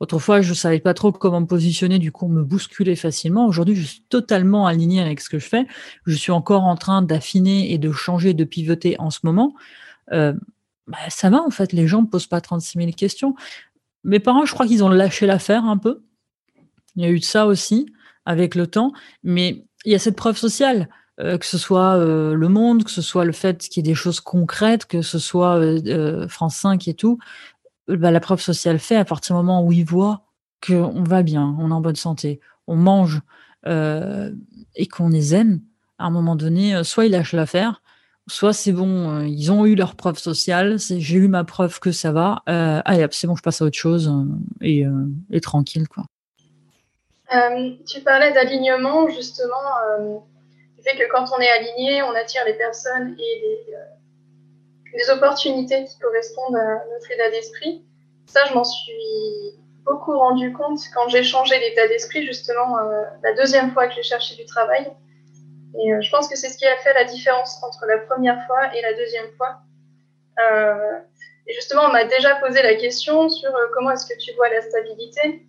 Autrefois, 0.00 0.40
je 0.40 0.50
ne 0.50 0.54
savais 0.54 0.80
pas 0.80 0.94
trop 0.94 1.12
comment 1.12 1.40
me 1.40 1.46
positionner, 1.46 1.98
du 1.98 2.10
coup, 2.12 2.26
on 2.26 2.28
me 2.28 2.42
bousculait 2.42 2.96
facilement. 2.96 3.46
Aujourd'hui, 3.46 3.76
je 3.76 3.84
suis 3.84 4.02
totalement 4.08 4.66
aligné 4.66 5.00
avec 5.00 5.20
ce 5.20 5.28
que 5.28 5.38
je 5.38 5.46
fais. 5.46 5.66
Je 6.04 6.16
suis 6.16 6.32
encore 6.32 6.64
en 6.64 6.76
train 6.76 7.02
d'affiner 7.02 7.72
et 7.72 7.78
de 7.78 7.92
changer, 7.92 8.34
de 8.34 8.44
pivoter 8.44 8.96
en 8.98 9.10
ce 9.10 9.20
moment. 9.22 9.54
Euh, 10.12 10.32
bah, 10.86 10.98
ça 11.08 11.30
va, 11.30 11.42
en 11.42 11.50
fait, 11.50 11.72
les 11.72 11.86
gens 11.86 12.02
ne 12.02 12.06
posent 12.06 12.26
pas 12.26 12.40
36 12.40 12.78
000 12.78 12.90
questions. 12.92 13.34
Mes 14.02 14.20
parents, 14.20 14.44
je 14.44 14.52
crois 14.52 14.66
qu'ils 14.66 14.84
ont 14.84 14.88
lâché 14.88 15.26
l'affaire 15.26 15.64
un 15.64 15.78
peu. 15.78 16.02
Il 16.96 17.02
y 17.02 17.06
a 17.06 17.10
eu 17.10 17.20
de 17.20 17.24
ça 17.24 17.46
aussi 17.46 17.86
avec 18.26 18.54
le 18.54 18.66
temps, 18.66 18.92
mais 19.22 19.64
il 19.84 19.92
y 19.92 19.94
a 19.94 19.98
cette 19.98 20.16
preuve 20.16 20.36
sociale. 20.36 20.88
Euh, 21.20 21.38
que 21.38 21.46
ce 21.46 21.58
soit 21.58 21.94
euh, 21.94 22.34
le 22.34 22.48
monde, 22.48 22.82
que 22.82 22.90
ce 22.90 23.00
soit 23.00 23.24
le 23.24 23.30
fait 23.30 23.68
qu'il 23.68 23.86
y 23.86 23.88
ait 23.88 23.92
des 23.92 23.94
choses 23.94 24.18
concrètes, 24.18 24.84
que 24.84 25.00
ce 25.00 25.20
soit 25.20 25.60
France 26.28 26.56
5 26.56 26.88
et 26.88 26.94
tout, 26.94 27.20
bah, 27.88 28.10
la 28.10 28.20
preuve 28.20 28.40
sociale 28.40 28.78
fait 28.78 28.96
à 28.96 29.04
partir 29.04 29.36
du 29.36 29.42
moment 29.42 29.62
où 29.64 29.72
ils 29.72 29.84
voient 29.84 30.22
qu'on 30.66 31.02
va 31.02 31.22
bien, 31.22 31.56
on 31.58 31.70
est 31.70 31.74
en 31.74 31.80
bonne 31.80 31.96
santé, 31.96 32.40
on 32.66 32.76
mange 32.76 33.20
euh, 33.66 34.30
et 34.74 34.86
qu'on 34.86 35.08
les 35.08 35.34
aime, 35.34 35.60
à 35.98 36.06
un 36.06 36.10
moment 36.10 36.36
donné, 36.36 36.74
euh, 36.74 36.84
soit 36.84 37.06
ils 37.06 37.12
lâchent 37.12 37.34
l'affaire, 37.34 37.82
soit 38.26 38.52
c'est 38.52 38.72
bon, 38.72 39.10
euh, 39.10 39.26
ils 39.26 39.52
ont 39.52 39.66
eu 39.66 39.74
leur 39.74 39.94
preuve 39.94 40.18
sociale, 40.18 40.78
j'ai 40.78 41.16
eu 41.16 41.28
ma 41.28 41.44
preuve 41.44 41.80
que 41.80 41.92
ça 41.92 42.12
va, 42.12 42.42
allez 42.46 43.06
c'est 43.10 43.26
bon, 43.26 43.36
je 43.36 43.42
passe 43.42 43.60
à 43.60 43.66
autre 43.66 43.76
chose 43.76 44.10
et, 44.62 44.86
tranquille. 45.42 45.86
quoi. 45.88 46.04
tu 47.86 48.00
parlais 48.00 48.32
d'alignement, 48.32 49.08
justement, 49.08 50.24
du 50.76 50.82
fait 50.82 50.96
que 50.96 51.10
quand 51.12 51.26
on 51.36 51.40
est 51.40 51.50
aligné, 51.50 52.02
on 52.02 52.14
attire 52.14 52.42
les 52.46 52.54
personnes 52.54 53.14
et 53.18 53.40
les 53.42 53.74
des 54.94 55.10
opportunités 55.10 55.84
qui 55.84 55.98
correspondent 55.98 56.56
à 56.56 56.84
notre 56.92 57.10
état 57.10 57.30
d'esprit. 57.30 57.84
Ça, 58.26 58.44
je 58.46 58.54
m'en 58.54 58.64
suis 58.64 59.58
beaucoup 59.84 60.16
rendu 60.16 60.52
compte 60.52 60.80
quand 60.94 61.08
j'ai 61.08 61.22
changé 61.22 61.58
d'état 61.58 61.86
d'esprit, 61.88 62.24
justement, 62.24 62.78
euh, 62.78 63.02
la 63.22 63.34
deuxième 63.34 63.72
fois 63.72 63.86
que 63.86 63.94
j'ai 63.94 64.02
cherché 64.02 64.34
du 64.36 64.44
travail. 64.46 64.90
Et 65.78 65.92
euh, 65.92 66.00
je 66.00 66.10
pense 66.10 66.28
que 66.28 66.36
c'est 66.36 66.48
ce 66.48 66.56
qui 66.56 66.66
a 66.66 66.76
fait 66.76 66.94
la 66.94 67.04
différence 67.04 67.62
entre 67.62 67.84
la 67.86 67.98
première 67.98 68.46
fois 68.46 68.74
et 68.74 68.82
la 68.82 68.94
deuxième 68.94 69.30
fois. 69.36 69.58
Euh, 70.40 70.98
et 71.46 71.52
justement, 71.52 71.82
on 71.86 71.92
m'a 71.92 72.04
déjà 72.04 72.36
posé 72.36 72.62
la 72.62 72.74
question 72.74 73.28
sur 73.28 73.50
comment 73.74 73.90
est-ce 73.90 74.06
que 74.06 74.18
tu 74.18 74.32
vois 74.34 74.48
la 74.48 74.62
stabilité. 74.62 75.46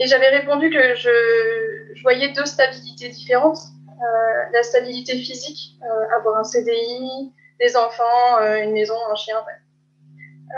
Et 0.00 0.06
j'avais 0.06 0.28
répondu 0.28 0.70
que 0.70 0.94
je, 0.94 1.92
je, 1.94 2.02
voyais 2.02 2.28
deux 2.32 2.46
stabilités 2.46 3.08
différentes. 3.08 3.58
la 4.52 4.62
stabilité 4.62 5.18
physique, 5.18 5.76
avoir 6.16 6.38
un 6.38 6.44
CDI, 6.44 7.32
des 7.60 7.76
enfants, 7.76 8.38
euh, 8.40 8.62
une 8.62 8.72
maison, 8.72 8.94
un 9.10 9.14
chien. 9.14 9.36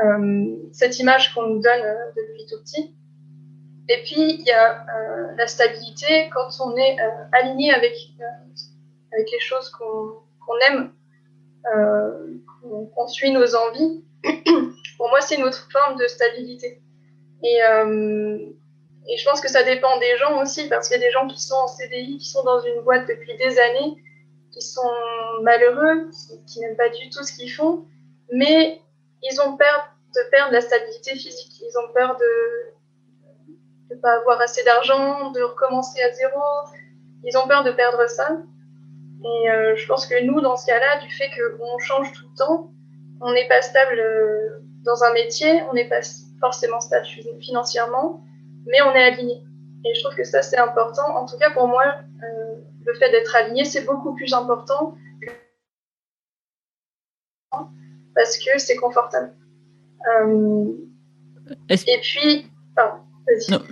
Euh, 0.05 0.57
cette 0.73 0.99
image 0.99 1.35
qu'on 1.35 1.43
nous 1.43 1.61
donne 1.61 1.83
euh, 1.83 2.11
depuis 2.17 2.47
tout 2.47 2.61
petit. 2.63 2.95
Et 3.89 4.03
puis, 4.05 4.37
il 4.39 4.47
y 4.47 4.53
a 4.53 4.87
la 5.37 5.47
stabilité 5.49 6.31
quand 6.33 6.49
on 6.61 6.77
est 6.77 6.97
aligné 7.33 7.75
avec, 7.75 7.93
avec 9.13 9.29
les 9.33 9.41
choses 9.41 9.69
qu'on 9.71 10.59
aime, 10.69 10.93
qu'on 12.95 13.07
suit 13.09 13.33
nos 13.33 13.57
envies. 13.57 14.05
Pour 14.97 15.09
moi, 15.09 15.21
c'est 15.21 15.35
une 15.35 15.43
autre 15.43 15.67
forme 15.73 15.99
de 15.99 16.07
stabilité. 16.07 16.81
Et, 17.43 17.57
et 19.09 19.17
je 19.17 19.25
pense 19.29 19.41
que 19.41 19.49
ça 19.49 19.65
dépend 19.65 19.99
des 19.99 20.17
gens 20.19 20.41
aussi, 20.41 20.69
parce 20.69 20.89
qu'il 20.89 21.01
y 21.01 21.03
a 21.03 21.05
des 21.05 21.11
gens 21.11 21.27
qui 21.27 21.43
sont 21.43 21.57
en 21.57 21.67
CDI, 21.67 22.19
qui 22.19 22.29
sont 22.29 22.45
dans 22.45 22.61
une 22.61 22.83
boîte 22.83 23.09
depuis 23.09 23.37
des 23.39 23.59
années, 23.59 23.97
sont 24.61 24.91
malheureux, 25.43 26.11
qui, 26.47 26.61
n'aiment 26.61 26.77
pas 26.77 26.89
du 26.89 27.11
tout 27.11 27.23
ce 27.23 27.33
qu'ils 27.33 27.53
font, 27.53 27.85
mais 28.33 28.81
ils 29.23 29.41
ont 29.41 29.57
peur 29.57 29.95
de 30.15 30.31
perdre 30.31 30.53
la 30.53 30.61
stabilité 30.61 31.13
physique. 31.13 31.61
Ils 31.61 31.79
ont 31.79 31.93
peur 31.93 32.17
de 32.17 33.95
ne 33.95 34.01
pas 34.01 34.15
avoir 34.21 34.41
assez 34.41 34.63
d'argent, 34.65 35.31
de 35.31 35.43
recommencer 35.43 36.01
à 36.03 36.13
zéro. 36.13 36.41
Ils 37.25 37.37
ont 37.37 37.47
peur 37.47 37.65
de 37.65 37.73
perdre 37.73 38.09
ça. 38.09 38.39
Et 39.25 39.51
euh, 39.51 39.77
je 39.77 39.87
pense 39.87 40.07
que 40.07 40.23
nous, 40.25 40.41
dans 40.41 40.57
ce 40.57 40.67
cas-là, 40.67 41.01
du 41.01 41.11
fait 41.11 41.31
qu'on 41.31 41.79
change 41.79 42.13
tout 42.13 42.25
le 42.31 42.37
temps, 42.37 42.71
on 43.21 43.33
n'est 43.33 43.49
pas 43.49 43.61
stable 43.61 43.99
euh, 43.99 44.61
dans 44.85 45.05
un 45.05 45.13
métier, 45.13 45.63
on 45.71 45.75
n'est 45.75 45.89
pas 45.89 46.01
forcément 46.41 46.81
stable 46.81 47.07
financièrement, 47.41 48.25
mais 48.67 48.81
on 48.83 48.95
est 48.95 49.05
aligné. 49.05 49.43
Et 49.85 49.95
je 49.95 50.03
trouve 50.03 50.17
que 50.17 50.25
ça, 50.25 50.43
c'est 50.43 50.59
important. 50.59 51.17
En 51.17 51.27
tout 51.27 51.37
cas, 51.39 51.51
pour 51.51 51.69
moi, 51.69 51.85
euh, 51.85 52.50
le 52.85 52.95
fait 52.95 53.11
d'être 53.11 53.35
aligné, 53.37 53.65
c'est 53.65 53.85
beaucoup 53.85 54.15
plus 54.15 54.33
important 54.33 54.97
parce 58.15 58.39
que 58.39 58.59
c'est 58.59 58.77
confortable. 58.77 59.35
Euh, 60.17 60.73
et 61.69 62.01
puis, 62.01 62.47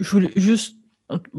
je 0.00 0.10
voulais 0.10 0.32
juste 0.36 0.76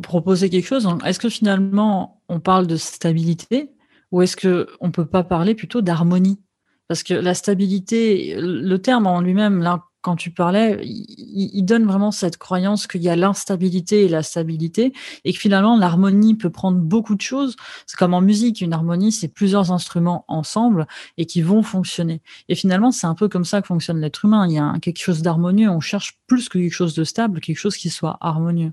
proposer 0.02 0.50
quelque 0.50 0.66
chose. 0.66 0.88
Est-ce 1.06 1.20
que 1.20 1.30
finalement, 1.30 2.22
on 2.28 2.40
parle 2.40 2.68
de 2.68 2.76
stabilité 2.76 3.72
ou 4.12 4.22
est-ce 4.22 4.36
qu'on 4.36 4.88
ne 4.88 4.92
peut 4.92 5.06
pas 5.06 5.24
parler 5.24 5.54
plutôt 5.56 5.82
d'harmonie? 5.82 6.42
Parce 6.88 7.04
que 7.04 7.14
la 7.14 7.36
stabilité, 7.36 8.36
le 8.40 8.78
terme 8.78 9.06
en 9.06 9.22
lui-même, 9.22 9.62
là, 9.62 9.84
quand 10.02 10.16
tu 10.16 10.32
parlais, 10.32 10.80
il, 10.84 11.64
donne 11.64 11.86
vraiment 11.86 12.12
cette 12.12 12.38
croyance 12.38 12.88
qu'il 12.88 13.02
y 13.04 13.10
a 13.10 13.16
l'instabilité 13.16 14.06
et 14.06 14.08
la 14.08 14.24
stabilité, 14.24 14.94
et 15.26 15.34
que 15.34 15.40
finalement 15.40 15.78
l'harmonie 15.78 16.36
peut 16.36 16.50
prendre 16.50 16.78
beaucoup 16.78 17.16
de 17.16 17.22
choses. 17.22 17.56
C'est 17.86 17.98
comme 17.98 18.14
en 18.14 18.22
musique, 18.22 18.62
une 18.62 18.74
harmonie, 18.74 19.12
c'est 19.12 19.28
plusieurs 19.28 19.72
instruments 19.72 20.24
ensemble 20.28 20.88
et 21.18 21.26
qui 21.26 21.42
vont 21.42 21.64
fonctionner. 21.64 22.22
Et 22.48 22.56
finalement, 22.56 22.92
c'est 22.92 23.08
un 23.08 23.16
peu 23.16 23.28
comme 23.28 23.46
ça 23.46 23.62
que 23.62 23.68
fonctionne 23.68 24.00
l'être 24.00 24.26
humain. 24.26 24.48
Il 24.48 24.54
y 24.54 24.60
a 24.60 24.74
quelque 24.82 25.00
chose 25.00 25.22
d'harmonieux, 25.22 25.70
on 25.70 25.82
cherche 25.82 26.18
plus 26.28 26.48
que 26.48 26.58
quelque 26.58 26.74
chose 26.74 26.96
de 26.96 27.04
stable, 27.04 27.42
quelque 27.42 27.58
chose 27.58 27.76
qui 27.76 27.90
soit 27.90 28.18
harmonieux. 28.22 28.72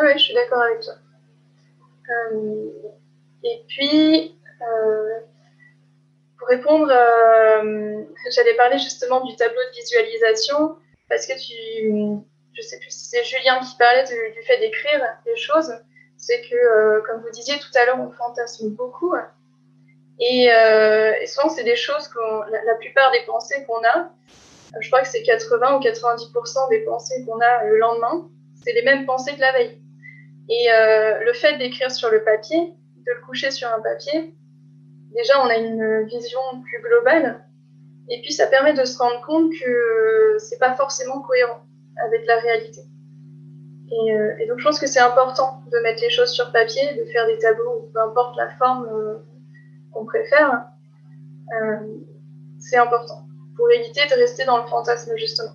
Oui, 0.00 0.08
je 0.14 0.18
suis 0.18 0.34
d'accord 0.34 0.62
avec 0.62 0.80
toi. 0.82 0.94
Euh, 2.10 2.68
et 3.44 3.64
puis, 3.68 4.36
euh, 4.60 5.31
pour 6.42 6.48
répondre, 6.48 6.90
euh, 6.90 8.02
j'allais 8.34 8.54
parler 8.54 8.78
justement 8.78 9.24
du 9.24 9.36
tableau 9.36 9.60
de 9.70 9.80
visualisation. 9.80 10.76
parce 11.08 11.26
que 11.26 11.34
tu, 11.34 12.24
je 12.52 12.62
sais 12.62 12.78
plus 12.80 12.90
si 12.90 13.04
c'est 13.04 13.22
Julien 13.22 13.60
qui 13.60 13.76
parlait 13.76 14.02
du 14.04 14.42
fait 14.42 14.58
d'écrire 14.58 15.00
des 15.24 15.36
choses, 15.36 15.72
c'est 16.16 16.40
que, 16.42 16.56
euh, 16.56 17.00
comme 17.06 17.20
vous 17.20 17.30
disiez 17.30 17.58
tout 17.60 17.70
à 17.76 17.84
l'heure, 17.84 18.00
on 18.00 18.10
fantasme 18.10 18.70
beaucoup. 18.70 19.14
Et, 20.18 20.52
euh, 20.52 21.12
souvent, 21.26 21.48
c'est 21.48 21.64
des 21.64 21.76
choses 21.76 22.08
qu'on, 22.08 22.40
la, 22.50 22.74
plupart 22.74 23.12
des 23.12 23.22
pensées 23.24 23.64
qu'on 23.64 23.84
a, 23.84 24.10
je 24.80 24.88
crois 24.88 25.02
que 25.02 25.08
c'est 25.08 25.22
80 25.22 25.76
ou 25.76 25.80
90% 25.80 26.70
des 26.70 26.80
pensées 26.80 27.24
qu'on 27.24 27.40
a 27.40 27.64
le 27.64 27.78
lendemain, 27.78 28.28
c'est 28.64 28.72
les 28.72 28.82
mêmes 28.82 29.06
pensées 29.06 29.34
que 29.36 29.40
la 29.40 29.52
veille. 29.52 29.78
Et 30.48 30.72
euh, 30.72 31.20
le 31.20 31.32
fait 31.34 31.56
d'écrire 31.58 31.92
sur 31.92 32.10
le 32.10 32.24
papier, 32.24 32.72
de 33.06 33.12
le 33.12 33.20
coucher 33.26 33.52
sur 33.52 33.68
un 33.68 33.80
papier, 33.80 34.34
déjà, 35.14 35.44
on 35.44 35.48
a 35.48 35.56
une 35.56 36.06
vision 36.06 36.40
plus 36.62 36.82
globale. 36.82 37.44
Et 38.08 38.20
puis, 38.20 38.32
ça 38.32 38.46
permet 38.46 38.74
de 38.74 38.84
se 38.84 38.98
rendre 38.98 39.20
compte 39.24 39.52
que 39.52 40.36
c'est 40.38 40.58
pas 40.58 40.74
forcément 40.74 41.20
cohérent 41.20 41.62
avec 42.04 42.26
la 42.26 42.38
réalité. 42.38 42.80
Euh, 43.92 44.36
et, 44.40 44.46
donc, 44.46 44.58
je 44.58 44.64
pense 44.64 44.78
que 44.78 44.86
c'est 44.86 45.00
important 45.00 45.62
de 45.70 45.78
mettre 45.80 46.02
les 46.02 46.10
choses 46.10 46.30
sur 46.30 46.50
papier, 46.52 46.82
de 46.98 47.04
faire 47.10 47.26
des 47.26 47.38
tableaux, 47.38 47.90
peu 47.92 48.00
importe 48.00 48.36
la 48.36 48.50
forme 48.56 48.86
euh, 48.86 49.18
qu'on 49.92 50.04
préfère. 50.04 50.66
Euh, 51.60 51.76
c'est 52.58 52.76
important 52.76 53.26
pour 53.56 53.70
éviter 53.70 54.00
de 54.08 54.14
rester 54.14 54.44
dans 54.44 54.58
le 54.58 54.66
fantasme, 54.66 55.12
justement. 55.16 55.52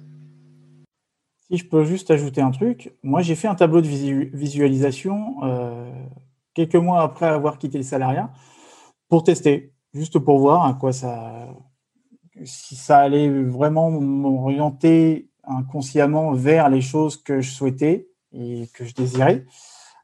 Si 1.49 1.57
je 1.57 1.67
peux 1.67 1.83
juste 1.83 2.11
ajouter 2.11 2.41
un 2.41 2.51
truc, 2.51 2.93
moi 3.03 3.21
j'ai 3.21 3.35
fait 3.35 3.47
un 3.47 3.55
tableau 3.55 3.79
de 3.79 3.87
visualisation 3.87 5.37
quelques 6.53 6.75
mois 6.75 7.01
après 7.01 7.25
avoir 7.25 7.57
quitté 7.57 7.77
le 7.77 7.85
salariat 7.85 8.29
pour 9.09 9.23
tester, 9.23 9.73
juste 9.93 10.19
pour 10.19 10.39
voir 10.39 10.65
à 10.65 10.73
quoi 10.73 10.91
ça, 10.93 11.47
si 12.43 12.75
ça 12.75 12.99
allait 12.99 13.29
vraiment 13.29 13.89
m'orienter 13.91 15.29
inconsciemment 15.43 16.33
vers 16.33 16.69
les 16.69 16.81
choses 16.81 17.17
que 17.17 17.41
je 17.41 17.51
souhaitais 17.51 18.07
et 18.33 18.67
que 18.73 18.85
je 18.85 18.93
désirais. 18.93 19.45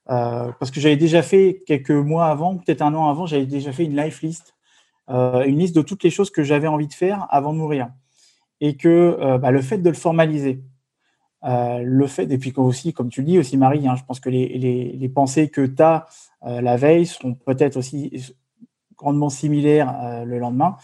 Euh, 0.09 0.51
parce 0.59 0.71
que 0.71 0.79
j'avais 0.79 0.97
déjà 0.97 1.21
fait 1.21 1.63
quelques 1.65 1.91
mois 1.91 2.27
avant, 2.27 2.57
peut-être 2.57 2.81
un 2.81 2.93
an 2.93 3.09
avant, 3.09 3.25
j'avais 3.25 3.45
déjà 3.45 3.71
fait 3.71 3.85
une 3.85 3.95
life 3.95 4.21
list, 4.21 4.55
euh, 5.09 5.43
une 5.43 5.57
liste 5.57 5.75
de 5.75 5.81
toutes 5.81 6.03
les 6.03 6.09
choses 6.09 6.29
que 6.29 6.43
j'avais 6.43 6.67
envie 6.67 6.87
de 6.87 6.93
faire 6.93 7.27
avant 7.29 7.53
de 7.53 7.57
mourir. 7.57 7.89
Et 8.59 8.75
que 8.77 9.17
euh, 9.19 9.37
bah, 9.37 9.51
le 9.51 9.61
fait 9.61 9.77
de 9.77 9.89
le 9.89 9.95
formaliser, 9.95 10.63
le 11.45 12.07
fait, 12.07 12.31
et 12.31 12.37
puis 12.37 12.53
aussi, 12.55 12.93
comme 12.93 13.09
tu 13.09 13.19
le 13.19 13.27
dis 13.27 13.37
aussi, 13.37 13.57
Marie, 13.57 13.85
hein, 13.85 13.95
je 13.97 14.03
pense 14.05 14.21
que 14.21 14.29
les, 14.29 14.57
les, 14.57 14.93
les 14.93 15.09
pensées 15.09 15.49
que 15.49 15.65
tu 15.65 15.83
as 15.83 16.05
la 16.41 16.77
veille 16.77 17.05
seront 17.05 17.33
peut-être 17.33 17.75
aussi 17.75 18.33
grandement 19.03 19.29
similaires 19.29 20.23
le 20.25 20.39
lendemain. 20.39 20.77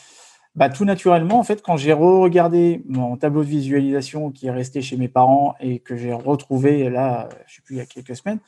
Bah, 0.55 0.67
tout 0.67 0.83
naturellement, 0.83 1.39
en 1.39 1.43
fait, 1.43 1.61
quand 1.61 1.77
j'ai 1.77 1.93
regardé 1.93 2.83
mon 2.89 3.15
tableau 3.15 3.43
de 3.43 3.49
visualisation 3.49 4.29
qui 4.29 4.47
est 4.47 4.51
resté 4.51 4.81
chez 4.81 4.97
mes 4.97 5.07
parents 5.07 5.55
et 5.61 5.79
que 5.79 5.95
j'ai 5.95 6.11
retrouvé 6.11 6.89
là, 6.89 7.29
je 7.47 7.55
sais 7.55 7.61
plus, 7.61 7.75
il 7.75 7.77
y 7.77 7.81
a 7.81 7.85
quelques 7.85 8.15
semaines, 8.15 8.39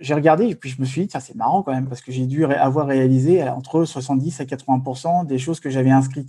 j'ai 0.00 0.14
regardé 0.14 0.48
et 0.48 0.54
puis 0.54 0.68
je 0.68 0.80
me 0.80 0.86
suis 0.86 1.06
dit, 1.06 1.18
c'est 1.18 1.34
marrant 1.34 1.62
quand 1.62 1.72
même, 1.72 1.88
parce 1.88 2.02
que 2.02 2.12
j'ai 2.12 2.26
dû 2.26 2.44
avoir 2.44 2.86
réalisé 2.86 3.42
entre 3.42 3.84
70 3.84 4.40
à 4.40 4.44
80% 4.44 5.26
des 5.26 5.38
choses 5.38 5.60
que 5.60 5.70
j'avais 5.70 5.90
inscrites. 5.90 6.28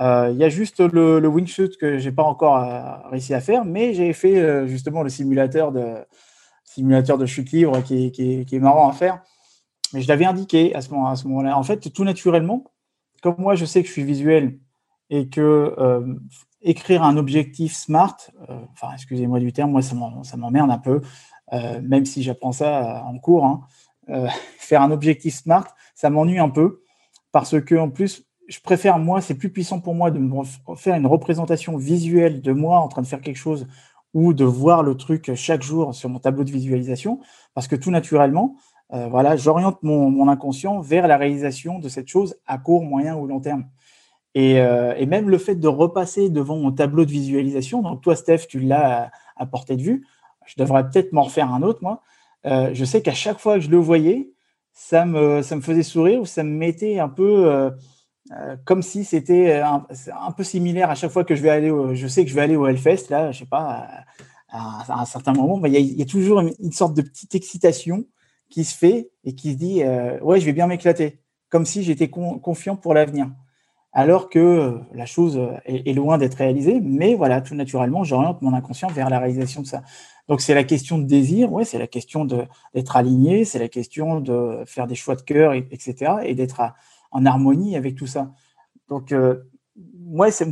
Euh, 0.00 0.30
il 0.32 0.38
y 0.38 0.44
a 0.44 0.48
juste 0.48 0.80
le, 0.80 1.18
le 1.18 1.28
Wingshoot 1.28 1.76
que 1.76 1.98
j'ai 1.98 2.12
pas 2.12 2.22
encore 2.22 2.56
euh, 2.56 3.08
réussi 3.10 3.34
à 3.34 3.40
faire, 3.40 3.64
mais 3.64 3.94
j'ai 3.94 4.12
fait 4.12 4.38
euh, 4.38 4.66
justement 4.66 5.02
le 5.02 5.10
simulateur 5.10 5.72
de, 5.72 5.96
simulateur 6.64 7.18
de 7.18 7.26
chute 7.26 7.50
libre 7.50 7.82
qui 7.82 8.06
est, 8.06 8.44
qui 8.46 8.58
marrant 8.60 8.88
à 8.88 8.92
faire. 8.92 9.20
Mais 9.92 10.02
je 10.02 10.08
l'avais 10.08 10.24
indiqué 10.24 10.74
à 10.74 10.80
ce 10.80 10.90
moment-là. 10.90 11.56
en 11.56 11.62
fait, 11.62 11.92
tout 11.92 12.04
naturellement, 12.04 12.64
comme 13.22 13.36
moi, 13.38 13.54
je 13.54 13.64
sais 13.64 13.82
que 13.82 13.88
je 13.88 13.92
suis 13.92 14.04
visuel 14.04 14.58
et 15.10 15.28
que 15.28 15.74
euh, 15.78 16.14
écrire 16.60 17.02
un 17.02 17.16
objectif 17.16 17.74
smart, 17.74 18.16
euh, 18.48 18.60
enfin, 18.72 18.92
excusez-moi 18.94 19.40
du 19.40 19.52
terme, 19.52 19.70
moi, 19.70 19.82
ça 19.82 20.36
m'emmerde 20.36 20.70
un 20.70 20.78
peu, 20.78 21.00
euh, 21.52 21.80
même 21.82 22.04
si 22.04 22.22
j'apprends 22.22 22.52
ça 22.52 23.04
en 23.06 23.18
cours. 23.18 23.44
Hein, 23.44 23.64
faire 24.58 24.80
un 24.80 24.90
objectif 24.90 25.34
smart, 25.34 25.66
ça 25.94 26.08
m'ennuie 26.08 26.38
un 26.38 26.48
peu 26.48 26.82
parce 27.30 27.60
que, 27.60 27.74
en 27.74 27.90
plus, 27.90 28.24
je 28.48 28.58
préfère, 28.60 28.98
moi, 28.98 29.20
c'est 29.20 29.34
plus 29.34 29.50
puissant 29.50 29.80
pour 29.80 29.94
moi 29.94 30.10
de 30.10 30.18
me 30.18 30.42
faire 30.76 30.94
une 30.94 31.06
représentation 31.06 31.76
visuelle 31.76 32.40
de 32.40 32.52
moi 32.52 32.78
en 32.78 32.88
train 32.88 33.02
de 33.02 33.06
faire 33.06 33.20
quelque 33.20 33.36
chose 33.36 33.66
ou 34.14 34.32
de 34.32 34.44
voir 34.44 34.82
le 34.82 34.96
truc 34.96 35.34
chaque 35.34 35.62
jour 35.62 35.94
sur 35.94 36.08
mon 36.08 36.18
tableau 36.18 36.44
de 36.44 36.50
visualisation, 36.50 37.20
parce 37.52 37.68
que 37.68 37.76
tout 37.76 37.90
naturellement, 37.90 38.56
euh, 38.94 39.06
voilà, 39.08 39.36
j'oriente 39.36 39.82
mon, 39.82 40.28
inconscient 40.28 40.80
vers 40.80 41.06
la 41.06 41.16
réalisation 41.16 41.78
de 41.78 41.88
cette 41.88 42.08
chose 42.08 42.36
à 42.46 42.58
court, 42.58 42.82
moyen 42.82 43.16
ou 43.16 43.26
long 43.26 43.40
terme. 43.40 43.66
Euh, 44.36 44.94
et, 44.96 45.06
même 45.06 45.28
le 45.28 45.38
fait 45.38 45.56
de 45.56 45.68
repasser 45.68 46.30
devant 46.30 46.56
mon 46.56 46.70
tableau 46.70 47.04
de 47.04 47.10
visualisation, 47.10 47.82
donc 47.82 48.02
toi, 48.02 48.14
Steph, 48.14 48.46
tu 48.48 48.60
l'as 48.60 49.10
à, 49.36 49.46
portée 49.46 49.76
de 49.76 49.82
vue, 49.82 50.06
je 50.46 50.54
devrais 50.56 50.88
peut-être 50.88 51.12
m'en 51.12 51.22
refaire 51.22 51.52
un 51.52 51.62
autre, 51.62 51.80
moi. 51.82 52.02
Euh, 52.46 52.70
je 52.72 52.84
sais 52.84 53.02
qu'à 53.02 53.14
chaque 53.14 53.40
fois 53.40 53.54
que 53.54 53.60
je 53.60 53.70
le 53.70 53.78
voyais, 53.78 54.30
ça 54.72 55.04
me, 55.04 55.42
ça 55.42 55.56
me 55.56 55.60
faisait 55.60 55.82
sourire 55.82 56.20
ou 56.20 56.26
ça 56.26 56.44
me 56.44 56.50
mettait 56.50 56.98
un 56.98 57.08
peu 57.08 57.70
comme 58.64 58.82
si 58.82 59.04
c'était 59.04 59.60
un, 59.60 60.32
peu 60.36 60.44
similaire 60.44 60.90
à 60.90 60.94
chaque 60.94 61.10
fois 61.10 61.24
que 61.24 61.34
je 61.34 61.42
vais 61.42 61.48
aller, 61.48 61.72
je 61.94 62.06
sais 62.06 62.24
que 62.24 62.30
je 62.30 62.34
vais 62.34 62.42
aller 62.42 62.56
au 62.56 62.66
Hellfest, 62.66 63.08
là, 63.08 63.32
je 63.32 63.40
sais 63.40 63.46
pas, 63.46 63.88
à, 64.50 65.00
un 65.00 65.04
certain 65.04 65.32
moment, 65.32 65.60
il 65.66 65.74
y, 65.74 66.02
a 66.02 66.06
toujours 66.06 66.40
une, 66.40 66.72
sorte 66.72 66.94
de 66.94 67.02
petite 67.02 67.34
excitation 67.34 68.04
qui 68.50 68.64
se 68.64 68.76
fait 68.76 69.10
et 69.24 69.34
qui 69.34 69.52
se 69.52 69.58
dit 69.58 69.82
euh, 69.82 70.18
ouais 70.20 70.40
je 70.40 70.46
vais 70.46 70.52
bien 70.52 70.66
m'éclater 70.66 71.20
comme 71.50 71.64
si 71.64 71.82
j'étais 71.82 72.08
confiant 72.08 72.76
pour 72.76 72.94
l'avenir. 72.94 73.30
Alors 73.92 74.28
que 74.28 74.38
euh, 74.38 74.78
la 74.92 75.06
chose 75.06 75.40
est, 75.64 75.94
loin 75.94 76.18
d'être 76.18 76.34
réalisée 76.34 76.80
mais 76.82 77.14
voilà 77.14 77.40
tout 77.40 77.54
naturellement 77.54 78.04
j'oriente 78.04 78.42
mon 78.42 78.52
inconscient 78.52 78.88
vers 78.88 79.10
la 79.10 79.18
réalisation 79.18 79.62
de 79.62 79.66
ça. 79.66 79.82
Donc 80.28 80.40
c'est 80.40 80.54
la 80.54 80.64
question 80.64 80.98
de 80.98 81.04
désir 81.04 81.52
ouais 81.52 81.64
c'est 81.64 81.78
la 81.78 81.86
question 81.86 82.24
d'être 82.24 82.96
aligné 82.96 83.44
c'est 83.44 83.58
la 83.58 83.68
question 83.68 84.20
de 84.20 84.62
faire 84.66 84.86
des 84.86 84.94
choix 84.94 85.16
de 85.16 85.22
cœur 85.22 85.52
etc 85.54 86.12
et 86.24 86.34
d'être 86.34 86.60
en 87.10 87.26
harmonie 87.26 87.76
avec 87.76 87.96
tout 87.96 88.06
ça. 88.06 88.32
Donc 88.88 89.12
euh, 89.12 89.36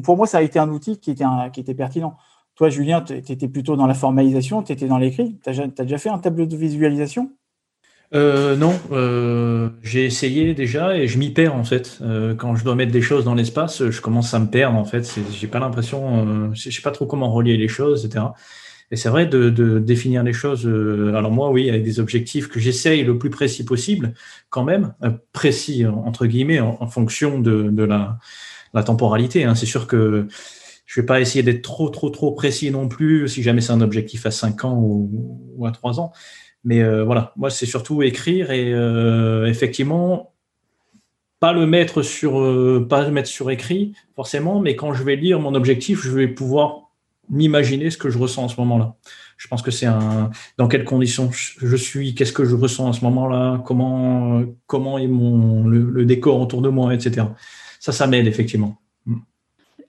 pour 0.03 0.17
moi 0.17 0.27
ça 0.27 0.39
a 0.39 0.43
été 0.43 0.59
un 0.59 0.69
outil 0.71 0.99
qui 0.99 1.11
était 1.11 1.25
qui 1.53 1.61
était 1.61 1.75
pertinent. 1.75 2.17
Toi 2.55 2.71
Julien 2.71 3.03
tu 3.03 3.15
étais 3.15 3.49
plutôt 3.49 3.77
dans 3.77 3.87
la 3.87 3.95
formalisation 3.95 4.63
tu 4.63 4.73
étais 4.73 4.87
dans 4.87 4.99
l'écrit 4.99 5.39
tu 5.45 5.51
as 5.51 5.85
déjà 5.85 5.99
fait 5.99 6.11
un 6.11 6.19
tableau 6.19 6.47
de 6.47 6.57
visualisation? 6.57 7.33
Euh, 8.15 8.57
non, 8.57 8.79
euh, 8.93 9.69
j'ai 9.83 10.05
essayé 10.05 10.55
déjà 10.55 10.97
et 10.97 11.09
je 11.09 11.19
m'y 11.19 11.31
perds 11.31 11.55
en 11.55 11.65
fait. 11.65 11.99
Euh, 12.03 12.35
quand 12.35 12.55
je 12.55 12.65
dois 12.65 12.75
mettre 12.75 12.93
des 12.93 13.03
choses 13.03 13.25
dans 13.25 13.35
l'espace, 13.35 13.91
je 13.91 14.01
commence 14.01 14.33
à 14.35 14.39
me 14.39 14.47
perdre 14.47 14.79
en 14.79 14.85
fait. 14.85 15.19
J'ai 15.33 15.49
pas 15.49 15.59
l'impression, 15.59 16.53
je 16.55 16.71
sais 16.71 16.83
pas 16.83 16.93
trop 16.93 17.07
comment 17.07 17.33
relier 17.33 17.57
les 17.57 17.69
choses, 17.69 18.05
etc. 18.05 18.27
Et 18.93 18.97
c'est 18.97 19.09
vrai 19.09 19.27
de, 19.27 19.51
définir 19.81 20.23
les 20.23 20.33
choses. 20.33 20.67
alors 20.67 21.33
moi, 21.33 21.51
oui, 21.51 21.69
avec 21.69 21.83
des 21.83 21.99
objectifs 21.99 22.49
que 22.49 22.61
j'essaye 22.61 23.03
le 23.03 23.19
plus 23.19 23.31
précis 23.31 23.65
possible, 23.65 24.15
quand 24.49 24.63
même 24.63 24.95
précis 25.33 25.85
entre 25.87 26.27
guillemets 26.27 26.61
en, 26.61 26.87
fonction 26.87 27.41
de, 27.41 27.83
la, 27.83 28.19
temporalité. 28.85 29.45
Hein. 29.45 29.57
C'est 29.57 29.67
sûr 29.67 29.89
que 29.89 30.29
je 30.85 31.01
vais 31.01 31.07
pas 31.07 31.21
essayer 31.21 31.43
d'être 31.43 31.63
trop, 31.63 31.89
trop, 31.89 32.11
trop 32.11 32.31
précis 32.31 32.71
non 32.71 32.87
plus 32.89 33.27
si 33.27 33.43
jamais 33.43 33.61
c'est 33.61 33.73
un 33.73 33.81
objectif 33.81 34.25
à 34.25 34.31
5 34.31 34.65
ans 34.65 34.79
ou, 34.79 35.51
ou 35.57 35.67
à 35.67 35.73
3 35.73 35.99
ans. 35.99 36.13
Mais 36.67 36.83
euh, 36.83 37.05
voilà, 37.05 37.33
moi, 37.37 37.49
c'est 37.49 37.65
surtout 37.65 38.03
écrire 38.03 38.51
et 38.51 38.75
euh, 38.75 39.47
effectivement, 39.47 40.33
pas 41.39 41.53
le 41.53 41.65
mettre 41.65 42.03
sur, 42.03 42.41
euh, 42.41 42.85
pas 42.91 43.05
le 43.05 43.13
mettre 43.13 43.29
sur 43.29 43.53
écrit 43.53 43.95
forcément, 44.17 44.59
mais 44.59 44.75
quand 44.75 44.93
je 44.93 45.05
vais 45.05 45.15
lire 45.15 45.39
mon 45.39 45.55
objectif, 45.55 46.03
je 46.03 46.11
vais 46.11 46.27
pouvoir 46.27 46.91
m'imaginer 47.31 47.91
ce 47.91 47.97
que 47.97 48.11
je 48.11 48.19
ressens 48.19 48.43
en 48.43 48.49
ce 48.49 48.61
moment-là. 48.63 48.97
Je 49.37 49.47
pense 49.47 49.63
que 49.63 49.71
c'est 49.71 49.87
un 49.87 50.31
dans 50.59 50.67
quelles 50.67 50.85
conditions 50.85 51.31
je 51.33 51.77
suis, 51.77 52.17
qu'est-ce 52.17 52.33
que 52.33 52.45
je 52.45 52.57
ressens 52.57 52.91
à 52.91 52.93
ce 52.93 53.05
moment-là, 53.05 53.63
comment 53.65 54.43
comment 54.67 54.99
est 54.99 55.07
mon 55.07 55.69
le, 55.69 56.05
décor 56.05 56.41
autour 56.41 56.63
de 56.63 56.69
moi, 56.69 56.95
etc. 56.95 57.27
Ça, 57.79 57.93
ça 57.93 58.09
m'aide 58.09 58.27
effectivement. 58.27 58.81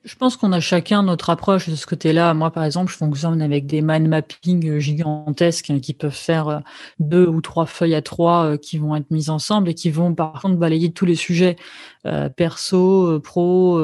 Je 0.07 0.15
pense 0.15 0.37
qu'on 0.37 0.53
a 0.53 0.61
chacun 0.61 1.03
notre 1.03 1.29
approche 1.29 1.67
de 1.67 1.75
ce 1.75 1.85
côté-là. 1.85 2.33
Moi, 2.33 2.49
par 2.49 2.63
exemple, 2.63 2.89
je 2.89 2.95
fonctionne 2.95 3.41
avec 3.41 3.65
des 3.67 3.81
mind 3.81 4.07
mapping 4.07 4.79
gigantesques 4.79 5.69
hein, 5.69 5.79
qui 5.81 5.93
peuvent 5.93 6.15
faire 6.15 6.47
euh, 6.47 6.59
deux 6.99 7.27
ou 7.27 7.41
trois 7.41 7.65
feuilles 7.65 7.93
à 7.93 8.01
trois 8.01 8.45
euh, 8.45 8.57
qui 8.57 8.77
vont 8.77 8.95
être 8.95 9.11
mises 9.11 9.29
ensemble 9.29 9.67
et 9.67 9.73
qui 9.73 9.89
vont, 9.89 10.15
par 10.15 10.41
contre, 10.41 10.55
balayer 10.55 10.93
tous 10.93 11.05
les 11.05 11.15
sujets 11.15 11.57
euh, 12.05 12.29
perso, 12.29 13.19
pro, 13.19 13.81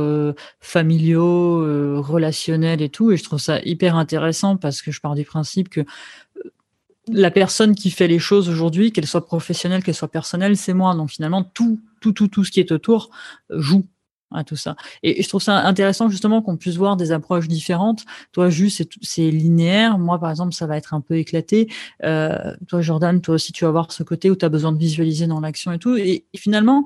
familiaux, 0.61 2.01
relationnels 2.01 2.81
et 2.81 2.89
tout. 2.89 3.11
Et 3.11 3.17
je 3.17 3.23
trouve 3.25 3.39
ça 3.39 3.59
hyper 3.65 3.97
intéressant 3.97 4.55
parce 4.55 4.81
que 4.81 4.91
je 4.91 5.01
pars 5.01 5.15
du 5.15 5.25
principe 5.25 5.67
que 5.67 5.81
la 7.09 7.31
personne 7.31 7.75
qui 7.75 7.91
fait 7.91 8.07
les 8.07 8.19
choses 8.19 8.47
aujourd'hui, 8.47 8.93
qu'elle 8.93 9.07
soit 9.07 9.25
professionnelle, 9.25 9.83
qu'elle 9.83 9.93
soit 9.93 10.07
personnelle, 10.07 10.55
c'est 10.55 10.73
moi. 10.73 10.95
Donc 10.95 11.09
finalement, 11.09 11.43
tout, 11.43 11.81
tout, 11.99 12.13
tout, 12.13 12.29
tout 12.29 12.45
ce 12.45 12.51
qui 12.51 12.61
est 12.61 12.71
autour 12.71 13.09
joue 13.49 13.83
à 14.33 14.43
tout 14.43 14.55
ça. 14.55 14.75
Et 15.03 15.21
je 15.21 15.27
trouve 15.27 15.41
ça 15.41 15.65
intéressant 15.65 16.09
justement 16.09 16.41
qu'on 16.41 16.57
puisse 16.57 16.75
voir 16.75 16.97
des 16.97 17.11
approches 17.11 17.47
différentes. 17.47 18.05
Toi, 18.31 18.49
juste, 18.49 18.87
c'est 19.01 19.29
linéaire. 19.29 19.97
Moi, 19.97 20.19
par 20.19 20.29
exemple, 20.29 20.53
ça 20.53 20.67
va 20.67 20.77
être 20.77 20.93
un 20.93 21.01
peu 21.01 21.17
éclaté. 21.17 21.69
Euh, 22.03 22.53
toi, 22.67 22.81
Jordan, 22.81 23.21
toi 23.21 23.35
aussi, 23.35 23.51
tu 23.51 23.65
vas 23.65 23.71
voir 23.71 23.91
ce 23.91 24.03
côté 24.03 24.29
où 24.29 24.35
tu 24.35 24.45
as 24.45 24.49
besoin 24.49 24.71
de 24.71 24.77
visualiser 24.77 25.27
dans 25.27 25.39
l'action 25.39 25.71
et 25.71 25.79
tout. 25.79 25.95
Et, 25.95 26.25
finalement, 26.35 26.85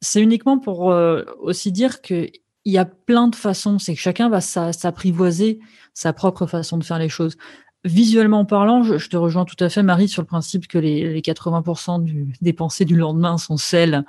c'est 0.00 0.20
uniquement 0.20 0.58
pour 0.58 0.92
euh, 0.92 1.24
aussi 1.40 1.72
dire 1.72 2.02
que 2.02 2.28
il 2.66 2.72
y 2.72 2.78
a 2.78 2.84
plein 2.84 3.28
de 3.28 3.36
façons. 3.36 3.78
C'est 3.78 3.94
que 3.94 4.00
chacun 4.00 4.28
va 4.28 4.40
s'apprivoiser 4.40 5.60
sa 5.92 6.12
propre 6.12 6.46
façon 6.46 6.78
de 6.78 6.84
faire 6.84 6.98
les 6.98 7.08
choses. 7.08 7.36
Visuellement 7.84 8.46
parlant, 8.46 8.82
je, 8.82 9.08
te 9.08 9.16
rejoins 9.16 9.44
tout 9.44 9.62
à 9.62 9.68
fait, 9.68 9.82
Marie, 9.82 10.08
sur 10.08 10.22
le 10.22 10.26
principe 10.26 10.66
que 10.66 10.78
les, 10.78 11.20
80% 11.20 12.02
du, 12.02 12.32
des 12.40 12.54
pensées 12.54 12.86
du 12.86 12.96
lendemain 12.96 13.36
sont 13.36 13.58
celles 13.58 14.06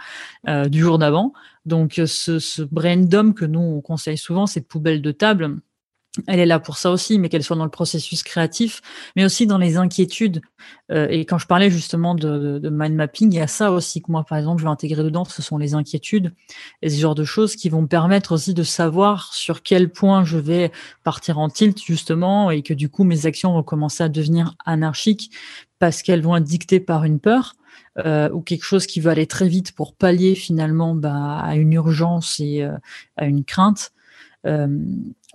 euh, 0.48 0.70
du 0.70 0.80
jour 0.80 0.98
d'avant. 0.98 1.34
Donc, 1.65 2.01
ce, 2.05 2.39
ce 2.39 2.61
brain 2.61 3.05
que 3.33 3.45
nous 3.45 3.59
on 3.59 3.81
conseille 3.81 4.17
souvent, 4.17 4.45
cette 4.45 4.67
poubelle 4.67 5.01
de 5.01 5.11
table, 5.11 5.59
elle 6.27 6.39
est 6.39 6.45
là 6.45 6.59
pour 6.59 6.77
ça 6.77 6.91
aussi, 6.91 7.19
mais 7.19 7.29
qu'elle 7.29 7.43
soit 7.43 7.55
dans 7.55 7.65
le 7.65 7.71
processus 7.71 8.23
créatif, 8.23 8.81
mais 9.15 9.25
aussi 9.25 9.47
dans 9.47 9.57
les 9.57 9.77
inquiétudes. 9.77 10.41
Euh, 10.91 11.07
et 11.09 11.25
quand 11.25 11.37
je 11.37 11.47
parlais 11.47 11.69
justement 11.69 12.15
de, 12.15 12.59
de, 12.59 12.69
mind 12.69 12.95
mapping, 12.95 13.31
il 13.31 13.37
y 13.37 13.41
a 13.41 13.47
ça 13.47 13.71
aussi 13.71 14.01
que 14.01 14.11
moi, 14.11 14.23
par 14.23 14.37
exemple, 14.37 14.59
je 14.59 14.65
vais 14.65 14.71
intégrer 14.71 15.03
dedans, 15.03 15.25
ce 15.25 15.41
sont 15.41 15.57
les 15.57 15.73
inquiétudes 15.73 16.33
et 16.81 16.89
ce 16.89 16.99
genre 16.99 17.15
de 17.15 17.23
choses 17.23 17.55
qui 17.55 17.69
vont 17.69 17.87
permettre 17.87 18.33
aussi 18.33 18.53
de 18.53 18.63
savoir 18.63 19.33
sur 19.33 19.63
quel 19.63 19.89
point 19.89 20.23
je 20.23 20.37
vais 20.37 20.71
partir 21.03 21.39
en 21.39 21.49
tilt, 21.49 21.81
justement, 21.83 22.51
et 22.51 22.61
que 22.61 22.73
du 22.73 22.89
coup, 22.89 23.03
mes 23.03 23.25
actions 23.25 23.53
vont 23.53 23.63
commencer 23.63 24.03
à 24.03 24.09
devenir 24.09 24.55
anarchiques 24.65 25.31
parce 25.79 26.01
qu'elles 26.01 26.21
vont 26.21 26.37
être 26.37 26.43
dictées 26.43 26.79
par 26.79 27.03
une 27.03 27.19
peur. 27.19 27.55
Euh, 27.99 28.30
ou 28.31 28.41
quelque 28.41 28.65
chose 28.65 28.88
qui 28.88 28.99
va 28.99 29.11
aller 29.11 29.26
très 29.26 29.47
vite 29.47 29.72
pour 29.72 29.95
pallier 29.95 30.35
finalement 30.35 30.95
bah, 30.95 31.39
à 31.39 31.55
une 31.55 31.72
urgence 31.72 32.41
et 32.41 32.61
euh, 32.61 32.76
à 33.15 33.26
une 33.26 33.45
crainte. 33.45 33.93
Euh, 34.45 34.67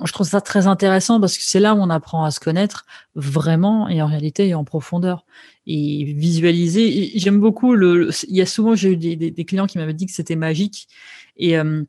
je 0.04 0.12
trouve 0.12 0.26
ça 0.26 0.40
très 0.40 0.66
intéressant 0.66 1.20
parce 1.20 1.36
que 1.36 1.44
c'est 1.44 1.58
là 1.58 1.74
où 1.74 1.78
on 1.78 1.90
apprend 1.90 2.24
à 2.24 2.30
se 2.30 2.38
connaître 2.38 2.86
vraiment 3.14 3.88
et 3.88 4.00
en 4.02 4.06
réalité 4.06 4.48
et 4.48 4.54
en 4.54 4.64
profondeur 4.64 5.24
et 5.66 6.04
visualiser. 6.04 7.12
J'aime 7.16 7.40
beaucoup 7.40 7.74
le, 7.74 8.10
Il 8.28 8.36
y 8.36 8.40
a 8.40 8.46
souvent 8.46 8.74
j'ai 8.74 8.92
eu 8.92 8.96
des, 8.96 9.44
clients 9.44 9.66
qui 9.66 9.78
m'avaient 9.78 9.94
dit 9.94 10.06
que 10.06 10.12
c'était 10.12 10.36
magique 10.36 10.88
et 11.36 11.58
euh, 11.58 11.82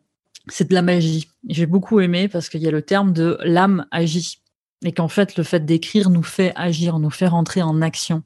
c'est 0.48 0.70
de 0.70 0.74
la 0.74 0.82
magie. 0.82 1.28
J'ai 1.48 1.66
beaucoup 1.66 2.00
aimé 2.00 2.28
parce 2.28 2.50
qu'il 2.50 2.62
y 2.62 2.68
a 2.68 2.72
le 2.72 2.82
terme 2.82 3.14
de 3.14 3.38
l'âme 3.44 3.86
agit 3.92 4.41
et 4.84 4.92
qu'en 4.92 5.08
fait 5.08 5.38
le 5.38 5.44
fait 5.44 5.64
d'écrire 5.64 6.10
nous 6.10 6.24
fait 6.24 6.54
agir, 6.56 6.98
nous 7.00 7.12
fait 7.12 7.28
rentrer 7.28 7.62
en 7.62 7.82
action. 7.82 8.24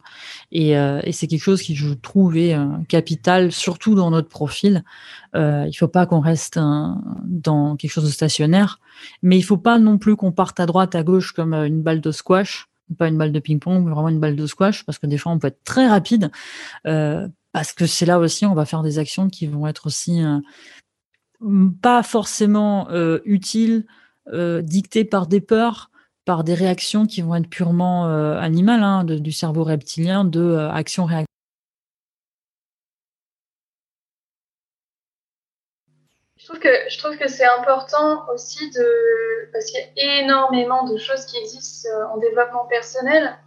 Et, 0.51 0.77
euh, 0.77 1.01
et 1.03 1.11
c'est 1.11 1.27
quelque 1.27 1.43
chose 1.43 1.61
qui 1.61 1.75
je 1.75 1.93
trouve 1.93 2.37
est 2.37 2.53
euh, 2.53 2.65
capital, 2.87 3.51
surtout 3.51 3.95
dans 3.95 4.09
notre 4.09 4.29
profil. 4.29 4.83
Euh, 5.35 5.65
il 5.67 5.73
faut 5.73 5.89
pas 5.89 6.05
qu'on 6.05 6.21
reste 6.21 6.57
dans 6.57 7.75
quelque 7.75 7.91
chose 7.91 8.05
de 8.05 8.09
stationnaire, 8.09 8.79
mais 9.21 9.37
il 9.37 9.43
faut 9.43 9.57
pas 9.57 9.79
non 9.79 9.97
plus 9.97 10.15
qu'on 10.15 10.31
parte 10.31 10.59
à 10.59 10.65
droite, 10.65 10.95
à 10.95 11.03
gauche 11.03 11.33
comme 11.33 11.53
euh, 11.53 11.67
une 11.67 11.81
balle 11.81 11.99
de 11.99 12.11
squash, 12.11 12.67
pas 12.97 13.09
une 13.09 13.17
balle 13.17 13.33
de 13.33 13.39
ping-pong, 13.39 13.83
mais 13.83 13.91
vraiment 13.91 14.09
une 14.09 14.19
balle 14.19 14.37
de 14.37 14.47
squash, 14.47 14.85
parce 14.85 14.97
que 14.97 15.07
des 15.07 15.17
fois 15.17 15.33
on 15.33 15.39
peut 15.39 15.47
être 15.47 15.63
très 15.65 15.87
rapide, 15.87 16.31
euh, 16.87 17.27
parce 17.51 17.73
que 17.73 17.85
c'est 17.85 18.05
là 18.05 18.19
aussi 18.19 18.45
on 18.45 18.53
va 18.53 18.65
faire 18.65 18.81
des 18.81 18.97
actions 18.97 19.29
qui 19.29 19.47
vont 19.47 19.67
être 19.67 19.87
aussi 19.87 20.21
pas 21.81 22.03
forcément 22.03 22.89
utiles, 23.23 23.85
dictées 24.33 25.05
par 25.05 25.27
des 25.27 25.39
peurs 25.39 25.89
par 26.25 26.43
des 26.43 26.55
réactions 26.55 27.05
qui 27.05 27.21
vont 27.21 27.35
être 27.35 27.49
purement 27.49 28.07
euh, 28.07 28.37
animales, 28.39 28.83
hein, 28.83 29.03
du 29.03 29.31
cerveau 29.31 29.63
reptilien, 29.63 30.25
de 30.25 30.41
euh, 30.41 30.71
action-réaction. 30.71 31.25
Je 36.37 36.47
trouve 36.99 37.17
que, 37.17 37.23
que 37.23 37.27
c'est 37.27 37.45
important 37.45 38.27
aussi 38.33 38.69
de. 38.71 39.51
Parce 39.51 39.65
qu'il 39.65 39.79
y 39.79 39.83
a 39.83 40.21
énormément 40.23 40.87
de 40.87 40.97
choses 40.97 41.25
qui 41.25 41.37
existent 41.37 41.89
euh, 41.89 42.05
en 42.13 42.17
développement 42.17 42.65
personnel 42.65 43.37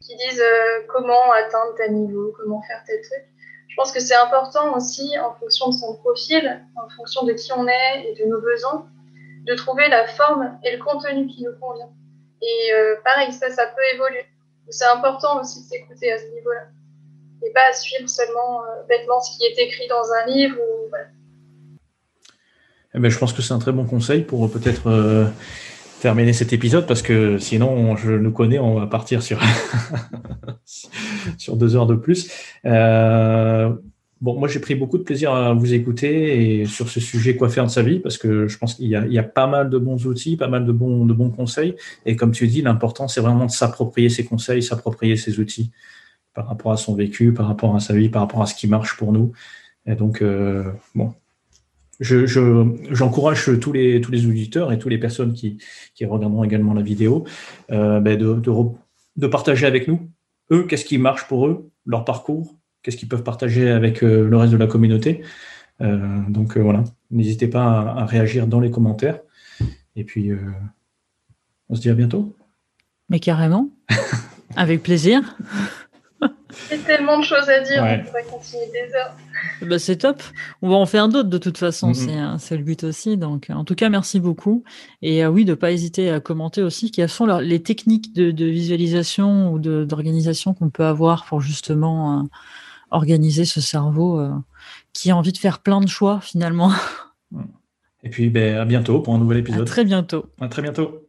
qui 0.00 0.16
disent 0.16 0.42
comment 0.88 1.30
atteindre 1.32 1.74
tel 1.76 1.94
niveau, 1.94 2.34
comment 2.36 2.60
faire 2.62 2.82
tel 2.86 3.00
truc. 3.02 3.24
Je 3.68 3.76
pense 3.76 3.92
que 3.92 4.00
c'est 4.00 4.16
important 4.16 4.76
aussi, 4.76 5.16
en 5.18 5.32
fonction 5.34 5.68
de 5.68 5.74
son 5.74 5.96
profil, 5.96 6.66
en 6.74 6.88
fonction 6.96 7.24
de 7.24 7.32
qui 7.32 7.52
on 7.52 7.66
est 7.68 8.04
et 8.04 8.14
de 8.20 8.28
nos 8.28 8.40
besoins, 8.40 8.86
de 9.44 9.54
trouver 9.54 9.88
la 9.88 10.06
forme 10.06 10.58
et 10.64 10.76
le 10.76 10.82
contenu 10.82 11.26
qui 11.26 11.42
nous 11.42 11.52
convient. 11.60 11.90
Et 12.40 12.72
euh, 12.74 12.96
pareil, 13.04 13.32
ça, 13.32 13.50
ça 13.50 13.66
peut 13.66 13.82
évoluer. 13.94 14.24
C'est 14.68 14.86
important 14.86 15.40
aussi 15.40 15.62
de 15.62 15.68
s'écouter 15.68 16.12
à 16.12 16.18
ce 16.18 16.26
niveau-là. 16.34 16.68
Et 17.44 17.50
pas 17.50 17.72
suivre 17.72 18.08
seulement 18.08 18.62
euh, 18.62 18.82
bêtement 18.88 19.20
ce 19.20 19.36
qui 19.36 19.44
est 19.44 19.58
écrit 19.58 19.88
dans 19.88 20.12
un 20.12 20.26
livre. 20.26 20.56
Ou, 20.58 20.90
eh 22.94 22.98
ben, 22.98 23.10
je 23.10 23.18
pense 23.18 23.32
que 23.32 23.42
c'est 23.42 23.54
un 23.54 23.58
très 23.58 23.72
bon 23.72 23.84
conseil 23.84 24.22
pour 24.22 24.50
peut-être 24.50 24.88
euh, 24.88 25.26
terminer 26.00 26.32
cet 26.32 26.52
épisode 26.52 26.86
parce 26.86 27.02
que 27.02 27.38
sinon, 27.38 27.96
je 27.96 28.12
nous 28.12 28.32
connais, 28.32 28.58
on 28.58 28.78
va 28.78 28.86
partir 28.86 29.22
sur, 29.22 29.40
sur 31.38 31.56
deux 31.56 31.74
heures 31.74 31.86
de 31.86 31.96
plus. 31.96 32.30
Bon, 34.22 34.38
moi 34.38 34.46
j'ai 34.46 34.60
pris 34.60 34.76
beaucoup 34.76 34.98
de 34.98 35.02
plaisir 35.02 35.34
à 35.34 35.52
vous 35.52 35.74
écouter 35.74 36.60
et 36.60 36.64
sur 36.64 36.88
ce 36.88 37.00
sujet 37.00 37.36
quoi 37.36 37.48
faire 37.48 37.64
de 37.66 37.70
sa 37.70 37.82
vie? 37.82 37.98
Parce 37.98 38.18
que 38.18 38.46
je 38.46 38.56
pense 38.56 38.74
qu'il 38.74 38.86
y, 38.86 38.90
y, 38.90 39.18
a 39.18 39.22
pas 39.24 39.48
mal 39.48 39.68
de 39.68 39.78
bons 39.78 40.06
outils, 40.06 40.36
pas 40.36 40.46
mal 40.46 40.64
de 40.64 40.70
bons, 40.70 41.04
de 41.06 41.12
bons 41.12 41.30
conseils 41.30 41.74
et 42.06 42.14
comme 42.14 42.30
tu 42.30 42.46
dis, 42.46 42.62
l'important 42.62 43.08
c'est 43.08 43.20
vraiment 43.20 43.46
de 43.46 43.50
s'approprier 43.50 44.08
ces 44.10 44.24
conseils, 44.24 44.62
s'approprier 44.62 45.16
ces 45.16 45.40
outils 45.40 45.72
par 46.34 46.46
rapport 46.46 46.70
à 46.70 46.76
son 46.76 46.94
vécu, 46.94 47.32
par 47.32 47.48
rapport 47.48 47.74
à 47.74 47.80
sa 47.80 47.94
vie, 47.94 48.08
par 48.10 48.22
rapport 48.22 48.42
à 48.42 48.46
ce 48.46 48.54
qui 48.54 48.68
marche 48.68 48.96
pour 48.96 49.12
nous. 49.12 49.32
Et 49.86 49.96
donc 49.96 50.22
euh, 50.22 50.70
bon, 50.94 51.12
je, 51.98 52.24
j'encourage 52.92 53.50
tous 53.58 53.72
les 53.72 54.00
tous 54.00 54.12
les 54.12 54.26
auditeurs 54.26 54.70
et 54.70 54.78
toutes 54.78 54.92
les 54.92 54.98
personnes 54.98 55.32
qui, 55.32 55.58
qui 55.96 56.04
regarderont 56.04 56.44
également 56.44 56.74
la 56.74 56.82
vidéo 56.82 57.24
euh, 57.72 57.98
ben 57.98 58.16
de, 58.16 58.40
de 59.16 59.26
partager 59.26 59.66
avec 59.66 59.88
nous 59.88 60.08
eux 60.52 60.64
qu'est-ce 60.68 60.84
qui 60.84 60.98
marche 60.98 61.26
pour 61.26 61.48
eux, 61.48 61.72
leur 61.86 62.04
parcours 62.04 62.54
qu'est-ce 62.82 62.96
qu'ils 62.96 63.08
peuvent 63.08 63.22
partager 63.22 63.70
avec 63.70 64.02
euh, 64.02 64.28
le 64.28 64.36
reste 64.36 64.52
de 64.52 64.58
la 64.58 64.66
communauté. 64.66 65.22
Euh, 65.80 65.98
donc 66.28 66.56
euh, 66.56 66.60
voilà, 66.60 66.84
n'hésitez 67.10 67.48
pas 67.48 67.94
à, 67.96 68.04
réagir 68.04 68.46
dans 68.46 68.60
les 68.60 68.70
commentaires. 68.70 69.20
Et 69.94 70.04
puis, 70.04 70.30
on 71.68 71.74
se 71.74 71.80
dit 71.82 71.90
à 71.90 71.94
bientôt. 71.94 72.34
Mais 73.10 73.20
carrément, 73.20 73.68
avec 74.56 74.82
plaisir. 74.82 75.36
Il 76.22 76.78
y 76.78 76.80
a 76.80 76.84
tellement 76.84 77.18
de 77.18 77.24
choses 77.24 77.48
à 77.48 77.60
dire, 77.60 77.82
on 77.82 78.06
pourrait 78.06 78.24
continuer 78.24 78.66
des 78.72 78.94
heures. 78.94 79.14
Bah, 79.68 79.78
c'est 79.78 79.96
top. 79.96 80.22
On 80.62 80.70
va 80.70 80.76
en 80.76 80.86
faire 80.86 81.08
d'autres 81.08 81.28
de 81.28 81.36
toute 81.36 81.58
façon, 81.58 81.92
mm-hmm. 81.92 82.38
c'est 82.38 82.56
le 82.56 82.62
but 82.62 82.84
aussi. 82.84 83.18
Donc, 83.18 83.48
en 83.50 83.64
tout 83.64 83.74
cas, 83.74 83.90
merci 83.90 84.18
beaucoup. 84.18 84.64
Et 85.02 85.26
oui, 85.26 85.44
de 85.44 85.50
ne 85.50 85.54
pas 85.54 85.72
hésiter 85.72 86.10
à 86.10 86.20
commenter 86.20 86.62
aussi 86.62 86.90
quelles 86.90 87.10
sont 87.10 87.26
les 87.26 87.62
techniques 87.62 88.14
de, 88.14 88.46
visualisation 88.46 89.52
ou 89.52 89.58
d'organisation 89.58 90.54
qu'on 90.54 90.70
peut 90.70 90.84
avoir 90.84 91.26
pour 91.26 91.42
justement 91.42 92.28
organiser 92.92 93.44
ce 93.44 93.60
cerveau 93.60 94.20
euh, 94.20 94.32
qui 94.92 95.10
a 95.10 95.16
envie 95.16 95.32
de 95.32 95.38
faire 95.38 95.60
plein 95.60 95.80
de 95.80 95.88
choix 95.88 96.20
finalement. 96.20 96.72
Et 98.04 98.10
puis 98.10 98.30
ben, 98.30 98.56
à 98.56 98.64
bientôt 98.64 99.00
pour 99.00 99.14
un 99.14 99.18
nouvel 99.18 99.38
épisode. 99.38 99.62
À 99.62 99.64
très 99.64 99.84
bientôt. 99.84 100.26
À 100.40 100.48
très 100.48 100.62
bientôt. 100.62 101.08